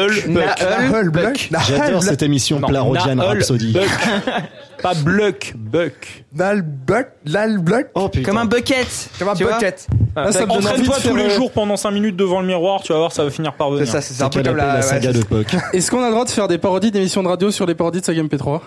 J'adore 1.67 2.03
cette 2.03 2.23
émission 2.23 2.59
Non, 2.59 2.67
Plarodian 2.67 3.17
Rhapsody. 3.17 3.77
Pas 4.81 4.93
Bluck 4.95 5.53
Buck. 5.55 6.23
Nalbluck, 6.33 7.07
Nalbluck, 7.25 7.87
Oh 7.93 8.09
putain. 8.09 8.25
Comme 8.25 8.37
un 8.37 8.45
bucket. 8.45 9.09
comme 9.19 9.29
un 9.29 9.33
Tu 9.35 9.43
vois 9.43 9.53
bucket. 9.53 9.87
Ah, 10.15 10.31
ça 10.31 10.41
me 10.41 10.45
donne 10.47 10.57
envie 10.57 10.63
de 10.63 10.67
entraîne-toi 10.69 10.95
tous 10.95 11.01
faire, 11.03 11.13
les 11.15 11.23
euh, 11.23 11.29
jours 11.35 11.51
pendant 11.51 11.77
5 11.77 11.91
minutes 11.91 12.15
devant 12.17 12.41
le 12.41 12.47
miroir 12.47 12.81
tu 12.83 12.91
vas 12.91 12.99
voir 12.99 13.11
ça 13.13 13.23
va 13.23 13.29
finir 13.29 13.53
par 13.53 13.69
C'est 13.69 13.75
venir 13.75 13.87
ça, 13.91 14.01
c'est 14.01 14.13
c'est 14.13 14.23
un 14.23 14.29
C'est 14.31 14.39
peu 14.43 14.49
comme 14.49 14.57
la, 14.57 14.73
la 14.75 14.81
saga 14.81 15.07
ouais, 15.09 15.13
de 15.13 15.23
Puck. 15.23 15.55
Est-ce 15.73 15.89
qu'on 15.89 16.01
a 16.01 16.07
le 16.07 16.11
droit 16.11 16.25
de 16.25 16.29
faire 16.29 16.47
des 16.49 16.57
parodies 16.57 16.91
d'émissions 16.91 17.23
de 17.23 17.29
radio 17.29 17.49
sur 17.49 17.65
les 17.65 17.75
parodies 17.75 18.01
de 18.01 18.05
saga 18.05 18.21
MP3 18.23 18.59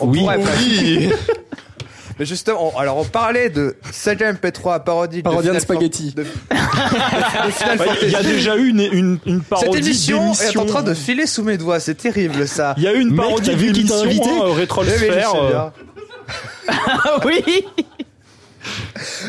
on 0.00 0.12
pourrait 0.12 0.38
faire- 0.42 1.18
Mais 2.18 2.24
justement, 2.26 2.72
on- 2.74 2.78
alors 2.78 2.96
on 2.98 3.04
parlait 3.04 3.50
de 3.50 3.76
Saga 3.90 4.32
MP3 4.32 4.84
parodie 4.84 5.18
de 5.18 5.22
Parodian 5.22 5.50
Final 5.52 5.60
Spaghetti. 5.60 6.14
Fan- 6.14 6.24
de- 6.24 7.46
de 7.46 7.50
Final 7.52 7.78
Ouais, 7.80 7.86
il 8.02 8.10
y 8.10 8.14
a 8.14 8.18
Fantasy. 8.18 8.34
déjà 8.34 8.56
eu 8.56 8.68
une, 8.68 8.80
une, 8.80 9.18
une 9.26 9.40
parodie 9.42 9.72
Cette 9.72 9.84
émission 9.84 10.18
est 10.18 10.36
d'émission. 10.38 10.62
en 10.62 10.66
train 10.66 10.82
de 10.82 10.94
filer 10.94 11.26
sous 11.26 11.42
mes 11.42 11.58
doigts, 11.58 11.80
c'est 11.80 11.94
terrible 11.96 12.46
ça. 12.46 12.74
il 12.76 12.84
y 12.84 12.86
a 12.86 12.92
eu 12.94 13.00
une 13.00 13.08
Mec, 13.10 13.16
parodie 13.16 13.50
t'as 13.50 13.56
vu 13.56 13.72
qui 13.72 13.84
t'a 13.84 14.00
d'émission 14.02 14.04
invité 14.04 14.30
hein, 14.30 14.44
Eh 14.48 14.52
Rétro 14.52 14.82
oui, 14.82 14.88
je 14.90 14.98
sais 14.98 15.08
bien. 15.48 15.72
Ah 16.68 17.20
oui. 17.24 17.42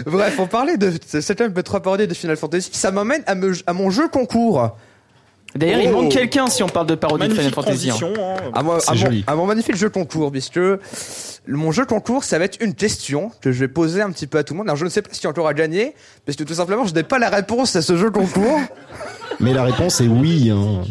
Bref, 0.05 0.35
on 0.39 0.47
parlait 0.47 0.77
de 0.77 0.91
de 1.13 1.21
Saga 1.21 1.47
MP3 1.49 1.81
parodie 1.81 2.07
de 2.07 2.13
Final 2.13 2.37
Fantasy. 2.37 2.69
Ça 2.71 2.91
m'amène 2.91 3.23
à, 3.27 3.35
me- 3.35 3.53
à 3.67 3.73
mon 3.73 3.89
jeu 3.89 4.07
concours. 4.07 4.77
D'ailleurs, 5.55 5.79
il 5.79 5.89
Oh. 5.89 6.01
manque 6.01 6.11
quelqu'un 6.11 6.47
si 6.47 6.63
on 6.63 6.67
parle 6.67 6.87
de 6.87 6.95
parodie 6.95 7.27
de 7.29 7.33
Final 7.33 7.45
magnifique 7.51 7.55
Fantasy. 7.55 7.89
hein. 7.89 7.93
transition 7.95 8.13
hein. 8.25 8.51
à, 8.53 8.61
moi- 8.63 8.79
C'est 8.81 8.89
à 8.91 8.93
mon, 8.93 8.99
joli. 8.99 9.23
à 9.25 9.35
mon 9.35 9.45
magnifique 9.45 9.75
jeu 9.77 9.89
concours, 9.89 10.31
puisque 10.31 10.59
mon 11.47 11.71
jeu 11.71 11.85
concours, 11.85 12.23
ça 12.25 12.37
va 12.39 12.45
être 12.45 12.57
une 12.61 12.73
question 12.73 13.31
que 13.41 13.51
je 13.53 13.59
vais 13.61 13.67
poser 13.69 14.01
un 14.01 14.11
petit 14.11 14.27
peu 14.27 14.37
à 14.37 14.43
tout 14.43 14.53
le 14.53 14.57
monde. 14.57 14.67
Alors, 14.67 14.75
je 14.77 14.83
ne 14.85 14.89
sais 14.89 15.01
pas 15.01 15.09
si 15.13 15.25
encore 15.27 15.47
à 15.47 15.53
gagner, 15.53 15.95
parce 16.25 16.35
que 16.37 16.43
tout 16.43 16.55
simplement, 16.55 16.85
je 16.85 16.93
n'ai 16.93 17.03
pas 17.03 17.19
la 17.19 17.29
réponse 17.29 17.75
à 17.75 17.81
ce 17.81 17.95
jeu 17.95 18.11
concours. 18.11 18.59
Mais 19.39 19.53
la 19.53 19.63
réponse 19.63 20.01
est 20.01 20.07
oui. 20.07 20.49
hein. 20.51 20.81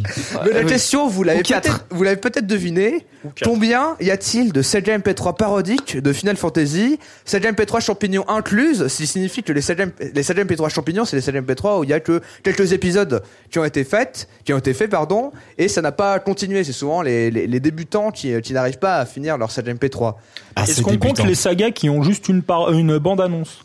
Mais 0.44 0.52
la 0.52 0.60
oui. 0.60 0.66
question, 0.66 1.08
vous 1.08 1.22
l'avez 1.22 1.42
peut-être, 1.42 1.86
vous 1.90 2.02
l'avez 2.02 2.16
peut-être 2.16 2.46
deviné. 2.46 3.06
Combien 3.42 3.96
y 4.00 4.10
a-t-il 4.10 4.52
de 4.52 4.60
Sega 4.62 4.98
MP3 4.98 5.34
parodiques 5.36 5.96
de 5.96 6.12
Final 6.12 6.36
Fantasy? 6.36 6.98
Sega 7.24 7.50
MP3 7.52 7.80
champignons 7.82 8.24
incluses, 8.28 8.86
ce 8.88 8.96
qui 8.98 9.06
signifie 9.06 9.42
que 9.42 9.52
les 9.52 9.62
Sega, 9.62 9.86
les 10.14 10.22
Sega 10.22 10.44
MP3 10.44 10.68
champignons, 10.68 11.04
c'est 11.04 11.16
les 11.16 11.22
Sega 11.22 11.40
MP3 11.40 11.80
où 11.80 11.84
il 11.84 11.90
y 11.90 11.94
a 11.94 12.00
que 12.00 12.20
quelques 12.42 12.72
épisodes 12.72 13.22
qui 13.50 13.58
ont 13.58 13.64
été 13.64 13.82
faits, 13.84 14.28
qui 14.44 14.52
ont 14.52 14.58
été 14.58 14.74
faits, 14.74 14.90
pardon, 14.90 15.32
et 15.56 15.68
ça 15.68 15.80
n'a 15.80 15.92
pas 15.92 16.18
continué. 16.18 16.64
C'est 16.64 16.72
souvent 16.72 17.00
les, 17.02 17.30
les, 17.30 17.46
les 17.46 17.60
débutants 17.60 18.10
qui, 18.10 18.38
qui 18.42 18.52
n'arrivent 18.52 18.78
pas 18.78 18.96
à 18.98 19.06
finir 19.06 19.38
leur 19.38 19.50
Sega 19.50 19.72
MP3. 19.72 20.14
Ah, 20.56 20.64
Est-ce 20.64 20.82
qu'on 20.82 20.98
compte 20.98 21.24
les 21.24 21.34
sagas 21.34 21.70
qui 21.70 21.88
ont 21.88 22.02
juste 22.02 22.28
une, 22.28 22.42
par- 22.42 22.70
une 22.72 22.98
bande-annonce? 22.98 23.64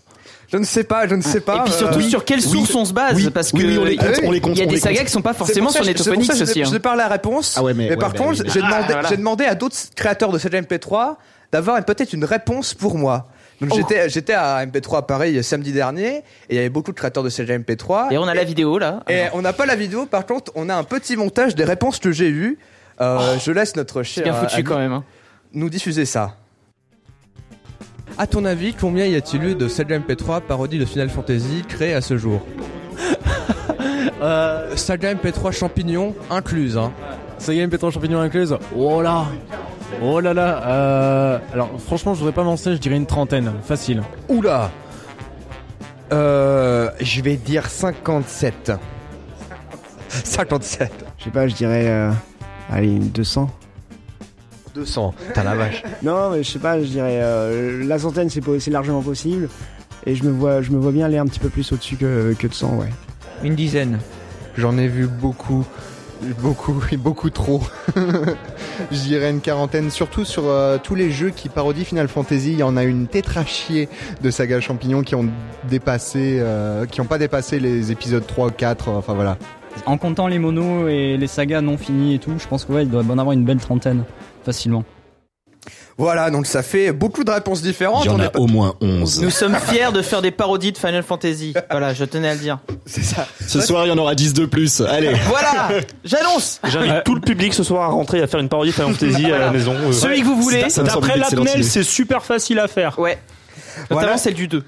Je 0.52 0.58
ne 0.58 0.64
sais 0.64 0.84
pas, 0.84 1.08
je 1.08 1.14
ne 1.16 1.22
sais 1.22 1.42
pas. 1.42 1.58
Et 1.58 1.62
puis 1.66 1.74
euh, 1.74 1.78
surtout, 1.78 2.02
sur 2.02 2.26
quelle 2.26 2.42
source 2.42 2.74
on 2.74 2.84
se 2.86 2.92
base. 2.94 3.30
Parce 3.30 3.52
que 3.52 3.58
les 3.58 3.68
les 3.68 3.94
il 3.94 4.58
y 4.58 4.62
a 4.62 4.66
des 4.66 4.72
les 4.74 4.80
sagas 4.80 5.04
qui 5.04 5.12
sont 5.12 5.22
pas 5.22 5.34
forcément 5.34 5.70
sur 5.70 5.86
Netophonix 5.86 6.26
ça 6.26 6.34
que 6.34 6.40
je 6.40 6.44
aussi. 6.44 6.60
n'ai- 6.60 6.64
hein. 6.66 6.68
Je 6.70 6.74
n'ai 6.74 6.80
pas 6.80 6.96
la 6.96 7.08
réponse. 7.08 7.56
Ah 7.58 7.64
ouais, 7.64 7.74
mais- 7.74 7.96
par 7.98 8.14
contre, 8.14 8.44
j'ai 9.10 9.18
demandé, 9.18 9.46
à 9.46 9.56
d'autres 9.56 9.78
créateurs 9.96 10.32
de 10.32 10.40
Sega 10.40 10.60
MP3 10.62 11.18
d'avoir 11.52 11.84
peut-être 11.86 12.14
une 12.14 12.26
réponse 12.26 12.74
pour 12.74 12.98
moi. 12.98 13.28
Donc 13.62 13.72
Oh. 13.74 13.76
j'étais, 13.76 14.10
j'étais 14.10 14.34
à 14.34 14.66
MP3 14.66 15.00
à 15.00 15.02
Paris 15.02 15.44
samedi 15.44 15.72
dernier 15.74 16.18
et 16.18 16.24
il 16.52 16.56
y 16.56 16.60
avait 16.60 16.70
beaucoup 16.70 16.92
de 16.92 16.98
créateurs 16.98 17.24
de 17.24 17.30
Sega 17.30 17.56
MP3. 17.58 18.08
Et 18.12 18.18
on 18.18 18.28
a 18.28 18.34
la 18.34 18.44
vidéo 18.44 18.80
là. 18.80 19.04
Et 19.10 19.24
on 19.34 19.42
n'a 19.42 19.52
pas 19.54 19.66
la 19.66 19.76
vidéo, 19.76 20.06
par 20.06 20.26
contre, 20.26 20.52
on 20.56 20.70
a 20.70 20.76
un 20.76 20.84
petit 20.84 21.16
montage 21.18 21.56
des 21.56 21.66
réponses 21.66 22.00
que 22.00 22.12
j'ai 22.12 22.30
eues. 22.30 22.58
Euh, 23.02 23.38
je 23.44 23.52
laisse 23.52 23.76
notre 23.76 24.02
cher 24.04 24.24
Oh. 24.26 24.30
Bien 24.32 24.34
foutu 24.34 24.56
ami 24.56 24.64
quand 24.64 24.78
même. 24.78 24.94
hein. 24.94 25.04
nous 25.54 25.70
diffuser 25.70 26.06
ça. 26.06 26.36
À 28.18 28.28
ton 28.28 28.44
avis, 28.46 28.74
combien 28.74 29.06
y 29.06 29.16
a-t-il 29.16 29.44
eu 29.44 29.56
de 29.56 29.68
Sega 29.68 30.00
MP3 30.00 30.42
parodie 30.42 30.78
de 30.80 30.86
Final 30.86 31.10
Fantasy 31.10 31.64
créées 31.68 31.94
à 31.94 32.02
ce 32.02 32.18
jour 32.18 32.42
Euh, 34.22 34.76
Saga 34.76 35.14
MP3 35.14 35.54
champignons 35.54 36.14
incluse. 36.30 36.78
Hein. 36.78 36.92
Saga 37.38 37.66
MP3 37.66 37.92
champignons 37.94 38.20
incluse. 38.20 38.54
Oh 38.76 39.02
là 39.02 39.26
Oh 40.02 40.20
là 40.20 40.34
là 40.34 40.62
euh, 40.68 41.40
Alors 41.54 41.70
franchement 41.80 42.14
je 42.14 42.20
voudrais 42.20 42.34
pas 42.34 42.44
m'enseigner, 42.44 42.76
je 42.76 42.82
dirais 42.82 42.98
une 42.98 43.06
trentaine, 43.06 43.54
facile. 43.64 44.04
Oula 44.28 44.72
euh, 46.12 46.90
Je 47.00 47.22
vais 47.22 47.38
dire 47.38 47.70
57. 47.70 48.74
57. 50.10 50.92
Je 51.18 51.24
sais 51.24 51.30
pas, 51.30 51.48
je 51.48 51.56
dirais. 51.56 51.86
euh, 51.88 52.12
allez, 52.70 53.00
200. 53.00 53.50
200. 54.74 55.14
T'as 55.34 55.44
la 55.44 55.56
vache. 55.56 55.84
Non, 56.04 56.32
mais 56.32 56.44
je 56.44 56.52
sais 56.52 56.60
pas, 56.60 56.80
je 56.80 56.86
dirais. 56.88 57.20
euh, 57.22 57.86
la 57.86 58.00
centaine, 58.00 58.30
c'est 58.30 58.68
largement 58.70 59.02
possible. 59.02 59.50
Et 60.06 60.16
je 60.16 60.24
me 60.24 60.32
vois, 60.32 60.62
je 60.62 60.72
me 60.72 60.78
vois 60.78 60.92
bien 60.92 61.06
aller 61.06 61.18
un 61.18 61.26
petit 61.26 61.40
peu 61.40 61.50
plus 61.50 61.72
au-dessus 61.72 61.96
que, 61.98 62.34
que 62.38 62.48
de 62.48 62.54
100, 62.54 62.76
ouais. 62.78 62.90
Une 63.44 63.56
dizaine. 63.56 64.00
J'en 64.58 64.78
ai 64.78 64.88
vu 64.88 65.08
beaucoup. 65.08 65.66
Beaucoup, 66.42 66.76
beaucoup 66.98 67.30
trop. 67.30 67.62
Je 68.92 68.98
dirais 68.98 69.30
une 69.30 69.42
quarantaine, 69.42 69.90
surtout 69.90 70.26
sur 70.26 70.44
euh, 70.48 70.78
tous 70.82 70.96
les 70.96 71.12
jeux 71.12 71.30
qui 71.30 71.48
parodient 71.50 71.84
Final 71.86 72.08
Fantasy. 72.08 72.54
Il 72.54 72.60
y 72.60 72.64
en 72.64 72.76
a 72.78 72.84
une 72.84 73.08
tétrachier 73.08 73.88
de 74.22 74.30
saga 74.32 74.60
champignons 74.60 75.02
qui 75.02 75.16
ont 75.16 75.30
dépassé, 75.70 76.38
euh, 76.40 76.86
qui 76.86 77.00
ont 77.02 77.06
pas 77.06 77.18
dépassé 77.18 77.60
les 77.60 77.92
épisodes 77.92 78.26
3, 78.26 78.52
4, 78.52 78.90
enfin 78.90 79.14
voilà. 79.14 79.38
En 79.86 79.98
comptant 79.98 80.28
les 80.28 80.40
monos 80.40 80.88
et 80.90 81.16
les 81.18 81.28
sagas 81.28 81.62
non 81.62 81.78
finis 81.78 82.16
et 82.16 82.20
tout, 82.20 82.34
je 82.38 82.48
pense 82.48 82.66
que 82.66 82.74
ouais, 82.74 82.84
il 82.84 82.90
doit 82.90 83.04
en 83.04 83.18
avoir 83.18 83.32
une 83.32 83.46
belle 83.46 83.60
trentaine, 83.60 84.04
facilement. 84.46 84.84
Voilà, 85.98 86.32
donc 86.32 86.46
ça 86.46 86.64
fait 86.64 86.94
beaucoup 86.94 87.26
de 87.26 87.32
réponses 87.32 87.62
différentes. 87.62 88.06
Il 88.06 88.08
y 88.08 88.10
en 88.10 88.16
On 88.16 88.20
a 88.22 88.26
est 88.28 88.30
pas- 88.30 88.40
au 88.40 88.48
moins 88.48 88.76
11. 88.80 89.22
Nous 89.22 89.30
sommes 89.30 89.56
fiers 89.58 89.92
de 89.94 90.02
faire 90.02 90.22
des 90.22 90.32
parodies 90.32 90.72
de 90.72 90.78
Final 90.78 91.04
Fantasy. 91.04 91.54
Voilà, 91.70 91.94
je 91.94 92.06
tenais 92.06 92.30
à 92.30 92.34
le 92.36 92.40
dire. 92.40 92.60
C'est 92.86 93.04
ça. 93.04 93.28
Ce 93.46 93.60
soir, 93.60 93.86
il 93.86 93.90
y 93.90 93.92
en 93.92 93.98
aura 93.98 94.16
10 94.16 94.34
de 94.34 94.46
plus. 94.46 94.80
Allez. 94.80 95.14
Voilà, 95.28 95.70
j'annonce. 96.06 96.62
J'invite 96.64 97.04
tout 97.04 97.16
le 97.16 97.22
public 97.22 97.54
ce 97.54 97.64
soir 97.64 97.84
à 97.84 97.88
rentrer 97.92 98.22
à 98.22 98.28
faire 98.28 98.40
une 98.40 98.48
parodie 98.48 98.70
de 98.70 98.76
Final 98.76 98.94
Fantasy 98.94 99.26
à 99.26 99.40
la 99.40 99.52
maison. 99.52 99.76
Celui 99.92 100.22
que 100.22 100.26
vous 100.26 100.42
voulez. 100.42 100.66
D'après 100.78 101.18
l'Apnel, 101.18 101.66
c'est 101.66 101.84
super 101.84 102.24
facile 102.24 102.60
à 102.60 102.70
faire. 102.70 102.98
Ouais. 102.98 103.18
Notamment 103.90 104.02
Voilà. 104.02 104.18
celle 104.18 104.34
du 104.36 104.48
2. 104.48 104.64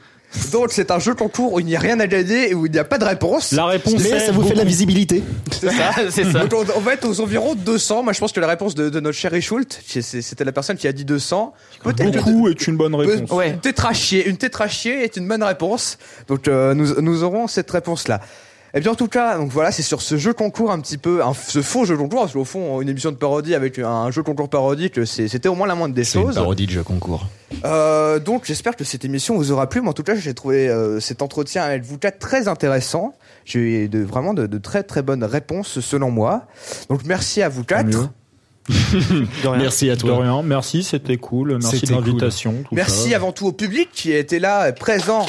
Donc 0.52 0.72
c'est 0.72 0.92
un 0.92 1.00
jeu 1.00 1.14
concours 1.14 1.54
où 1.54 1.60
il 1.60 1.66
n'y 1.66 1.76
a 1.76 1.80
rien 1.80 2.00
à 2.00 2.08
gagner 2.08 2.52
et 2.52 2.54
où 2.54 2.66
il 2.66 2.72
n'y 2.72 2.80
a 2.80 2.84
pas 2.84 2.98
de 2.98 3.04
réponse. 3.06 3.52
La 3.52 3.66
réponse 3.66 3.96
Mais 4.02 4.10
est 4.10 4.20
ça 4.28 4.32
vous 4.32 4.44
fait 4.44 4.54
de 4.54 4.58
la 4.60 4.64
visibilité. 4.64 5.24
C'est 5.52 5.70
ça. 5.72 5.92
C'est 6.10 6.24
ça. 6.32 6.46
Donc 6.46 6.54
on, 6.54 6.78
on 6.78 6.80
va 6.80 6.94
être 6.94 7.08
aux 7.08 7.20
environs 7.22 7.56
200. 7.56 8.04
Moi 8.04 8.14
je 8.14 8.20
pense 8.20 8.32
que 8.32 8.40
la 8.40 8.48
réponse 8.48 8.74
de, 8.76 8.90
de 8.90 9.00
notre 9.00 9.18
cher 9.18 9.32
Schult, 9.42 9.82
c'était 9.86 10.44
la 10.46 10.52
personne 10.52 10.78
qui 10.78 10.88
a 10.88 10.94
dit 10.94 11.04
200. 11.06 11.54
Peut-être 11.84 12.12
que 12.12 12.18
Beaucoup 12.18 12.48
est 12.48 12.68
une 12.68 12.78
bonne 12.78 12.96
réponse. 12.96 13.30
Peut- 13.30 13.46
Une 13.48 13.60
tétrachier, 13.60 14.28
une 14.28 14.38
tétrachier 14.38 15.04
est 15.04 15.18
une 15.18 15.28
bonne 15.28 15.44
réponse. 15.44 15.98
Donc 16.28 16.48
euh, 16.48 16.74
nous, 16.74 17.02
nous 17.02 17.24
aurons 17.24 17.48
cette 17.48 17.70
réponse-là. 17.72 18.22
Et 18.74 18.80
bien 18.80 18.92
en 18.92 18.96
tout 18.96 19.08
cas, 19.08 19.38
donc 19.38 19.52
voilà, 19.52 19.72
c'est 19.72 19.82
sur 19.84 20.02
ce 20.02 20.16
jeu 20.18 20.34
concours 20.34 20.72
un 20.72 20.80
petit 20.80 20.98
peu, 20.98 21.24
un, 21.24 21.34
ce 21.34 21.62
faux 21.62 21.84
jeu 21.84 21.98
concours, 21.98 22.22
parce 22.22 22.34
qu'au 22.34 22.46
fond, 22.46 22.80
une 22.82 22.88
émission 22.88 23.12
de 23.12 23.18
parodie 23.18 23.54
avec 23.54 23.80
un 23.80 24.10
jeu 24.12 24.24
concours 24.24 24.50
parodique, 24.50 25.06
c'était 25.06 25.50
au 25.50 25.56
moins 25.56 25.68
la 25.68 25.76
moindre 25.76 25.94
des 25.94 26.06
C'est 26.06 26.20
une 26.20 26.28
choses. 26.28 26.36
parodie 26.36 26.68
de 26.68 26.72
jeu 26.72 26.84
concours. 26.84 27.28
Euh, 27.66 28.20
donc 28.20 28.46
j'espère 28.46 28.76
que 28.78 28.84
cette 28.86 29.04
émission 29.04 29.36
vous 29.36 29.52
aura 29.52 29.68
plu. 29.68 29.82
Mais 29.82 29.90
en 29.90 29.94
tout 29.94 30.04
cas, 30.04 30.16
j'ai 30.16 30.34
trouvé 30.34 30.70
euh, 30.70 31.00
cet 31.02 31.22
entretien 31.22 31.64
avec 31.64 31.84
vous 31.84 31.98
quatre 31.98 32.20
très 32.20 32.48
intéressant. 32.48 33.14
J'ai 33.44 33.60
eu 33.86 33.90
de, 33.90 34.00
vraiment 34.00 34.34
de, 34.34 34.48
de 34.48 34.58
très 34.58 34.84
très 34.84 35.02
bonnes 35.02 35.24
réponses 35.26 35.80
selon 35.82 36.10
moi. 36.10 36.48
Donc 36.90 37.02
merci 37.06 37.42
à 37.42 37.50
vous 37.50 37.64
quatre. 37.64 38.10
Merci 39.58 39.90
à 39.90 39.98
toi. 39.98 40.22
rien, 40.22 40.44
merci, 40.44 40.84
c'était 40.84 41.18
cool. 41.18 41.58
Merci 41.62 41.82
de 41.82 41.88
cool. 41.88 41.96
l'invitation. 41.96 42.56
Merci 42.72 43.10
ça. 43.10 43.16
avant 43.16 43.32
tout 43.32 43.48
au 43.48 43.52
public 43.52 43.90
qui 43.92 44.12
était 44.12 44.38
là, 44.40 44.68
euh, 44.68 44.72
présent 44.72 45.26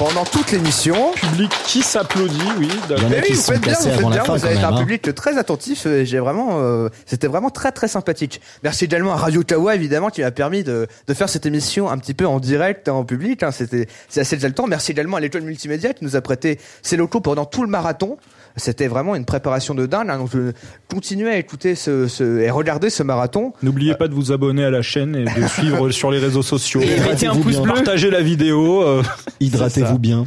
pendant 0.00 0.24
toute 0.24 0.50
l'émission. 0.50 1.12
Public 1.12 1.52
qui 1.66 1.82
s'applaudit, 1.82 2.40
oui. 2.58 2.68
Il 2.88 2.90
y 2.90 2.94
en 2.94 3.04
a 3.04 3.08
Mais 3.10 3.20
qui 3.20 3.32
oui, 3.32 3.36
se 3.36 3.52
vous 3.52 3.52
faites 3.52 3.60
bien, 3.60 3.74
vous 3.74 3.90
faites 3.90 4.06
bien, 4.06 4.24
fin 4.24 4.34
vous 4.34 4.46
avez 4.46 4.54
été 4.54 4.62
même. 4.62 4.72
un 4.72 4.76
hein. 4.76 4.80
public 4.80 5.14
très 5.14 5.36
attentif. 5.36 5.84
et 5.84 6.06
J'ai 6.06 6.18
vraiment, 6.18 6.62
euh, 6.62 6.88
c'était 7.04 7.26
vraiment 7.26 7.50
très 7.50 7.70
très 7.70 7.86
sympathique. 7.86 8.40
Merci 8.62 8.86
également 8.86 9.12
à 9.12 9.16
Radio 9.16 9.42
Tawa 9.42 9.74
évidemment 9.74 10.08
qui 10.08 10.22
m'a 10.22 10.30
permis 10.30 10.64
de, 10.64 10.86
de 11.06 11.14
faire 11.14 11.28
cette 11.28 11.44
émission 11.44 11.90
un 11.90 11.98
petit 11.98 12.14
peu 12.14 12.26
en 12.26 12.40
direct, 12.40 12.88
en 12.88 13.04
public. 13.04 13.42
Hein, 13.42 13.50
c'était, 13.50 13.88
c'est 14.08 14.22
assez 14.22 14.36
déjà 14.36 14.48
le 14.48 14.54
temps. 14.54 14.66
Merci 14.66 14.92
également 14.92 15.18
à 15.18 15.20
l'étoile 15.20 15.44
multimédia 15.44 15.92
qui 15.92 16.02
nous 16.02 16.16
a 16.16 16.22
prêté 16.22 16.58
ses 16.80 16.96
locaux 16.96 17.20
pendant 17.20 17.44
tout 17.44 17.62
le 17.62 17.68
marathon. 17.68 18.16
C'était 18.56 18.88
vraiment 18.88 19.14
une 19.14 19.24
préparation 19.24 19.74
de 19.74 19.86
dingue. 19.86 20.10
hein, 20.10 20.18
donc 20.18 20.30
je 20.32 20.52
continuez 20.92 21.30
à 21.30 21.36
écouter 21.38 21.74
ce, 21.74 22.08
ce 22.08 22.40
et 22.40 22.50
regarder 22.50 22.90
ce 22.90 23.02
marathon. 23.02 23.52
N'oubliez 23.62 23.94
pas 23.94 24.08
de 24.08 24.14
vous 24.14 24.32
abonner 24.32 24.64
à 24.64 24.70
la 24.70 24.82
chaîne 24.82 25.14
et 25.16 25.24
de 25.24 25.46
suivre 25.48 25.90
sur 25.90 26.10
les 26.10 26.18
réseaux 26.18 26.42
sociaux. 26.42 26.80
Et 26.80 26.86
mettez 27.00 27.26
un 27.26 27.32
Hydratez-vous 27.32 27.40
pouce 27.42 27.52
bien. 27.52 27.62
bleu. 27.62 27.72
Partagez 27.74 28.10
la 28.10 28.22
vidéo. 28.22 28.82
euh, 28.82 29.02
Hydratez-vous 29.40 29.98
bien. 29.98 30.24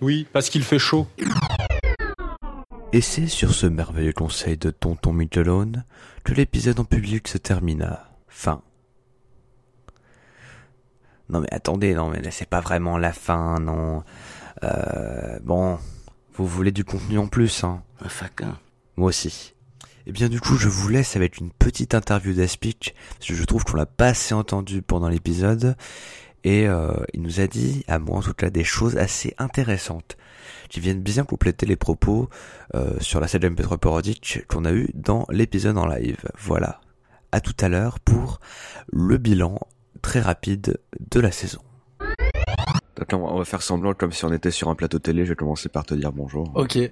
oui, 0.00 0.26
parce 0.32 0.50
qu'il 0.50 0.62
fait 0.62 0.78
chaud. 0.78 1.06
Et 2.92 3.00
c'est 3.00 3.26
sur 3.26 3.52
ce 3.54 3.66
merveilleux 3.66 4.12
conseil 4.12 4.56
de 4.56 4.70
Tonton 4.70 5.12
Michelone 5.12 5.84
que 6.24 6.32
l'épisode 6.34 6.78
en 6.80 6.84
public 6.84 7.28
se 7.28 7.38
termina. 7.38 8.10
Fin. 8.28 8.62
Non 11.30 11.40
mais 11.40 11.52
attendez, 11.52 11.94
non 11.94 12.08
mais 12.08 12.20
là, 12.22 12.30
c'est 12.30 12.48
pas 12.48 12.60
vraiment 12.60 12.96
la 12.96 13.12
fin, 13.12 13.58
non. 13.60 14.02
Euh, 14.64 15.38
bon, 15.42 15.78
vous 16.44 16.56
voulez 16.56 16.72
du 16.72 16.84
contenu 16.84 17.18
en 17.18 17.26
plus, 17.26 17.64
hein 17.64 17.82
Moi 18.96 19.08
aussi. 19.08 19.54
Et 20.06 20.12
bien 20.12 20.28
du 20.28 20.40
coup, 20.40 20.56
je 20.56 20.68
vous 20.68 20.88
laisse 20.88 21.16
avec 21.16 21.38
une 21.38 21.50
petite 21.50 21.94
interview 21.94 22.32
d'Aspic, 22.32 22.94
parce 23.14 23.26
que 23.26 23.34
je 23.34 23.44
trouve 23.44 23.64
qu'on 23.64 23.76
l'a 23.76 23.86
pas 23.86 24.06
assez 24.06 24.34
entendu 24.34 24.80
pendant 24.80 25.08
l'épisode, 25.08 25.76
et 26.44 26.66
euh, 26.68 26.94
il 27.12 27.22
nous 27.22 27.40
a 27.40 27.46
dit, 27.46 27.84
à 27.88 27.98
moi 27.98 28.18
en 28.18 28.22
tout 28.22 28.34
cas, 28.34 28.50
des 28.50 28.64
choses 28.64 28.96
assez 28.96 29.34
intéressantes, 29.38 30.16
qui 30.68 30.80
viennent 30.80 31.02
bien 31.02 31.24
compléter 31.24 31.66
les 31.66 31.76
propos 31.76 32.28
euh, 32.74 32.98
sur 33.00 33.20
la 33.20 33.28
scène 33.28 33.42
MP3 33.42 33.78
parodique 33.78 34.44
qu'on 34.48 34.64
a 34.64 34.72
eu 34.72 34.88
dans 34.94 35.26
l'épisode 35.30 35.76
en 35.76 35.86
live. 35.86 36.24
Voilà. 36.38 36.80
À 37.32 37.40
tout 37.40 37.56
à 37.60 37.68
l'heure 37.68 38.00
pour 38.00 38.40
le 38.90 39.18
bilan 39.18 39.58
très 40.00 40.20
rapide 40.20 40.78
de 41.10 41.20
la 41.20 41.32
saison. 41.32 41.60
On 43.12 43.38
va 43.38 43.44
faire 43.44 43.62
semblant 43.62 43.94
comme 43.94 44.12
si 44.12 44.24
on 44.24 44.32
était 44.32 44.50
sur 44.50 44.68
un 44.68 44.74
plateau 44.74 44.98
télé. 44.98 45.24
Je 45.24 45.30
vais 45.30 45.36
commencer 45.36 45.68
par 45.68 45.84
te 45.84 45.94
dire 45.94 46.12
bonjour. 46.12 46.50
Ok. 46.54 46.78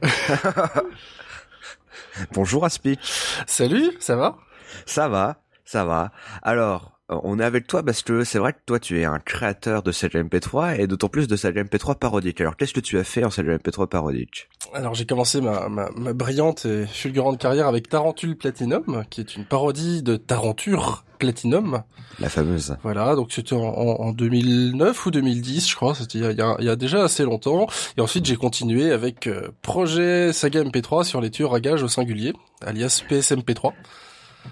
bonjour 2.32 2.64
Aspi. 2.64 2.98
Salut, 3.46 3.92
ça 4.00 4.16
va? 4.16 4.36
Ça 4.84 5.08
va, 5.08 5.40
ça 5.64 5.84
va. 5.84 6.12
Alors, 6.42 6.95
on 7.08 7.38
est 7.38 7.44
avec 7.44 7.66
toi 7.66 7.82
parce 7.82 8.02
que 8.02 8.24
c'est 8.24 8.38
vrai 8.38 8.52
que 8.52 8.58
toi 8.66 8.80
tu 8.80 9.00
es 9.00 9.04
un 9.04 9.18
créateur 9.18 9.82
de 9.82 9.92
Sage 9.92 10.12
MP3 10.14 10.80
et 10.80 10.86
d'autant 10.86 11.08
plus 11.08 11.28
de 11.28 11.36
Sage 11.36 11.54
MP3 11.54 11.96
parodique. 11.96 12.40
Alors 12.40 12.56
qu'est-ce 12.56 12.74
que 12.74 12.80
tu 12.80 12.98
as 12.98 13.04
fait 13.04 13.24
en 13.24 13.30
Sage 13.30 13.46
MP3 13.46 13.86
parodique? 13.86 14.48
Alors 14.74 14.94
j'ai 14.94 15.06
commencé 15.06 15.40
ma, 15.40 15.68
ma, 15.68 15.88
ma 15.96 16.12
brillante 16.12 16.66
et 16.66 16.86
fulgurante 16.86 17.38
carrière 17.38 17.68
avec 17.68 17.88
Tarantule 17.88 18.36
Platinum, 18.36 19.04
qui 19.10 19.20
est 19.20 19.36
une 19.36 19.44
parodie 19.44 20.02
de 20.02 20.16
Tarenture 20.16 21.04
Platinum. 21.18 21.82
La 22.18 22.28
fameuse. 22.28 22.76
Voilà, 22.82 23.14
donc 23.14 23.32
c'était 23.32 23.54
en, 23.54 23.60
en, 23.60 24.00
en 24.00 24.12
2009 24.12 25.06
ou 25.06 25.10
2010, 25.10 25.68
je 25.70 25.76
crois, 25.76 25.94
c'était 25.94 26.18
il 26.18 26.64
y 26.64 26.68
a 26.68 26.76
déjà 26.76 27.04
assez 27.04 27.22
longtemps. 27.22 27.68
Et 27.96 28.00
ensuite 28.00 28.26
j'ai 28.26 28.36
continué 28.36 28.90
avec 28.90 29.26
euh, 29.26 29.48
projet 29.62 30.32
Saga 30.32 30.62
MP3 30.64 31.04
sur 31.04 31.20
les 31.20 31.30
tueurs 31.30 31.54
à 31.54 31.60
gages 31.60 31.82
au 31.82 31.88
singulier, 31.88 32.32
alias 32.62 33.02
PSMP3. 33.08 33.72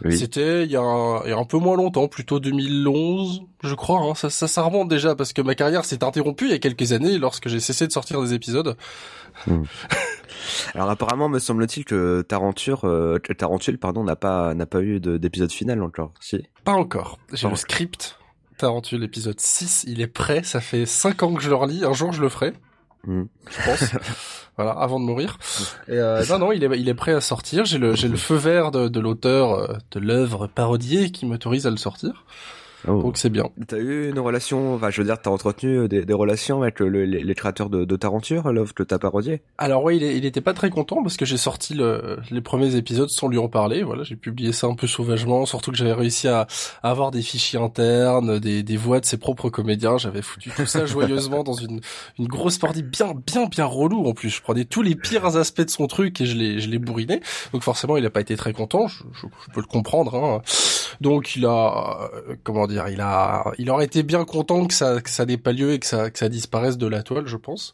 Oui. 0.04 0.16
C'était 0.18 0.64
il 0.64 0.70
y, 0.70 0.76
a 0.76 0.80
un, 0.80 1.22
il 1.24 1.30
y 1.30 1.32
a 1.32 1.36
un 1.38 1.44
peu 1.44 1.58
moins 1.58 1.76
longtemps, 1.76 2.08
plutôt 2.08 2.40
2011, 2.40 3.42
je 3.62 3.74
crois. 3.74 4.00
Hein. 4.00 4.14
Ça, 4.14 4.30
ça, 4.30 4.48
ça 4.48 4.62
remonte 4.62 4.88
déjà 4.88 5.14
parce 5.14 5.32
que 5.32 5.42
ma 5.42 5.54
carrière 5.54 5.84
s'est 5.84 6.02
interrompue 6.04 6.46
il 6.46 6.50
y 6.50 6.54
a 6.54 6.58
quelques 6.58 6.92
années 6.92 7.18
lorsque 7.18 7.48
j'ai 7.48 7.60
cessé 7.60 7.86
de 7.86 7.92
sortir 7.92 8.20
des 8.22 8.34
épisodes. 8.34 8.76
Alors 10.74 10.90
apparemment, 10.90 11.28
me 11.28 11.38
semble-t-il 11.38 11.84
que 11.84 12.22
Tarenture, 12.22 12.84
euh, 12.84 13.18
Tarentule, 13.38 13.78
pardon, 13.78 14.04
n'a 14.04 14.16
pas 14.16 14.54
n'a 14.54 14.66
pas 14.66 14.80
eu 14.82 15.00
de- 15.00 15.16
d'épisode 15.16 15.52
final 15.52 15.82
encore. 15.82 16.12
Si? 16.20 16.42
Pas 16.64 16.72
encore. 16.72 17.18
J'ai 17.32 17.48
le 17.48 17.56
script. 17.56 18.18
Tarantule 18.58 19.02
épisode 19.02 19.40
6, 19.40 19.84
il 19.88 20.00
est 20.00 20.06
prêt. 20.06 20.42
Ça 20.44 20.60
fait 20.60 20.86
5 20.86 21.22
ans 21.22 21.34
que 21.34 21.42
je 21.42 21.48
le 21.48 21.56
relis. 21.56 21.84
Un 21.84 21.92
jour, 21.92 22.12
je 22.12 22.20
le 22.22 22.28
ferai. 22.28 22.52
Hmm. 23.06 23.24
Je 23.50 23.64
pense. 23.64 23.90
voilà, 24.56 24.72
avant 24.72 25.00
de 25.00 25.04
mourir. 25.04 25.38
Et 25.88 25.92
euh, 25.92 26.24
non, 26.28 26.38
non, 26.38 26.52
il 26.52 26.64
est, 26.64 26.78
il 26.78 26.88
est 26.88 26.94
prêt 26.94 27.12
à 27.12 27.20
sortir. 27.20 27.64
J'ai 27.64 27.78
le, 27.78 27.94
j'ai 27.94 28.08
le 28.08 28.16
feu 28.16 28.36
vert 28.36 28.70
de, 28.70 28.88
de 28.88 29.00
l'auteur 29.00 29.52
euh, 29.52 29.76
de 29.90 30.00
l'œuvre 30.00 30.46
parodiée 30.46 31.10
qui 31.10 31.26
m'autorise 31.26 31.66
à 31.66 31.70
le 31.70 31.76
sortir. 31.76 32.24
Oh. 32.86 33.02
Donc 33.02 33.16
c'est 33.16 33.30
bien. 33.30 33.48
T'as 33.66 33.78
eu 33.78 34.10
une 34.10 34.18
relation, 34.18 34.74
enfin 34.74 34.90
je 34.90 35.00
veux 35.00 35.06
dire, 35.06 35.20
t'as 35.20 35.30
entretenu 35.30 35.88
des, 35.88 36.04
des 36.04 36.12
relations 36.12 36.62
avec 36.62 36.80
le- 36.80 37.04
les, 37.04 37.22
les 37.22 37.34
créateurs 37.34 37.70
de, 37.70 37.84
de 37.84 37.96
Tarenture, 37.96 38.52
l'œuvre 38.52 38.74
que 38.74 38.82
t'as 38.82 38.98
parodiée 38.98 39.42
Alors 39.58 39.82
ouais, 39.84 39.96
il, 39.96 40.02
il 40.02 40.24
était 40.24 40.40
pas 40.40 40.52
très 40.52 40.70
content 40.70 41.02
parce 41.02 41.16
que 41.16 41.24
j'ai 41.24 41.36
sorti 41.36 41.74
le, 41.74 42.18
les 42.30 42.40
premiers 42.40 42.76
épisodes 42.76 43.08
sans 43.08 43.28
lui 43.28 43.38
en 43.38 43.48
parler. 43.48 43.82
Voilà, 43.82 44.02
j'ai 44.04 44.16
publié 44.16 44.52
ça 44.52 44.66
un 44.66 44.74
peu 44.74 44.86
sauvagement, 44.86 45.46
surtout 45.46 45.70
que 45.70 45.76
j'avais 45.78 45.92
réussi 45.94 46.28
à, 46.28 46.46
à 46.82 46.90
avoir 46.90 47.10
des 47.10 47.22
fichiers 47.22 47.58
internes, 47.58 48.38
des, 48.38 48.62
des 48.62 48.76
voix 48.76 49.00
de 49.00 49.06
ses 49.06 49.16
propres 49.16 49.48
comédiens. 49.50 49.96
J'avais 49.98 50.22
foutu 50.22 50.50
tout 50.54 50.66
ça 50.66 50.84
joyeusement 50.86 51.42
dans 51.42 51.54
une, 51.54 51.80
une 52.18 52.26
grosse 52.26 52.58
partie 52.58 52.82
bien, 52.82 53.14
bien, 53.26 53.46
bien 53.46 53.64
relou 53.64 54.06
en 54.06 54.12
plus. 54.12 54.30
Je 54.30 54.42
prenais 54.42 54.64
tous 54.64 54.82
les 54.82 54.94
pires 54.94 55.36
aspects 55.36 55.62
de 55.62 55.70
son 55.70 55.86
truc 55.86 56.20
et 56.20 56.26
je 56.26 56.36
les, 56.36 56.60
je 56.60 56.68
les 56.68 56.78
bourrinais. 56.78 57.20
Donc 57.52 57.62
forcément, 57.62 57.96
il 57.96 58.04
a 58.04 58.10
pas 58.10 58.20
été 58.20 58.36
très 58.36 58.52
content. 58.52 58.88
Je, 58.88 59.04
je- 59.14 59.26
je 59.46 59.52
peux 59.52 59.60
le 59.60 59.66
comprendre. 59.66 60.14
Hein. 60.14 60.42
Donc 61.00 61.36
il 61.36 61.46
a, 61.46 62.10
euh, 62.14 62.36
comment 62.42 62.66
dire, 62.66 62.88
il 62.88 63.00
a, 63.00 63.52
il 63.58 63.70
aurait 63.70 63.84
été 63.84 64.02
bien 64.02 64.24
content 64.24 64.66
que 64.66 64.74
ça, 64.74 65.00
que 65.00 65.10
ça 65.10 65.26
n'ait 65.26 65.36
pas 65.36 65.52
lieu 65.52 65.72
et 65.72 65.78
que 65.78 65.86
ça, 65.86 66.10
que 66.10 66.18
ça 66.18 66.28
disparaisse 66.28 66.78
de 66.78 66.86
la 66.86 67.02
toile, 67.02 67.26
je 67.26 67.36
pense. 67.36 67.72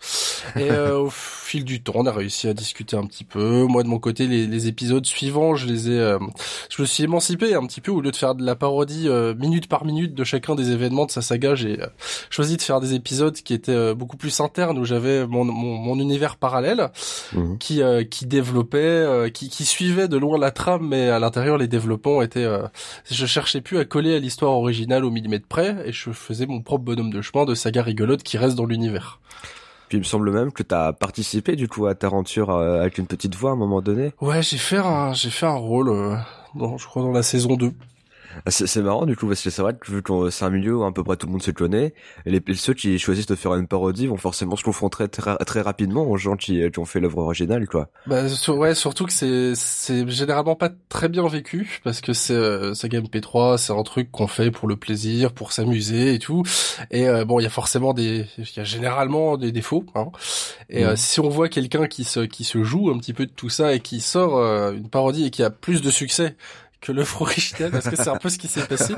Et 0.56 0.70
euh, 0.70 0.98
au 0.98 1.10
fil 1.10 1.64
du 1.64 1.82
temps, 1.82 1.94
on 1.96 2.06
a 2.06 2.12
réussi 2.12 2.48
à 2.48 2.54
discuter 2.54 2.96
un 2.96 3.06
petit 3.06 3.24
peu. 3.24 3.64
Moi, 3.64 3.82
de 3.82 3.88
mon 3.88 3.98
côté, 3.98 4.26
les, 4.26 4.46
les 4.46 4.68
épisodes 4.68 5.04
suivants, 5.04 5.54
je 5.54 5.66
les 5.66 5.90
ai, 5.90 5.98
euh, 5.98 6.18
je 6.68 6.82
me 6.82 6.86
suis 6.86 7.04
émancipé 7.04 7.54
un 7.54 7.66
petit 7.66 7.80
peu 7.80 7.90
au 7.90 8.00
lieu 8.00 8.10
de 8.10 8.16
faire 8.16 8.34
de 8.34 8.44
la 8.44 8.56
parodie 8.56 9.08
euh, 9.08 9.34
minute 9.34 9.68
par 9.68 9.84
minute 9.84 10.14
de 10.14 10.24
chacun 10.24 10.54
des 10.54 10.70
événements 10.70 11.06
de 11.06 11.10
sa 11.10 11.22
saga. 11.22 11.54
J'ai 11.54 11.80
euh, 11.80 11.86
choisi 12.30 12.56
de 12.56 12.62
faire 12.62 12.80
des 12.80 12.94
épisodes 12.94 13.34
qui 13.34 13.54
étaient 13.54 13.72
euh, 13.72 13.94
beaucoup 13.94 14.16
plus 14.16 14.40
internes 14.40 14.78
où 14.78 14.84
j'avais 14.84 15.26
mon, 15.26 15.44
mon, 15.44 15.76
mon 15.76 15.98
univers 15.98 16.36
parallèle 16.36 16.90
qui 17.58 17.82
euh, 17.82 18.04
qui 18.04 18.26
développait, 18.26 18.78
euh, 18.78 19.28
qui 19.28 19.48
qui 19.48 19.64
suivait 19.64 20.08
de 20.08 20.16
loin 20.16 20.38
la 20.38 20.50
trame, 20.50 20.88
mais 20.88 21.08
à 21.08 21.18
l'intérieur 21.18 21.58
les 21.58 21.68
développements 21.68 22.22
étaient. 22.22 22.48
Je 23.14 23.26
cherchais 23.26 23.60
plus 23.60 23.78
à 23.78 23.84
coller 23.84 24.14
à 24.14 24.18
l'histoire 24.18 24.52
originale 24.52 25.04
au 25.04 25.10
millimètre 25.10 25.46
près 25.46 25.76
et 25.84 25.92
je 25.92 26.10
faisais 26.10 26.46
mon 26.46 26.60
propre 26.60 26.84
bonhomme 26.84 27.10
de 27.10 27.22
chemin 27.22 27.44
de 27.44 27.54
saga 27.54 27.82
rigolote 27.82 28.22
qui 28.22 28.38
reste 28.38 28.56
dans 28.56 28.66
l'univers. 28.66 29.20
Puis 29.88 29.98
il 29.98 30.00
me 30.00 30.04
semble 30.04 30.30
même 30.30 30.52
que 30.52 30.62
t'as 30.62 30.92
participé 30.92 31.56
du 31.56 31.66
coup 31.66 31.86
à 31.86 31.96
Tarenture 31.96 32.50
euh, 32.50 32.80
avec 32.80 32.98
une 32.98 33.06
petite 33.06 33.34
voix 33.34 33.50
à 33.50 33.52
un 33.54 33.56
moment 33.56 33.80
donné. 33.80 34.12
Ouais, 34.20 34.40
j'ai 34.40 34.56
fait 34.56 34.78
un, 34.78 35.12
j'ai 35.12 35.30
fait 35.30 35.46
un 35.46 35.56
rôle, 35.56 35.88
euh, 35.88 36.16
dans, 36.54 36.78
je 36.78 36.86
crois 36.86 37.02
dans 37.02 37.10
la 37.10 37.24
saison 37.24 37.56
2. 37.56 37.72
C'est 38.48 38.66
c'est 38.66 38.82
marrant 38.82 39.06
du 39.06 39.16
coup 39.16 39.26
parce 39.26 39.42
que 39.42 39.50
c'est 39.50 39.62
vrai 39.62 39.74
que 39.78 39.90
vu 39.90 40.02
que 40.02 40.30
c'est 40.30 40.44
un 40.44 40.50
milieu 40.50 40.76
où 40.76 40.84
à 40.84 40.92
peu 40.92 41.02
près 41.04 41.16
tout 41.16 41.26
le 41.26 41.32
monde 41.32 41.42
se 41.42 41.50
connaît, 41.50 41.94
et 42.26 42.30
les, 42.30 42.42
ceux 42.54 42.74
qui 42.74 42.98
choisissent 42.98 43.26
de 43.26 43.34
faire 43.34 43.54
une 43.54 43.66
parodie 43.66 44.06
vont 44.06 44.16
forcément 44.16 44.56
se 44.56 44.62
confronter 44.64 45.08
très, 45.08 45.36
très 45.38 45.60
rapidement 45.60 46.04
aux 46.08 46.16
gens 46.16 46.36
qui, 46.36 46.62
qui 46.70 46.78
ont 46.78 46.84
fait 46.84 47.00
l'œuvre 47.00 47.18
originale 47.18 47.66
quoi. 47.66 47.88
Bah, 48.06 48.28
sur- 48.28 48.56
ouais, 48.56 48.74
surtout 48.74 49.04
que 49.06 49.12
c'est, 49.12 49.54
c'est 49.54 50.08
généralement 50.08 50.54
pas 50.56 50.70
très 50.88 51.08
bien 51.08 51.26
vécu 51.26 51.80
parce 51.84 52.00
que 52.00 52.12
c'est, 52.12 52.34
euh, 52.34 52.74
Saga 52.74 53.00
MP3, 53.00 53.58
c'est 53.58 53.72
un 53.72 53.82
truc 53.82 54.10
qu'on 54.10 54.26
fait 54.28 54.50
pour 54.50 54.68
le 54.68 54.76
plaisir, 54.76 55.32
pour 55.32 55.52
s'amuser 55.52 56.14
et 56.14 56.18
tout. 56.18 56.42
Et 56.90 57.08
euh, 57.08 57.24
bon, 57.24 57.40
il 57.40 57.42
y 57.42 57.46
a 57.46 57.50
forcément 57.50 57.92
des, 57.94 58.26
il 58.38 58.46
y 58.56 58.60
a 58.60 58.64
généralement 58.64 59.36
des 59.36 59.52
défauts. 59.52 59.84
Hein. 59.94 60.06
Et 60.68 60.84
Mhm. 60.84 60.90
euh, 60.90 60.96
si 60.96 61.20
on 61.20 61.28
voit 61.28 61.48
quelqu'un 61.48 61.86
qui 61.88 62.04
se, 62.04 62.20
qui 62.20 62.44
se 62.44 62.62
joue 62.62 62.90
un 62.90 62.98
petit 62.98 63.12
peu 63.12 63.26
de 63.26 63.32
tout 63.32 63.48
ça 63.50 63.74
et 63.74 63.80
qui 63.80 64.00
sort 64.00 64.38
euh, 64.38 64.72
une 64.72 64.88
parodie 64.88 65.26
et 65.26 65.30
qui 65.30 65.42
a 65.42 65.50
plus 65.50 65.82
de 65.82 65.90
succès 65.90 66.36
que 66.80 66.92
l'œuvre 66.92 67.22
originale 67.22 67.70
parce 67.70 67.88
que 67.88 67.96
c'est 67.96 68.08
un 68.08 68.16
peu 68.16 68.28
ce 68.30 68.38
qui 68.38 68.48
s'est 68.48 68.64
passé. 68.66 68.94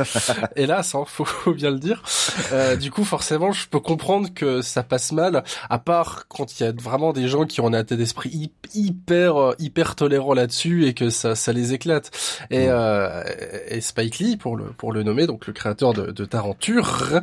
Hélas, 0.57 0.95
hein, 0.95 1.05
faut, 1.07 1.25
faut 1.25 1.53
bien 1.53 1.71
le 1.71 1.79
dire. 1.79 2.03
Euh, 2.53 2.77
du 2.77 2.91
coup, 2.91 3.05
forcément, 3.05 3.51
je 3.53 3.67
peux 3.69 3.81
comprendre 3.81 4.29
que 4.35 4.63
ça 4.63 4.83
passe 4.83 5.11
mal, 5.13 5.43
à 5.69 5.79
part 5.79 6.27
quand 6.29 6.61
il 6.61 6.63
y 6.63 6.67
a 6.67 6.73
vraiment 6.73 7.13
des 7.13 7.27
gens 7.29 7.45
qui 7.45 7.61
ont 7.61 7.67
un 7.67 7.81
état 7.81 7.97
d'esprit 7.97 8.29
hy- 8.31 8.53
hyper 8.75 9.37
euh, 9.37 9.55
hyper 9.59 9.97
tolérant 9.97 10.33
là-dessus 10.35 10.87
et 10.87 10.95
que 10.95 11.11
ça 11.11 11.35
ça 11.35 11.53
les 11.53 11.73
éclate. 11.73 12.11
Et, 12.51 12.67
euh, 12.69 13.25
et 13.69 13.81
Spike 13.81 14.19
Lee 14.19 14.37
pour 14.37 14.57
le 14.57 14.67
pour 14.67 14.93
le 14.93 15.03
nommer, 15.03 15.27
donc 15.27 15.47
le 15.49 15.53
créateur 15.53 15.93
de, 15.93 16.11
de 16.13 16.25
Tarenture, 16.25 17.21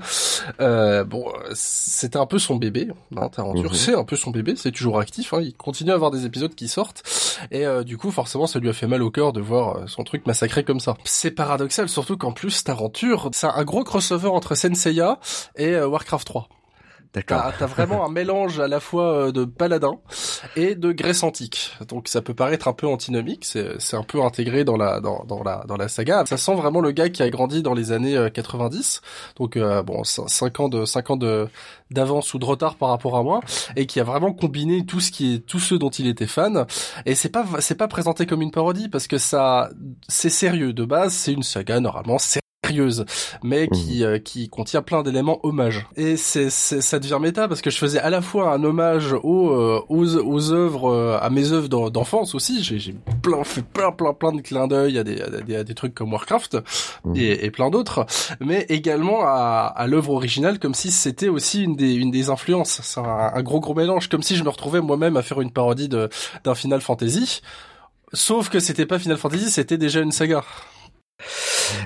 euh, 0.60 1.04
bon, 1.06 1.26
c'était 1.54 2.18
un 2.18 2.26
peu 2.26 2.38
son 2.40 2.56
bébé. 2.58 2.90
Hein, 3.16 3.30
Tarenture, 3.30 3.72
Mhm. 3.72 3.78
c'est 3.78 3.96
un 3.96 4.04
peu 4.04 4.16
son 4.16 4.32
bébé, 4.32 4.56
c'est 4.58 4.72
toujours 4.72 5.00
actif. 5.00 5.34
Hein, 5.34 5.40
il 5.42 5.54
continue 5.54 5.92
à 5.92 5.94
avoir 5.94 6.12
des 6.12 6.26
épisodes 6.26 6.54
qui 6.54 6.68
sortent 6.68 7.02
et 7.52 7.66
euh, 7.66 7.84
du 7.84 7.98
coup, 7.98 8.12
forcément, 8.12 8.46
ça 8.48 8.60
lui 8.60 8.68
a 8.70 8.74
fait 8.74 8.88
mal 8.88 9.02
au 9.04 9.10
cœur 9.12 9.32
de 9.34 9.40
voir 9.42 9.78
euh, 9.78 9.84
son 9.88 10.04
truc 10.04 10.26
massacré 10.28 10.49
C'est 11.06 11.32
paradoxal, 11.32 11.90
surtout 11.90 12.18
qu'en 12.18 12.32
plus, 12.32 12.64
Tarenture, 12.64 13.30
c'est 13.34 13.48
un 13.48 13.64
gros 13.64 13.84
crossover 13.84 14.30
entre 14.30 14.56
Senseiya 14.56 15.20
et 15.56 15.76
euh, 15.76 15.88
Warcraft 15.88 16.28
3. 16.28 16.50
D'accord. 17.14 17.52
T'as 17.58 17.66
vraiment 17.66 18.06
un 18.06 18.10
mélange 18.10 18.60
à 18.60 18.68
la 18.68 18.80
fois 18.80 19.14
euh, 19.14 19.32
de 19.32 19.44
paladin 19.44 19.98
et 20.56 20.76
de 20.76 20.92
Grèce 20.92 21.24
antique. 21.24 21.76
Donc 21.88 22.08
ça 22.08 22.22
peut 22.22 22.36
paraître 22.36 22.68
un 22.68 22.74
peu 22.74 22.88
antinomique, 22.88 23.46
c'est 23.46 23.96
un 23.96 24.04
peu 24.04 24.22
intégré 24.22 24.64
dans 24.64 24.78
la 24.78 25.00
dans, 25.00 25.26
la 25.44 25.64
dans 25.68 25.76
la 25.76 25.88
saga. 25.88 26.24
Ça 26.28 26.38
sent 26.38 26.54
vraiment 26.54 26.82
le 26.82 26.92
gars 26.92 27.10
qui 27.10 27.24
a 27.24 27.30
grandi 27.32 27.64
dans 27.64 27.74
les 27.74 27.92
années 27.92 28.16
euh, 28.16 28.30
90. 28.30 29.02
Donc 29.38 29.58
euh, 29.58 29.82
bon, 29.82 30.04
5 30.04 30.60
ans 30.60 30.70
de 30.70 30.86
5 30.86 31.10
ans 31.10 31.18
de 31.18 31.48
d'avance 31.90 32.36
ou 32.36 32.40
de 32.40 32.46
retard 32.46 32.76
par 32.76 32.90
rapport 32.90 33.18
à 33.18 33.24
moi 33.24 33.40
et 33.76 33.88
qui 33.88 34.00
a 34.00 34.04
vraiment 34.04 34.32
combiné 34.32 34.86
tout 34.86 35.00
ce 35.00 35.12
qui 35.12 35.34
est 35.34 35.40
tout 35.40 35.60
ce 35.60 35.74
dont 35.74 35.90
il 35.90 36.06
était 36.06 36.28
fan 36.28 36.68
et 37.08 37.16
c'est 37.16 37.30
pas 37.30 37.44
c'est 37.60 37.74
pas 37.74 37.88
présenté 37.88 38.28
comme 38.28 38.44
une 38.44 38.52
parodie 38.52 38.90
parce 38.90 39.08
que 39.08 39.18
ça 39.18 39.72
c'est 40.08 40.30
sérieux 40.30 40.74
de 40.74 40.86
base, 40.86 41.14
c'est 41.14 41.34
une 41.34 41.42
saga 41.42 41.80
normalement 41.80 42.20
sérieuse 42.20 42.49
mais 43.44 43.68
qui 43.68 44.04
euh, 44.04 44.20
qui 44.20 44.50
contient 44.50 44.82
plein 44.82 45.04
d'éléments 45.04 45.40
hommages. 45.44 45.88
Et 45.96 46.18
c'est 46.18 46.50
ça 46.50 47.00
devient 47.00 47.18
méta 47.22 47.48
parce 47.48 47.62
que 47.62 47.70
je 47.70 47.78
faisais 47.78 48.00
à 48.00 48.10
la 48.10 48.22
fois 48.22 48.54
un 48.54 48.64
hommage 48.64 49.14
aux 49.24 49.50
euh, 49.52 49.82
aux, 49.90 50.16
aux 50.18 50.52
œuvres 50.52 50.92
euh, 50.92 51.18
à 51.22 51.30
mes 51.30 51.52
œuvres 51.52 51.68
d'en- 51.70 51.90
d'enfance 51.90 52.36
aussi. 52.36 52.64
J'ai 52.64 52.96
plein 53.22 53.44
fait 53.44 53.62
plein 53.64 53.92
plein 53.92 54.14
plein 54.14 54.32
de 54.32 54.42
clins 54.42 54.68
d'œil 54.68 54.98
à 54.98 55.04
des, 55.04 55.22
à 55.22 55.30
des 55.30 55.56
à 55.56 55.64
des 55.64 55.74
trucs 55.76 55.94
comme 55.94 56.12
Warcraft 56.14 56.58
et, 57.16 57.46
et 57.46 57.52
plein 57.52 57.70
d'autres 57.70 58.06
mais 58.40 58.66
également 58.70 59.22
à, 59.24 59.74
à 59.76 59.88
l'œuvre 59.88 60.12
originale 60.12 60.60
comme 60.60 60.74
si 60.74 60.92
c'était 60.92 61.30
aussi 61.30 61.64
une 61.64 61.76
des 61.76 61.94
une 61.94 62.12
des 62.12 62.30
influences. 62.30 62.80
C'est 62.84 63.00
un, 63.00 63.32
un 63.34 63.42
gros 63.42 63.60
gros 63.60 63.74
mélange 63.74 64.10
comme 64.10 64.24
si 64.24 64.36
je 64.36 64.44
me 64.44 64.50
retrouvais 64.50 64.82
moi-même 64.82 65.18
à 65.18 65.22
faire 65.22 65.42
une 65.42 65.52
parodie 65.52 65.90
d'un 65.90 66.56
Final 66.56 66.82
Fantasy. 66.82 67.42
Sauf 68.14 68.50
que 68.50 68.60
c'était 68.60 68.86
pas 68.88 68.98
Final 69.00 69.18
Fantasy 69.18 69.52
c'était 69.52 69.78
déjà 69.78 70.00
une 70.00 70.12
saga 70.12 70.44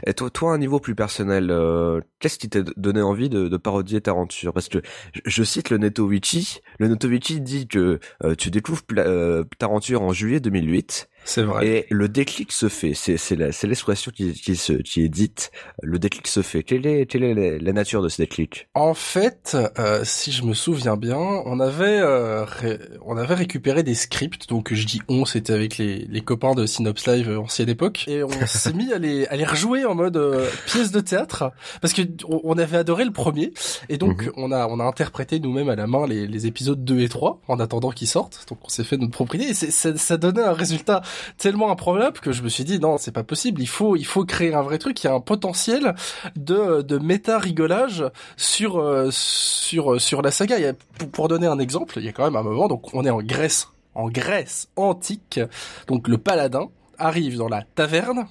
Et 0.05 0.13
toi, 0.13 0.29
toi, 0.29 0.53
un 0.53 0.57
niveau 0.57 0.79
plus 0.79 0.95
personnel, 0.95 1.49
euh, 1.51 2.01
qu'est-ce 2.19 2.37
qui 2.37 2.49
t'a 2.49 2.61
donné 2.77 3.01
envie 3.01 3.29
de, 3.29 3.47
de 3.47 3.57
parodier 3.57 4.01
Tarenture 4.01 4.53
Parce 4.53 4.69
que 4.69 4.81
je, 5.25 5.43
cite 5.43 5.69
le 5.69 5.77
Netovici. 5.77 6.61
Le 6.79 6.87
Netovici 6.87 7.41
dit 7.41 7.67
que 7.67 7.99
euh, 8.23 8.35
tu 8.35 8.51
découvres 8.51 8.83
euh, 8.97 9.43
Tarenture 9.57 10.01
en 10.01 10.13
juillet 10.13 10.39
2008. 10.39 11.09
C'est 11.25 11.43
vrai. 11.43 11.67
Et 11.67 11.85
le 11.89 12.09
déclic 12.09 12.51
se 12.51 12.69
fait. 12.69 12.93
C'est 12.93 13.17
c'est 13.17 13.35
la- 13.35 13.51
c'est 13.51 13.67
l'expression 13.67 14.11
qui, 14.13 14.33
qui, 14.33 14.55
se, 14.55 14.73
qui 14.73 15.03
est 15.03 15.09
dite. 15.09 15.51
Le 15.81 15.99
déclic 15.99 16.27
se 16.27 16.41
fait. 16.41 16.63
Quelle 16.63 16.85
est, 16.85 17.05
quelle 17.05 17.23
est 17.23 17.33
la, 17.33 17.57
la 17.59 17.73
nature 17.73 18.01
de 18.01 18.09
ce 18.09 18.21
déclic? 18.21 18.67
En 18.73 18.93
fait, 18.93 19.55
euh, 19.79 20.01
si 20.03 20.31
je 20.31 20.43
me 20.43 20.53
souviens 20.53 20.97
bien, 20.97 21.17
on 21.17 21.59
avait 21.59 21.99
euh, 21.99 22.43
ré- 22.45 22.79
on 23.05 23.17
avait 23.17 23.35
récupéré 23.35 23.83
des 23.83 23.95
scripts. 23.95 24.49
Donc 24.49 24.73
je 24.73 24.85
dis 24.85 25.01
on, 25.07 25.25
c'était 25.25 25.53
avec 25.53 25.77
les, 25.77 26.05
les 26.09 26.21
copains 26.21 26.55
de 26.55 26.65
Synops 26.65 27.05
Live 27.07 27.29
euh, 27.29 27.39
ancienne 27.39 27.69
époque, 27.69 28.05
et 28.07 28.23
on 28.23 28.29
s'est 28.47 28.73
mis 28.73 28.91
à 28.91 28.97
les 28.99 29.25
à 29.27 29.35
les 29.35 29.45
rejouer 29.45 29.85
en 29.85 29.95
mode 29.95 30.17
euh, 30.17 30.47
pièce 30.67 30.91
de 30.91 30.99
théâtre 30.99 31.51
parce 31.81 31.93
que 31.93 32.01
on, 32.27 32.41
on 32.43 32.57
avait 32.57 32.77
adoré 32.77 33.05
le 33.05 33.11
premier, 33.11 33.53
et 33.89 33.97
donc 33.97 34.29
on 34.35 34.51
a 34.51 34.67
on 34.67 34.79
a 34.79 34.83
interprété 34.83 35.39
nous-mêmes 35.39 35.69
à 35.69 35.75
la 35.75 35.87
main 35.87 36.05
les, 36.07 36.27
les 36.27 36.47
épisodes 36.47 36.83
2 36.83 36.99
et 36.99 37.09
3 37.09 37.39
en 37.47 37.59
attendant 37.59 37.91
qu'ils 37.91 38.07
sortent. 38.07 38.45
Donc 38.49 38.59
on 38.63 38.69
s'est 38.69 38.83
fait 38.83 38.97
notre 38.97 39.11
propre 39.11 39.35
idée, 39.35 39.45
et 39.45 39.53
c'est- 39.53 39.71
ça, 39.71 39.95
ça 39.97 40.17
donnait 40.17 40.43
un 40.43 40.53
résultat 40.53 41.01
tellement 41.37 41.71
improbable 41.71 42.19
que 42.19 42.31
je 42.31 42.43
me 42.43 42.49
suis 42.49 42.63
dit 42.63 42.79
non, 42.79 42.97
c'est 42.97 43.11
pas 43.11 43.23
possible. 43.23 43.61
Il 43.61 43.67
faut 43.67 43.95
il 43.95 44.05
faut 44.05 44.25
créer 44.25 44.53
un 44.53 44.61
vrai 44.61 44.77
truc. 44.77 45.03
Il 45.03 45.07
y 45.07 45.09
a 45.09 45.13
un 45.13 45.19
potentiel 45.19 45.95
de 46.35 46.81
de 46.81 46.97
méta 46.97 47.39
rigolage 47.39 48.05
sur 48.37 48.79
euh, 48.79 49.09
sur 49.11 50.21
la 50.21 50.31
saga. 50.31 50.73
Pour, 50.97 51.09
pour 51.09 51.27
donner 51.27 51.47
un 51.47 51.59
exemple, 51.59 51.95
il 51.97 52.05
y 52.05 52.09
a 52.09 52.11
quand 52.11 52.23
même 52.23 52.35
un 52.35 52.43
moment. 52.43 52.67
Donc 52.67 52.93
on 52.93 53.05
est 53.05 53.09
en 53.09 53.21
Grèce 53.21 54.67
antique. 54.75 55.39
Donc 55.87 56.07
le 56.07 56.17
paladin 56.17 56.69
arrive 56.97 57.37
dans 57.37 57.49
la 57.49 57.63
taverne. 57.75 58.27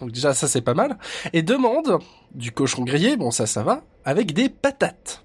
Donc 0.00 0.12
déjà 0.12 0.34
ça 0.34 0.48
c'est 0.48 0.60
pas 0.60 0.74
mal. 0.74 0.98
Et 1.32 1.42
demande 1.42 1.98
du 2.34 2.52
cochon 2.52 2.84
grillé. 2.84 3.16
Bon 3.16 3.30
ça 3.30 3.46
ça 3.46 3.62
va 3.62 3.82
avec 4.06 4.32
des 4.32 4.48
patates. 4.48 5.22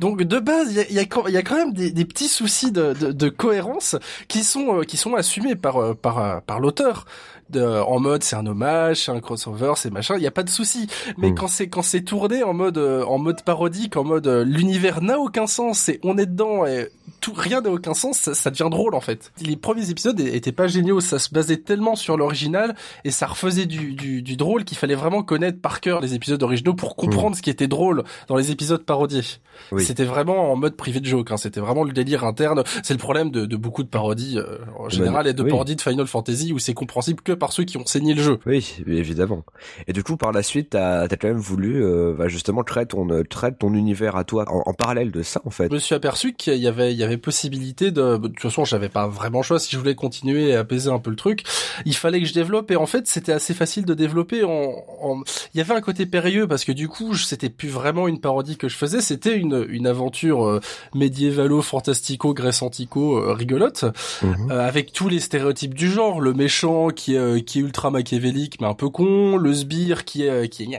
Donc 0.00 0.22
de 0.24 0.38
base, 0.40 0.74
il 0.90 0.94
y 0.94 0.98
a, 0.98 1.06
quand- 1.06 1.24
même 1.24 1.72
des, 1.72 2.04
petits 2.04 2.28
soucis 2.28 2.72
de, 2.72 3.28
cohérence 3.28 3.96
qui 4.28 4.42
sont 4.42 4.80
euh, 4.80 4.82
qui 4.82 4.96
sont 4.96 5.14
assumés 5.14 5.54
par 5.54 5.76
euh, 5.78 5.94
euh, 6.04 6.40
par 6.40 6.60
l'auteur. 6.60 7.06
De- 7.50 7.62
En 7.64 8.00
mode 8.00 8.22
c'est 8.22 8.36
un 8.36 8.46
hommage, 8.46 9.04
c'est 9.04 9.12
un 9.12 9.20
crossover, 9.20 9.72
c'est 9.76 9.90
machin, 9.92 10.14
il 10.16 10.22
y 10.22 10.26
a 10.26 10.30
pas 10.30 10.42
de 10.42 10.50
souci. 10.50 10.86
Mais 11.18 11.34
quand 11.34 11.48
c'est 11.48 11.68
quand 11.68 11.82
c'est 11.82 12.02
tourné 12.02 12.42
en 12.42 12.54
mode 12.54 12.78
euh, 12.78 13.04
en 13.04 13.18
mode 13.18 13.42
parodique, 13.42 13.96
en 13.96 14.04
mode 14.04 14.26
euh, 14.26 14.44
l'univers 14.44 15.02
n'a 15.02 15.18
aucun 15.18 15.46
sens 15.46 15.88
et 15.88 16.00
on 16.02 16.16
est 16.18 16.26
dedans 16.26 16.64
et 16.66 16.88
tout 17.20 17.32
rien 17.36 17.60
n'a 17.60 17.70
aucun 17.70 17.94
sens, 17.94 18.18
ça, 18.18 18.34
ça 18.34 18.50
devient 18.50 18.68
drôle 18.70 18.94
en 18.94 19.00
fait. 19.00 19.32
Les 19.40 19.56
premiers 19.56 19.90
épisodes 19.90 20.18
étaient 20.20 20.52
pas 20.52 20.66
géniaux, 20.68 21.00
ça 21.00 21.18
se 21.18 21.30
basait 21.30 21.58
tellement 21.58 21.96
sur 21.96 22.16
l'original 22.16 22.74
et 23.04 23.10
ça 23.10 23.26
refaisait 23.26 23.66
du, 23.66 23.92
du, 23.92 24.22
du 24.22 24.36
drôle 24.36 24.64
qu'il 24.64 24.78
fallait 24.78 24.94
vraiment 24.94 25.22
connaître 25.22 25.60
par 25.60 25.80
cœur 25.80 26.00
les 26.00 26.14
épisodes 26.14 26.42
originaux 26.42 26.74
pour 26.74 26.96
comprendre 26.96 27.36
ce 27.36 27.42
qui 27.42 27.50
était 27.50 27.68
drôle 27.68 28.04
dans 28.28 28.36
les 28.36 28.50
épisodes 28.50 28.82
parodiés. 28.84 29.22
Oui. 29.70 29.84
C'était 29.84 30.04
vraiment 30.04 30.50
en 30.52 30.56
mode 30.56 30.76
privé 30.76 31.00
de 31.00 31.06
joke, 31.06 31.30
hein. 31.30 31.36
c'était 31.36 31.60
vraiment 31.60 31.84
le 31.84 31.92
délire 31.92 32.24
interne. 32.24 32.62
C'est 32.82 32.94
le 32.94 32.98
problème 32.98 33.30
de, 33.30 33.46
de 33.46 33.56
beaucoup 33.56 33.82
de 33.82 33.88
parodies 33.88 34.38
euh, 34.38 34.58
en 34.78 34.88
général 34.88 35.26
et 35.26 35.32
de 35.34 35.42
oui. 35.42 35.50
parodies 35.50 35.76
de 35.76 35.80
Final 35.80 36.06
Fantasy 36.06 36.52
où 36.52 36.58
c'est 36.58 36.74
compréhensible 36.74 37.20
que 37.22 37.32
par 37.36 37.52
ceux 37.52 37.64
qui 37.64 37.76
ont 37.76 37.86
saigné 37.86 38.14
le 38.14 38.22
jeu. 38.22 38.38
Oui, 38.46 38.76
évidemment. 38.86 39.44
Et 39.86 39.92
du 39.92 40.02
coup, 40.02 40.16
par 40.16 40.32
la 40.32 40.42
suite, 40.42 40.70
t'as 40.70 41.02
as 41.02 41.08
quand 41.16 41.28
même 41.28 41.38
voulu 41.38 41.84
euh, 41.84 42.14
bah, 42.16 42.28
justement 42.28 42.62
créer 42.62 42.86
ton, 42.86 43.08
euh, 43.10 43.22
créer 43.22 43.52
ton 43.58 43.74
univers 43.74 44.16
à 44.16 44.24
toi 44.24 44.44
en, 44.48 44.62
en 44.66 44.74
parallèle 44.74 45.10
de 45.10 45.22
ça, 45.22 45.40
en 45.44 45.50
fait. 45.50 45.68
Je 45.68 45.74
me 45.74 45.78
suis 45.78 45.94
aperçu 45.94 46.32
qu'il 46.34 46.54
y 46.56 46.66
avait, 46.68 46.92
il 46.92 46.98
y 46.98 47.02
avait 47.04 47.16
possibilité 47.18 47.90
de, 47.90 48.16
de 48.16 48.28
toute 48.28 48.40
façon, 48.40 48.64
j'avais 48.64 48.88
pas 48.88 49.06
vraiment 49.06 49.38
le 49.40 49.44
choix 49.44 49.58
si 49.58 49.70
je 49.72 49.78
voulais 49.78 49.94
continuer 49.94 50.54
à 50.54 50.60
apaiser 50.60 50.90
un 50.90 50.98
peu 50.98 51.10
le 51.10 51.16
truc. 51.16 51.42
Il 51.84 51.94
fallait 51.94 52.20
que 52.20 52.26
je 52.26 52.34
développe 52.34 52.70
et 52.70 52.76
en 52.76 52.86
fait, 52.86 53.06
c'était 53.06 53.32
assez 53.32 53.54
facile 53.54 53.84
de 53.84 53.94
développer 53.94 54.44
en, 54.44 54.72
en- 55.02 55.22
il 55.54 55.58
y 55.58 55.60
avait 55.60 55.74
un 55.74 55.80
côté 55.80 56.06
périlleux 56.06 56.46
parce 56.46 56.64
que 56.64 56.72
du 56.72 56.88
coup, 56.88 57.14
c'était 57.14 57.48
plus 57.50 57.68
vraiment 57.68 58.08
une 58.08 58.20
parodie 58.20 58.56
que 58.56 58.68
je 58.68 58.76
faisais, 58.76 59.00
c'était 59.00 59.36
une, 59.36 59.64
une 59.68 59.86
aventure 59.86 60.44
euh, 60.46 60.60
médiévalo, 60.94 61.62
fantastico, 61.62 62.34
grèce 62.34 62.62
antico, 62.62 63.18
euh, 63.18 63.32
rigolote, 63.32 63.84
euh, 64.24 64.66
avec 64.66 64.92
tous 64.92 65.08
les 65.08 65.20
stéréotypes 65.20 65.74
du 65.74 65.90
genre, 65.90 66.20
le 66.20 66.32
méchant 66.32 66.88
qui 66.88 67.14
est, 67.14 67.18
euh, 67.24 67.40
qui 67.40 67.58
est 67.58 67.62
ultra 67.62 67.90
machiavélique 67.90 68.60
mais 68.60 68.66
un 68.66 68.74
peu 68.74 68.88
con, 68.88 69.36
le 69.36 69.54
sbire 69.54 70.04
qui 70.04 70.24
est, 70.24 70.30
euh, 70.30 70.46
qui 70.46 70.64
est 70.64 70.78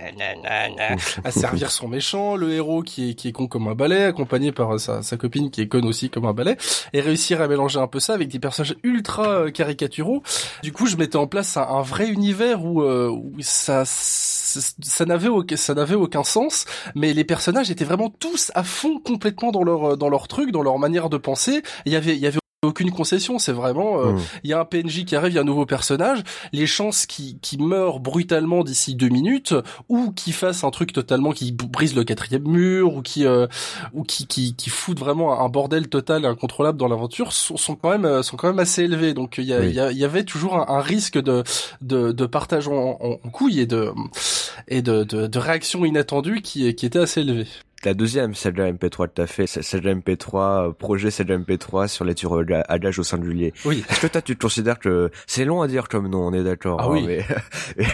à 1.24 1.32
servir 1.32 1.72
son 1.72 1.88
méchant, 1.88 2.36
le 2.36 2.52
héros 2.54 2.84
qui 2.84 3.10
est, 3.10 3.14
qui 3.16 3.28
est 3.28 3.32
con 3.32 3.48
comme 3.48 3.68
un 3.68 3.76
balai, 3.76 4.04
accompagné 4.04 4.52
par 4.52 4.76
euh, 4.76 4.78
sa, 4.78 5.02
sa 5.02 5.18
copine 5.18 5.52
qui 5.52 5.62
est 5.62 5.68
conne 5.68 5.86
aussi 5.86 6.10
comme 6.10 6.26
un 6.26 6.34
balai, 6.34 6.58
et 6.94 7.02
réussir 7.02 7.42
à 7.42 7.48
mélanger 7.48 7.80
un 7.80 7.88
peu 7.88 8.00
ça 8.00 8.14
avec 8.14 8.30
des 8.30 8.40
personnages 8.40 8.76
ultra 8.84 9.28
euh, 9.28 9.52
caricaturaux. 9.52 10.24
Du 10.64 10.72
coup, 10.72 10.88
je 10.88 10.98
mettais 10.98 11.18
en 11.18 11.28
place 11.28 11.58
un, 11.58 11.64
un 11.64 11.82
vrai 11.82 12.08
univers 12.08 12.64
où, 12.64 12.82
euh, 12.82 13.10
où 13.10 13.34
ça, 13.40 13.84
ça, 13.86 14.60
ça 14.82 15.06
n'avait 15.06 15.28
aucun, 15.30 15.56
ça 15.56 15.74
n'avait 15.74 15.96
aucun 15.96 16.24
sens, 16.24 16.66
mais 16.96 17.14
les 17.14 17.24
personnages 17.24 17.72
étaient 17.72 17.86
vraiment 17.86 18.10
tous 18.10 18.52
à 18.56 18.64
fond 18.64 19.00
complètement 19.04 19.52
dans 19.52 19.64
leur, 19.64 19.98
dans 19.98 20.10
leur 20.10 20.28
truc, 20.28 20.52
dans 20.52 20.64
leur 20.64 20.80
manière 20.80 21.10
de 21.10 21.18
penser. 21.18 21.62
Il 21.86 21.94
y 21.94 21.96
avait, 21.96 22.16
il 22.16 22.22
y 22.22 22.28
avait 22.28 22.40
aucune 22.66 22.92
concession, 22.92 23.40
c'est 23.40 23.52
vraiment 23.54 24.00
euh, 24.02 24.12
Mm. 24.14 24.20
il 24.44 24.50
y 24.50 24.54
a 24.54 24.60
un 24.60 24.66
PNJ 24.66 25.06
qui 25.06 25.16
arrive, 25.16 25.32
il 25.32 25.36
y 25.36 25.38
a 25.38 25.42
un 25.42 25.46
nouveau 25.46 25.66
personnage, 25.66 26.24
les 26.52 26.68
chances 26.68 27.06
qu'il 27.06 27.40
qu'il 27.40 27.62
meure 27.64 28.00
brutalement 28.00 28.64
d'ici 28.64 28.96
deux 28.96 29.10
minutes 29.10 29.54
ou 29.90 30.12
qu'il 30.12 30.34
fasse 30.34 30.64
un 30.64 30.72
truc 30.72 30.92
totalement 30.94 31.32
qui 31.32 31.52
brise 31.52 31.96
le 31.96 32.04
quatrième 32.04 32.48
mur 32.48 32.96
ou 32.96 33.02
qui 33.02 33.26
euh, 33.26 33.48
ou 33.94 34.04
qui, 34.04 34.28
qui 34.28 34.56
qui 34.56 34.70
fout 34.70 34.98
vraiment 35.00 35.42
un 35.44 35.50
bordel 35.50 35.88
total 35.88 36.24
et 36.26 36.28
incontrôlable 36.28 36.78
dans 36.78 36.88
l'aventure 36.88 37.32
sont, 37.32 37.58
sont 37.58 37.76
quand 37.76 37.90
même 37.90 38.06
euh, 38.06 38.24
sont 38.24 38.38
quand 38.38 38.48
même 38.48 38.60
assez 38.60 38.84
élevés. 38.84 39.14
Donc 39.14 39.36
il 39.38 39.46
y, 39.46 39.54
a- 39.54 39.60
Oui. 39.60 39.72
y, 39.74 39.80
a- 39.80 39.92
y 39.92 40.04
avait 40.04 40.24
toujours 40.24 40.56
un, 40.58 40.66
un 40.76 40.82
risque 40.82 41.18
de 41.22 41.44
de, 41.82 42.12
de 42.12 42.26
partage 42.26 42.68
en, 42.68 42.98
en, 43.00 43.20
en 43.24 43.30
couille 43.30 43.60
et 43.60 43.66
de 43.66 43.92
et 44.68 44.82
de, 44.82 45.04
de, 45.04 45.28
de 45.28 45.40
réaction 45.40 45.86
inattendue 45.86 46.42
qui 46.42 46.74
qui 46.76 46.86
était 46.86 47.00
assez 47.00 47.22
élevé. 47.22 47.46
La 47.84 47.94
deuxième 47.94 48.34
saga 48.34 48.72
MP3 48.72 49.08
que 49.08 49.14
t'as 49.16 49.28
fait, 49.28 49.46
c'est 49.48 49.62
saga 49.62 49.94
MP3, 49.94 50.70
euh, 50.70 50.72
projet 50.72 51.12
saga 51.12 51.38
MP3 51.38 51.88
sur 51.88 52.04
les 52.06 52.16
tueurs 52.16 52.42
à 52.68 52.80
gage 52.80 52.98
au 53.00 53.04
singulier. 53.04 53.54
Oui. 53.66 53.84
Est-ce 53.90 54.00
que 54.02 54.08
toi 54.08 54.22
tu 54.22 54.36
te 54.36 54.42
considères 54.42 54.80
que 54.80 55.12
c'est 55.28 55.46
long 55.46 55.62
à 55.62 55.68
dire 55.68 55.88
comme 55.88 56.08
nom, 56.08 56.26
on 56.26 56.34
est 56.34 56.44
d'accord. 56.44 56.78
Ah 56.82 56.86
hein, 56.86 56.90
oui. 56.92 57.06
Mais, 57.78 57.88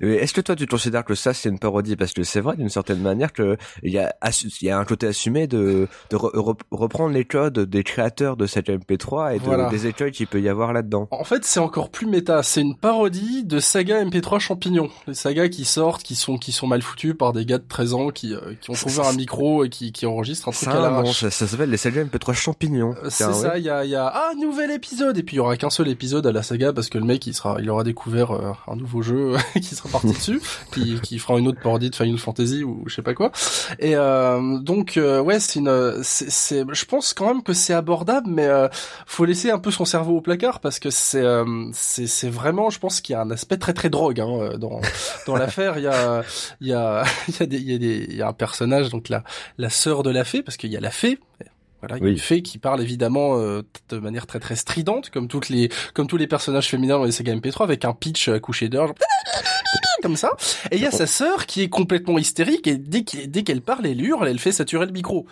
mais 0.00 0.14
est-ce 0.16 0.32
que 0.32 0.40
toi 0.40 0.56
tu 0.56 0.66
considères 0.66 1.04
que 1.04 1.14
ça 1.14 1.34
c'est 1.34 1.48
une 1.48 1.58
parodie? 1.58 1.96
Parce 1.96 2.12
que 2.12 2.22
c'est 2.22 2.40
vrai 2.40 2.56
d'une 2.56 2.68
certaine 2.68 3.00
manière 3.00 3.32
que 3.32 3.56
il 3.82 3.92
y 3.92 3.98
a 3.98 4.14
assu- 4.22 4.56
il 4.60 4.66
y 4.66 4.70
a 4.70 4.78
un 4.78 4.84
côté 4.84 5.06
assumé 5.06 5.46
de 5.46 5.88
de 6.10 6.16
re- 6.16 6.34
re- 6.34 6.58
reprendre 6.70 7.12
les 7.14 7.24
codes 7.24 7.58
des 7.58 7.82
créateurs 7.82 8.36
de 8.36 8.46
saga 8.46 8.76
MP3 8.76 9.34
et 9.34 9.38
de, 9.38 9.44
Voilà. 9.44 9.68
des 9.70 9.86
écueils 9.86 10.12
qu'il 10.12 10.26
peut 10.26 10.40
y 10.40 10.48
avoir 10.48 10.72
là-dedans. 10.72 11.08
En 11.10 11.24
fait, 11.24 11.44
c'est 11.44 11.60
encore 11.60 11.90
plus 11.90 12.06
méta. 12.06 12.42
C'est 12.42 12.60
une 12.60 12.76
parodie 12.76 13.44
de 13.44 13.58
saga 13.58 14.02
MP3 14.04 14.38
champignons. 14.38 14.90
Les 15.06 15.14
sagas 15.14 15.48
qui 15.48 15.64
sortent, 15.64 16.02
qui 16.02 16.14
sont 16.14 16.36
qui 16.38 16.52
sont 16.52 16.66
mal 16.66 16.82
foutus 16.82 17.14
par 17.18 17.32
des 17.32 17.44
gars 17.44 17.58
de 17.58 17.66
13 17.68 17.94
ans 17.94 18.08
qui 18.10 18.34
euh, 18.34 18.54
qui 18.60 18.70
ont 18.70 18.74
trouvé 18.74 18.93
un 19.02 19.12
micro 19.12 19.64
et 19.64 19.68
qui 19.68 19.92
qui 19.92 20.06
enregistrent 20.06 20.48
un 20.48 20.52
truc 20.52 20.64
Ça, 20.64 20.72
à 20.72 20.74
non, 20.76 20.82
l'arrache. 20.82 21.20
ça, 21.20 21.30
ça 21.30 21.46
s'appelle 21.46 21.70
les 21.70 21.76
sagas 21.76 22.04
MP3 22.04 22.32
champignons. 22.34 22.94
Euh, 23.02 23.08
C'est 23.10 23.32
ça, 23.32 23.58
il 23.58 23.64
y 23.64 23.70
a, 23.70 23.84
y 23.84 23.94
a 23.94 24.06
ah 24.06 24.30
nouvel 24.40 24.70
épisode 24.70 25.16
et 25.18 25.22
puis 25.22 25.36
il 25.36 25.38
y 25.38 25.40
aura 25.40 25.56
qu'un 25.56 25.70
seul 25.70 25.88
épisode 25.88 26.26
à 26.26 26.32
la 26.32 26.42
saga 26.42 26.72
parce 26.72 26.88
que 26.88 26.98
le 26.98 27.04
mec 27.04 27.26
il 27.26 27.34
sera 27.34 27.56
il 27.60 27.68
aura 27.70 27.84
découvert 27.84 28.30
euh, 28.32 28.52
un 28.68 28.76
nouveau 28.76 29.02
jeu 29.02 29.34
qui 29.54 29.74
sera 29.74 29.88
parti 29.88 30.08
dessus, 30.12 30.40
qui 30.72 31.00
qui 31.00 31.18
fera 31.18 31.38
une 31.38 31.48
autre 31.48 31.60
parodie 31.60 31.90
de 31.90 31.94
Final 31.96 32.18
Fantasy 32.18 32.64
ou 32.64 32.82
je 32.86 32.94
sais 32.94 33.02
pas 33.02 33.14
quoi. 33.14 33.30
Et 33.78 33.96
euh, 33.96 34.58
donc 34.58 34.96
euh, 34.96 35.20
ouais 35.20 35.40
c'est 35.40 35.58
une 35.60 36.00
c'est 36.02 36.30
c'est 36.30 36.64
je 36.72 36.84
pense 36.84 37.14
quand 37.14 37.26
même 37.26 37.42
que 37.42 37.52
c'est 37.52 37.74
abordable 37.74 38.28
mais 38.30 38.46
euh, 38.46 38.68
faut 39.06 39.24
laisser 39.24 39.50
un 39.50 39.58
peu 39.58 39.70
son 39.70 39.84
cerveau 39.84 40.16
au 40.16 40.20
placard 40.20 40.60
parce 40.60 40.78
que 40.78 40.90
c'est 40.90 41.22
euh, 41.22 41.44
c'est 41.72 42.06
c'est 42.06 42.28
vraiment 42.30 42.70
je 42.70 42.78
pense 42.78 43.00
qu'il 43.00 43.12
y 43.14 43.16
a 43.16 43.20
un 43.22 43.30
aspect 43.30 43.56
très 43.56 43.72
très 43.72 43.90
drogue 43.90 44.20
hein, 44.20 44.56
dans 44.58 44.80
dans 45.26 45.36
l'affaire 45.36 45.78
il 45.78 45.84
y 45.84 45.86
a 45.86 46.22
il 46.60 46.68
y 46.68 46.72
a 46.72 47.04
il 47.28 47.34
y 47.38 47.42
a 47.42 47.46
des 47.46 47.56
il 47.58 47.70
y 47.70 47.74
a 47.74 47.78
des 47.78 48.06
il 48.10 48.16
y 48.16 48.22
a 48.22 48.28
un 48.28 48.32
personnage 48.32 48.64
donc 48.82 49.08
la 49.08 49.22
la 49.58 49.70
sœur 49.70 50.02
de 50.02 50.10
la 50.10 50.24
fée 50.24 50.42
parce 50.42 50.56
qu'il 50.56 50.70
y 50.70 50.76
a 50.76 50.80
la 50.80 50.90
fée 50.90 51.18
voilà, 51.80 51.96
Oui. 52.02 52.12
une 52.12 52.18
fée 52.18 52.40
qui 52.40 52.56
parle 52.58 52.80
évidemment 52.80 53.38
euh, 53.38 53.60
de 53.90 53.98
manière 53.98 54.26
très 54.26 54.40
très 54.40 54.56
stridente, 54.56 55.10
comme 55.10 55.28
toutes 55.28 55.48
les 55.50 55.68
comme 55.92 56.06
tous 56.06 56.16
les 56.16 56.26
personnages 56.26 56.68
féminins 56.68 56.96
dans 56.98 57.04
les 57.04 57.12
sagas 57.12 57.34
MP3, 57.34 57.62
avec 57.64 57.84
un 57.84 57.92
pitch 57.92 58.28
à 58.28 58.38
coucher 58.40 58.68
d'heure, 58.70 58.86
genre 58.86 58.94
comme 60.02 60.16
ça. 60.16 60.30
Et 60.70 60.76
il 60.76 60.82
y 60.82 60.86
a 60.86 60.90
sa 60.90 61.06
sœur 61.06 61.44
qui 61.46 61.60
est 61.62 61.68
complètement 61.68 62.16
hystérique 62.18 62.66
et 62.66 62.76
dès 62.78 63.02
qu'elle 63.04 63.30
dès 63.30 63.42
qu'elle 63.42 63.60
parle, 63.60 63.86
elle 63.86 64.00
hurle, 64.02 64.26
elle 64.28 64.38
fait 64.38 64.52
saturer 64.52 64.86
le 64.86 64.92
micro. 64.92 65.26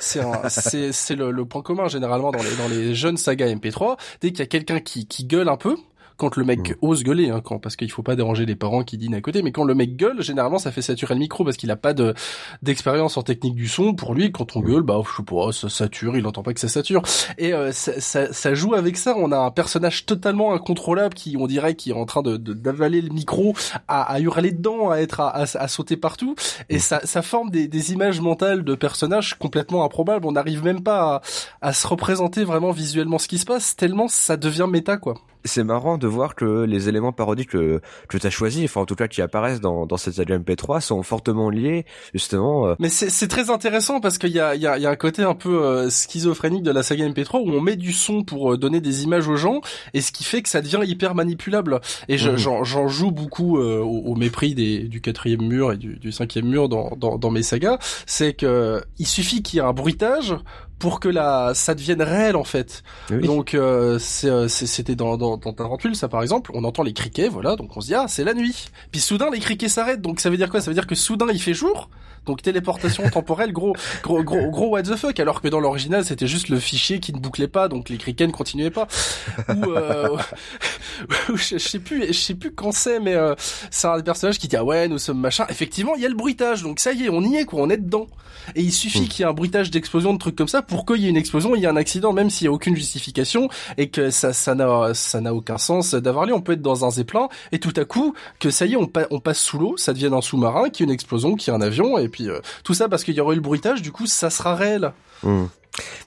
C'est 0.00 0.20
un- 0.20 0.48
c'est 0.50 0.92
c'est 0.92 1.14
le, 1.14 1.30
le 1.30 1.44
point 1.46 1.62
commun 1.62 1.88
généralement 1.88 2.30
dans 2.30 2.42
les 2.42 2.56
dans 2.56 2.68
les 2.68 2.94
jeunes 2.94 3.16
sagas 3.16 3.46
MP3. 3.54 3.96
Dès 4.20 4.30
qu'il 4.30 4.40
y 4.40 4.42
a 4.42 4.46
quelqu'un 4.46 4.80
qui 4.80 5.06
qui 5.06 5.24
gueule 5.24 5.48
un 5.48 5.56
peu. 5.56 5.76
Quand 6.16 6.36
le 6.36 6.44
mec 6.44 6.74
ose 6.80 7.02
gueuler, 7.04 7.28
hein, 7.28 7.42
quand, 7.44 7.58
parce 7.58 7.76
qu'il 7.76 7.90
faut 7.90 8.02
pas 8.02 8.16
déranger 8.16 8.46
les 8.46 8.56
parents 8.56 8.84
qui 8.84 8.96
dînent 8.96 9.14
à 9.14 9.20
côté, 9.20 9.42
mais 9.42 9.52
quand 9.52 9.64
le 9.64 9.74
mec 9.74 9.96
gueule, 9.96 10.22
généralement 10.22 10.58
ça 10.58 10.72
fait 10.72 10.80
saturer 10.80 11.12
le 11.14 11.20
micro 11.20 11.44
parce 11.44 11.58
qu'il 11.58 11.70
a 11.70 11.76
pas 11.76 11.92
de 11.92 12.14
d'expérience 12.62 13.18
en 13.18 13.22
technique 13.22 13.54
du 13.54 13.68
son. 13.68 13.92
Pour 13.94 14.14
lui, 14.14 14.32
quand 14.32 14.56
on 14.56 14.60
gueule, 14.60 14.82
bah 14.82 15.00
je 15.04 15.14
sais 15.16 15.22
pas, 15.22 15.52
ça 15.52 15.68
sature, 15.68 16.16
il 16.16 16.26
entend 16.26 16.42
pas 16.42 16.54
que 16.54 16.60
ça 16.60 16.68
sature. 16.68 17.02
Et 17.36 17.52
euh, 17.52 17.70
ça, 17.72 18.00
ça, 18.00 18.32
ça 18.32 18.54
joue 18.54 18.74
avec 18.74 18.96
ça. 18.96 19.14
On 19.18 19.30
a 19.30 19.36
un 19.38 19.50
personnage 19.50 20.06
totalement 20.06 20.54
incontrôlable 20.54 21.14
qui, 21.14 21.36
on 21.38 21.46
dirait, 21.46 21.74
qui 21.74 21.90
est 21.90 21.94
en 21.94 22.06
train 22.06 22.22
de 22.22 22.36
de- 22.38 22.54
d'avaler 22.54 23.02
le 23.02 23.10
micro, 23.10 23.54
à, 23.86 24.02
à 24.02 24.18
hurler 24.20 24.52
dedans, 24.52 24.90
à 24.90 24.96
être 24.98 25.20
à, 25.20 25.28
à, 25.28 25.42
à 25.42 25.68
sauter 25.68 25.96
partout. 25.98 26.34
Et 26.70 26.78
ça, 26.78 27.00
ça 27.04 27.20
forme 27.20 27.50
des, 27.50 27.68
des 27.68 27.92
images 27.92 28.20
mentales 28.22 28.64
de 28.64 28.74
personnages 28.74 29.34
complètement 29.38 29.84
improbables. 29.84 30.26
On 30.26 30.32
n'arrive 30.32 30.64
même 30.64 30.82
pas 30.82 31.16
à, 31.60 31.68
à 31.68 31.72
se 31.74 31.86
représenter 31.86 32.44
vraiment 32.44 32.70
visuellement 32.70 33.18
ce 33.18 33.28
qui 33.28 33.36
se 33.38 33.44
passe, 33.44 33.76
tellement 33.76 34.08
ça 34.08 34.36
devient 34.36 34.66
méta, 34.70 34.96
quoi. 34.96 35.14
C'est 35.46 35.64
marrant 35.64 35.96
de 35.98 36.06
voir 36.06 36.34
que 36.34 36.64
les 36.64 36.88
éléments 36.88 37.12
parodiques 37.12 37.50
que, 37.50 37.80
que 38.08 38.18
tu 38.18 38.26
as 38.26 38.30
choisis, 38.30 38.64
enfin 38.64 38.82
en 38.82 38.86
tout 38.86 38.94
cas 38.96 39.08
qui 39.08 39.22
apparaissent 39.22 39.60
dans, 39.60 39.86
dans 39.86 39.96
cette 39.96 40.14
saga 40.14 40.38
MP3, 40.38 40.80
sont 40.80 41.02
fortement 41.02 41.48
liés 41.50 41.86
justement. 42.14 42.66
euh, 42.68 42.74
Mais 42.78 42.88
c'est 42.88 43.28
très 43.28 43.50
intéressant 43.50 44.00
parce 44.00 44.18
qu'il 44.18 44.30
y 44.32 44.40
a, 44.40 44.54
il 44.54 44.60
y, 44.60 44.66
a, 44.66 44.76
il 44.76 44.82
y 44.82 44.86
a 44.86 44.90
un 44.90 44.96
côté 44.96 45.22
un 45.22 45.34
peu 45.34 45.64
euh, 45.64 45.88
schizophrénique 45.90 46.62
de 46.62 46.70
la 46.70 46.82
saga 46.82 47.08
MP3 47.08 47.38
où 47.44 47.50
on 47.52 47.60
met 47.60 47.76
du 47.76 47.92
son 47.92 48.22
pour 48.24 48.52
euh, 48.52 48.58
donner 48.58 48.80
des 48.80 49.04
images 49.04 49.28
aux 49.28 49.36
gens 49.36 49.60
et 49.94 50.00
ce 50.00 50.12
qui 50.12 50.24
fait 50.24 50.42
que 50.42 50.48
ça 50.48 50.60
devient 50.60 50.80
hyper 50.84 51.14
manipulable. 51.14 51.80
Et 52.08 52.18
je- 52.18 52.30
Mhm. 52.30 52.64
j'en 52.64 52.88
joue 52.88 53.10
beaucoup 53.12 53.58
au, 53.58 53.82
au 53.84 54.14
mépris 54.16 54.54
des, 54.54 54.80
du 54.80 55.00
quatrième 55.00 55.42
mur 55.42 55.72
et 55.72 55.76
du, 55.76 55.96
du 55.96 56.12
cinquième 56.12 56.46
mur 56.46 56.68
dans, 56.68 56.90
dans, 56.96 57.18
dans 57.18 57.30
mes 57.30 57.42
sagas. 57.42 57.78
C'est 58.06 58.34
que 58.34 58.82
il 58.98 59.06
suffit 59.06 59.42
qu'il 59.42 59.58
y 59.58 59.62
ait 59.62 59.64
un 59.66 59.72
bruitage 59.72 60.34
pour 60.78 61.00
que 61.00 61.08
la 61.08 61.52
ça 61.54 61.74
devienne 61.74 62.02
réel 62.02 62.36
en 62.36 62.44
fait. 62.44 62.82
Oui. 63.10 63.26
Donc 63.26 63.54
euh, 63.54 63.98
euh, 64.24 64.48
c'était 64.48 64.94
dans, 64.94 65.16
dans, 65.16 65.36
dans 65.36 65.52
Tarantule 65.52 65.96
ça 65.96 66.08
par 66.08 66.22
exemple, 66.22 66.50
on 66.54 66.64
entend 66.64 66.82
les 66.82 66.92
criquets, 66.92 67.28
voilà, 67.28 67.56
donc 67.56 67.76
on 67.76 67.80
se 67.80 67.86
dit 67.86 67.94
ah 67.94 68.06
c'est 68.08 68.24
la 68.24 68.34
nuit. 68.34 68.66
Puis 68.90 69.00
soudain 69.00 69.30
les 69.30 69.40
criquets 69.40 69.68
s'arrêtent, 69.68 70.02
donc 70.02 70.20
ça 70.20 70.30
veut 70.30 70.36
dire 70.36 70.50
quoi? 70.50 70.60
Ça 70.60 70.70
veut 70.70 70.74
dire 70.74 70.86
que 70.86 70.94
soudain 70.94 71.26
il 71.30 71.40
fait 71.40 71.54
jour? 71.54 71.88
Donc 72.26 72.42
téléportation 72.42 73.08
temporelle, 73.10 73.52
gros, 73.52 73.74
gros, 74.02 74.22
gros, 74.22 74.50
gros 74.50 74.68
what 74.70 74.82
the 74.82 74.96
fuck, 74.96 75.18
alors 75.20 75.40
que 75.40 75.48
dans 75.48 75.60
l'original 75.60 76.04
c'était 76.04 76.26
juste 76.26 76.48
le 76.48 76.58
fichier 76.58 77.00
qui 77.00 77.12
ne 77.12 77.18
bouclait 77.18 77.48
pas, 77.48 77.68
donc 77.68 77.88
les 77.88 77.96
criquets 77.98 78.26
ne 78.26 78.32
continuaient 78.32 78.70
pas. 78.70 78.86
Ou, 79.48 79.70
euh, 79.70 80.16
je, 81.34 81.58
sais 81.58 81.78
plus, 81.78 82.06
je 82.08 82.12
sais 82.12 82.34
plus 82.34 82.52
quand 82.52 82.72
c'est, 82.72 83.00
mais 83.00 83.14
euh, 83.14 83.34
c'est 83.70 83.86
un 83.86 83.96
des 83.96 84.02
personnages 84.02 84.38
qui 84.38 84.48
dit 84.48 84.56
ah 84.56 84.64
ouais 84.64 84.88
nous 84.88 84.98
sommes 84.98 85.20
machin. 85.20 85.46
Effectivement 85.48 85.94
il 85.96 86.02
y 86.02 86.06
a 86.06 86.08
le 86.08 86.14
bruitage, 86.14 86.62
donc 86.62 86.80
ça 86.80 86.92
y 86.92 87.04
est 87.04 87.08
on 87.08 87.22
y 87.22 87.36
est 87.36 87.44
quoi, 87.44 87.62
on 87.62 87.70
est 87.70 87.76
dedans. 87.76 88.06
Et 88.54 88.62
il 88.62 88.72
suffit 88.72 89.08
qu'il 89.08 89.20
y 89.20 89.26
ait 89.26 89.30
un 89.30 89.34
bruitage 89.34 89.70
d'explosion, 89.70 90.12
de 90.12 90.18
trucs 90.18 90.36
comme 90.36 90.46
ça, 90.46 90.62
pour 90.62 90.86
qu'il 90.86 90.98
y 90.98 91.06
ait 91.06 91.10
une 91.10 91.16
explosion, 91.16 91.56
il 91.56 91.62
y 91.62 91.66
a 91.66 91.70
un 91.70 91.76
accident, 91.76 92.12
même 92.12 92.30
s'il 92.30 92.44
y 92.44 92.48
a 92.48 92.52
aucune 92.52 92.76
justification 92.76 93.48
et 93.76 93.88
que 93.88 94.10
ça, 94.10 94.32
ça 94.32 94.54
n'a, 94.54 94.94
ça 94.94 95.20
n'a 95.20 95.34
aucun 95.34 95.58
sens 95.58 95.94
d'avoir 95.94 96.26
lieu. 96.26 96.34
On 96.34 96.40
peut 96.40 96.52
être 96.52 96.62
dans 96.62 96.84
un 96.84 96.90
zeppelin 96.90 97.28
et 97.50 97.58
tout 97.58 97.72
à 97.76 97.84
coup 97.84 98.14
que 98.38 98.50
ça 98.50 98.66
y 98.66 98.74
est, 98.74 98.76
on, 98.76 98.86
pa- 98.86 99.08
on 99.10 99.18
passe 99.20 99.40
sous 99.40 99.58
l'eau, 99.58 99.76
ça 99.76 99.92
devient 99.92 100.10
un 100.12 100.20
sous-marin, 100.20 100.68
qu'il 100.70 100.84
y 100.84 100.88
a 100.88 100.88
une 100.90 100.94
explosion, 100.94 101.36
a 101.46 101.50
un 101.52 101.60
avion 101.60 101.98
et 101.98 102.08
puis 102.08 102.15
euh, 102.22 102.40
tout 102.64 102.74
ça 102.74 102.88
parce 102.88 103.04
qu'il 103.04 103.14
y 103.14 103.20
aura 103.20 103.32
eu 103.32 103.36
le 103.36 103.42
bruitage. 103.42 103.82
Du 103.82 103.92
coup, 103.92 104.06
ça 104.06 104.30
sera 104.30 104.54
réel. 104.54 104.92
hmm. 105.22 105.46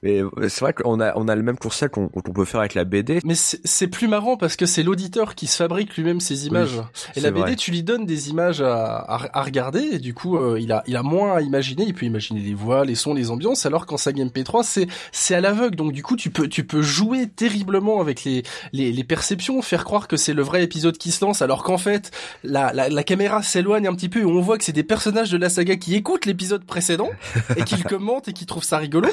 Mais 0.03 0.21
euh, 0.21 0.29
c'est 0.47 0.61
vrai 0.61 0.73
qu'on 0.73 0.99
a 0.99 1.13
on 1.15 1.27
a 1.27 1.35
le 1.35 1.43
même 1.43 1.57
concept 1.57 1.93
qu'on 1.93 2.07
qu'on 2.07 2.33
peut 2.33 2.45
faire 2.45 2.59
avec 2.59 2.73
la 2.73 2.85
BD. 2.85 3.19
Mais 3.23 3.35
c'est 3.35 3.87
plus 3.87 4.07
marrant 4.07 4.37
parce 4.37 4.55
que 4.55 4.65
c'est 4.65 4.83
l'auditeur 4.83 5.35
qui 5.35 5.47
se 5.47 5.55
fabrique 5.55 5.95
lui-même 5.95 6.19
ses 6.19 6.47
images. 6.47 6.75
Oui, 6.77 7.11
et 7.15 7.19
la 7.21 7.31
BD, 7.31 7.41
vrai. 7.41 7.55
tu 7.55 7.71
lui 7.71 7.83
donnes 7.83 8.05
des 8.05 8.29
images 8.29 8.61
à, 8.61 8.95
à, 8.97 9.39
à 9.39 9.43
regarder 9.43 9.81
et 9.91 9.99
du 9.99 10.13
coup, 10.13 10.37
euh, 10.37 10.59
il 10.59 10.71
a 10.71 10.83
il 10.87 10.95
a 10.95 11.03
moins 11.03 11.35
à 11.35 11.41
imaginer. 11.41 11.83
Il 11.85 11.93
peut 11.93 12.05
imaginer 12.05 12.39
les 12.39 12.53
voix, 12.53 12.85
les 12.85 12.95
sons, 12.95 13.13
les 13.13 13.31
ambiances. 13.31 13.65
Alors 13.65 13.85
qu'en 13.85 13.97
saga 13.97 14.23
MP3, 14.23 14.63
c'est 14.63 14.87
c'est 15.11 15.35
à 15.35 15.41
l'aveugle. 15.41 15.75
Donc 15.75 15.91
du 15.91 16.03
coup, 16.03 16.15
tu 16.15 16.29
peux 16.29 16.47
tu 16.47 16.63
peux 16.63 16.81
jouer 16.81 17.27
terriblement 17.27 18.01
avec 18.01 18.23
les 18.23 18.43
les, 18.73 18.91
les 18.91 19.03
perceptions, 19.03 19.61
faire 19.61 19.83
croire 19.83 20.07
que 20.07 20.17
c'est 20.17 20.33
le 20.33 20.41
vrai 20.41 20.63
épisode 20.63 20.97
qui 20.97 21.11
se 21.11 21.23
lance, 21.23 21.41
alors 21.41 21.63
qu'en 21.63 21.77
fait, 21.77 22.11
la 22.43 22.73
la, 22.73 22.89
la 22.89 23.03
caméra 23.03 23.43
s'éloigne 23.43 23.87
un 23.87 23.93
petit 23.93 24.09
peu 24.09 24.19
et 24.19 24.25
on 24.25 24.41
voit 24.41 24.57
que 24.57 24.63
c'est 24.63 24.71
des 24.71 24.83
personnages 24.83 25.31
de 25.31 25.37
la 25.37 25.49
saga 25.49 25.75
qui 25.75 25.95
écoutent 25.95 26.25
l'épisode 26.25 26.63
précédent 26.65 27.09
et 27.55 27.63
qui 27.63 27.75
le 27.75 27.83
commentent 27.89 28.27
et 28.27 28.33
qui 28.33 28.45
trouvent 28.45 28.63
ça 28.63 28.77
rigolo. 28.77 29.09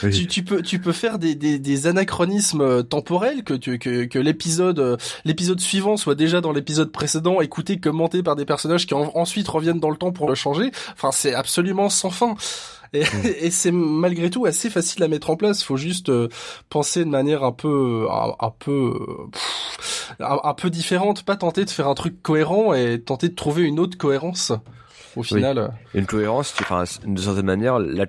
Tu, 0.00 0.26
tu 0.26 0.42
peux 0.44 0.62
tu 0.62 0.78
peux 0.80 0.92
faire 0.92 1.18
des, 1.18 1.34
des, 1.34 1.58
des 1.58 1.86
anachronismes 1.86 2.60
euh, 2.60 2.82
temporels 2.82 3.44
que 3.44 3.54
tu, 3.54 3.78
que, 3.78 4.04
que 4.04 4.18
l'épisode 4.18 4.78
euh, 4.78 4.96
l'épisode 5.24 5.60
suivant 5.60 5.96
soit 5.96 6.14
déjà 6.14 6.40
dans 6.40 6.52
l'épisode 6.52 6.90
précédent 6.92 7.40
écouté 7.40 7.78
commenté 7.78 8.22
par 8.22 8.36
des 8.36 8.44
personnages 8.44 8.86
qui 8.86 8.94
en- 8.94 9.12
ensuite 9.14 9.46
reviennent 9.48 9.80
dans 9.80 9.90
le 9.90 9.96
temps 9.96 10.12
pour 10.12 10.28
le 10.28 10.34
changer. 10.34 10.70
Enfin 10.92 11.12
c'est 11.12 11.34
absolument 11.34 11.88
sans 11.88 12.10
fin. 12.10 12.34
Et, 12.92 13.02
et 13.40 13.50
c'est 13.50 13.72
malgré 13.72 14.30
tout 14.30 14.46
assez 14.46 14.70
facile 14.70 15.02
à 15.02 15.08
mettre 15.08 15.30
en 15.30 15.36
place. 15.36 15.62
Faut 15.62 15.76
juste 15.76 16.08
euh, 16.08 16.28
penser 16.70 17.04
de 17.04 17.10
manière 17.10 17.44
un 17.44 17.52
peu 17.52 18.06
un, 18.10 18.32
un 18.40 18.50
peu 18.50 18.94
pff, 19.32 20.14
un, 20.20 20.38
un 20.42 20.54
peu 20.54 20.70
différente. 20.70 21.22
Pas 21.24 21.36
tenter 21.36 21.64
de 21.64 21.70
faire 21.70 21.88
un 21.88 21.94
truc 21.94 22.22
cohérent 22.22 22.74
et 22.74 23.00
tenter 23.00 23.28
de 23.28 23.34
trouver 23.34 23.62
une 23.62 23.78
autre 23.80 23.98
cohérence 23.98 24.52
au 25.16 25.22
final. 25.22 25.72
Oui. 25.94 26.00
Une 26.00 26.06
cohérence, 26.06 26.54
enfin, 26.60 26.84
d'une 27.04 27.16
certaine 27.18 27.46
manière, 27.46 27.78
la, 27.78 28.06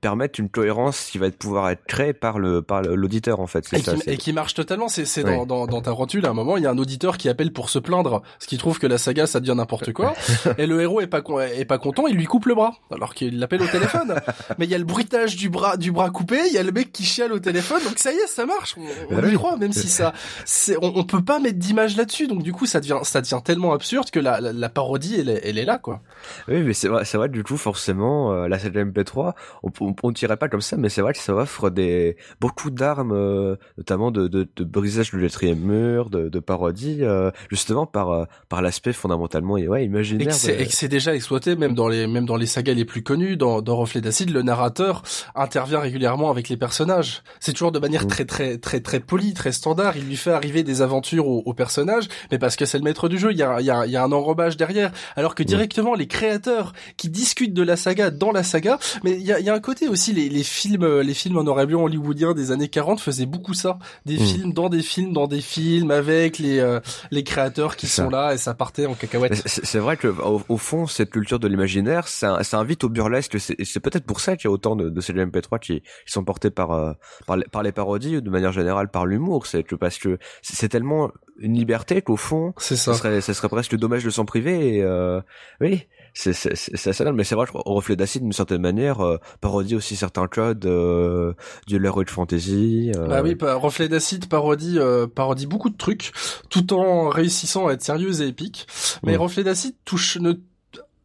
permettre 0.00 0.40
une 0.40 0.48
cohérence 0.48 1.06
qui 1.10 1.18
va 1.18 1.26
être, 1.26 1.38
pouvoir 1.38 1.70
être 1.70 1.84
créée 1.86 2.12
par 2.12 2.38
le 2.38 2.62
par 2.62 2.82
l'auditeur 2.82 3.40
en 3.40 3.46
fait. 3.46 3.64
C'est 3.64 3.78
Et 3.78 3.82
ça. 3.82 3.94
qui, 3.94 4.00
c'est- 4.00 4.12
et 4.14 4.16
qui 4.16 4.32
marche 4.32 4.54
totalement. 4.54 4.88
C'est 4.88 5.04
c'est 5.04 5.24
Oui. 5.24 5.30
dans, 5.36 5.46
dans, 5.46 5.66
dans 5.66 5.80
ta 5.82 5.90
rotule, 5.92 6.26
à 6.26 6.30
un 6.30 6.34
moment, 6.34 6.56
il 6.56 6.64
y 6.64 6.66
a 6.66 6.70
un 6.70 6.78
auditeur 6.78 7.16
qui 7.16 7.28
appelle 7.28 7.52
pour 7.52 7.70
se 7.70 7.78
plaindre, 7.78 8.22
ce 8.40 8.46
qui 8.46 8.58
trouve 8.58 8.78
que 8.78 8.86
la 8.86 8.98
saga, 8.98 9.26
ça 9.26 9.40
devient 9.40 9.54
n'importe 9.56 9.92
quoi. 9.92 10.14
et 10.58 10.66
le 10.66 10.80
héros 10.80 11.00
est 11.00 11.06
pas, 11.06 11.20
con- 11.22 11.40
est 11.40 11.64
pas 11.64 11.78
content, 11.78 12.06
il 12.06 12.16
lui 12.16 12.24
coupe 12.26 12.46
le 12.46 12.54
bras, 12.54 12.74
alors 12.90 13.14
qu'il 13.14 13.38
l'appelle 13.38 13.62
au 13.62 13.66
téléphone. 13.66 14.16
Mais 14.58 14.64
il 14.66 14.70
y 14.70 14.74
a 14.74 14.78
le 14.78 14.84
bruitage 14.84 15.36
du 15.36 15.48
bras, 15.48 15.76
du 15.76 15.92
bras 15.92 16.10
coupé, 16.10 16.38
il 16.48 16.52
y 16.52 16.58
a 16.58 16.62
le 16.62 16.72
mec 16.72 16.92
qui 16.92 17.04
chiale 17.04 17.32
au 17.32 17.38
téléphone, 17.38 17.80
donc 17.84 17.98
ça 17.98 18.12
y 18.12 18.16
est, 18.16 18.26
ça 18.26 18.46
marche. 18.46 18.74
On, 18.78 19.14
on 19.14 19.20
Bah 19.20 19.28
y 19.28 19.34
croit, 19.34 19.56
même 19.56 19.72
si 19.72 19.88
ça, 19.88 20.12
c'est, 20.44 20.76
on, 20.82 20.92
on 20.98 21.04
peut 21.04 21.22
pas 21.22 21.38
mettre 21.38 21.58
d'image 21.58 21.96
là-dessus. 21.96 22.26
Donc 22.26 22.42
du 22.42 22.52
coup, 22.52 22.66
ça 22.66 22.80
devient, 22.80 22.98
ça 23.04 23.20
devient 23.20 23.40
tellement 23.44 23.72
absurde 23.72 24.10
que 24.10 24.18
la, 24.20 24.40
la, 24.40 24.52
la 24.52 24.68
parodie, 24.68 25.16
elle, 25.20 25.28
est- 25.28 25.40
elle 25.44 25.58
est 25.58 25.64
là, 25.64 25.78
quoi. 25.78 26.00
Oui, 26.48 26.62
mais 26.62 26.74
c'est 26.74 26.88
vrai, 26.88 27.04
c'est 27.04 27.16
vrai. 27.16 27.28
Du 27.28 27.44
coup, 27.44 27.56
forcément, 27.56 28.32
euh, 28.32 28.48
la 28.48 28.58
saga 28.58 28.84
MP3, 28.84 29.34
on 29.62 29.67
on, 29.80 29.94
on 30.02 30.10
dirait 30.10 30.36
pas 30.36 30.48
comme 30.48 30.60
ça, 30.60 30.76
mais 30.76 30.88
c'est 30.88 31.00
vrai 31.02 31.12
que 31.12 31.18
ça 31.18 31.34
offre 31.34 31.70
des 31.70 32.16
beaucoup 32.40 32.70
d'armes, 32.70 33.12
euh, 33.12 33.56
notamment 33.76 34.10
de, 34.10 34.28
de, 34.28 34.48
de 34.56 34.64
brisage 34.64 35.10
du 35.12 35.20
quatrième 35.20 35.58
mur, 35.58 36.10
de, 36.10 36.28
de 36.28 36.38
parodie, 36.40 36.98
euh, 37.02 37.30
justement 37.50 37.86
par 37.86 38.10
euh, 38.10 38.24
par 38.48 38.62
l'aspect 38.62 38.92
fondamentalement 38.92 39.56
et 39.56 39.68
ouais 39.68 39.82
Et 39.82 39.86
imaginaire. 39.86 40.28
que 40.28 40.32
c'est 40.34 40.56
de- 40.56 40.62
et 40.62 40.66
que 40.66 40.72
c'est 40.72 40.88
déjà 40.88 41.14
exploité 41.14 41.56
même 41.56 41.74
dans 41.74 41.88
les 41.88 42.06
même 42.06 42.26
dans 42.26 42.36
les 42.36 42.46
sagas 42.46 42.74
les 42.74 42.84
plus 42.84 43.02
connues 43.02 43.36
dans 43.36 43.62
dans 43.62 43.76
Reflet 43.76 44.00
d'acide 44.00 44.30
le 44.30 44.42
narrateur 44.42 45.02
intervient 45.34 45.80
régulièrement 45.80 46.30
avec 46.30 46.48
les 46.48 46.56
personnages. 46.56 47.22
C'est 47.40 47.52
toujours 47.52 47.72
de 47.72 47.78
manière 47.78 48.06
très 48.06 48.24
très 48.24 48.58
très 48.58 48.80
très 48.80 49.00
polie 49.00 49.34
très 49.34 49.52
standard. 49.52 49.96
Il 49.96 50.04
lui 50.06 50.16
fait 50.16 50.32
arriver 50.32 50.62
des 50.62 50.82
aventures 50.82 51.26
aux, 51.28 51.42
aux 51.44 51.54
personnages 51.54 52.08
mais 52.30 52.38
parce 52.38 52.56
que 52.56 52.64
c'est 52.64 52.78
le 52.78 52.84
maître 52.84 53.08
du 53.08 53.18
jeu 53.18 53.30
il 53.32 53.38
y 53.38 53.42
a 53.42 53.60
il 53.60 53.66
y 53.66 53.70
a 53.70 53.86
y 53.86 53.96
a 53.96 54.02
un 54.04 54.12
enrobage 54.12 54.56
derrière. 54.56 54.90
Alors 55.16 55.34
que 55.34 55.42
directement 55.42 55.94
les 55.94 56.06
créateurs 56.06 56.72
qui 56.96 57.08
discutent 57.08 57.54
de 57.54 57.62
la 57.62 57.76
saga 57.76 58.10
dans 58.10 58.32
la 58.32 58.42
saga 58.42 58.78
mais 59.04 59.12
il 59.12 59.22
y 59.26 59.32
a 59.32 59.40
y 59.40 59.48
a 59.48 59.54
un 59.54 59.57
côté 59.60 59.88
aussi 59.88 60.12
les 60.12 60.28
les 60.28 60.42
films 60.42 60.82
euh, 60.82 61.02
les 61.02 61.14
films 61.14 61.36
en 61.38 61.44
noir 61.44 61.60
et 61.60 61.66
blanc 61.66 61.82
hollywoodiens 61.84 62.34
des 62.34 62.50
années 62.50 62.68
40 62.68 63.00
faisaient 63.00 63.26
beaucoup 63.26 63.54
ça 63.54 63.78
des 64.06 64.16
Mm. 64.18 64.20
films 64.26 64.52
dans 64.52 64.68
des 64.68 64.82
films 64.82 65.12
dans 65.12 65.26
des 65.26 65.40
films 65.40 65.90
avec 65.90 66.38
les 66.38 66.58
euh, 66.58 66.80
les 67.10 67.24
créateurs 67.24 67.76
qui 67.76 67.86
sont 67.86 68.10
ça. 68.10 68.10
là 68.10 68.34
et 68.34 68.38
ça 68.38 68.54
partait 68.54 68.86
en 68.86 68.94
cacahuète 68.94 69.34
C'est 69.46 69.78
vrai 69.78 69.96
que 69.96 70.08
au, 70.08 70.42
au 70.48 70.56
fond, 70.56 70.86
cette 70.86 71.10
culture 71.10 71.38
de 71.38 71.48
l'imaginaire, 71.48 72.08
ça, 72.08 72.42
ça 72.42 72.58
invite 72.58 72.84
au 72.84 72.88
burlesque. 72.88 73.38
C'est 73.38 73.80
peut-être 73.80 74.04
pour 74.04 74.20
ça 74.20 74.36
qu'il 74.36 74.48
y 74.48 74.48
a 74.48 74.52
autant 74.52 74.76
de, 74.76 74.88
de 74.88 75.00
ces 75.00 75.12
MP3 75.12 75.58
qui, 75.58 75.80
qui 75.80 76.12
sont 76.12 76.24
portés 76.24 76.50
par, 76.50 76.72
euh, 76.72 76.92
par, 77.26 77.36
les, 77.36 77.44
par 77.44 77.62
les 77.62 77.72
parodies 77.72 78.16
ou 78.16 78.20
de 78.20 78.30
manière 78.30 78.52
générale 78.52 78.88
par 78.88 79.06
l'humour. 79.06 79.46
C'est 79.46 79.62
que 79.62 79.74
parce 79.74 79.98
que 79.98 80.18
c'est 80.42 80.68
tellement 80.68 81.10
une 81.38 81.54
liberté 81.54 82.02
qu'au 82.02 82.16
fond, 82.16 82.52
ça. 82.58 82.76
serait, 82.76 83.20
ça 83.20 83.34
serait 83.34 83.48
presque 83.48 83.76
dommage 83.76 84.04
de 84.04 84.10
s'en 84.10 84.24
priver. 84.24 84.76
Et, 84.76 84.82
euh, 84.82 85.20
oui, 85.60 85.86
c'est 86.18 86.90
assez 86.90 87.04
dingue. 87.04 87.14
Mais 87.14 87.24
c'est 87.24 87.34
vrai 87.36 87.46
qu'au 87.46 87.62
reflet 87.64 87.94
d'acide, 87.96 88.22
d'une 88.22 88.32
certaine 88.32 88.60
manière, 88.60 89.00
euh, 89.00 89.18
parodie 89.40 89.76
aussi 89.76 89.94
certains 89.94 90.26
codes 90.26 90.66
euh, 90.66 91.32
de 91.68 91.76
l'heroic 91.76 92.06
fantasy. 92.08 92.90
euh, 92.96 93.06
Bah 93.06 93.22
oui, 93.22 93.36
Reflet 93.40 93.88
d'acide 93.88 94.26
parodie, 94.28 94.78
euh, 94.78 95.06
parodie 95.06 95.46
beaucoup 95.46 95.70
de 95.70 95.76
trucs, 95.76 96.12
tout 96.50 96.72
en 96.74 97.08
réussissant 97.08 97.68
à 97.68 97.72
être 97.72 97.82
sérieuse 97.82 98.20
et 98.20 98.26
épique. 98.28 98.66
Mais 99.04 99.16
Mm. 99.16 99.20
Reflet 99.20 99.44
d'acide 99.44 99.74
touche 99.84 100.16
ne 100.18 100.32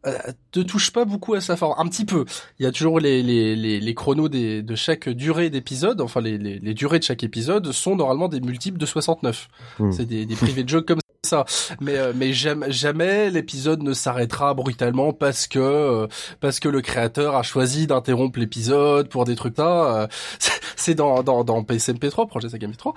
euh, 0.05 0.18
te 0.51 0.59
touche 0.59 0.91
pas 0.91 1.05
beaucoup 1.05 1.34
à 1.34 1.41
sa 1.41 1.55
forme, 1.55 1.76
un 1.78 1.88
petit 1.88 2.05
peu. 2.05 2.26
Il 2.59 2.64
y 2.64 2.66
a 2.66 2.72
toujours 2.72 2.99
les 2.99 3.24
les 3.24 3.55
les, 3.55 3.80
les 3.80 3.93
chronos 3.93 4.28
des 4.30 4.61
de 4.61 4.76
chaque 4.76 5.07
durée 5.09 5.49
d'épisode, 5.49 6.01
enfin 6.01 6.20
les, 6.22 6.38
les 6.38 6.59
les 6.59 6.74
durées 6.74 6.99
de 6.99 7.03
chaque 7.05 7.24
épisode 7.24 7.72
sont 7.72 7.95
normalement 7.95 8.28
des 8.28 8.41
multiples 8.41 8.78
de 8.78 8.86
69. 8.86 9.47
Mm. 9.80 9.91
C'est 9.91 10.05
des 10.05 10.26
des 10.26 10.36
privés 10.36 10.64
de 10.64 10.70
jeux 10.70 10.82
comme 10.82 10.99
ça. 11.34 11.46
Mais 11.82 11.98
euh, 11.98 12.14
mais 12.16 12.34
jamais 12.34 12.72
jamais 12.72 13.30
l'épisode 13.30 13.82
ne 13.84 13.94
s'arrêtera 13.94 14.54
brutalement 14.54 15.14
parce 15.14 15.48
que 15.48 15.60
euh, 15.60 16.08
parce 16.40 16.60
que 16.60 16.70
le 16.70 16.82
créateur 16.82 17.36
a 17.36 17.44
choisi 17.44 17.88
d'interrompre 17.88 18.40
l'épisode 18.40 19.10
pour 19.10 19.26
des 19.26 19.36
trucs 19.36 19.58
là. 19.58 20.04
euh, 20.04 20.08
c'est 20.76 20.96
dans 20.96 21.24
dans 21.24 21.44
dans 21.44 21.62
PSMP3 21.64 22.28
projet 22.28 22.50
Saga 22.50 22.68
MP3. 22.68 22.94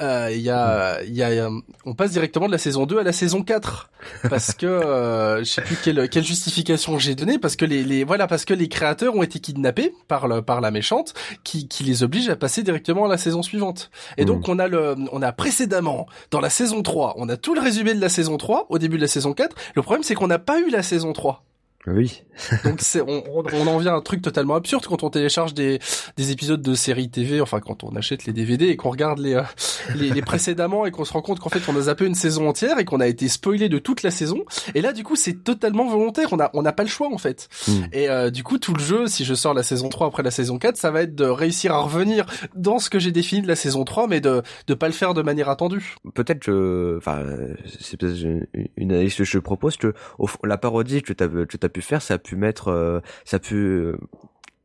Euh, 0.00 0.28
Il 0.32 0.40
y 0.40 0.50
a 0.50 1.02
il 1.02 1.14
y 1.14 1.22
a 1.22 1.48
on 1.84 1.94
passe 1.94 2.12
directement 2.12 2.46
de 2.46 2.52
la 2.52 2.58
saison 2.58 2.86
2 2.86 2.98
à 2.98 3.02
la 3.02 3.12
saison 3.12 3.42
4 3.42 3.90
parce 4.28 4.52
que 4.54 4.66
euh, 4.66 5.38
je 5.40 5.44
sais 5.44 5.62
plus 5.62 5.76
quelle 5.82 6.08
quelle 6.08 6.24
justification 6.24 6.98
j'ai 6.98 7.14
donnée 7.14 7.38
parce 7.38 7.56
que 7.56 7.64
les 7.64 7.82
les 7.82 8.04
voilà 8.04 8.26
parce 8.26 8.44
que 8.44 8.54
les 8.54 8.68
créateurs 8.68 9.14
ont 9.16 9.22
été 9.22 9.38
kidnappés 9.40 9.92
par 10.08 10.28
le 10.28 10.42
par 10.42 10.60
la 10.60 10.70
méchante 10.70 11.14
qui 11.44 11.66
qui 11.68 11.82
les 11.84 12.02
oblige 12.02 12.28
à 12.28 12.36
passer 12.36 12.62
directement 12.62 13.06
à 13.06 13.08
la 13.08 13.18
saison 13.18 13.42
suivante. 13.42 13.90
Et 14.16 14.24
donc 14.24 14.48
on 14.48 14.58
a 14.58 14.68
le 14.68 14.94
on 15.12 15.22
a 15.22 15.32
précédemment 15.32 16.06
dans 16.30 16.40
la 16.40 16.50
saison 16.50 16.82
3, 16.82 17.14
on 17.16 17.28
a 17.28 17.36
tout 17.36 17.54
le 17.54 17.60
résumé 17.60 17.79
de 17.82 18.00
la 18.00 18.08
saison 18.08 18.36
3 18.36 18.66
au 18.68 18.78
début 18.78 18.96
de 18.96 19.02
la 19.02 19.08
saison 19.08 19.32
4. 19.32 19.56
Le 19.74 19.82
problème 19.82 20.02
c'est 20.02 20.14
qu'on 20.14 20.26
n'a 20.26 20.38
pas 20.38 20.60
eu 20.60 20.70
la 20.70 20.82
saison 20.82 21.12
3. 21.12 21.44
Oui. 21.86 22.22
Donc 22.64 22.80
c'est 22.80 23.00
on, 23.00 23.24
on, 23.26 23.66
en 23.66 23.78
vient 23.78 23.94
à 23.94 23.96
un 23.96 24.00
truc 24.02 24.20
totalement 24.20 24.54
absurde 24.54 24.84
quand 24.86 25.02
on 25.02 25.08
télécharge 25.08 25.54
des, 25.54 25.78
des 26.16 26.30
épisodes 26.30 26.60
de 26.60 26.74
séries 26.74 27.08
TV, 27.08 27.40
enfin 27.40 27.60
quand 27.60 27.84
on 27.84 27.96
achète 27.96 28.26
les 28.26 28.34
DVD 28.34 28.66
et 28.66 28.76
qu'on 28.76 28.90
regarde 28.90 29.18
les, 29.18 29.34
euh, 29.34 29.42
les, 29.94 30.10
les 30.10 30.22
précédemment 30.22 30.84
et 30.84 30.90
qu'on 30.90 31.06
se 31.06 31.12
rend 31.12 31.22
compte 31.22 31.40
qu'en 31.40 31.48
fait 31.48 31.62
on 31.68 31.76
a 31.76 31.80
zappé 31.82 32.04
une 32.04 32.14
saison 32.14 32.48
entière 32.48 32.78
et 32.78 32.84
qu'on 32.84 33.00
a 33.00 33.06
été 33.06 33.28
spoilé 33.28 33.70
de 33.70 33.78
toute 33.78 34.02
la 34.02 34.10
saison. 34.10 34.44
Et 34.74 34.82
là 34.82 34.92
du 34.92 35.04
coup 35.04 35.16
c'est 35.16 35.42
totalement 35.42 35.88
volontaire, 35.88 36.28
on 36.32 36.38
a 36.38 36.50
on 36.52 36.60
n'a 36.60 36.72
pas 36.72 36.82
le 36.82 36.88
choix 36.90 37.08
en 37.12 37.18
fait. 37.18 37.48
Mm. 37.66 37.72
Et 37.92 38.10
euh, 38.10 38.30
du 38.30 38.42
coup 38.42 38.58
tout 38.58 38.74
le 38.74 38.82
jeu, 38.82 39.06
si 39.06 39.24
je 39.24 39.34
sors 39.34 39.54
la 39.54 39.62
saison 39.62 39.88
3 39.88 40.08
après 40.08 40.22
la 40.22 40.30
saison 40.30 40.58
4, 40.58 40.76
ça 40.76 40.90
va 40.90 41.02
être 41.02 41.14
de 41.14 41.24
réussir 41.24 41.72
à 41.72 41.80
revenir 41.80 42.26
dans 42.54 42.78
ce 42.78 42.90
que 42.90 42.98
j'ai 42.98 43.12
défini 43.12 43.40
de 43.40 43.48
la 43.48 43.56
saison 43.56 43.84
3 43.84 44.06
mais 44.06 44.20
de 44.20 44.42
de 44.66 44.74
pas 44.74 44.86
le 44.86 44.92
faire 44.92 45.14
de 45.14 45.22
manière 45.22 45.48
attendue. 45.48 45.94
peut-être 46.14 46.40
que, 46.40 46.96
enfin, 46.98 47.22
c'est 47.80 47.98
peut-être 47.98 48.20
une, 48.76 48.92
analyse 48.92 49.14
que 49.14 49.24
je 49.24 49.38
propose 49.38 49.76
que 49.78 49.94
la 50.44 50.58
parodie 50.58 51.00
que 51.02 51.12
que 51.12 51.56
t'as 51.56 51.69
pu 51.70 51.82
faire, 51.82 52.02
ça 52.02 52.14
a 52.14 52.18
pu 52.18 52.36
mettre, 52.36 52.68
euh, 52.68 53.00
ça 53.24 53.36
a 53.36 53.40
pu 53.40 53.54
euh, 53.54 53.96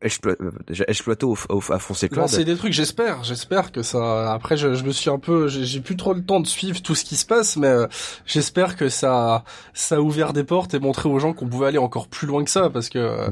explo- 0.05 0.35
euh, 0.41 0.83
exploiter 0.87 1.25
au, 1.25 1.37
au, 1.49 1.61
à 1.71 1.79
ses 1.79 2.09
codes. 2.09 2.19
Lancer 2.19 2.43
des 2.45 2.55
trucs, 2.55 2.73
j'espère, 2.73 3.23
j'espère 3.23 3.71
que 3.71 3.81
ça. 3.83 4.31
Après, 4.31 4.57
je, 4.57 4.73
je 4.73 4.83
me 4.83 4.91
suis 4.91 5.09
un 5.09 5.19
peu, 5.19 5.47
j'ai 5.47 5.79
plus 5.79 5.95
trop 5.97 6.13
le 6.13 6.23
temps 6.23 6.39
de 6.39 6.47
suivre 6.47 6.81
tout 6.81 6.95
ce 6.95 7.03
qui 7.03 7.15
se 7.15 7.25
passe, 7.25 7.57
mais 7.57 7.67
euh, 7.67 7.87
j'espère 8.25 8.75
que 8.75 8.89
ça, 8.89 9.43
ça 9.73 9.95
a 9.95 9.99
ouvert 9.99 10.33
des 10.33 10.43
portes 10.43 10.73
et 10.73 10.79
montré 10.79 11.09
aux 11.09 11.19
gens 11.19 11.33
qu'on 11.33 11.47
pouvait 11.47 11.67
aller 11.67 11.77
encore 11.77 12.07
plus 12.07 12.27
loin 12.27 12.43
que 12.43 12.49
ça, 12.51 12.69
parce 12.69 12.89
que 12.89 12.99
euh, 12.99 13.27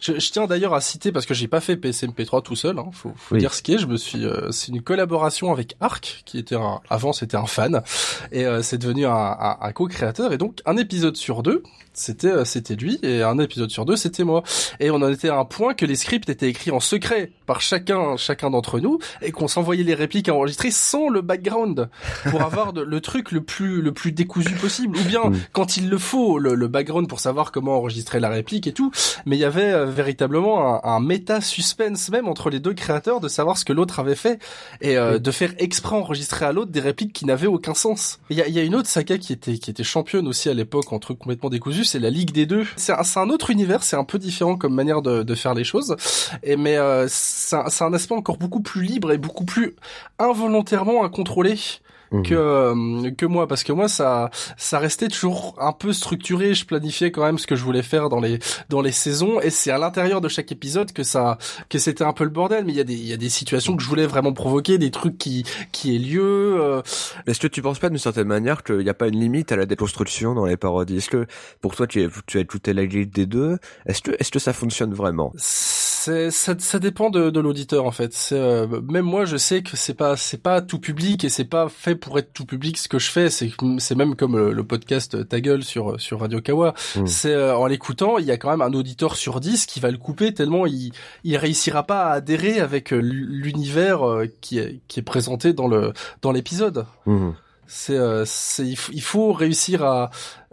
je, 0.00 0.18
je 0.18 0.30
tiens 0.30 0.46
d'ailleurs 0.46 0.74
à 0.74 0.80
citer 0.80 1.12
parce 1.12 1.26
que 1.26 1.34
j'ai 1.34 1.48
pas 1.48 1.60
fait 1.60 1.76
PSMP3 1.76 2.42
tout 2.42 2.56
seul, 2.56 2.78
hein, 2.78 2.86
faut, 2.92 3.12
faut 3.16 3.34
Oui. 3.34 3.40
dire 3.40 3.52
ce 3.54 3.62
qui 3.62 3.74
est. 3.74 3.78
Je 3.78 3.86
me 3.86 3.96
suis, 3.96 4.24
euh, 4.24 4.50
c'est 4.50 4.68
une 4.72 4.82
collaboration 4.82 5.52
avec 5.52 5.76
Arc, 5.80 6.22
qui 6.24 6.38
était 6.38 6.56
un, 6.56 6.80
avant 6.90 7.12
c'était 7.12 7.36
un 7.36 7.46
fan, 7.46 7.82
et 8.32 8.44
euh, 8.46 8.62
c'est 8.62 8.78
devenu 8.78 9.06
un, 9.06 9.10
un, 9.12 9.56
un 9.60 9.72
co-créateur, 9.72 10.32
et 10.32 10.38
donc 10.38 10.60
un 10.66 10.76
épisode 10.76 11.16
sur 11.16 11.42
deux, 11.42 11.62
c'était 11.92 12.28
euh, 12.28 12.44
c'était 12.44 12.74
lui, 12.76 12.98
et 13.02 13.22
un 13.22 13.38
épisode 13.38 13.70
sur 13.70 13.84
deux, 13.84 13.96
c'était 13.96 14.24
moi. 14.24 14.42
Et 14.80 14.90
on 14.90 14.96
en 14.96 15.10
était 15.10 15.28
à 15.28 15.36
un 15.38 15.44
point 15.44 15.74
que 15.74 15.84
les 15.86 15.96
scripts 16.06 16.28
étaient 16.28 16.48
écrits 16.48 16.70
en 16.70 16.78
secret 16.78 17.32
par 17.46 17.60
chacun 17.60 18.16
chacun 18.16 18.50
d'entre 18.50 18.78
nous, 18.78 19.00
et 19.22 19.32
qu'on 19.32 19.48
s'envoyait 19.48 19.82
les 19.82 19.94
répliques 19.94 20.28
à 20.28 20.34
enregistrer 20.34 20.70
sans 20.70 21.08
le 21.08 21.20
background 21.20 21.88
pour 22.30 22.42
avoir 22.48 22.72
de- 22.72 22.82
le 22.82 23.00
truc 23.00 23.32
le 23.32 23.40
plus 23.40 23.82
le 23.82 23.92
plus 23.92 24.12
décousu 24.12 24.54
possible, 24.54 24.96
ou 24.96 25.02
bien 25.02 25.32
quand 25.52 25.76
il 25.76 25.88
le 25.90 25.98
faut 25.98 26.38
le, 26.38 26.54
le 26.54 26.68
background 26.68 27.08
pour 27.08 27.18
savoir 27.18 27.50
comment 27.50 27.76
enregistrer 27.76 28.20
la 28.20 28.28
réplique 28.28 28.68
et 28.68 28.72
tout. 28.72 28.92
Mais 29.26 29.36
il 29.36 29.40
y 29.40 29.44
avait 29.44 29.72
euh, 29.72 29.86
véritablement 29.86 30.84
un, 30.84 30.88
un 30.88 31.00
méta 31.00 31.40
suspense 31.40 32.08
même 32.10 32.28
entre 32.28 32.50
les 32.50 32.60
deux 32.60 32.74
créateurs 32.74 33.18
de 33.20 33.26
savoir 33.28 33.58
ce 33.58 33.64
que 33.64 33.72
l'autre 33.72 33.98
avait 33.98 34.14
fait 34.14 34.38
et 34.80 34.96
euh, 34.96 35.18
de 35.18 35.30
faire 35.32 35.52
exprès 35.58 35.96
enregistrer 35.96 36.44
à 36.46 36.52
l'autre 36.52 36.70
des 36.70 36.80
répliques 36.80 37.12
qui 37.12 37.24
n'avaient 37.26 37.48
aucun 37.48 37.74
sens. 37.74 38.20
Il 38.30 38.36
y 38.36 38.42
a, 38.42 38.48
y 38.48 38.60
a 38.60 38.62
une 38.62 38.76
autre 38.76 38.88
saga 38.88 39.18
qui 39.18 39.32
était 39.32 39.58
qui 39.58 39.70
était 39.72 39.82
championne 39.84 40.28
aussi 40.28 40.48
à 40.48 40.54
l'époque 40.54 40.92
en 40.92 41.00
truc 41.00 41.18
complètement 41.18 41.50
décousu, 41.50 41.84
c'est 41.84 41.98
la 41.98 42.10
Ligue 42.10 42.30
des 42.30 42.46
deux. 42.46 42.64
C'est 42.76 42.92
un, 42.92 43.02
un 43.16 43.30
autre 43.30 43.50
univers, 43.50 43.82
c'est 43.82 43.96
un 43.96 44.04
peu 44.04 44.18
différent 44.18 44.56
comme 44.56 44.74
manière 44.74 45.02
de, 45.02 45.22
de 45.24 45.34
faire 45.34 45.54
les 45.54 45.64
choses. 45.64 45.85
Et 46.42 46.56
mais 46.56 46.76
euh, 46.76 47.06
c'est 47.08 47.56
un, 47.56 47.66
un 47.80 47.92
aspect 47.94 48.14
encore 48.14 48.38
beaucoup 48.38 48.60
plus 48.60 48.82
libre 48.82 49.12
et 49.12 49.18
beaucoup 49.18 49.44
plus 49.44 49.76
involontairement 50.18 51.04
à 51.04 51.08
que 52.10 52.34
euh, 52.34 53.10
que 53.10 53.26
moi 53.26 53.46
parce 53.46 53.64
que 53.64 53.72
moi 53.72 53.88
ça 53.88 54.30
ça 54.56 54.78
restait 54.78 55.08
toujours 55.08 55.54
un 55.58 55.72
peu 55.72 55.92
structuré. 55.92 56.54
Je 56.54 56.64
planifiais 56.64 57.10
quand 57.10 57.24
même 57.24 57.38
ce 57.38 57.46
que 57.46 57.56
je 57.56 57.64
voulais 57.64 57.82
faire 57.82 58.08
dans 58.08 58.20
les 58.20 58.38
dans 58.68 58.80
les 58.80 58.92
saisons. 58.92 59.40
Et 59.40 59.50
c'est 59.50 59.70
à 59.70 59.78
l'intérieur 59.78 60.20
de 60.20 60.28
chaque 60.28 60.52
épisode 60.52 60.92
que 60.92 61.02
ça 61.02 61.38
que 61.68 61.78
c'était 61.78 62.04
un 62.04 62.12
peu 62.12 62.24
le 62.24 62.30
bordel. 62.30 62.64
Mais 62.64 62.72
il 62.72 62.76
y 62.76 62.80
a 62.80 62.84
des 62.84 62.94
il 62.94 63.06
y 63.06 63.12
a 63.12 63.16
des 63.16 63.28
situations 63.28 63.76
que 63.76 63.82
je 63.82 63.88
voulais 63.88 64.06
vraiment 64.06 64.32
provoquer 64.32 64.78
des 64.78 64.90
trucs 64.90 65.18
qui 65.18 65.44
qui 65.72 65.96
aient 65.96 65.98
lieu 65.98 66.60
euh, 66.60 66.82
Est-ce 67.26 67.40
que 67.40 67.48
tu 67.48 67.62
penses 67.62 67.78
pas 67.78 67.88
d'une 67.88 67.98
certaine 67.98 68.28
manière 68.28 68.62
qu'il 68.62 68.78
n'y 68.78 68.90
a 68.90 68.94
pas 68.94 69.08
une 69.08 69.20
limite 69.20 69.52
à 69.52 69.56
la 69.56 69.66
déconstruction 69.66 70.34
dans 70.34 70.46
les 70.46 70.56
parodies? 70.56 70.98
Est-ce 70.98 71.10
que 71.10 71.26
pour 71.60 71.74
toi 71.74 71.86
tu, 71.86 72.02
es, 72.02 72.08
tu 72.26 72.38
as 72.38 72.40
écouté 72.40 72.72
la 72.72 72.86
grille 72.86 73.06
des 73.06 73.26
deux? 73.26 73.58
Est-ce 73.86 74.02
que 74.02 74.12
est-ce 74.18 74.30
que 74.30 74.38
ça 74.38 74.52
fonctionne 74.52 74.94
vraiment? 74.94 75.32
C'est 76.06 76.30
ça, 76.30 76.54
ça 76.58 76.78
dépend 76.78 77.10
de, 77.10 77.30
de 77.30 77.40
l'auditeur 77.40 77.84
en 77.84 77.90
fait. 77.90 78.12
C'est, 78.14 78.38
euh, 78.38 78.66
même 78.82 79.04
moi 79.04 79.24
je 79.24 79.36
sais 79.36 79.62
que 79.62 79.76
c'est 79.76 79.94
pas 79.94 80.16
c'est 80.16 80.40
pas 80.40 80.62
tout 80.62 80.78
public 80.78 81.24
et 81.24 81.28
c'est 81.28 81.44
pas 81.44 81.68
fait 81.68 81.96
pour 81.96 82.18
être 82.18 82.32
tout 82.32 82.46
public 82.46 82.78
ce 82.78 82.88
que 82.88 82.98
je 82.98 83.10
fais. 83.10 83.28
C'est 83.28 83.50
c'est 83.78 83.94
même 83.96 84.14
comme 84.14 84.36
le, 84.36 84.52
le 84.52 84.64
podcast 84.64 85.28
Ta 85.28 85.40
gueule 85.40 85.64
sur 85.64 86.00
sur 86.00 86.20
Radio 86.20 86.40
Kawa. 86.40 86.74
Mm. 86.96 87.06
C'est 87.06 87.32
euh, 87.34 87.56
en 87.56 87.66
l'écoutant 87.66 88.18
il 88.18 88.24
y 88.26 88.30
a 88.30 88.36
quand 88.36 88.50
même 88.50 88.62
un 88.62 88.72
auditeur 88.72 89.16
sur 89.16 89.40
10 89.40 89.66
qui 89.66 89.80
va 89.80 89.90
le 89.90 89.98
couper 89.98 90.32
tellement 90.32 90.64
il 90.66 90.92
il 91.24 91.36
réussira 91.36 91.82
pas 91.84 92.04
à 92.06 92.12
adhérer 92.12 92.60
avec 92.60 92.92
euh, 92.92 92.98
l'univers 93.00 94.06
euh, 94.08 94.26
qui 94.40 94.58
est 94.58 94.80
qui 94.88 95.00
est 95.00 95.02
présenté 95.02 95.52
dans 95.52 95.66
le 95.68 95.92
dans 96.22 96.32
l'épisode. 96.32 96.86
Mhm. 97.06 97.34
C'est, 97.68 97.96
euh, 97.98 98.22
c'est, 98.26 98.64
il 98.64 98.76
faut- 98.76 98.92
il 98.94 99.02
faut 99.02 99.32
réussir 99.32 99.82
à, 99.84 100.10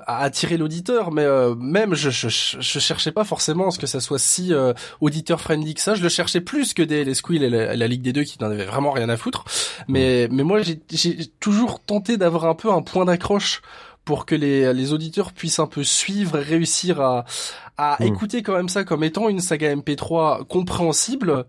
à 0.08 0.24
attirer 0.24 0.58
l'auditeur, 0.58 1.12
mais 1.12 1.24
euh, 1.24 1.56
même 1.56 1.96
je, 1.96 2.10
je, 2.10 2.28
je 2.30 2.80
cherchais 2.80 3.12
pas 3.12 3.24
forcément 3.24 3.68
à 3.68 3.72
ce 3.72 3.80
que 3.80 3.88
ça 3.88 4.00
soit 4.00 4.20
si 4.20 4.54
euh, 4.54 4.74
auditeur 5.02 5.40
friendly 5.42 5.74
que 5.74 5.82
ça. 5.82 5.96
Je 5.96 6.04
le 6.04 6.10
cherchais 6.10 6.42
plus 6.42 6.74
que 6.74 6.84
des 6.84 7.04
les 7.04 7.14
Squill 7.14 7.44
et 7.44 7.50
la, 7.50 7.76
la 7.76 7.88
Ligue 7.88 8.02
des 8.02 8.14
deux 8.14 8.24
qui 8.24 8.38
n'en 8.42 8.48
avaient 8.52 8.66
vraiment 8.66 8.92
rien 8.92 9.10
à 9.10 9.18
foutre. 9.18 9.46
Mais 9.88 10.28
mais 10.32 10.44
moi 10.44 10.62
j'ai 10.62 10.80
j'ai 10.92 11.28
toujours 11.40 11.80
tenté 11.84 12.18
d'avoir 12.18 12.46
un 12.46 12.56
peu 12.56 12.72
un 12.72 12.82
point 12.82 13.06
d'accroche 13.06 13.62
pour 14.06 14.26
que 14.26 14.36
les 14.36 14.74
les 14.74 14.94
auditeurs 14.94 15.32
puissent 15.32 15.60
un 15.60 15.68
peu 15.68 15.84
suivre 15.84 16.38
et 16.40 16.44
réussir 16.44 17.02
à 17.02 17.26
à 17.78 17.98
Mm. 18.00 18.04
écouter 18.04 18.44
quand 18.44 18.56
même 18.56 18.70
ça 18.70 18.84
comme 18.84 19.04
étant 19.04 19.30
une 19.30 19.40
saga 19.40 19.76
MP3 19.76 20.46
compréhensible 20.46 21.46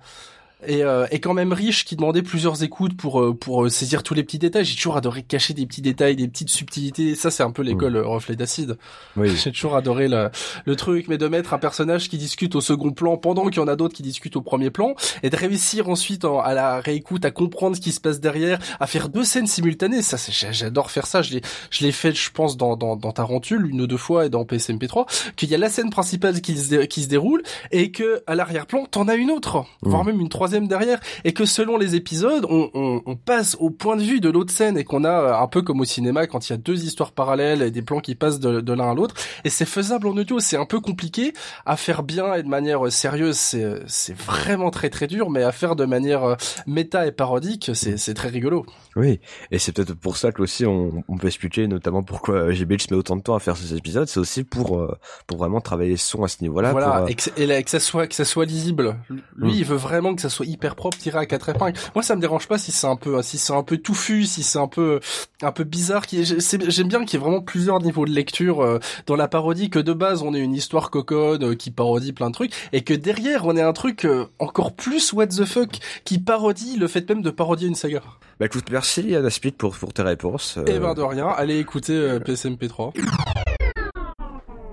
et, 0.66 0.82
euh, 0.82 1.06
et 1.10 1.20
quand 1.20 1.34
même 1.34 1.52
riche 1.52 1.84
qui 1.84 1.96
demandait 1.96 2.22
plusieurs 2.22 2.62
écoutes 2.62 2.96
pour 2.96 3.20
euh, 3.20 3.34
pour 3.34 3.64
euh, 3.64 3.68
saisir 3.68 4.02
tous 4.02 4.14
les 4.14 4.22
petits 4.24 4.38
détails. 4.38 4.64
J'ai 4.64 4.76
toujours 4.76 4.96
adoré 4.96 5.22
cacher 5.22 5.54
des 5.54 5.66
petits 5.66 5.82
détails, 5.82 6.16
des 6.16 6.28
petites 6.28 6.50
subtilités. 6.50 7.14
Ça, 7.14 7.30
c'est 7.30 7.42
un 7.42 7.50
peu 7.50 7.62
l'école 7.62 7.96
euh, 7.96 8.06
reflet 8.06 8.36
d'acide. 8.36 8.76
Oui. 9.16 9.28
J'ai 9.36 9.52
toujours 9.52 9.76
adoré 9.76 10.08
le, 10.08 10.30
le 10.64 10.76
truc, 10.76 11.06
mais 11.08 11.18
de 11.18 11.28
mettre 11.28 11.54
un 11.54 11.58
personnage 11.58 12.08
qui 12.08 12.18
discute 12.18 12.54
au 12.54 12.60
second 12.60 12.92
plan 12.92 13.16
pendant 13.16 13.46
qu'il 13.46 13.56
y 13.56 13.60
en 13.64 13.68
a 13.68 13.76
d'autres 13.76 13.94
qui 13.94 14.02
discutent 14.02 14.36
au 14.36 14.42
premier 14.42 14.70
plan, 14.70 14.94
et 15.22 15.30
de 15.30 15.36
réussir 15.36 15.88
ensuite 15.88 16.24
en- 16.24 16.40
à 16.40 16.54
la 16.54 16.80
réécoute 16.80 17.24
à 17.24 17.30
comprendre 17.30 17.76
ce 17.76 17.80
qui 17.80 17.92
se 17.92 18.00
passe 18.00 18.20
derrière, 18.20 18.58
à 18.80 18.86
faire 18.86 19.08
deux 19.08 19.24
scènes 19.24 19.46
simultanées. 19.46 20.02
Ça, 20.02 20.16
c'est 20.18 20.32
j'a- 20.32 20.52
j'adore 20.52 20.90
faire 20.90 21.06
ça. 21.06 21.22
Je 21.22 21.34
l'ai 21.34 21.40
je 21.70 21.84
l'ai 21.84 21.92
fait, 21.92 22.14
je 22.14 22.30
pense, 22.30 22.56
dans 22.56 22.76
dans, 22.76 22.96
dans 22.96 23.12
Tarantule 23.12 23.66
une 23.66 23.80
ou 23.80 23.86
deux 23.86 23.96
fois 23.96 24.26
et 24.26 24.28
dans 24.28 24.44
PSMP3, 24.44 25.06
qu'il 25.36 25.48
y 25.50 25.54
a 25.54 25.58
la 25.58 25.68
scène 25.68 25.90
principale 25.90 26.40
qui 26.40 26.56
se 26.56 26.74
qui 26.84 27.02
se 27.02 27.08
déroule 27.08 27.42
et 27.72 27.90
que 27.90 28.22
à 28.26 28.34
l'arrière-plan, 28.34 28.86
t'en 28.90 29.08
as 29.08 29.14
une 29.14 29.30
autre, 29.30 29.64
voire 29.82 30.04
même 30.04 30.20
une 30.20 30.28
troisième 30.28 30.53
derrière, 30.60 31.00
et 31.24 31.32
que 31.32 31.44
selon 31.44 31.76
les 31.76 31.94
épisodes, 31.94 32.46
on, 32.48 32.70
on, 32.74 33.02
on 33.06 33.16
passe 33.16 33.56
au 33.60 33.70
point 33.70 33.96
de 33.96 34.02
vue 34.02 34.20
de 34.20 34.28
l'autre 34.30 34.52
scène 34.52 34.78
et 34.78 34.84
qu'on 34.84 35.04
a 35.04 35.10
euh, 35.10 35.36
un 35.36 35.46
peu 35.48 35.62
comme 35.62 35.80
au 35.80 35.84
cinéma 35.84 36.26
quand 36.26 36.48
il 36.48 36.52
y 36.52 36.54
a 36.54 36.58
deux 36.58 36.84
histoires 36.84 37.12
parallèles 37.12 37.62
et 37.62 37.70
des 37.70 37.82
plans 37.82 38.00
qui 38.00 38.14
passent 38.14 38.40
de, 38.40 38.60
de 38.60 38.72
l'un 38.72 38.90
à 38.90 38.94
l'autre. 38.94 39.14
Et 39.44 39.50
c'est 39.50 39.64
faisable 39.64 40.06
en 40.08 40.16
audio, 40.16 40.40
c'est 40.40 40.56
un 40.56 40.66
peu 40.66 40.80
compliqué 40.80 41.32
à 41.66 41.76
faire 41.76 42.02
bien 42.02 42.34
et 42.34 42.42
de 42.42 42.48
manière 42.48 42.86
euh, 42.86 42.90
sérieuse, 42.90 43.36
c'est 43.36 43.64
euh, 43.64 43.80
c'est 43.86 44.16
vraiment 44.16 44.70
très 44.70 44.90
très 44.90 45.06
dur, 45.06 45.30
mais 45.30 45.42
à 45.42 45.52
faire 45.52 45.76
de 45.76 45.84
manière 45.84 46.36
méta 46.66 47.06
et 47.06 47.12
parodique, 47.12 47.70
c'est 47.74 47.96
c'est 47.96 48.14
très 48.14 48.28
rigolo. 48.28 48.64
Oui, 48.96 49.20
et 49.50 49.58
c'est 49.58 49.72
peut-être 49.72 49.94
pour 49.94 50.16
ça 50.16 50.30
que 50.32 50.40
aussi 50.42 50.64
on, 50.66 51.02
on 51.08 51.16
peut 51.16 51.26
expliquer 51.26 51.66
notamment 51.66 52.02
pourquoi 52.02 52.52
GBH 52.52 52.90
met 52.90 52.96
autant 52.96 53.16
de 53.16 53.22
temps 53.22 53.34
à 53.34 53.40
faire 53.40 53.56
ces 53.56 53.74
épisodes. 53.74 54.06
C'est 54.08 54.20
aussi 54.20 54.44
pour 54.44 54.78
euh, 54.78 54.96
pour 55.26 55.38
vraiment 55.38 55.60
travailler 55.60 55.92
le 55.92 55.96
son 55.96 56.22
à 56.22 56.28
ce 56.28 56.36
niveau-là. 56.42 56.72
voilà, 56.72 56.86
pour, 56.90 56.96
euh, 57.02 57.06
et, 57.06 57.14
que, 57.14 57.30
et 57.36 57.46
là, 57.46 57.62
que 57.62 57.70
ça 57.70 57.80
soit 57.80 58.06
que 58.06 58.14
ça 58.14 58.24
soit 58.24 58.44
lisible. 58.44 58.96
Lui, 59.08 59.20
Mm. 59.36 59.50
il 59.56 59.64
veut 59.64 59.76
vraiment 59.76 60.14
que 60.14 60.22
ça 60.22 60.28
soit 60.30 60.43
hyper 60.44 60.74
propre, 60.76 60.96
tiré 60.98 61.18
à 61.18 61.26
quatre 61.26 61.48
épingles. 61.48 61.78
Moi, 61.94 62.02
ça 62.02 62.14
me 62.16 62.20
dérange 62.20 62.46
pas 62.48 62.58
si 62.58 62.72
c'est 62.72 62.86
un 62.86 62.96
peu 62.96 63.20
si 63.22 63.38
c'est 63.38 63.52
un 63.52 63.62
peu 63.62 63.76
touffu, 63.78 64.24
si 64.24 64.42
c'est 64.42 64.58
un 64.58 64.68
peu 64.68 65.00
un 65.42 65.52
peu 65.52 65.64
bizarre. 65.64 66.02
Est- 66.12 66.70
j'aime 66.70 66.88
bien 66.88 67.04
qu'il 67.04 67.18
y 67.18 67.22
ait 67.22 67.24
vraiment 67.24 67.40
plusieurs 67.42 67.80
niveaux 67.80 68.04
de 68.06 68.10
lecture 68.12 68.60
euh, 68.62 68.78
dans 69.06 69.16
la 69.16 69.28
parodie. 69.28 69.70
Que 69.70 69.78
de 69.78 69.92
base, 69.92 70.22
on 70.22 70.34
ait 70.34 70.40
une 70.40 70.54
histoire 70.54 70.90
coconne 70.90 71.42
euh, 71.44 71.54
qui 71.54 71.70
parodie 71.70 72.12
plein 72.12 72.28
de 72.30 72.34
trucs, 72.34 72.52
et 72.72 72.82
que 72.82 72.94
derrière, 72.94 73.46
on 73.46 73.56
ait 73.56 73.62
un 73.62 73.72
truc 73.72 74.04
euh, 74.04 74.26
encore 74.38 74.72
plus 74.74 75.12
what 75.12 75.28
the 75.28 75.44
fuck 75.44 75.70
qui 76.04 76.18
parodie 76.18 76.76
le 76.76 76.86
fait 76.88 77.08
même 77.08 77.22
de 77.22 77.30
parodier 77.30 77.68
une 77.68 77.74
saga. 77.74 78.02
Bah 78.40 78.46
écoute, 78.46 78.64
merci 78.70 79.14
Anna 79.14 79.30
Speed 79.30 79.54
pour 79.56 79.76
pour 79.76 79.92
tes 79.92 80.02
réponses. 80.02 80.58
Et 80.66 80.72
Euh, 80.72 80.80
ben 80.80 80.94
de 80.94 81.02
rien, 81.02 81.28
allez 81.28 81.58
écouter 81.58 81.92
euh, 81.94 82.18
PSMP3. 82.20 82.92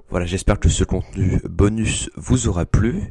Voilà, 0.10 0.26
j'espère 0.26 0.60
que 0.60 0.68
ce 0.68 0.84
contenu 0.84 1.42
bonus 1.50 2.10
vous 2.18 2.48
aura 2.50 2.66
plu. 2.66 3.10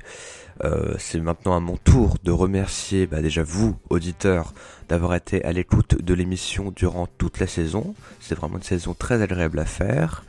Euh, 0.65 0.95
c'est 0.99 1.19
maintenant 1.21 1.57
à 1.57 1.61
mon 1.61 1.77
tour 1.77 2.17
de 2.23 2.31
remercier 2.31 3.07
bah, 3.07 3.23
déjà 3.23 3.43
vous, 3.43 3.77
auditeurs, 3.89 4.53
d'avoir 4.89 5.15
été 5.15 5.45
à 5.45 5.53
l'écoute 5.53 6.03
de 6.03 6.15
l'émission 6.15 6.73
durant 6.75 7.07
toute 7.07 7.39
la 7.39 7.47
saison. 7.47 7.95
C'est 8.21 8.35
vraiment 8.35 8.57
une 8.57 8.63
saison 8.63 8.95
très 8.95 9.23
agréable 9.23 9.59
à 9.59 9.65
faire. 9.65 10.25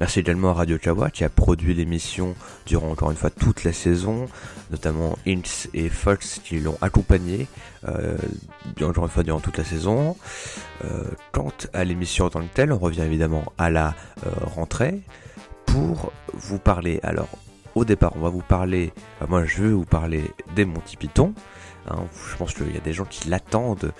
Merci 0.00 0.20
également 0.20 0.50
à 0.50 0.54
Radio 0.54 0.78
Kawa 0.78 1.10
qui 1.10 1.24
a 1.24 1.28
produit 1.28 1.74
l'émission 1.74 2.34
durant 2.66 2.90
encore 2.90 3.10
une 3.10 3.16
fois 3.16 3.30
toute 3.30 3.64
la 3.64 3.72
saison, 3.72 4.26
notamment 4.70 5.18
Inks 5.26 5.68
et 5.74 5.88
Fox 5.88 6.40
qui 6.42 6.58
l'ont 6.58 6.78
accompagné 6.80 7.46
euh, 7.86 8.16
encore 8.82 9.04
une 9.04 9.10
fois 9.10 9.22
durant 9.22 9.40
toute 9.40 9.58
la 9.58 9.64
saison. 9.64 10.16
Euh, 10.84 11.04
quant 11.32 11.52
à 11.72 11.84
l'émission 11.84 12.24
en 12.24 12.30
tant 12.30 12.40
que 12.40 12.52
telle, 12.52 12.72
on 12.72 12.78
revient 12.78 13.02
évidemment 13.02 13.52
à 13.58 13.70
la 13.70 13.94
rentrée 14.54 15.00
pour 15.66 16.12
vous 16.32 16.58
parler. 16.58 17.00
Alors, 17.02 17.28
au 17.76 17.84
départ, 17.84 18.12
on 18.16 18.20
va 18.20 18.30
vous 18.30 18.42
parler. 18.42 18.92
moi, 19.28 19.44
je 19.44 19.62
vais 19.62 19.70
vous 19.70 19.84
parler 19.84 20.24
des 20.56 20.64
Monty 20.64 20.96
Python. 20.96 21.34
Hein, 21.88 22.06
je 22.30 22.36
pense 22.36 22.54
qu'il 22.54 22.72
y 22.74 22.76
a 22.76 22.80
des 22.80 22.94
gens 22.94 23.04
qui 23.04 23.28
l'attendent 23.28 23.92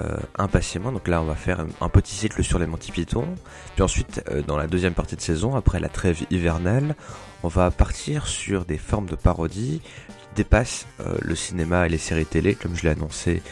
euh, 0.00 0.16
impatiemment. 0.38 0.90
Donc 0.90 1.06
là, 1.06 1.20
on 1.20 1.26
va 1.26 1.34
faire 1.34 1.64
un, 1.80 1.88
petit 1.90 2.14
cycle 2.14 2.42
sur 2.42 2.58
les 2.58 2.66
Monty 2.66 2.90
Python. 2.90 3.26
Puis 3.74 3.82
ensuite, 3.82 4.24
euh, 4.30 4.42
dans 4.42 4.56
la 4.56 4.66
deuxième 4.66 4.94
partie 4.94 5.14
de 5.14 5.20
saison, 5.20 5.54
après 5.54 5.78
la 5.78 5.90
trêve 5.90 6.24
hivernale, 6.30 6.96
on 7.42 7.48
va 7.48 7.70
partir 7.70 8.26
sur 8.26 8.64
des 8.64 8.78
formes 8.78 9.06
de 9.06 9.14
parodie 9.14 9.82
qui 10.08 10.26
dépassent 10.34 10.86
euh, 11.00 11.18
le 11.20 11.34
cinéma 11.36 11.84
et 11.84 11.90
les 11.90 11.98
séries 11.98 12.26
télé, 12.26 12.54
comme 12.54 12.74
je 12.74 12.82
l'ai 12.82 12.90
annoncé 12.90 13.42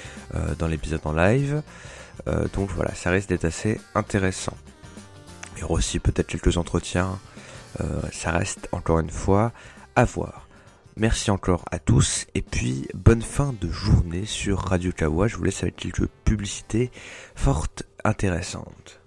dans 0.58 0.66
l'épisode 0.66 1.00
en 1.04 1.12
live. 1.12 1.62
Donc 2.52 2.68
voilà, 2.74 2.94
ça 2.94 3.10
risque 3.10 3.28
d'être 3.28 3.44
assez 3.44 3.80
intéressant. 3.94 4.54
Il 5.56 5.60
y 5.60 5.62
aura 5.62 5.74
aussi 5.74 5.98
peut-être 5.98 6.26
quelques 6.26 6.58
entretiens. 6.58 7.18
Euh, 7.80 8.02
ça 8.12 8.30
reste 8.30 8.68
encore 8.72 9.00
une 9.00 9.10
fois 9.10 9.52
à 9.94 10.04
voir. 10.04 10.48
Merci 10.96 11.30
encore 11.30 11.64
à 11.70 11.78
tous 11.78 12.26
et 12.34 12.40
puis 12.40 12.88
bonne 12.94 13.20
fin 13.20 13.54
de 13.60 13.70
journée 13.70 14.24
sur 14.24 14.60
Radio 14.60 14.92
Kawa. 14.92 15.28
Je 15.28 15.36
vous 15.36 15.44
laisse 15.44 15.62
avec 15.62 15.76
quelques 15.76 16.06
publicités 16.24 16.90
fortes 17.34 17.82
intéressantes. 18.02 19.00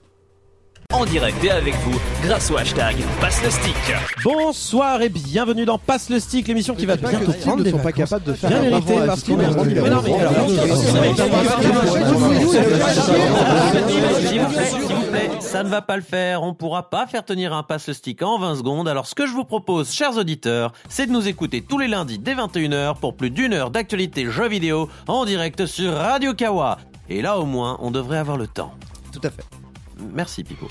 En 0.92 1.06
direct 1.06 1.44
et 1.44 1.52
avec 1.52 1.76
vous, 1.84 2.00
grâce 2.24 2.50
au 2.50 2.58
hashtag 2.58 2.96
Passe 3.22 3.44
le 3.44 3.52
stick. 3.52 3.76
Bonsoir 4.24 5.04
et 5.04 5.10
bienvenue 5.10 5.64
dans 5.64 5.78
Passe 5.78 6.10
le 6.10 6.20
stick, 6.20 6.48
l'émission 6.48 6.74
qui 6.74 6.88
va 6.88 6.96
bientôt 6.96 7.32
prendre 7.32 7.64
ne 7.64 7.70
sont 7.70 7.78
pas 7.78 7.92
capables 7.92 8.26
de 8.26 8.34
faire 8.34 8.50
bien 8.50 8.60
un 8.60 8.64
mérité 8.64 8.96
parce 9.06 9.24
qu'on 9.24 9.40
est 9.40 9.44
Irwin. 9.44 9.82
Mais 9.84 9.90
non, 9.90 10.02
mais 10.04 10.20
alors, 10.20 10.34
S'il 14.20 14.42
vous 14.42 14.50
plaît, 14.50 14.66
s'il 14.66 14.82
vous 14.82 15.12
plaît, 15.12 15.30
ça 15.40 15.62
ne 15.62 15.70
va 15.70 15.84
pas 15.84 15.96
le 15.96 16.02
faire. 16.02 16.42
On 16.42 16.56
pourra 16.56 16.90
pas 16.90 17.06
faire 17.06 17.24
tenir 17.24 17.54
un 17.54 17.62
passe 17.62 17.92
stick 17.92 18.24
en 18.24 18.40
20 18.40 18.56
secondes. 18.56 18.88
Alors 18.88 19.06
ce 19.06 19.14
que 19.14 19.28
je 19.28 19.34
vous 19.34 19.46
propose, 19.46 19.94
chers 19.94 20.18
auditeurs, 20.18 20.74
c'est 20.90 21.06
de 21.06 21.12
nous 21.12 21.28
écouter 21.28 21.62
tous 21.62 21.78
les 21.78 21.88
lundis 21.88 22.18
dès 22.18 22.34
21h 22.34 22.98
pour 23.00 23.16
plus 23.16 23.30
d'une 23.30 23.54
heure 23.54 23.70
d'actualité 23.70 24.26
jeux 24.26 24.50
vidéo 24.50 24.90
en 25.08 25.26
direct 25.26 25.68
sur 25.68 25.94
Radio 25.94 26.34
Kawa. 26.34 26.80
Et 27.10 27.22
là 27.22 27.38
au 27.38 27.46
moins, 27.46 27.78
on 27.80 27.92
devrait 27.92 28.18
avoir 28.18 28.38
le 28.38 28.48
temps. 28.48 28.74
Tout 29.14 29.22
à 29.24 29.30
fait. 29.30 29.44
Merci 30.00 30.44
Pipo. 30.44 30.68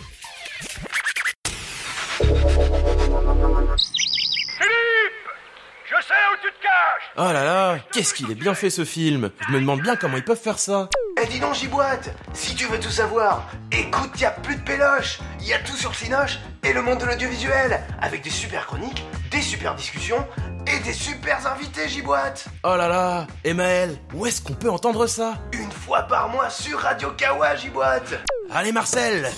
Tu 6.43 6.49
te 6.49 6.63
caches 6.63 7.11
Oh 7.17 7.33
là 7.33 7.45
là, 7.45 7.79
qu'est-ce 7.93 8.15
qu'il 8.15 8.31
est 8.31 8.35
bien 8.35 8.55
fait 8.55 8.71
ce 8.71 8.85
film 8.85 9.31
Je 9.47 9.53
me 9.53 9.61
demande 9.61 9.81
bien 9.81 9.97
comment 9.97 10.17
ils 10.17 10.25
peuvent 10.25 10.41
faire 10.41 10.59
ça. 10.59 10.89
Eh 11.21 11.27
dis 11.27 11.41
donc 11.41 11.55
Giboite, 11.55 12.11
si 12.33 12.55
tu 12.55 12.67
veux 12.67 12.79
tout 12.79 12.91
savoir, 12.91 13.49
écoute, 13.73 14.21
y 14.21 14.25
a 14.25 14.31
plus 14.31 14.55
de 14.57 14.63
péloche, 14.63 15.19
y 15.41 15.53
a 15.53 15.59
tout 15.59 15.77
sur 15.77 15.95
Cinoche 15.95 16.39
et 16.63 16.73
le 16.73 16.81
monde 16.83 16.99
de 16.99 17.07
l'audiovisuel, 17.07 17.81
avec 18.01 18.23
des 18.23 18.31
super 18.31 18.67
chroniques, 18.67 19.05
des 19.31 19.43
super 19.43 19.75
discussions 19.75 20.25
et 20.67 20.79
des 20.81 20.93
super 20.93 21.45
invités 21.47 21.89
Giboite. 21.89 22.45
Oh 22.63 22.77
là 22.77 22.87
là, 22.89 23.27
Emmaël, 23.45 23.97
où 24.15 24.27
est-ce 24.27 24.41
qu'on 24.41 24.55
peut 24.55 24.71
entendre 24.71 25.07
ça? 25.09 25.35
Une 25.53 25.73
fois 25.73 26.03
par 26.03 26.29
mois 26.29 26.51
sur 26.51 26.79
Radio 26.79 27.11
Kawa 27.17 27.57
Giboite. 27.57 28.15
Allez 28.53 28.73
Marcel, 28.73 29.29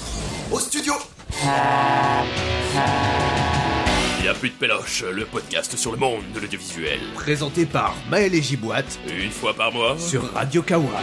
au 0.52 0.60
studio 0.60 0.94
A 4.30 4.34
plus 4.34 4.50
de 4.50 4.54
péloche, 4.54 5.02
le 5.12 5.24
podcast 5.24 5.76
sur 5.76 5.90
le 5.90 5.98
monde 5.98 6.22
de 6.32 6.38
l'audiovisuel. 6.38 7.00
Présenté 7.16 7.66
par 7.66 7.96
Maël 8.08 8.32
et 8.32 8.40
Giboite 8.40 9.00
Une 9.08 9.32
fois 9.32 9.54
par 9.54 9.72
mois 9.72 9.98
sur 9.98 10.22
Radio 10.32 10.62
Kawa. 10.62 11.00